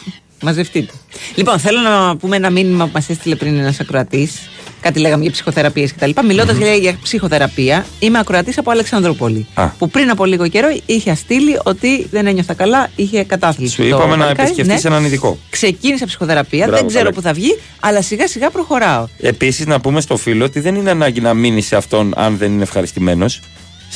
μαζευτείτε. 0.43 0.93
Λοιπόν, 1.35 1.59
θέλω 1.59 1.81
να 1.81 2.17
πούμε 2.17 2.37
ένα 2.37 2.51
μήνυμα 2.51 2.85
που 2.85 2.91
μας 2.95 3.09
έστειλε 3.09 3.35
πριν 3.35 3.59
ένας 3.59 3.81
ακροατής. 3.81 4.49
Κάτι 4.81 4.99
λέγαμε 5.01 5.23
για 5.23 5.31
ψυχοθεραπείες 5.33 5.95
κτλ. 5.95 6.11
Μιλώντας 6.27 6.57
για, 6.57 6.75
για 6.75 6.99
ψυχοθεραπεία, 7.03 7.87
είμαι 7.99 8.19
ακροατής 8.19 8.59
από 8.59 8.71
Αλεξανδρούπολη. 8.71 9.47
Α. 9.55 9.67
Που 9.69 9.89
πριν 9.89 10.11
από 10.11 10.25
λίγο 10.25 10.49
καιρό 10.49 10.69
είχε 10.87 11.15
στείλει 11.15 11.59
ότι 11.65 12.07
δεν 12.11 12.27
ένιωθα 12.27 12.55
καλά, 12.55 12.91
είχε 12.97 13.25
κατάθλιψη. 13.25 13.75
Σου 13.75 13.83
το 13.83 13.89
είπαμε 13.89 14.17
να 14.17 14.25
παλικάρι. 14.25 14.49
επισκεφτείς 14.49 14.85
Ναι. 14.85 14.91
έναν 14.91 15.05
ειδικό. 15.05 15.39
Ξεκίνησα 15.51 16.07
ψυχοθεραπεία, 16.07 16.67
Μπράβο, 16.67 16.77
δεν 16.81 16.87
ξέρω 16.89 17.03
καλά. 17.05 17.15
που 17.17 17.23
θα 17.23 17.33
βγει, 17.33 17.59
αλλά 17.81 18.03
σιγά 18.03 18.29
σιγά 18.29 18.51
προχωράω. 18.51 19.07
Επίσης 19.21 19.67
να 19.67 19.81
πούμε 19.81 20.01
στο 20.01 20.17
φίλο 20.17 20.45
ότι 20.45 20.61
δεν 20.61 20.75
είναι 20.75 20.91
ανάγκη 20.91 21.21
να 21.21 21.35
μείνει 21.35 21.61
σε 21.61 21.77
αυτόν 21.77 22.13
αν 22.17 22.37
δεν 22.37 22.53
είναι 22.53 22.63
ευχαριστημένος. 22.63 23.41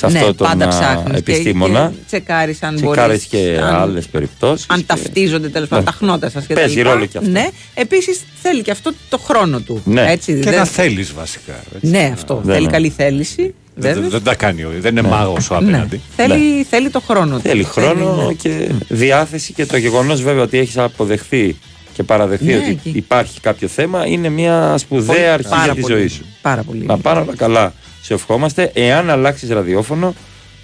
Σε 0.09 0.17
αυτό 0.17 0.27
ναι, 0.27 0.33
τον 0.35 0.47
πάντα 0.49 0.65
α, 0.65 0.69
ψάχνεις. 0.69 1.19
επιστήμονα. 1.19 1.93
Τσεκάρεις 2.07 2.63
αν 2.63 2.75
Τσεκάρεις 2.77 3.29
μπορείς. 3.31 3.47
και 3.57 3.61
άλλες 3.63 4.07
περιπτώσεις. 4.07 4.67
Αν 4.69 4.79
και- 4.79 4.85
ταυτίζονται 4.87 5.49
τέλος 5.49 5.69
πάντων 5.69 5.85
Ναι. 5.85 5.91
τα 5.91 5.97
χνότα 5.97 6.31
σας 6.31 6.47
και 6.47 6.55
Παίζει 6.55 6.75
τα 6.75 6.79
λοιπά. 6.81 6.93
ρόλο 6.93 7.07
και 7.07 7.19
αυτό. 7.19 7.31
Ναι, 7.31 7.49
επίσης 7.75 8.21
θέλει 8.43 8.63
και 8.63 8.71
αυτό 8.71 8.93
το 9.09 9.19
χρόνο 9.19 9.61
του. 9.61 9.83
Ναι. 9.85 10.05
Έτσι, 10.11 10.33
Και 10.35 10.51
δεν- 10.51 10.59
να 10.59 10.65
θέλεις 10.65 11.13
βασικά. 11.13 11.53
έτσι. 11.75 11.87
Ναι, 11.91 12.11
αυτό. 12.13 12.35
Δεν 12.45 12.53
θέλει 12.53 12.63
είναι. 12.65 12.73
καλή 12.73 12.89
θέληση. 12.89 13.55
Δεν, 13.75 13.93
βέβαια. 13.95 14.09
δεν 14.09 14.23
τα 14.23 14.35
κάνει, 14.35 14.63
ο- 14.65 14.71
δεν 14.79 14.97
είναι 14.97 15.09
μάγος 15.09 15.51
ο 15.51 15.61
Ναι. 15.61 15.69
απέναντι. 15.69 16.01
Θέλει, 16.17 16.63
θέλει 16.71 16.91
το 16.91 17.01
χρόνο 17.01 17.37
του. 17.37 17.43
Θέλει 17.43 17.65
χρόνο 17.65 18.27
ναι. 18.27 18.33
και 18.33 18.69
διάθεση 18.89 19.53
και 19.53 19.67
το 19.67 19.77
γεγονός 19.77 20.23
βέβαια 20.23 20.43
ότι 20.43 20.59
έχεις 20.59 20.79
αποδεχθεί 20.79 21.57
και 21.93 22.03
παραδεχθεί 22.03 22.45
Ναι, 22.45 22.57
ότι 22.57 22.75
και- 22.83 22.91
υπάρχει 22.95 23.41
κάποιο 23.41 23.69
θέμα 23.69 24.07
είναι 24.07 24.29
μια 24.29 24.75
σπουδαία 24.79 25.15
Πολύ- 25.17 25.29
αρχή 25.29 25.49
πάρα 25.49 25.65
για 25.65 25.75
τη 25.75 25.81
πολύ. 25.81 25.95
ζωή 25.95 26.09
σου. 26.09 26.25
Πάρα 26.43 26.63
πολύ. 26.63 26.85
Να 26.87 26.99
πάνε 26.99 27.21
όλα 27.21 27.37
καλά. 27.37 27.73
Σε 28.03 28.15
ευχόμαστε. 28.15 28.71
Εάν 28.75 29.11
αλλάξεις 29.11 29.49
ραδιόφωνο, 29.51 30.15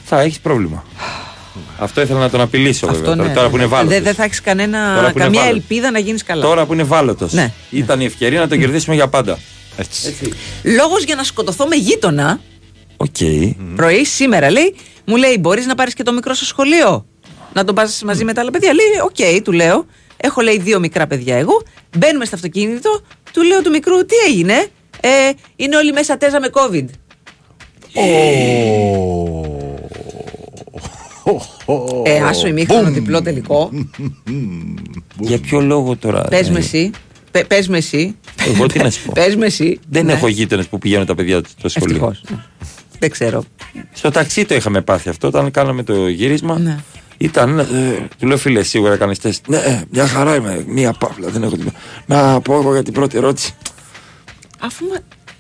θα 0.05 0.21
έχεις 0.21 0.41
πρόβλημα. 0.41 0.85
Αυτό 1.79 2.01
ήθελα 2.01 2.19
να 2.19 2.31
τον 2.31 2.41
απειλήσω 2.41 2.87
βέβαια. 2.87 3.01
Αυτό 3.03 3.15
Τώρα, 3.17 3.29
ναι, 3.29 3.35
τώρα 3.35 3.47
ναι. 3.47 3.51
που 3.51 3.57
είναι 3.57 3.67
Δεν 3.67 3.77
ευάλωτος. 3.77 4.03
δεν 4.03 4.15
θα 4.15 4.25
έχεις 4.25 4.43
Τώρα 4.43 4.57
κανένα, 4.57 4.95
που 4.95 5.01
είναι 5.01 5.13
καμία 5.13 5.41
ευάλωτος. 5.41 5.57
ελπίδα 5.63 5.91
να 5.91 5.99
γίνεις 5.99 6.23
καλά. 6.23 6.43
Τώρα 6.43 6.67
που 6.67 6.73
είναι 6.73 6.83
ευάλωτος. 6.83 7.33
Ναι. 7.33 7.53
Ήταν 7.71 8.01
η 8.01 8.05
ευκαιρία 8.05 8.41
να 8.41 8.49
τον 8.49 8.59
κερδίσουμε 8.59 8.95
για 8.95 9.09
πάντα. 9.09 9.39
Έτσι. 9.77 10.15
Λόγος 10.63 11.03
για 11.05 11.15
να 11.15 11.23
σκοτωθώ 11.23 11.67
με 11.67 11.77
γείτονα. 11.77 12.41
Οκ. 12.97 13.17
Πρωί 13.77 14.05
σήμερα 14.05 14.51
λέει, 14.51 14.75
μου 15.05 15.17
λέει: 15.17 15.37
Μπορείς 15.41 15.67
να 15.67 15.75
πάρεις 15.75 15.95
και 15.95 16.03
το 16.03 16.13
μικρό 16.13 16.35
στο 16.35 16.45
σχολείο; 16.45 17.07
Να 17.53 17.65
τον 17.65 17.75
πας 17.75 18.03
μαζί 18.05 18.25
με 18.25 18.33
τα 18.33 18.41
άλλα 18.41 18.51
παιδιά; 18.51 18.73
Λέει: 18.73 18.87
Οκ, 19.05 19.43
του 19.43 19.53
λέω. 19.53 19.87
Έχω 20.17 20.41
λέει 20.41 20.59
δύο 20.59 20.79
μικρά 20.79 21.07
παιδιά 21.07 21.37
εγώ. 21.37 21.63
Μπαίνουμε 21.97 22.25
στο 22.25 22.35
αυτοκίνητο. 22.37 23.01
Του 23.33 23.43
λέω 23.43 23.63
του 23.63 23.71
μικρού: 23.71 24.05
Τι 24.05 24.15
έγινε; 24.29 24.67
Ε, 25.01 25.09
είναι 25.57 25.77
όλοι 25.77 25.93
μέσα 25.93 26.17
τέζα 26.17 26.41
με 26.41 26.51
COVID. 26.53 26.85
Ε, 32.05 32.21
άσο 32.29 32.47
ημίχρονο 32.47 32.91
διπλό 32.91 33.23
τελικό. 33.23 33.71
Για 35.19 35.39
ποιο 35.39 35.61
λόγο 35.61 35.97
τώρα. 35.97 36.23
Πες 36.23 36.49
ε, 36.49 36.53
με 36.53 36.59
εσύ. 36.59 36.91
Πε- 37.31 37.47
Πες 37.47 37.69
με 37.69 37.77
εσύ. 37.77 38.17
Εγώ 38.47 38.67
τι 38.67 38.79
να 38.79 38.91
σου 38.91 39.03
πω. 39.07 39.13
Πες 39.15 39.37
με 39.37 39.47
εσύ. 39.47 39.79
Δεν 39.89 40.05
Ναι. 40.05 40.13
έχω 40.13 40.29
γείτονες 40.29 40.67
που 40.67 40.79
πηγαίνουν 40.79 41.07
τα 41.07 41.15
παιδιά 41.15 41.43
του 41.43 41.49
στο 41.59 41.69
σχολείο. 41.69 41.95
Ευτυχώς. 41.97 42.39
Δεν 42.99 43.11
ξέρω. 43.11 43.45
Στο 43.93 44.11
ταξί 44.11 44.45
το 44.45 44.55
είχαμε 44.55 44.81
πάθει 44.83 45.09
αυτό 45.09 45.27
όταν 45.27 45.51
κάναμε 45.51 45.83
το 45.83 46.09
γύρισμα. 46.09 46.59
Ναι. 46.59 46.79
Ήταν. 47.19 47.59
Ε, 47.59 47.65
του 48.19 48.27
λέω 48.27 48.37
φίλε, 48.37 48.63
σίγουρα 48.63 48.93
έκανε 48.93 49.15
τεστ. 49.15 49.49
Ναι, 49.49 49.57
ε, 49.57 49.83
μια 49.91 50.07
χαρά 50.07 50.35
είμαι. 50.35 50.65
Μία 50.67 50.93
παύλα. 50.93 51.29
Δεν 51.29 51.43
έχω 51.43 51.57
τίποτα. 51.57 51.79
Να 52.07 52.41
πω 52.41 52.55
εγώ 52.55 52.73
για 52.73 52.83
την 52.83 52.93
πρώτη 52.93 53.17
ερώτηση. 53.17 53.53
Αφού. 54.59 54.85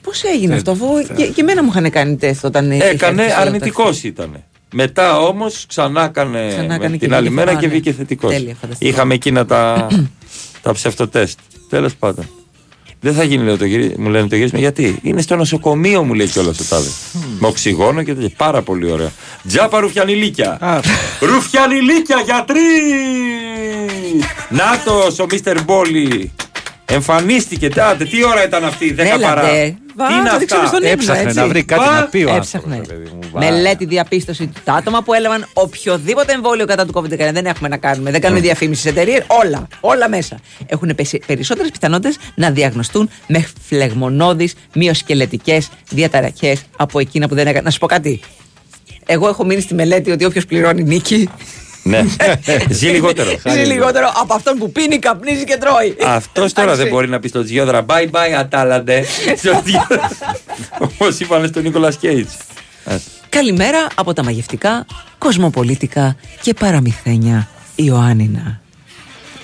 Πώς 0.08 0.22
έγινε 0.24 0.54
αυτό, 0.54 0.70
αφού 0.70 0.86
και, 1.16 1.26
και 1.26 1.40
εμένα 1.40 1.62
μου 1.62 1.68
είχαν 1.72 1.90
κάνει 1.90 2.16
τεστ 2.16 2.44
όταν. 2.44 2.70
είχα 2.70 2.84
Έκανε 2.86 3.22
έρθει 3.22 3.32
στο 3.34 3.40
αρνητικός 3.42 3.84
ταξί. 3.86 4.06
ήταν. 4.06 4.44
Μετά 4.72 5.20
όμως 5.20 5.64
ξανά 5.68 6.04
έκανε 6.04 6.46
Ξανά 6.48 6.74
έκανε 6.74 6.96
και 6.96 7.04
την 7.04 7.14
άλλη 7.14 7.28
βγήκε 7.28 7.34
μέρα 7.44 7.50
θετικό. 7.50 7.60
και 7.60 7.66
Α, 7.66 7.68
ναι. 7.68 7.74
βγήκε 7.74 7.92
θετικός. 7.92 8.32
Τέλεια, 8.32 8.54
φανταστικό. 8.60 8.90
Είχαμε 8.90 9.14
εκείνα 9.14 9.46
τα, 9.46 9.86
τα 10.62 10.72
ψευτοτέστ. 10.72 11.38
Τέλος 11.68 11.94
πάντων. 11.94 12.28
Δεν 13.00 13.14
θα 13.14 13.22
γίνει, 13.22 13.44
λέω, 13.44 13.56
το 13.56 13.64
γυρί... 13.64 13.94
μου 13.98 14.08
λένε 14.08 14.28
το 14.28 14.36
γύρισμα. 14.36 14.58
Γιατί; 14.58 14.98
Είναι 15.02 15.20
στο 15.22 15.36
νοσοκομείο, 15.36 16.02
μου 16.02 16.14
λέει 16.14 16.26
κιόλας 16.26 16.58
ο 16.60 16.64
τάδε. 16.68 16.88
Με 17.38 17.46
οξυγόνο 17.46 18.02
και 18.02 18.14
τέτοια. 18.14 18.30
Πάρα 18.36 18.62
πολύ 18.62 18.90
ωραία. 18.90 19.10
Τζάπα 19.48 19.80
ρουφιανιλίκια. 19.80 20.82
ρουφιανιλίκια, 21.20 22.22
γιατροί! 22.24 22.60
Νάτος 24.48 25.18
ο 25.18 25.26
Μίστερ 25.30 25.62
Μπόλι. 25.64 26.32
Εμφανίστηκε. 26.90 27.68
Τάτε, 27.68 28.04
τι 28.04 28.24
ώρα 28.24 28.44
ήταν 28.44 28.64
αυτή, 28.64 28.94
10 28.94 28.98
Έλατε. 28.98 29.22
παρά. 29.22 29.42
Βα, 29.96 30.06
Τι 30.06 30.14
είναι 30.14 30.28
το 30.30 30.38
δείξαμε 30.38 30.62
αυτά; 30.64 30.76
στον 30.76 30.90
ύπνο, 30.90 30.92
Έψαχνε 30.92 31.22
έτσι. 31.22 31.36
να 31.38 31.46
βρει 31.46 31.64
κάτι 31.64 31.84
Βα, 31.84 31.90
να 32.00 32.06
πει 32.06 32.24
ο 32.24 32.34
έψαχνε. 32.34 32.74
άνθρωπος, 32.74 32.88
ρε 32.88 32.94
παιδί 33.04 33.14
μου. 33.14 33.30
Βα. 33.32 33.38
Μελέτη 33.38 33.84
διαπίστωση 33.84 34.42
ότι 34.42 34.52
τα 34.64 34.72
άτομα 34.72 35.02
που 35.02 35.12
έλαβαν 35.14 35.46
οποιοδήποτε 35.52 36.32
εμβόλιο 36.32 36.66
κατά 36.66 36.86
του 36.86 36.92
COVID-19 36.94 37.16
δεν 37.32 37.46
έχουμε 37.46 37.68
να 37.68 37.76
κάνουμε, 37.76 38.10
δεν 38.10 38.20
κάνουμε 38.20 38.40
διαφήμιση 38.40 38.80
σε 38.82 38.88
εταιρείες, 38.88 39.22
όλα, 39.26 39.68
όλα 39.80 40.08
μέσα. 40.08 40.38
Έχουν 40.66 40.94
περισσότερες 41.26 41.70
πιθανότητες 41.70 42.16
να 42.34 42.50
διαγνωστούν 42.50 43.10
με 43.26 43.46
φλεγμονώδεις 43.68 44.54
μειοσκελετικές 44.74 45.68
διαταραχές 45.90 46.62
από 46.76 46.98
εκείνα 46.98 47.28
που 47.28 47.34
δεν 47.34 47.46
έκαναν. 47.46 47.64
Να 47.64 47.70
σου 47.70 47.78
πω 47.78 47.86
κάτι. 47.86 48.20
Εγώ 49.06 49.28
έχω 49.28 49.44
μείνει 49.44 49.60
στη 49.60 49.74
μελέτη 49.74 50.10
ότι 50.10 50.24
όποιος 50.24 50.44
πληρώνει 50.46 50.82
νίκη. 50.82 51.28
Ναι, 51.88 52.04
ζει 52.78 52.86
λιγότερο. 52.86 53.30
Ζει 53.50 53.58
λιγότερο 53.58 54.12
από 54.20 54.34
αυτόν 54.34 54.58
που 54.58 54.72
πίνει, 54.72 54.98
καπνίζει 54.98 55.44
και 55.44 55.56
τρώει. 55.56 55.96
Αυτός 56.06 56.52
τώρα 56.52 56.66
Εντάξει. 56.66 56.82
δεν 56.82 56.92
μπορεί 56.92 57.08
να 57.08 57.20
πει 57.20 57.28
στο 57.28 57.44
Τζιόδρα 57.44 57.84
bye 57.88 58.10
bye 58.10 58.32
ατάλαντε. 58.38 59.04
Όπως 60.78 61.18
είπανε 61.18 61.46
στον 61.46 61.62
Νίκολας 61.62 61.96
Κέιτς. 61.96 62.36
Καλημέρα 63.28 63.86
από 63.94 64.12
τα 64.12 64.24
μαγευτικά, 64.24 64.86
κοσμοπολίτικα 65.18 66.16
και 66.42 66.54
παραμυθένια 66.54 67.48
Ιωάννινα. 67.74 68.60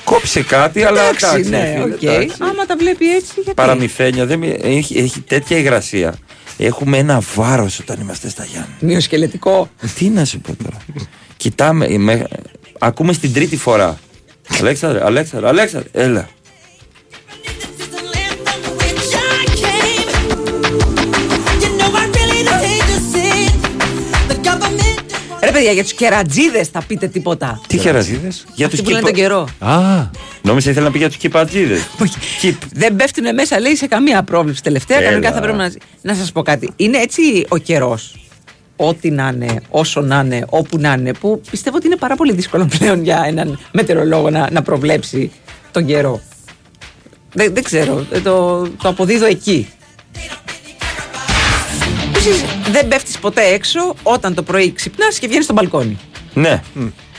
Κόψε 0.05 0.43
κάτι, 0.43 0.83
αλλά 0.85 1.01
Εντάξει, 1.03 1.25
εντάξει. 1.27 1.51
ναι, 1.51 1.59
ρε 1.59 1.71
φίλε, 1.73 1.83
οκ. 1.95 2.03
εντάξει. 2.03 2.37
Άμα 2.41 2.67
τα 2.67 2.77
βλέπει 2.77 3.15
έτσι, 3.15 3.33
γιατί; 3.35 3.55
Παραμυθένια, 3.55 4.27
δεν, 4.27 4.39
μι- 4.39 4.59
έχει, 4.65 4.99
έχει 4.99 5.21
τέτοια 5.21 5.57
υγρασία. 5.59 6.15
Έχουμε 6.59 6.99
ένα 6.99 7.21
βάρος 7.35 7.79
όταν 7.79 8.01
είμαστε 8.01 8.29
στα 8.29 8.45
Γιάννενα. 8.45 8.75
Μυοσκελετικό. 8.81 9.69
Τι 9.99 10.09
να 10.09 10.25
σου 10.25 10.41
πω 10.41 10.57
τώρα. 10.65 10.77
Κοιτάμε, 11.37 11.99
με- 11.99 12.27
ακούμε 12.79 13.13
στην 13.13 13.33
τρίτη 13.33 13.57
φορά. 13.57 13.99
Αλέξανδρε, 14.61 15.05
Αλέξανδρε, 15.05 15.49
Αλέξανδρε, 15.49 15.89
έλα. 15.93 16.29
Παιδιά, 25.55 25.73
για 25.73 25.83
τους 25.83 25.93
κερατζίδες 25.93 26.69
θα 26.69 26.83
πείτε 26.87 27.07
τίποτα. 27.07 27.61
Τι 27.67 27.79
χεραζίδε. 27.79 28.29
Για 28.55 28.67
Αυτοί 28.67 28.77
τους 28.79 28.87
που 28.87 28.91
λένε 28.93 29.03
τον 29.05 29.13
καιρό. 29.13 29.49
Α, 29.59 29.79
νόμιζα 30.43 30.71
ήθελα 30.71 30.87
να 30.87 30.93
πει 30.93 30.99
για 30.99 31.09
τους 31.09 31.17
κυπατζίδες. 31.17 31.87
Δεν 32.73 32.97
πέφτουν 32.97 33.35
μέσα, 33.35 33.61
λέει, 33.61 33.77
σε 33.77 33.87
καμία 33.87 34.23
πρόβλεψη. 34.23 34.63
Τελευταία, 34.63 34.97
Έλα. 34.97 35.07
κανονικά 35.07 35.33
θα 35.33 35.41
πρέπει 35.41 35.57
να. 35.59 35.73
Να 36.03 36.15
σας 36.15 36.33
πω 36.33 36.43
κάτι. 36.43 36.73
Είναι 36.77 36.99
έτσι 36.99 37.47
ο 37.49 37.57
καιρός. 37.57 38.19
Ό,τι 38.77 39.11
να 39.11 39.33
είναι, 39.35 39.61
όσο 39.69 40.01
να 40.01 40.21
είναι, 40.25 40.45
όπου 40.49 40.79
να 40.79 40.93
είναι, 40.93 41.13
που 41.13 41.41
πιστεύω 41.51 41.77
ότι 41.77 41.87
είναι 41.87 41.97
πάρα 41.97 42.17
πολύ 42.17 42.33
δύσκολο 42.33 42.69
πλέον 42.79 43.03
για 43.03 43.25
έναν 43.27 43.59
μετεωρολόγο 43.73 44.31
να, 44.31 44.49
να 44.51 44.63
προβλέψει 44.63 45.33
τον 45.71 45.87
καιρό. 45.87 46.21
Δεν, 47.33 47.55
δεν 47.55 47.63
ξέρω. 47.63 48.07
ε, 48.13 48.21
Το, 48.21 48.63
το 48.83 48.89
αποδίδω 48.89 49.27
εκεί. 49.27 49.69
Επίσης, 52.27 52.45
δεν 52.71 52.89
πέφτεις 52.89 53.19
ποτέ 53.19 53.43
έξω 53.43 53.95
όταν 54.03 54.35
το 54.35 54.43
πρωί 54.43 54.73
ξυπνάς 54.73 55.19
και 55.19 55.27
βγαίνεις 55.27 55.45
στο 55.45 55.53
μπαλκόνι. 55.53 55.99
Ναι, 56.35 56.63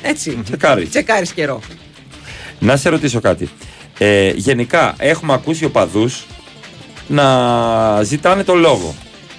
Έτσι. 0.01 0.39
τσεκάρεις. 0.43 0.89
Τσεκάρεις 0.89 1.31
καιρό. 1.31 1.59
Να 2.59 2.77
σε 2.77 2.89
ρωτήσω 2.89 3.19
κάτι. 3.19 3.49
Ε, 3.97 4.29
γενικά, 4.35 4.95
έχουμε 4.97 5.33
ακούσει 5.33 5.65
οπαδούς 5.65 6.25
να 7.07 8.03
ζητάνε 8.03 8.43
το 8.43 8.55
λόγο. 8.55 8.95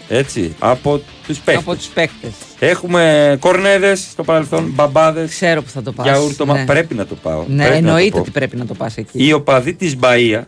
Έτσι, 0.09 0.55
από 0.59 1.01
τους 1.27 1.39
παίχτες. 1.39 1.65
Από 1.65 1.75
τους 1.77 1.87
παίκτε. 1.87 2.33
Έχουμε 2.59 3.37
κορνέδες 3.41 4.01
στο 4.11 4.23
παρελθόν, 4.23 4.71
μπαμπάδες. 4.75 5.31
Ξέρω 5.31 5.63
που 5.63 5.71
θα 5.71 5.83
το 5.83 5.93
πας. 5.93 6.07
Γιαούρτομα. 6.07 6.55
Ναι. 6.55 6.65
Πρέπει 6.65 6.95
να 6.95 7.07
το 7.07 7.15
πάω. 7.15 7.45
Ναι, 7.47 7.47
πρέπει 7.47 7.59
να 7.59 7.69
το 7.69 7.75
εννοείται 7.75 8.11
πω. 8.11 8.19
ότι 8.19 8.31
πρέπει 8.31 8.57
να 8.57 8.67
το 8.67 8.75
πας 8.75 8.97
εκεί. 8.97 9.27
Οι 9.27 9.33
οπαδοί 9.33 9.75
της 9.75 9.97
Μπαία, 9.97 10.47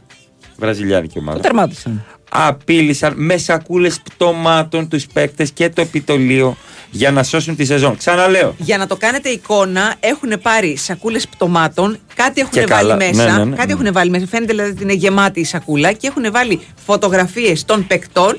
βραζιλιάνικη 0.56 1.14
Το 1.14 1.20
ομάδα, 1.20 1.40
τερμάτισαν. 1.40 2.04
Απείλησαν 2.28 3.12
με 3.16 3.36
σακούλες 3.36 4.00
πτωμάτων 4.00 4.88
τους 4.88 5.06
παίκτες 5.06 5.50
και 5.50 5.68
το 5.68 5.80
επιτολείο 5.80 6.56
για 6.90 7.10
να 7.10 7.22
σώσουν 7.22 7.56
τη 7.56 7.64
σεζόν. 7.64 7.96
Ξαναλέω. 7.96 8.54
Για 8.58 8.78
να 8.78 8.86
το 8.86 8.96
κάνετε 8.96 9.28
εικόνα, 9.28 9.94
έχουν 10.00 10.40
πάρει 10.42 10.76
σακούλες 10.76 11.28
πτωμάτων, 11.28 11.98
κάτι 12.14 12.40
έχουν 12.40 12.52
Και 12.52 12.60
βάλει 12.66 12.70
καλά. 12.88 12.96
μέσα. 12.96 13.24
Ναι, 13.24 13.38
ναι, 13.38 13.44
ναι. 13.44 13.56
Κάτι 13.56 13.72
έχουν 13.72 13.92
βάλει 13.92 14.10
μέσα. 14.10 14.26
Φαίνεται 14.26 14.52
δηλαδή 14.52 14.70
ότι 14.70 14.82
είναι 14.82 14.92
γεμάτη 14.92 15.40
η 15.40 15.44
σακούλα 15.44 15.92
και 15.92 16.06
έχουν 16.06 16.32
βάλει 16.32 16.60
φωτογραφίες 16.86 17.64
των 17.64 17.86
παικτών 17.86 18.36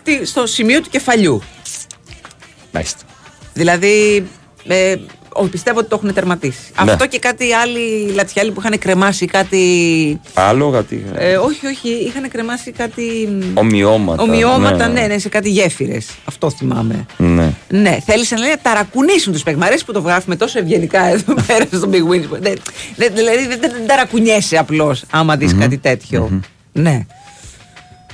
στη- 0.00 0.26
στο 0.26 0.46
σημείο 0.46 0.80
του 0.80 0.88
κεφαλιού. 0.90 1.42
Μάλιστα. 2.72 3.00
Δηλαδή, 3.54 4.26
ε, 4.66 4.94
ο- 5.36 5.44
πιστεύω 5.46 5.78
ότι 5.78 5.88
το 5.88 5.96
έχουν 6.02 6.14
τερματίσει. 6.14 6.58
Ναι. 6.84 6.92
Αυτό 6.92 7.06
και 7.06 7.18
κάτι 7.18 7.52
άλλοι 7.52 8.12
λατσιάλοι 8.14 8.50
που 8.50 8.60
είχαν 8.60 8.78
κρεμάσει 8.78 9.26
κάτι. 9.26 9.60
Άλογα, 10.34 10.82
τι. 10.82 10.98
Ε, 11.14 11.36
όχι, 11.36 11.66
όχι, 11.66 11.88
είχαν 11.88 12.28
κρεμάσει 12.28 12.70
κάτι. 12.70 13.02
Ομοιώματα. 13.54 14.22
Ομοιώματα, 14.22 14.88
ναι, 14.88 15.06
ναι, 15.06 15.18
σε 15.18 15.28
κάτι 15.28 15.50
γέφυρες. 15.50 16.06
Αυτό 16.24 16.50
θυμάμαι. 16.50 17.06
ναι. 17.16 17.52
Ναι, 17.68 17.98
θέλησαν 18.06 18.38
λέει, 18.38 18.50
να 18.50 18.58
ταρακουνήσουν 18.58 19.32
τους 19.32 19.42
παίκτε. 19.42 19.60
Μ' 19.60 19.64
αρέσει 19.64 19.84
που 19.84 19.92
το 19.92 20.00
γράφουμε 20.00 20.36
τόσο 20.36 20.58
ευγενικά 20.58 21.04
εδώ 21.06 21.34
πέρα 21.46 21.64
στο 21.72 21.88
Big 21.92 22.12
Wins. 22.12 22.38
Δεν- 22.40 22.58
δεν- 22.96 23.14
Δηλαδή 23.14 23.46
δεν, 23.46 23.58
δεν, 23.60 23.72
δεν 23.72 23.86
ταρακουνιέσαι 23.86 24.56
απλώς 24.56 25.04
άμα 25.10 25.36
δεις 25.36 25.54
κάτι 25.54 25.78
τέτοιο. 25.78 26.40
Ναι. 26.72 27.06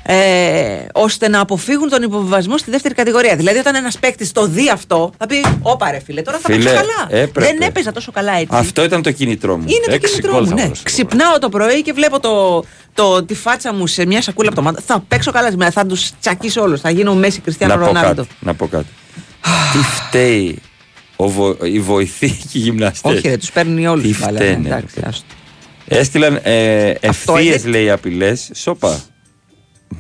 Ε, 0.05 0.87
ώστε 0.93 1.29
να 1.29 1.41
αποφύγουν 1.41 1.89
τον 1.89 2.03
υποβιβασμό 2.03 2.59
στη 2.59 2.71
δεύτερη 2.71 2.95
κατηγορία. 2.95 3.37
Δηλαδή, 3.37 3.59
όταν 3.59 3.75
ένας 3.75 3.99
παίκτης 3.99 4.33
το 4.33 4.47
δει 4.47 4.71
αυτό, 4.71 5.13
θα 5.19 5.27
πει: 5.27 5.45
Όπα 5.63 5.91
ρε 5.91 6.01
φίλε, 6.05 6.23
τώρα 6.23 6.39
θα 6.39 6.49
Φίλε, 6.53 6.65
παίξω 6.71 6.75
καλά. 6.75 7.21
έπρεπε. 7.23 7.47
Δεν 7.47 7.69
έπαιζα 7.69 7.93
τόσο 7.93 8.13
καλά 8.13 8.33
έτσι. 8.33 8.49
Αυτό 8.51 8.85
ήταν 8.85 9.03
το 9.03 9.11
κινητρό 9.11 9.57
μου. 9.57 9.65
Είναι 9.67 9.99
το 9.99 10.07
κινητρό 10.09 10.41
μου. 10.41 10.55
Ναι. 10.55 10.71
Ξυπνάω 10.83 11.39
το 11.39 11.49
πρωί 11.49 11.83
και 11.83 11.93
βλέπω 11.93 12.21
το, 12.21 12.65
το, 12.95 13.25
τη 13.25 13.35
φάτσα 13.35 13.73
μου 13.75 13.87
σε 13.87 14.07
μια 14.07 14.23
σακούλα 14.23 14.49
από 14.49 14.57
το 14.57 14.63
μάτι. 14.63 14.83
Θα 14.87 15.05
παίξω 15.09 15.31
καλά 15.33 15.51
σήμερα. 15.51 15.71
Θα 15.71 15.87
τους 15.87 16.11
τσακίσω 16.21 16.63
όλους. 16.63 16.81
Θα 16.81 16.91
γίνω 16.91 17.15
Μέση 17.15 17.41
Κριστιανό 17.41 17.75
να 17.75 17.81
πω 17.81 17.87
Ρονάλντο. 17.87 18.23
κάτι. 18.23 18.35
Να 18.41 18.55
πω 18.55 18.67
κάτι. 18.67 18.87
Τι 19.73 19.79
φταίει 19.79 20.59
ο 21.17 21.29
βο... 21.29 21.57
οι 21.63 21.81
βοηθοί 21.81 22.31
και 22.31 22.59
οι 22.59 22.59
γυμναστές; 22.59 23.13
Όχι, 23.13 23.29
ρε, 23.29 23.37
τους 23.37 23.51
παίρνουν 23.53 23.87
όλους. 23.87 24.03
Τι 24.07 24.13
φταίνε, 24.13 24.69
Εντάξει, 24.69 25.01
ρε. 25.01 25.07
άστο. 25.09 25.25
Έστειλαν 25.89 26.41
ε, 26.43 26.91
Αυτό 27.09 27.33
ευθείες, 27.37 27.63
είναι- 27.63 27.71
λέει, 27.71 27.91
απειλές. 27.91 28.51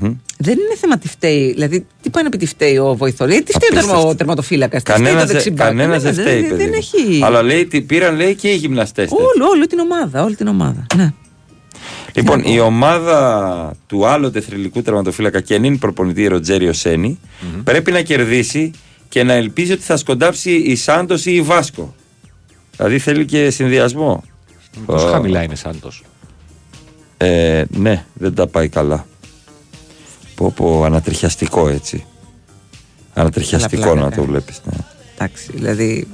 Σοπα. 0.01 0.17
Δεν 0.39 0.59
είναι 0.59 0.77
θέμα 0.81 0.99
τι 0.99 1.09
φταίει. 1.09 1.53
Δηλαδή, 1.53 1.87
τι 2.03 2.11
πάει 2.11 2.25
να 2.25 2.29
πει 2.29 2.37
τι 2.37 2.47
φταίει 2.47 2.79
ο 2.79 2.95
βοηθό. 2.97 3.27
Τι 3.27 3.33
φταίει 3.35 3.69
ο, 3.71 3.75
τερμα, 3.75 3.99
ο 3.99 4.15
τερματοφύλακας. 4.15 4.83
Κανένας 4.83 5.53
κανένας 5.55 6.03
δεν 6.03 6.13
φταίει, 6.13 6.43
παιδί. 6.43 6.57
Δεν 6.57 6.69
μου. 6.69 6.75
έχει. 6.75 7.21
Αλλά 7.25 7.43
λέει, 7.43 7.67
τι 7.67 7.81
πήραν 7.81 8.17
λέει 8.17 8.35
και 8.35 8.49
οι 8.49 8.57
γυμναστές. 8.57 9.11
Όλο, 9.11 9.49
όλη 9.51 9.67
την 9.67 9.79
ομάδα. 9.79 10.23
Όλη 10.25 10.37
την 10.37 10.47
ομάδα. 10.47 10.87
Ναι. 10.97 11.13
Λοιπόν, 12.15 12.43
η 12.45 12.61
ομάδα 12.61 13.77
του 13.87 14.07
άλλοτε 14.07 14.41
θρηλυκού 14.41 14.83
τερματοφύλακα 14.83 15.41
και 15.41 15.59
νυν 15.59 15.79
προπονητή 15.79 16.27
Ροτζέριο 16.27 16.73
Σένι 16.73 17.19
πρέπει 17.65 17.93
να 17.93 18.01
κερδίσει 18.03 18.71
και 19.09 19.23
να 19.23 19.33
ελπίζει 19.33 19.73
ότι 19.73 19.83
θα 19.83 19.97
σκοντάψει 19.97 20.51
η 20.51 20.77
Σάντος 20.77 21.27
ή 21.27 21.35
η 21.35 21.43
Βάσκο. 21.43 21.95
Δηλαδή 22.77 22.99
θέλει 22.99 23.25
και 23.25 23.51
συνδυασμό. 23.51 24.25
Πόσο 24.87 25.07
Ω. 25.07 25.11
χαμηλά 25.11 25.43
είναι 25.43 25.55
Σάντος; 25.55 26.03
Ε, 27.17 27.65
ναι, 27.71 28.05
δεν 28.15 28.35
τα 28.35 28.47
πάει 28.47 28.69
καλά. 28.69 29.07
Πω 30.35 30.53
πω, 30.57 30.85
ανατριχιαστικό 30.85 31.69
έτσι. 31.69 32.05
Ανατριχιαστικό 33.15 33.83
Καλά, 33.83 33.95
να 33.95 34.01
πλάκα 34.01 34.17
το 34.17 34.23
βλέπεις. 34.25 34.61
Ναι. 34.65 34.77
Εντάξει, 35.15 35.51
δηλαδή. 35.55 36.07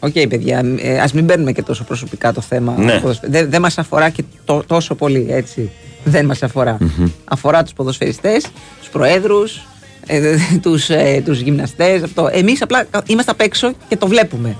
Οκ, 0.00 0.12
παιδιά, 0.12 0.62
ε, 0.78 0.98
ας 1.00 1.12
μην 1.12 1.26
παίρνουμε 1.26 1.52
και 1.52 1.62
τόσο 1.62 1.84
προσωπικά 1.84 2.32
το 2.32 2.40
θέμα. 2.40 2.74
Ναι. 2.78 2.98
Ποδοσφαι- 3.00 3.30
Δεν 3.30 3.50
δεν 3.50 3.60
μας 3.60 3.78
αφορά 3.78 4.10
και 4.10 4.24
το- 4.44 4.62
τόσο 4.66 4.94
πολύ, 4.94 5.26
έτσι. 5.30 5.70
Δεν 6.04 6.26
μας 6.26 6.42
αφορά. 6.42 6.78
Αφορά 7.24 7.62
τους 7.62 7.72
ποδοσφαιριστές, 7.72 8.44
τους 8.80 8.88
προέδρους, 8.88 9.60
ε, 10.06 10.36
τους, 10.62 10.88
ε, 10.90 11.22
τους 11.24 11.40
γυμναστές, 11.40 12.02
αυτό. 12.02 12.28
Εμείς 12.32 12.62
απλά 12.62 12.84
κα- 12.84 13.02
είμαστε 13.06 13.30
απ' 13.30 13.40
έξω 13.40 13.72
και 13.88 13.96
το 13.96 14.06
βλέπουμε. 14.06 14.56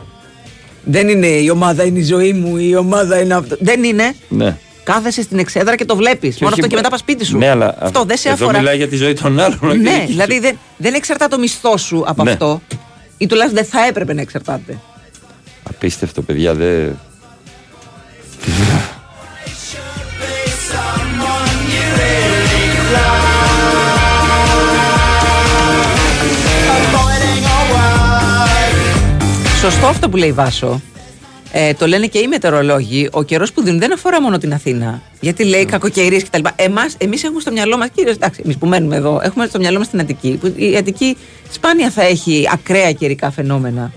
Δεν 0.85 1.09
είναι 1.09 1.27
η 1.27 1.49
ομάδα 1.51 1.85
είναι 1.85 1.99
η 1.99 2.03
ζωή 2.05 2.33
μου, 2.33 2.57
η 2.57 2.77
ομάδα 2.77 3.21
είναι 3.21 3.35
αυτό. 3.35 3.57
Δεν 3.61 3.85
είναι. 3.85 4.15
ναι. 4.29 4.57
Κάθεσαι 4.87 5.23
στην 5.23 5.39
εξέδρα 5.39 5.77
και 5.77 5.85
το 5.85 5.97
βλέπεις. 5.97 6.35
Μόνο 6.39 6.53
όχι- 6.53 6.61
αυτό 6.61 6.67
και 6.67 6.77
μετά 6.77 6.89
πας 6.91 7.01
σπίτι 7.01 7.25
σου. 7.25 7.39
Ναι, 7.39 7.49
αλλά 7.49 7.75
αυτό 7.81 8.05
δεν 8.05 8.17
σε 8.17 8.29
εδώ 8.29 8.45
αφορά. 8.45 8.59
μιλάει 8.59 8.77
για 8.77 8.89
τη 8.89 8.97
ζωή 8.97 9.13
των 9.13 9.41
άλλων. 9.41 9.59
όχι 9.63 9.79
Ναι, 9.79 9.91
δική 9.91 10.01
σου. 10.01 10.07
δηλαδή 10.07 10.39
δεν, 10.39 10.59
δεν 10.77 10.95
εξαρτάται 10.95 11.35
το 11.35 11.41
μισθό 11.41 11.77
σου 11.77 12.05
από 12.07 12.23
Ναι. 12.23 12.31
αυτό. 12.31 12.63
Ή 13.19 13.27
τουλάχιστον 13.27 13.63
δεν 13.65 13.71
θα 13.81 13.87
έπρεπε 13.87 14.13
να 14.15 14.21
εξαρτάται. 14.21 14.79
Απίστευτο, 15.69 16.23
παιδιά. 16.23 16.55
Δε... 16.55 16.89
Σωστό 29.61 29.87
αυτό 29.87 30.09
που 30.09 30.17
λέει 30.17 30.29
η 30.29 30.33
Βάσο. 30.33 30.81
Ε, 31.59 31.75
το 31.75 31.87
λένε 31.87 32.07
και 32.07 32.19
οι 32.19 32.27
μετεωρολόγοι. 32.27 33.09
Ο 33.13 33.23
καιρός 33.23 33.53
που 33.53 33.63
δίνουν 33.63 33.79
δεν 33.79 33.93
αφορά 33.93 34.23
μόνο 34.23 34.39
την 34.39 34.53
Αθήνα. 34.53 35.03
Γιατί 35.21 35.45
λέει 35.45 35.65
Ναι. 35.65 35.71
κακοκαιρίες 35.71 36.23
κτλ. 36.25 36.43
Εμείς 36.99 37.25
έχουμε 37.25 37.41
στο 37.41 37.53
μυαλό 37.53 37.77
μας, 37.77 37.89
κύριε, 37.95 38.13
εντάξει, 38.13 38.41
εμείς 38.45 38.57
που 38.57 38.67
μένουμε 38.67 38.97
εδώ, 38.97 39.21
έχουμε 39.23 39.47
στο 39.47 39.59
μυαλό 39.59 39.79
μας 39.79 39.89
την 39.89 40.01
Αττική. 40.01 40.39
Που 40.41 40.53
η 40.57 40.77
Αττική 40.77 41.17
σπάνια 41.51 41.91
θα 41.91 42.03
έχει 42.03 42.49
ακραία 42.53 42.93
καιρικά 42.93 43.31
φαινόμενα. 43.31 43.93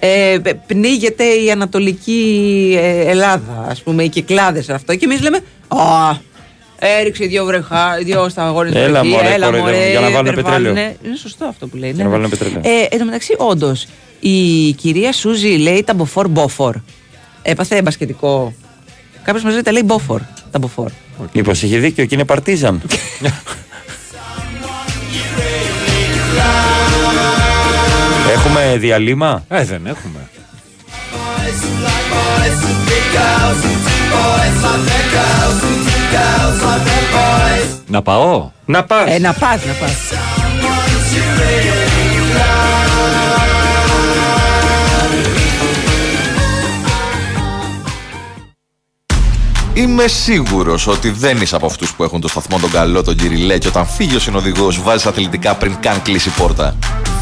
Ε, 0.00 0.36
π- 0.42 0.54
πνίγεται 0.66 1.24
η 1.24 1.50
Ανατολική 1.50 2.74
ε, 2.80 3.10
Ελλάδα, 3.10 3.66
ας 3.68 3.82
πούμε, 3.82 4.02
οι 4.02 4.08
κυκλάδες 4.08 4.68
αυτό. 4.68 4.94
Και 4.96 5.04
εμείς 5.04 5.20
λέμε, 5.20 5.38
Α, 5.68 5.76
Έριξε 6.82 7.24
δύο 7.24 7.44
βρεχά, 7.44 7.96
δύο 8.04 8.28
σταγόνε 8.28 8.70
Έλα, 8.80 9.04
μωρέ, 9.04 9.36
κοροϊδεύουν, 9.40 9.90
για 9.90 10.00
να 10.00 10.10
βάλουν 10.10 10.32
υπερβάλλουνε. 10.32 10.68
πετρέλαιο. 10.70 10.96
Είναι 11.04 11.16
σωστό 11.16 11.44
αυτό 11.44 11.66
που 11.66 11.76
λέει. 11.76 11.90
Για 11.90 12.04
να 12.04 12.10
βάλουν 12.10 12.30
πετρέλαιο. 12.30 12.60
Ε, 12.64 12.86
εν 12.90 12.98
τω 12.98 13.04
μεταξύ, 13.04 13.34
όντως, 13.38 13.86
η 14.20 14.72
κυρία 14.72 15.12
Σούζη 15.12 15.48
λέει 15.48 15.82
τα 15.84 15.94
μποφόρ 15.94 16.28
μπόφορ. 16.28 16.76
Έπαθε 17.42 17.82
μπασκετικό. 17.82 18.54
Κάποιος 19.22 19.44
μας 19.44 19.52
λέει 19.52 19.62
τα 19.62 19.72
λέει 19.72 19.82
μπόφορ. 19.84 20.20
Τα 20.50 20.58
μποφόρ. 20.58 20.90
Μήπως 21.32 21.62
έχει 21.62 21.78
δίκιο 21.78 22.04
και 22.04 22.14
είναι 22.14 22.24
παρτίζαν. 22.24 22.82
Έχουμε 28.32 28.76
διαλύμα; 28.78 29.44
Ε, 29.48 29.64
δεν 29.64 29.86
έχουμε. 29.86 30.28
Να 37.86 38.02
πάω; 38.02 38.50
Να 38.64 38.84
πας. 38.84 39.10
Ε, 39.14 39.18
να 39.18 39.32
πας, 39.32 39.64
να 39.64 39.72
πας. 39.72 39.92
Είμαι 49.74 50.06
σίγουρος 50.06 50.86
ότι 50.86 51.10
δεν 51.10 51.40
είσαι 51.40 51.56
από 51.56 51.66
αυτούς 51.66 51.94
που 51.94 52.04
έχουν 52.04 52.20
το 52.20 52.28
σταθμό 52.28 52.58
τον 52.58 52.70
καλό, 52.70 53.02
τον 53.02 53.16
κυριλέ, 53.16 53.58
και 53.58 53.68
όταν 53.68 53.86
φύγει 53.86 54.16
ο 54.16 54.18
συνοδηγός 54.18 54.82
βάζεις 54.82 55.06
αθλητικά 55.06 55.54
πριν 55.54 55.76
καν 55.80 56.02
κλείσει 56.02 56.28
η 56.28 56.32
πόρτα. 56.36 56.76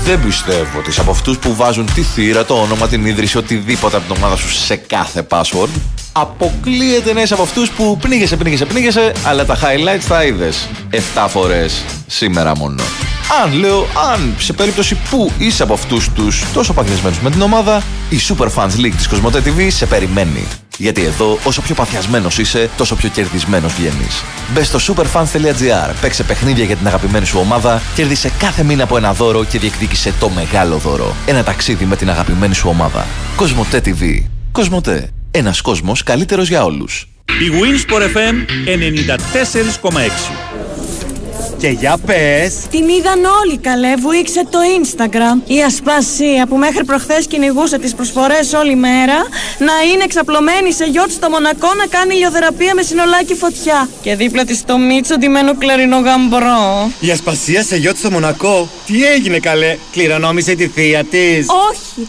Δεν 0.08 0.22
πιστεύω 0.24 0.78
ότι 0.78 0.90
είσαι 0.90 1.00
από 1.00 1.10
αυτούς 1.10 1.38
που 1.38 1.54
βάζουν 1.54 1.92
τη 1.94 2.02
θύρα, 2.02 2.44
το 2.44 2.54
όνομα, 2.54 2.88
την 2.88 3.06
ίδρυση, 3.06 3.38
οτιδήποτε 3.38 3.96
από 3.96 4.06
την 4.06 4.22
ομάδα 4.22 4.36
σου 4.36 4.50
σε 4.50 4.76
κάθε 4.76 5.26
password. 5.30 5.68
Αποκλείεται 6.12 7.12
να 7.12 7.22
είσαι 7.22 7.34
από 7.34 7.42
αυτούς 7.42 7.70
που 7.70 7.98
πνίγεσαι, 8.00 8.36
πνίγεσαι, 8.36 8.64
πνίγεσαι, 8.64 9.12
αλλά 9.24 9.44
τα 9.44 9.58
highlights 9.58 10.04
τα 10.08 10.24
είδες 10.24 10.68
7 10.90 11.26
φορές 11.28 11.84
σήμερα 12.06 12.56
μόνο. 12.56 12.82
Αν 13.44 13.52
λέω, 13.52 13.86
αν 14.12 14.34
σε 14.38 14.52
περίπτωση 14.52 14.96
που 15.10 15.32
είσαι 15.38 15.62
από 15.62 15.72
αυτούς 15.72 16.08
τους 16.14 16.44
τόσο 16.52 16.72
παθιασμένου 16.72 17.16
με 17.22 17.30
την 17.30 17.42
ομάδα, 17.42 17.82
η 18.08 18.20
Super 18.28 18.48
Fans 18.54 18.80
League 18.80 18.94
της 18.96 19.08
Κοσμοτέ 19.08 19.42
TV 19.46 19.66
σε 19.70 19.86
περιμένει. 19.86 20.46
Γιατί 20.80 21.04
εδώ, 21.04 21.38
όσο 21.44 21.60
πιο 21.60 21.74
παθιασμένος 21.74 22.38
είσαι, 22.38 22.70
τόσο 22.76 22.94
πιο 22.94 23.08
κερδισμένος 23.08 23.72
βγαίνεις. 23.74 24.22
Μπες 24.52 24.66
στο 24.66 24.78
superfans.gr, 24.94 25.94
παίξε 26.00 26.22
παιχνίδια 26.22 26.64
για 26.64 26.76
την 26.76 26.86
αγαπημένη 26.86 27.26
σου 27.26 27.38
ομάδα, 27.40 27.82
κέρδισε 27.94 28.32
κάθε 28.38 28.62
μήνα 28.62 28.82
από 28.82 28.96
ένα 28.96 29.12
δώρο 29.12 29.44
και 29.44 29.58
διεκδίκησε 29.58 29.97
το 30.20 30.28
μεγάλο 30.28 30.76
δώρο. 30.76 31.14
Ένα 31.26 31.44
ταξίδι 31.44 31.84
με 31.84 31.96
την 31.96 32.10
αγαπημένη 32.10 32.54
σου 32.54 32.68
ομάδα. 32.68 33.06
Κοσμοτέ 33.36 33.82
TV. 33.84 34.22
Κοσμοτέ. 34.52 35.08
Ένας 35.30 35.60
κόσμος 35.60 36.02
καλύτερος 36.02 36.48
για 36.48 36.64
όλους. 36.64 37.08
Η 37.24 37.50
Winsport 37.52 38.02
FM 38.02 38.34
94,6. 38.64 40.67
Και 41.58 41.68
για 41.68 41.98
πες. 42.06 42.54
Την 42.70 42.88
είδαν 42.88 43.24
όλοι 43.42 43.58
καλέ, 43.58 43.94
βουήξε 43.96 44.44
το 44.50 44.58
Instagram. 44.80 45.50
Η 45.50 45.62
Ασπασία 45.62 46.46
που 46.48 46.56
μέχρι 46.56 46.84
προχθές 46.84 47.26
κυνηγούσε 47.26 47.78
τις 47.78 47.94
προσφορές 47.94 48.52
όλη 48.52 48.74
μέρα 48.76 49.16
να 49.58 49.72
είναι 49.92 50.02
εξαπλωμένη 50.04 50.72
σε 50.72 50.84
γιότ 50.84 51.10
στο 51.10 51.30
Μονακό 51.30 51.74
να 51.74 51.86
κάνει 51.86 52.14
ηλιοθεραπεία 52.14 52.74
με 52.74 52.82
συνολάκι 52.82 53.34
φωτιά. 53.34 53.88
Και 54.02 54.16
δίπλα 54.16 54.44
της 54.44 54.64
το 54.64 54.78
Μίτσο 54.78 55.16
ντυμένο 55.16 55.56
κλαρινό 55.56 55.98
γαμπρό. 55.98 56.90
Η 57.00 57.10
Ασπασία 57.10 57.62
σε 57.62 57.76
γιότ 57.76 57.96
στο 57.96 58.10
Μονακό. 58.10 58.68
Τι 58.86 59.04
έγινε 59.04 59.38
καλέ, 59.38 59.76
κληρονόμησε 59.92 60.54
τη 60.54 60.68
θεία 60.68 61.04
της. 61.04 61.46
Όχι, 61.70 62.08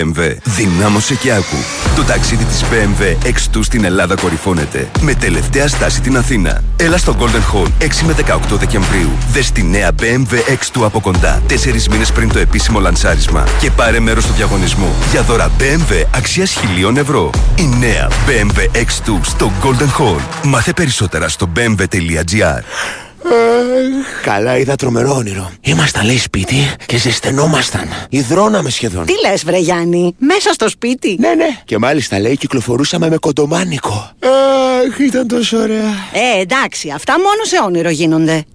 BMW, 0.01 0.35
δυνάμωσε 0.43 1.15
και 1.15 1.31
άκου. 1.31 1.55
Το 1.95 2.03
ταξίδι 2.03 2.43
της 2.43 2.63
BMW 2.63 3.27
X2 3.27 3.59
στην 3.61 3.83
Ελλάδα 3.83 4.15
κορυφώνεται. 4.15 4.89
Με 5.01 5.13
τελευταία 5.13 5.67
στάση 5.67 6.01
την 6.01 6.17
Αθήνα. 6.17 6.63
Έλα 6.75 6.97
στο 6.97 7.15
Golden 7.19 7.55
Hall 7.55 7.67
6 7.79 8.05
με 8.05 8.13
18 8.13 8.57
Δεκεμβρίου. 8.57 9.09
Δες 9.31 9.51
τη 9.51 9.63
νέα 9.63 9.91
BMW 9.99 10.33
X2 10.33 10.83
από 10.83 10.99
κοντά. 10.99 11.41
4 11.47 11.87
μήνες 11.91 12.11
πριν 12.11 12.31
το 12.31 12.39
επίσημο 12.39 12.79
λανσάρισμα. 12.79 13.43
Και 13.59 13.71
πάρε 13.71 13.99
μέρος 13.99 14.23
στο 14.23 14.33
διαγωνισμό. 14.33 14.95
Για 15.11 15.21
δώρα 15.21 15.51
BMW 15.59 16.03
αξίας 16.15 16.51
χιλίων 16.51 16.97
ευρώ. 16.97 17.29
Η 17.55 17.65
νέα 17.79 18.07
BMW 18.27 18.77
X2 18.77 19.19
στο 19.21 19.51
Golden 19.63 20.01
Hall. 20.01 20.21
Μάθε 20.43 20.73
περισσότερα 20.73 21.29
στο 21.29 21.49
bmw.gr. 21.55 22.61
Καλά, 24.23 24.57
είδα 24.57 24.75
τρομερό 24.75 25.15
όνειρο. 25.15 25.51
Ήμασταν, 25.61 26.05
λέει, 26.05 26.17
σπίτι 26.17 26.55
και 26.85 26.97
ζεσθενόμασταν. 26.97 27.89
Υδρώναμε 28.09 28.69
σχεδόν. 28.69 29.05
Τι 29.05 29.13
λες 29.27 29.43
βρε 29.45 29.57
Γιάννη, 29.57 30.15
μέσα 30.17 30.53
στο 30.53 30.69
σπίτι; 30.69 31.15
Ναι, 31.19 31.33
ναι. 31.33 31.47
Και 31.65 31.77
μάλιστα, 31.77 32.19
λέει, 32.19 32.37
κυκλοφορούσαμε 32.37 33.09
με 33.09 33.17
κοντομάνικο. 33.17 34.11
Αχ, 34.87 34.99
ήταν 34.99 35.27
τόσο 35.27 35.57
ωραία. 35.57 35.89
Ε, 36.13 36.41
εντάξει, 36.41 36.89
αυτά 36.89 37.13
μόνο 37.13 37.43
σε 37.43 37.55
όνειρο 37.65 37.89
γίνονται. 37.89 38.45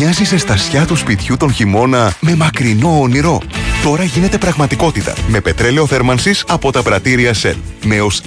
Μοιάζεις 0.00 0.20
η 0.20 0.24
ζεστασιά 0.24 0.86
του 0.86 0.96
σπιτιού 0.96 1.36
τον 1.36 1.52
χειμώνα 1.52 2.12
με 2.20 2.34
μακρινό 2.36 3.00
όνειρο. 3.00 3.42
Τώρα 3.82 4.04
γίνεται 4.04 4.38
πραγματικότητα 4.38 5.14
με 5.28 5.40
πετρέλαιο 5.40 5.86
θέρμανσης 5.86 6.44
από 6.48 6.72
τα 6.72 6.82
πρατήρια 6.82 7.34
Shell. 7.34 7.56
Με 7.84 7.94
έως 7.94 8.22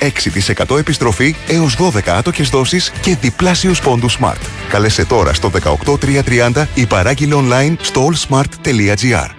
6% 0.69 0.77
επιστροφή 0.77 1.35
έως 1.48 1.76
12 1.76 1.99
άτοκες 2.06 2.49
δόσεις 2.49 2.91
και 3.02 3.18
διπλάσιους 3.22 3.81
πόντους 3.81 4.18
Smart. 4.22 4.41
Καλέσε 4.69 5.06
τώρα 5.06 5.34
στο 5.34 5.49
18330 5.49 6.65
ή 6.73 6.85
παράγγειλε 6.85 7.35
online 7.38 7.76
στο 7.81 8.10
allsmart.gr. 8.11 9.30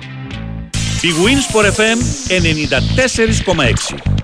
Η 1.00 1.08
Winsport 1.24 1.66
FM 1.66 1.98
94,6. 4.06 4.22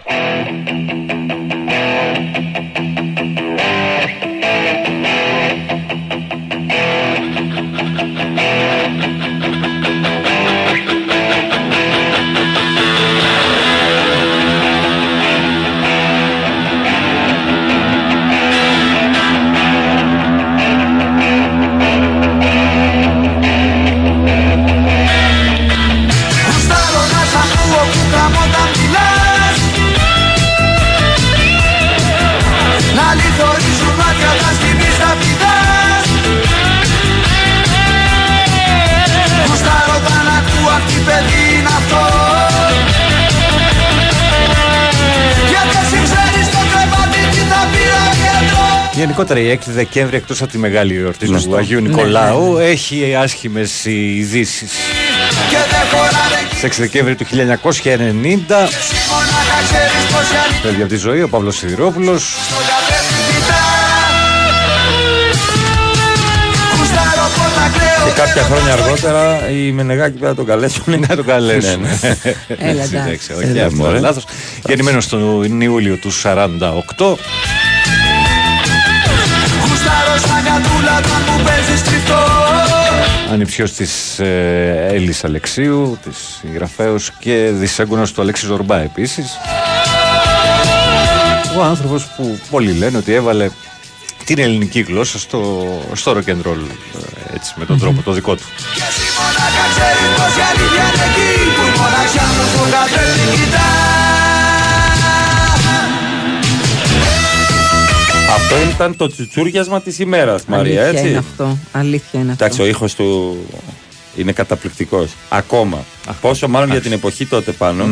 Γενικότερα 49.09 49.41
η 49.41 49.59
6 49.65 49.67
Δεκέμβρη 49.67 50.17
εκτός 50.17 50.43
από 50.43 50.51
τη 50.51 50.59
μεγάλη 50.59 50.97
εορτή 50.97 51.25
του 51.25 51.31
Γνωστό. 51.31 51.57
Αγίου 51.57 51.81
Ναι, 51.81 51.89
Νικολάου 51.89 52.57
ναι, 52.57 52.65
έχει 52.65 53.15
άσχημες 53.15 53.85
ειδήσεις. 53.85 54.71
Και 55.51 55.57
δεν 55.57 55.99
χωράνε 55.99 56.49
Στις 56.57 56.77
6 56.79 56.81
Δεκέμβρη 56.81 57.15
του 57.15 57.25
1990 57.25 57.31
Μονάχα 57.33 58.39
ξέρεις 59.69 60.05
πως 60.13 60.27
η 60.33 60.37
αλήθεια 60.45 60.61
φεύγει 60.63 60.81
από 60.83 60.91
τη 60.91 60.97
ζωή 60.97 61.23
ο 61.23 61.29
Παύλος 61.29 61.57
Σιδηρόπουλος 61.57 62.23
στο 62.23 62.55
καθρέφτη 62.69 63.35
κοιτά 63.35 63.63
Γουστάρω 66.79 67.29
πότα 67.37 67.71
κλαίω 67.79 68.09
Και 68.15 68.21
κάποια 68.21 68.43
χρόνια 68.43 68.73
αργότερα 68.73 69.49
οι 69.51 69.73
Μενεγάκη 69.73 70.19
πρέπει 70.19 70.27
να 70.31 70.35
τον 70.35 70.47
καλέσουν. 70.47 71.05
να 71.09 71.17
το 71.17 71.23
καλέσουν. 71.25 71.81
Ναι, 71.81 71.89
ναι. 72.23 72.35
Έλα, 72.71 72.83
εντάξει. 72.83 72.97
Εντάξει, 72.97 73.33
όχι, 73.33 73.45
Έλα, 73.49 73.65
αυτό 73.65 73.77
μωρέ. 73.77 73.91
είναι 73.91 74.01
λάθος. 74.01 74.25
Γεννημένος 74.67 75.09
τον 75.09 75.61
Ιούλιο 75.61 75.97
του 75.97 76.11
48 76.23 77.15
Γουστάρω 79.89 80.19
σαν 80.19 80.44
κατούλα 80.44 80.98
όταν 80.98 81.23
μου 81.28 81.44
παίζεις 81.44 81.82
κρυφτό 81.82 82.24
ανιψιός 83.32 83.73
της 83.73 84.19
ε, 84.19 84.86
Έλλης 84.89 85.24
Αλεξίου, 85.24 85.98
της 86.05 86.39
συγγραφέως 86.40 87.10
και 87.19 87.51
δυσέγγωνος 87.52 88.12
του 88.12 88.20
Αλέξη 88.20 88.47
Ζορμπά 88.47 88.78
επίσης. 88.78 89.27
Ο 91.59 91.62
άνθρωπος 91.62 92.06
που 92.06 92.39
πολλοί 92.51 92.73
λένε 92.73 92.97
ότι 92.97 93.12
έβαλε 93.12 93.48
την 94.24 94.39
ελληνική 94.39 94.81
γλώσσα 94.81 95.19
στο, 95.19 95.66
στο 95.93 96.12
rock 96.12 96.31
and 96.31 96.47
roll 96.48 96.62
ε, 97.31 97.35
έτσι, 97.35 97.52
με 97.56 97.65
τον 97.65 97.78
τρόπο 97.78 98.02
το 98.02 98.12
δικό 98.12 98.35
του. 98.35 98.44
Μονάχα 99.19 99.65
ξέρεις 99.74 100.10
πως 100.16 100.36
η 100.36 100.43
αλήθεια 100.51 100.85
είναι 100.93 101.05
εκεί 101.10 101.31
Που 101.56 101.62
η 101.66 101.78
μοναξιά 101.81 102.23
μου 102.23 102.44
σου 102.52 102.70
καθρέφτη 102.73 103.36
κοιτά 103.36 103.78
Αυτό 108.35 108.55
ήταν 108.75 108.97
το 108.97 109.09
τσουτσούριασμα 109.09 109.81
της 109.81 109.99
ημέρας, 109.99 110.43
Μαρία, 110.47 110.83
Αλήθεια 110.83 110.99
έτσι; 111.01 111.09
είναι 111.11 111.19
αυτό. 111.19 111.59
Αλήθεια 111.73 112.21
είναι 112.21 112.33
αυτό. 112.33 112.45
Εντάξει, 112.45 112.63
ο 112.63 112.67
ήχος 112.67 112.95
του 112.95 113.37
είναι 114.17 114.33
καταπληκτικός. 114.33 115.11
Ακόμα. 115.29 115.85
Πόσο 116.21 116.49
μάλλον 116.49 116.71
για 116.71 116.81
την 116.81 116.93
εποχή 116.93 117.27
τότε 117.27 117.53
πάνω, 117.53 117.89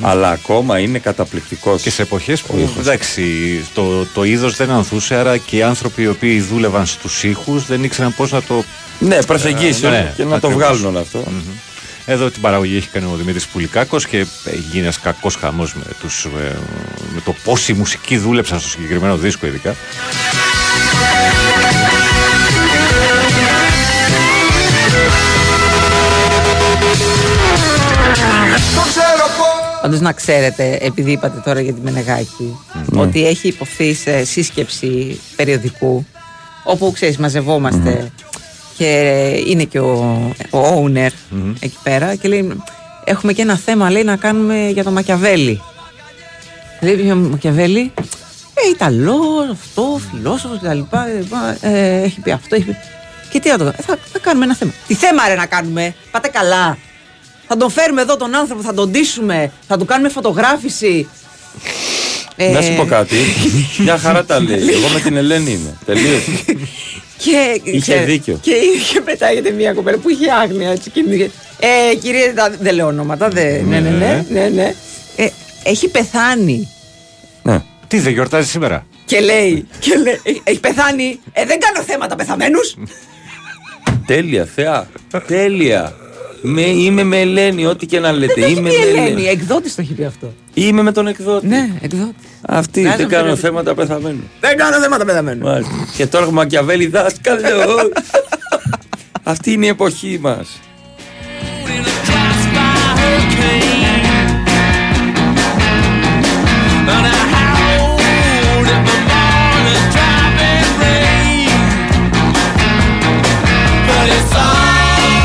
αλλά 0.00 0.30
ακόμα 0.30 0.78
είναι 0.78 0.98
καταπληκτικός. 0.98 1.82
Και 1.82 1.90
σε 1.90 2.02
εποχές 2.02 2.40
που 2.42 2.70
εντάξει, 2.78 3.22
το, 3.74 4.06
το 4.14 4.24
είδος 4.24 4.56
δεν 4.56 4.70
ανθούσε, 4.70 5.14
άρα 5.14 5.36
και 5.36 5.56
οι 5.56 5.62
άνθρωποι 5.62 6.02
οι 6.02 6.06
οποίοι 6.08 6.40
δούλευαν 6.40 6.86
στους 6.86 7.24
ήχους 7.24 7.66
δεν 7.66 7.84
ήξεραν 7.84 8.14
πώς 8.14 8.32
να 8.32 8.42
το. 8.42 8.64
Ναι, 8.98 9.22
προσεγγίσουν 9.22 9.92
Ε, 9.92 10.12
και 10.16 10.24
να 10.24 10.28
το 10.40 10.46
ακριβώς. 10.46 10.56
βγάλουν 10.56 10.84
όλο 10.86 10.98
αυτό. 10.98 11.18
Μμμ. 11.18 11.40
Εδώ 12.12 12.30
την 12.30 12.40
παραγωγή 12.40 12.76
έχει 12.76 12.88
κάνει 12.88 13.06
ο 13.12 13.16
Δημήτρης 13.16 13.46
Πουλικάκος 13.46 14.06
και 14.06 14.26
γίνει 14.70 14.82
ένας 14.82 15.00
κακός 15.00 15.36
χαμός 15.36 15.74
με, 15.74 15.82
τους, 16.00 16.24
ε, 16.24 16.56
με 17.14 17.20
το 17.24 17.34
πόσοι 17.44 17.72
μουσικοί 17.72 18.18
δούλεψαν 18.18 18.60
στο 18.60 18.68
συγκεκριμένο 18.68 19.16
δίσκο, 19.16 19.46
ειδικά. 19.46 19.74
Πάντω 29.82 29.96
να 30.00 30.12
ξέρετε, 30.12 30.78
επειδή 30.80 31.12
είπατε 31.12 31.40
τώρα 31.44 31.60
για 31.60 31.72
τη 31.72 31.80
Μενεγάκη, 31.80 32.56
Ναι. 32.86 33.00
ότι 33.00 33.26
έχει 33.26 33.48
υποθεί 33.48 33.94
σε 33.94 34.24
σύσκεψη 34.24 35.20
περιοδικού, 35.36 36.06
όπου 36.64 36.92
ξέρεις, 36.92 37.16
μαζευόμαστε 37.16 38.10
και 38.76 39.32
είναι 39.46 39.64
και 39.64 39.78
ο, 39.78 39.92
ο 40.50 40.84
owner 40.84 41.10
εκεί 41.60 41.76
πέρα 41.82 42.14
και 42.14 42.28
λέει: 42.28 42.62
Έχουμε 43.04 43.32
και 43.32 43.42
ένα 43.42 43.56
θέμα 43.56 43.90
λέει, 43.90 44.02
να 44.04 44.16
κάνουμε 44.16 44.68
για 44.68 44.84
το 44.84 44.90
Μακιαβέλη. 44.90 45.60
Λέει 46.80 46.94
για 46.94 47.14
Μακιαβέλη, 47.14 47.92
ε, 48.54 48.68
Ιταλός, 48.70 49.50
αυτό, 49.50 50.00
φιλόσοφος 50.10 50.58
κτλ. 50.58 50.80
Ε, 51.60 52.02
έχει 52.02 52.20
πει 52.20 52.30
αυτό, 52.30 52.54
έχει 52.54 52.64
πει. 52.64 52.76
Και 53.30 53.40
τι 53.40 53.48
να 53.48 53.58
το 53.58 53.64
κάνουμε, 53.64 53.82
θα, 53.86 53.98
θα 54.12 54.18
κάνουμε 54.18 54.44
ένα 54.44 54.54
θέμα. 54.54 54.72
Τι 54.86 54.94
θέμα 54.94 55.28
ρε 55.28 55.34
να 55.34 55.46
κάνουμε, 55.46 55.94
πάτε 56.10 56.28
καλά. 56.28 56.78
Θα 57.48 57.56
τον 57.56 57.70
φέρουμε 57.70 58.00
εδώ 58.00 58.16
τον 58.16 58.34
άνθρωπο, 58.34 58.62
θα 58.62 58.74
τον 58.74 58.90
ντύσουμε, 58.90 59.52
θα 59.68 59.76
του 59.78 59.84
κάνουμε 59.84 60.08
φωτογράφηση. 60.08 61.08
Να 62.36 62.58
Ε, 62.58 62.62
σου 62.62 62.74
πω 62.76 62.84
κάτι. 62.84 63.16
Μια 63.84 63.98
χαρά 63.98 64.24
τα 64.24 64.40
λέει. 64.40 64.58
Εγώ 64.72 64.88
με 64.92 65.00
την 65.00 65.16
Ελένη 65.16 65.50
είμαι. 65.50 65.76
Τελείωσε. 65.84 66.30
Και, 67.16 67.60
Είχε 67.62 67.78
ξέρε, 67.80 68.04
δίκιο. 68.04 68.38
Και, 68.42 68.52
και 68.92 69.00
πετάγεται 69.00 69.50
μια 69.50 69.72
κοπέλα 69.72 69.96
που 69.98 70.10
είχε 70.10 70.30
άγνοια 70.42 70.70
έτσι. 70.70 70.90
Και 70.90 71.04
μου 71.06 71.12
είχε, 71.12 71.30
ε, 71.60 71.94
κυρία, 71.94 72.34
τα- 72.34 72.56
δεν 72.60 72.74
λέω 72.74 72.86
ονόματα, 72.86 73.28
δεν, 73.28 73.64
ναι, 73.68 73.80
ναι, 73.80 73.90
ναι, 73.90 74.24
ναι, 74.30 74.48
ναι. 74.48 74.74
Ε, 75.16 75.28
έχει 75.64 75.88
πεθάνει. 75.88 76.68
Τι 77.88 77.98
δεν 77.98 78.12
γιορτάζει 78.12 78.48
σήμερα; 78.48 78.86
Και 79.04 79.20
λέει, 79.20 79.66
και 79.78 79.94
λέει 80.02 80.20
«Ε, 80.22 80.32
έχει 80.50 80.60
πεθάνει. 80.60 81.20
Ε, 81.32 81.44
δεν 81.44 81.58
κάνω 81.58 81.82
θέματα 81.86 82.16
πεθαμένους. 82.16 82.74
Τέλεια, 84.06 84.48
θεά. 84.54 84.88
Τέλεια. 85.26 85.94
Με, 86.42 86.60
είμαι 86.62 87.02
με 87.02 87.20
Ελένη, 87.20 87.66
ό,τι 87.66 87.86
και 87.86 88.00
να 88.00 88.12
λέτε. 88.12 88.40
Δεν 88.40 88.50
Είμαι 88.50 88.68
έχει 88.68 88.78
πει 88.80 88.84
με 88.84 88.90
Ελένη, 88.90 89.10
Ελένη. 89.10 89.26
εκδότης 89.28 89.74
το 89.74 89.80
έχει 89.82 89.92
πει 89.92 90.04
αυτό. 90.04 90.32
Είμαι 90.54 90.82
με 90.82 90.92
τον 90.92 91.06
εκδότη. 91.06 91.46
Ναι, 91.46 91.68
εκδότη. 91.80 92.14
Αυτή 92.42 92.80
Βγάζω 92.80 92.96
δεν 92.96 93.08
κάνω 93.08 93.22
περιοδικό. 93.22 93.46
θέματα 93.46 93.74
πεθαμένου. 93.74 94.30
Δεν 94.40 94.56
κάνω 94.56 94.80
θέματα 94.80 95.04
πεθαμένου. 95.04 95.44
Μάλιστα. 95.46 95.72
Και 95.96 96.06
τώρα 96.06 96.24
έχουμε 96.24 96.40
Μακιαβέλη 96.40 96.86
δάσκαλο. 96.86 97.90
Αυτή 99.22 99.52
είναι 99.52 99.66
η 99.66 99.68
εποχή 99.68 100.18
μας. 100.22 100.48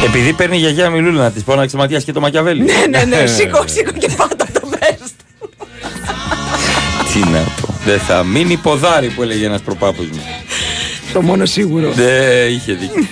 Επειδή 0.06 0.34
παίρνει 0.34 0.56
η 0.56 0.60
γιαγιά 0.60 0.90
Μιλούλα 0.90 1.22
να 1.22 1.32
της 1.32 1.44
πω 1.44 1.56
να 1.56 1.66
ξεματιάσει 1.66 2.06
και 2.06 2.12
το 2.12 2.20
Μακιαβέλη. 2.20 2.64
Ναι, 2.64 2.86
ναι, 2.90 3.04
ναι, 3.04 3.26
σήκω, 3.26 3.64
σήκω 3.66 3.92
και 3.92 4.10
πάτα 4.18 4.46
το 4.54 4.70
πες. 4.70 5.12
Τι 7.14 7.20
να 7.20 7.40
πω. 7.40 7.74
Δεν 7.86 8.00
θα 8.00 8.24
μείνει 8.24 8.58
ποδάρι 8.58 9.08
που 9.08 9.22
έλεγε 9.22 9.46
ένας 9.46 9.62
προπάπο 9.62 10.02
μου. 10.02 10.22
Το 11.14 11.22
μόνο 11.22 11.46
σίγουρο. 11.46 11.92
Δεν 11.92 12.52
είχε 12.52 12.74
δίκιο. 12.74 13.08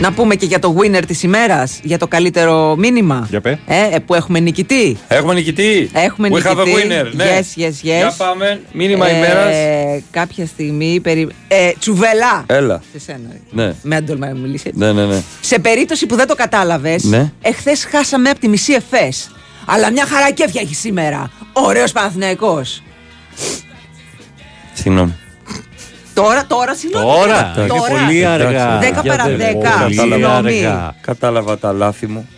Να 0.00 0.12
πούμε 0.12 0.34
και 0.34 0.46
για 0.46 0.58
το 0.58 0.76
winner 0.78 1.02
της 1.06 1.22
ημέρας, 1.22 1.80
για 1.82 1.98
το 1.98 2.06
καλύτερο 2.08 2.76
μήνυμα. 2.76 3.26
Για 3.30 3.40
πέ. 3.40 3.58
Ε, 3.66 3.94
ε, 3.94 3.98
που 3.98 4.14
έχουμε 4.14 4.40
νικητή. 4.40 4.96
Έχουμε 5.08 5.34
νικητή. 5.34 5.90
Έχουμε 5.92 6.28
We 6.28 6.30
νικητή. 6.30 6.54
have 6.56 6.58
a 6.58 6.64
winner. 6.64 7.10
Ναι. 7.12 7.24
Yes, 7.38 7.60
yes, 7.62 7.66
yes. 7.68 7.72
Για 7.82 8.14
πάμε. 8.16 8.60
Μήνυμα 8.72 9.08
Ε, 9.08 9.16
ημέρας. 9.16 9.54
Κάποια 10.10 10.46
στιγμή. 10.46 11.00
Περι... 11.02 11.28
Ε, 11.48 11.70
τσουβελά. 11.78 12.44
Έλα. 12.46 12.82
Σε 12.92 12.98
σένα. 12.98 13.28
Ναι. 13.50 13.72
Με 13.82 13.96
άντολμα 13.96 14.26
να 14.26 14.34
μιλήσεις 14.34 14.64
έτσι. 14.66 14.78
Ναι, 14.78 14.92
ναι, 14.92 15.04
ναι. 15.06 15.22
Σε 15.40 15.58
περίπτωση 15.58 16.06
που 16.06 16.16
δεν 16.16 16.26
το 16.26 16.34
κατάλαβες, 16.34 17.02
Ναι. 17.04 17.32
εχθές 17.42 17.84
χάσαμε 17.84 18.30
από 18.30 18.40
τη 18.40 18.48
μισή 18.48 18.72
εφές. 18.72 19.30
Αλλά 19.66 19.90
μια 19.92 20.06
χαρά 20.06 20.30
κέφια 20.30 20.60
έχει 20.60 20.74
σήμερα. 20.74 21.30
Ωραίος 21.52 21.92
Παναθηναϊκός. 21.92 22.82
Συγγνώμη. 24.72 25.14
Τώρα, 26.22 26.44
τώρα, 26.46 26.74
συγγνώμη. 26.74 27.06
Τώρα, 27.06 27.52
είναι 27.58 27.66
πολύ 27.98 28.26
αργά. 28.26 28.78
10 28.78 29.02
Για 29.02 29.16
παρά 29.16 29.24
δεν- 29.24 29.36
10. 29.38 29.82
Πολύ 29.82 29.94
Συγγνώμη. 29.94 30.64
αργά. 30.66 30.94
Κατάλαβα 31.00 31.58
τα 31.58 31.72
λάθη 31.72 32.06
μου. 32.06 32.28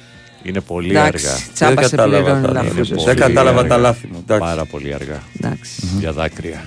Είναι 0.43 0.61
πολύ 0.61 0.91
Εντάξει, 0.91 1.27
αργά. 1.27 1.39
τσάμπα 1.55 1.75
Δεν 1.75 1.85
σε 1.89 1.91
κατάλαβα 1.97 2.23
πληρώνει 2.23 2.43
τα 2.47 2.53
λάθος. 2.53 2.65
λάθη 2.69 2.75
μου. 2.81 2.87
Είναι 2.95 3.05
Δεν 3.05 3.15
πολύ 3.15 3.19
κατάλαβα 3.35 3.59
αργά. 3.59 3.69
τα 3.75 3.77
λάθη 3.77 4.07
μου. 4.13 4.19
εντάξει. 4.27 4.49
Πάρα 4.49 4.65
πολύ 4.65 4.95
αργά. 4.95 5.19
Εντάξει. 5.41 5.71
Για 5.99 6.13
δάκρυα. 6.13 6.61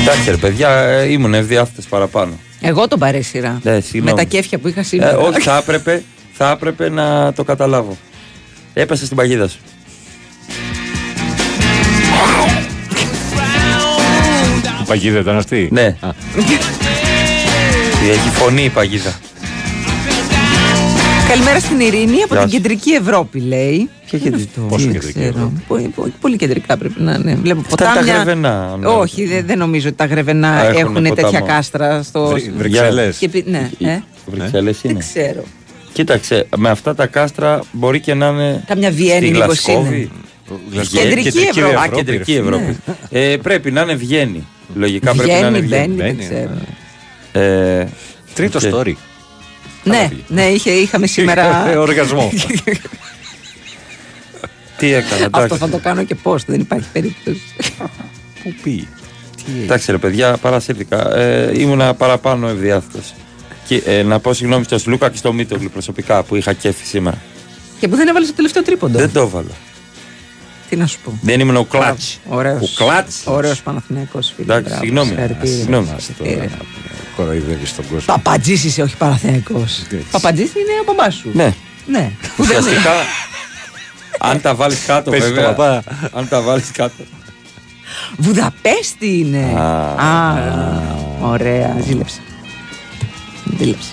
Εντάξει, 0.00 0.30
ρε 0.30 0.36
παιδιά, 0.36 0.68
ε, 0.70 1.10
ήμουν 1.12 1.34
ευδιάθετο 1.34 1.82
παραπάνω. 1.88 2.32
Εγώ 2.60 2.88
τον 2.88 2.98
παρέσυρα. 2.98 3.60
Ναι, 3.62 3.80
συγγνώμη. 3.80 4.10
Με 4.10 4.16
τα 4.16 4.22
κέφια 4.28 4.58
που 4.58 4.68
είχα 4.68 4.80
Ε, 4.80 4.82
σήμερα. 4.82 5.18
όχι, 5.18 5.40
θα 5.40 5.56
έπρεπε, 5.56 6.02
θα 6.36 6.50
έπρεπε 6.50 6.88
να 6.88 7.32
το 7.32 7.44
καταλάβω. 7.44 7.96
Έπεσε 8.74 9.04
στην 9.04 9.16
παγίδα 9.16 9.48
σου. 9.48 9.58
Η 14.82 14.86
παγίδα 14.86 15.18
ήταν 15.18 15.36
αυτή; 15.36 15.68
Ναι. 15.72 15.96
Α. 16.00 16.08
Έχει 18.10 18.28
φωνή 18.32 18.62
η 18.64 18.68
παγίδα. 18.68 19.14
Καλημέρα 21.28 21.60
στην 21.60 21.80
Ειρήνη 21.80 22.22
από 22.22 22.34
Γεια 22.34 22.42
την 22.42 22.50
σου. 22.50 22.56
κεντρική 22.56 22.90
Ευρώπη, 22.90 23.40
λέει. 23.40 23.88
Ποια 24.06 24.18
κεντρική- 24.18 24.48
Αυτό, 24.48 24.60
πόσο 24.60 24.84
δεν 24.84 24.92
κεντρική 24.92 25.18
ξέρω. 25.18 25.28
Ευρώπη; 25.36 25.62
Πολύ, 25.68 25.88
πολύ- 25.94 26.12
πολύ 26.20 26.36
κεντρικά 26.36 26.76
πρέπει 26.76 27.00
να 27.02 27.12
είναι. 27.14 27.34
Βλέπω 27.42 27.60
Αυτά 27.60 27.84
είναι 27.84 27.94
τα 27.94 28.00
ποτάμια. 28.00 28.14
γρεβενά, 28.14 28.76
ναι. 28.80 28.86
Όχι, 28.86 29.26
δεν, 29.26 29.46
δεν 29.46 29.58
νομίζω 29.58 29.88
ότι 29.88 29.96
τα 29.96 30.04
γρεβενά 30.06 30.48
Α, 30.50 30.64
έχουν 30.64 30.78
έχουν 30.80 30.94
τέτοια 31.02 31.14
ποταμό. 31.24 31.46
κάστρα 31.46 32.02
στο. 32.02 32.26
Βρυ- 32.26 32.52
Βρυξέλλες. 32.56 33.16
Και 33.16 33.28
πει- 33.28 33.44
ναι, 33.48 33.70
ε. 33.78 33.98
Βρυξέλλες 34.26 34.78
Δεν 34.82 34.90
είναι. 34.90 35.00
ξέρω. 35.00 35.44
Κοίταξε, 35.96 36.46
με 36.56 36.68
αυτά 36.70 36.94
τα 36.94 37.06
κάστρα 37.06 37.60
μπορεί 37.72 38.00
και 38.00 38.14
να 38.14 38.26
είναι. 38.28 38.64
Κάμια 38.66 38.90
Βιέννη, 38.90 39.26
στη 39.26 39.30
μήπως 39.38 39.64
Γλασκόβη. 39.64 40.10
είναι. 40.70 40.82
Βγαίνει. 40.82 41.08
Κεντρική 41.22 41.38
Ευρώπη. 41.38 41.74
Α, 41.74 41.88
κεντρική 41.94 42.32
ρε 42.32 42.42
φίλε. 42.42 42.56
Ευρώπη. 42.56 42.76
Ε, 43.10 43.36
πρέπει 43.42 43.70
να 43.70 43.80
είναι 43.80 43.94
Βιέννη. 43.94 44.46
Λογικά 44.74 45.14
πρέπει 45.14 45.30
να 45.30 45.36
Βγαίνει, 45.36 45.58
είναι 45.58 45.66
Βιέννη. 45.66 45.94
μπαίνει, 45.94 46.02
δεν 46.02 46.14
Μπαίνει, 46.14 46.26
ξέρω. 47.32 47.46
Ε, 47.46 47.88
Τρίτο 48.34 48.58
OK. 48.64 48.70
story. 48.74 48.92
Ναι, 49.84 50.08
ναι, 50.28 50.42
είχε, 50.44 50.70
είχαμε 50.70 51.06
σήμερα. 51.06 51.64
Ε, 51.70 51.76
Οργασμό. 51.76 52.32
Τι 54.78 54.92
έκανα, 54.92 55.24
Αυτό 55.24 55.38
εντάξει. 55.40 55.56
θα 55.58 55.68
το 55.68 55.78
κάνω 55.78 56.04
και 56.04 56.14
πώ, 56.14 56.36
δεν 56.46 56.60
υπάρχει 56.60 56.88
περίπτωση. 56.92 57.40
Πού 58.42 58.54
πει. 58.62 58.88
Εντάξει 59.62 59.90
ρε 59.90 59.98
παιδιά, 59.98 60.36
παρασύρθηκα. 60.36 61.16
Ε, 61.16 61.60
ήμουνα 61.60 61.94
παραπάνω 61.94 62.48
ευδιάθετος. 62.48 63.14
Και 63.66 63.82
ε, 63.86 64.02
να 64.02 64.18
πω 64.20 64.32
συγγνώμη 64.32 64.64
στο 64.64 64.78
Σλούκα 64.78 65.10
και 65.10 65.16
στο 65.16 65.32
Μίτογλου 65.32 65.70
προσωπικά 65.70 66.22
που 66.22 66.36
είχα 66.36 66.52
κέφι 66.52 66.84
σήμερα. 66.86 67.18
και 67.80 67.88
που 67.88 67.96
δεν 67.96 68.08
έβαλες 68.08 68.28
το 68.28 68.34
τελευταίο 68.34 68.62
τρίποντο. 68.62 68.98
Δεν 68.98 69.12
το 69.12 69.20
έβαλα. 69.20 69.50
Τι 70.68 70.76
να 70.76 70.86
σου 70.86 70.98
πω. 71.04 71.18
Δεν 71.22 71.40
ήμουν 71.40 71.56
ο 71.56 71.64
Κλάτ. 71.64 71.98
Ωραίος. 72.28 72.78
Ο 72.78 72.84
Κλάτ. 72.84 73.08
Ωραίος 73.24 73.62
Παναθηναϊκός 73.62 74.32
φίλε. 74.36 74.42
Εντάξει, 74.54 74.68
Μπράβο, 74.68 74.82
συγγνώμη. 74.84 75.08
συγχαρητήρια. 75.08 75.56
Συγγνώμη. 75.56 75.88
Συγχαρητήρια. 75.98 76.50
Κοροϊδεύεις 77.16 77.74
τον 77.76 77.84
κόσμο. 77.84 78.14
Παπατζής 78.14 78.64
είσαι, 78.64 78.82
όχι 78.82 78.96
Παναθηναϊκός. 78.96 79.82
Παπατζής 80.10 80.50
είναι 80.50 80.72
ο 80.80 80.84
μπαμπάς 80.92 81.14
σου. 81.14 81.30
Ναι. 81.32 81.54
Ναι. 81.86 82.10
Που 82.36 82.44
δεν 82.44 82.56
είναι. 82.58 82.66
Ουσιαστικά, 82.68 82.90
αν 84.18 84.40
τα 84.40 84.54
βάλεις 84.54 84.84
κάτω, 84.86 85.10
Πες 85.10 85.20
το, 85.20 85.26
βέβαια. 85.26 85.44
παπά. 85.54 85.82
Αν 86.12 86.28
τα 86.28 86.40
βάλεις 86.40 86.70
κάτω. 86.70 87.04
Βουδαπέστη 88.16 89.18
είναι. 89.18 89.52
Α. 89.60 89.96
Α, 90.06 90.38
ωραία, 91.20 91.76
ζήλεψα. 91.86 92.18
Δήλωσε. 93.46 93.92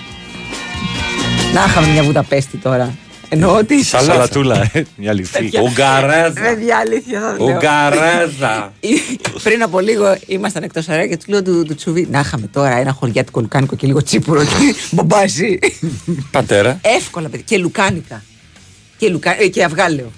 Να 1.54 1.64
είχαμε 1.64 1.86
μια 1.88 2.02
Βουδαπέστη 2.02 2.56
τώρα. 2.56 2.94
Εννοώ 3.28 3.56
ότι. 3.56 3.84
Σαλατούλα, 3.84 4.70
ε, 4.72 4.82
μια 4.96 5.12
λυφή. 5.12 5.38
Παιδιά. 5.38 5.60
Ουγγαρέζα. 5.60 6.40
Παιδιά, 6.40 6.76
αλήθεια 6.76 7.20
θα 7.20 7.36
λέω. 7.38 7.54
Ουγγαρέζα. 7.54 8.72
Πριν 9.42 9.62
από 9.62 9.80
λίγο 9.80 10.16
ήμασταν 10.26 10.62
εκτός 10.62 10.88
αέρα 10.88 11.06
και 11.06 11.16
του 11.16 11.24
λέω 11.26 11.42
του, 11.42 11.62
του 11.64 11.74
Τσουβί. 11.74 12.06
Να 12.10 12.20
είχαμε 12.20 12.46
τώρα 12.46 12.76
ένα 12.76 12.92
χωριάτικο 12.92 13.40
λουκάνικο 13.40 13.76
και 13.76 13.86
λίγο 13.86 14.02
τσίπουρο 14.02 14.44
και 14.44 14.74
μπομπάζει. 14.90 15.58
Πατέρα. 16.30 16.78
Εύκολα, 16.82 17.28
παιδιά. 17.28 17.44
Και 17.46 17.58
λουκάνικα. 17.58 18.22
Και, 18.96 19.08
λουκα... 19.08 19.40
ε, 19.42 19.46
και 19.46 19.64
αυγά 19.64 19.90
λέω. 19.90 20.12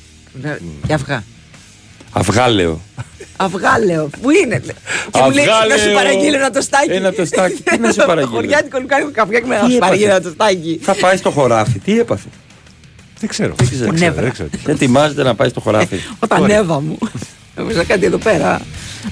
Και 0.87 0.93
αυγά. 0.93 1.25
Αυγάλαιο. 2.13 2.81
Αυγά 3.37 3.79
λέω. 3.85 4.11
Πού 4.21 4.31
είναι. 4.31 4.63
Και 5.11 5.21
μου 5.25 5.31
λέει 5.31 5.45
Αυγά, 5.45 5.67
να 5.69 5.77
σου 5.77 5.87
λέω. 5.87 5.95
παραγγείλω 5.95 6.37
ένα 6.37 6.51
τοστάκι. 6.51 6.91
Ένα 6.91 7.13
τοστάκι. 7.13 7.63
Τι 7.63 7.79
να 7.79 7.93
σου 7.93 8.03
παραγγείλω; 8.11 8.35
Χωριάτικο 8.37 8.79
λουκάνικο 8.81 9.11
καφιά 9.11 9.41
και 9.41 9.47
με 9.47 9.57
να 9.57 9.67
Τι 9.67 9.73
σου 9.73 9.79
παραγγείλω 9.79 10.09
ένα 10.09 10.17
έπαθε; 10.17 10.35
τοστάκι. 10.37 10.79
Θα 10.83 10.95
πάει 10.95 11.17
στο 11.17 11.31
χωράφι. 11.31 11.79
Τι 11.79 11.99
έπαθε; 11.99 12.29
Δεν 13.21 13.29
ξέρω. 13.29 13.55
Δεν 13.57 13.69
ξέρω. 13.69 13.93
Νεύρα. 13.93 14.23
Δεν 14.23 14.33
ξέρω. 14.33 14.49
Ετοιμάζεται 14.67 15.23
να 15.23 15.35
πάει 15.35 15.49
στο 15.49 15.61
χωράφι; 15.61 15.97
Όταν 16.19 16.43
νεύα 16.45 16.81
μου. 16.81 16.99
Νομίζω 17.57 17.85
κάτι 17.89 18.07
εδώ 18.07 18.19
πέρα. 18.19 18.61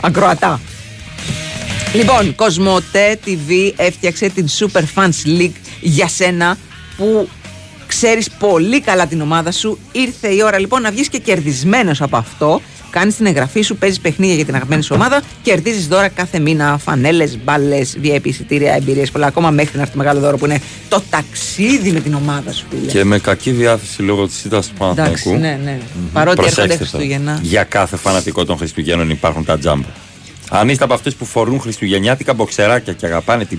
Ακροατά. 0.00 0.60
Λοιπόν, 1.94 2.34
Κοσμοτέ 2.34 3.18
TV 3.26 3.72
έφτιαξε 3.76 4.28
την 4.28 4.46
Super 4.58 4.82
Fans 4.94 5.40
League 5.40 5.56
για 5.80 6.08
σένα 6.08 6.56
που 6.96 7.28
ξέρεις 7.86 8.30
πολύ 8.30 8.80
καλά 8.80 9.06
την 9.06 9.20
ομάδα 9.20 9.52
σου. 9.52 9.78
Ήρθε 9.92 10.28
η 10.28 10.42
ώρα 10.42 10.58
λοιπόν 10.58 10.82
να 10.82 10.90
βγεις 10.90 11.08
και 11.08 11.18
κερδισμένος 11.18 12.00
από 12.02 12.16
αυτό. 12.16 12.60
Κάνεις 12.94 13.16
την 13.16 13.26
εγγραφή 13.26 13.62
σου, 13.62 13.76
παίζεις 13.76 14.00
παιχνίδια 14.00 14.34
για 14.34 14.44
την 14.44 14.54
αγαπημένη 14.54 14.82
σου 14.82 14.92
ομάδα, 14.94 15.22
κερδίζεις 15.42 15.88
δώρα 15.88 16.08
κάθε 16.08 16.38
μήνα, 16.38 16.78
φανέλες, 16.78 17.38
μπάλες, 17.44 17.96
VIP 18.02 18.20
εισιτήρια, 18.22 18.74
εμπειρίες, 18.74 19.10
πολλά 19.10 19.26
ακόμα 19.26 19.50
μέχρι 19.50 19.76
να 19.76 19.80
έρθει 19.80 19.92
το 19.92 19.98
μεγάλο 19.98 20.20
δώρο 20.20 20.36
που 20.36 20.44
είναι 20.44 20.60
το 20.88 21.02
ταξίδι 21.10 21.90
με 21.90 22.00
την 22.00 22.14
ομάδα 22.14 22.52
σου. 22.52 22.64
Φίλε. 22.70 22.90
Και 22.90 23.04
με 23.04 23.18
κακή 23.18 23.50
διάθεση 23.50 24.02
λόγω 24.02 24.26
της 24.26 24.44
ήττα 24.44 24.60
του 24.60 24.66
Εντάξει, 24.66 24.78
Παναθηναϊκού. 24.78 25.40
ναι, 25.40 25.60
ναι. 25.64 25.78
Παρότι 26.12 26.36
Προσέξτε 26.36 26.62
έρχονται 26.62 26.78
τώρα. 26.90 26.90
Χριστούγεννα. 26.90 27.38
Για 27.42 27.64
κάθε 27.64 27.96
φανατικό 27.96 28.44
των 28.44 28.56
Χριστουγέννων 28.56 29.10
υπάρχουν 29.10 29.44
τα 29.44 29.58
τζάμπο. 29.58 29.84
Αν 30.50 30.68
είστε 30.68 30.84
από 30.84 30.94
αυτούς 30.94 31.14
που 31.14 31.24
φορούν 31.24 31.60
χριστουγεννιάτικα 31.60 32.34
μποξεράκια 32.34 32.92
και 32.92 33.06
αγαπάνε 33.06 33.44
την 33.44 33.58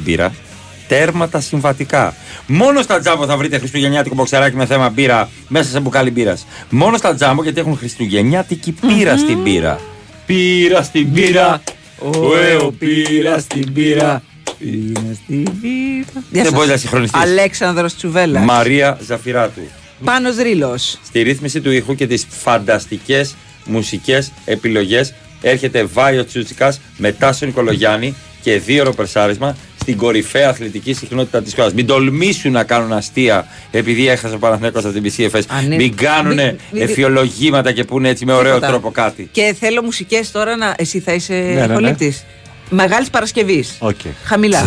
μπύρα, 0.88 1.02
τέρματα 1.02 1.40
συμβατικά. 1.40 2.16
Μόνο 2.48 2.82
στα 2.82 3.00
τζάμπο 3.00 3.26
θα 3.26 3.38
βρείτε 3.38 3.58
χριστουγεννιάτικο 3.58 4.16
μποξεράκι 4.16 4.56
με 4.56 4.66
θέμα 4.66 4.90
μπύρα 4.90 5.30
μέσα 5.48 5.70
σε 5.70 5.80
μπουκάλι 5.80 6.12
μπύρας. 6.12 6.46
Μόνο 6.70 6.98
στα 6.98 7.16
τζάμπο 7.16 7.44
γιατί 7.44 7.60
έχουν 7.60 7.78
χριστουγεννιάτικη 7.78 8.72
πύρα 8.72 9.18
στην 9.18 9.38
μπύρα. 9.38 9.80
Πύρα 10.26 10.84
στην 10.84 11.08
μπύρα. 11.08 11.64
Ωεο, 12.00 12.72
πύρα 12.72 13.40
στην 13.40 13.72
μπύρα. 13.72 14.24
Πύρα 14.58 15.18
στην 15.24 15.48
μπύρα. 15.54 16.24
Δεν 16.32 16.54
μπορείς 16.54 16.70
να 16.70 16.78
συγχρονιστεί. 16.78 17.20
Αλέξανδρος 17.22 17.96
Τσουβέλλα. 17.96 18.40
Μαρία 18.40 18.98
Ζαφυράτου. 19.06 19.62
Πάνος 20.04 20.38
Ρήλος. 20.38 21.00
Στη 21.06 21.22
ρύθμιση 21.22 21.62
του 21.62 21.72
ήχου 21.72 21.96
και 21.96 22.08
τις 22.08 22.26
φανταστικές 22.30 23.36
μουσικές 23.66 24.32
επιλογές 24.46 25.14
έρχεται 25.42 25.84
Βάιο 25.84 26.26
Τσούτσικας 26.26 26.80
με 26.98 27.12
Τάσο 27.12 27.46
Νικολογιάννη 27.46 28.16
και 28.42 28.60
δύο 28.60 28.84
ροπερσάρισμα 28.84 29.56
στην 29.86 29.98
κορυφαία 29.98 30.50
αθλητική 30.50 30.94
συχνότητα 30.94 31.42
της 31.42 31.54
χώρας. 31.56 31.74
Μην 31.74 31.86
τολμήσουν 31.86 32.52
να 32.52 32.64
κάνουν 32.64 32.94
αστεία 32.94 33.48
επειδή 33.72 34.08
έχασε 34.08 34.36
ο 34.36 34.38
Παναθηναίκος 34.38 34.86
από 34.86 34.94
την 35.00 35.04
PCFS. 35.04 35.42
ναι. 35.68 35.76
Μην 35.76 35.96
κάνουν 35.96 36.34
Μην- 36.36 36.56
μην- 36.72 36.82
εφιολογήματα 36.84 37.72
και 37.72 37.84
πούνε 37.84 38.10
έτσι 38.10 38.26
με 38.26 38.34
ωραίο 38.34 38.54
Τίποτα. 38.54 38.72
τρόπο 38.72 38.92
κάτι. 38.92 39.30
Και 39.32 39.56
θέλω 39.60 39.82
μουσικές 39.84 40.32
τώρα 40.32 40.56
να. 40.56 40.74
Εσύ 40.78 41.00
θα 41.00 41.14
είσαι 41.14 41.34
ναι, 41.34 41.66
ναι. 41.68 41.74
πολίτης. 41.74 42.26
Μεγάλης 42.70 43.10
Παρασκευής. 43.10 43.78
Okay. 43.80 44.10
Χαμηλά. 44.24 44.62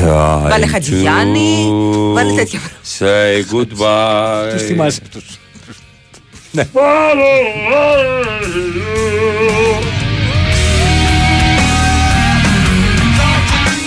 Time 0.45 0.49
Βάλε 0.51 0.67
Χατζηγιάννη. 0.67 1.67
to 1.93 2.13
Βάλε 2.15 2.33
τέτοια. 2.33 2.61
Say 2.99 3.55
goodbye. 3.55 4.53
Τους 4.53 4.63
θυμάσαι 4.63 5.01
τους. 5.13 5.39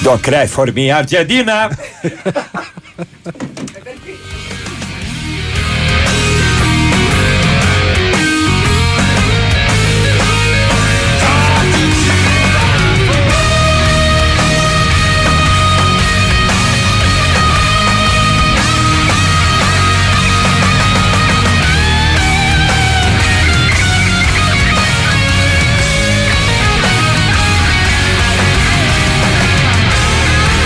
Don't 0.03 0.23
cry 0.23 0.47
for 0.47 0.65
me, 0.71 0.89
Argentina! 0.89 1.69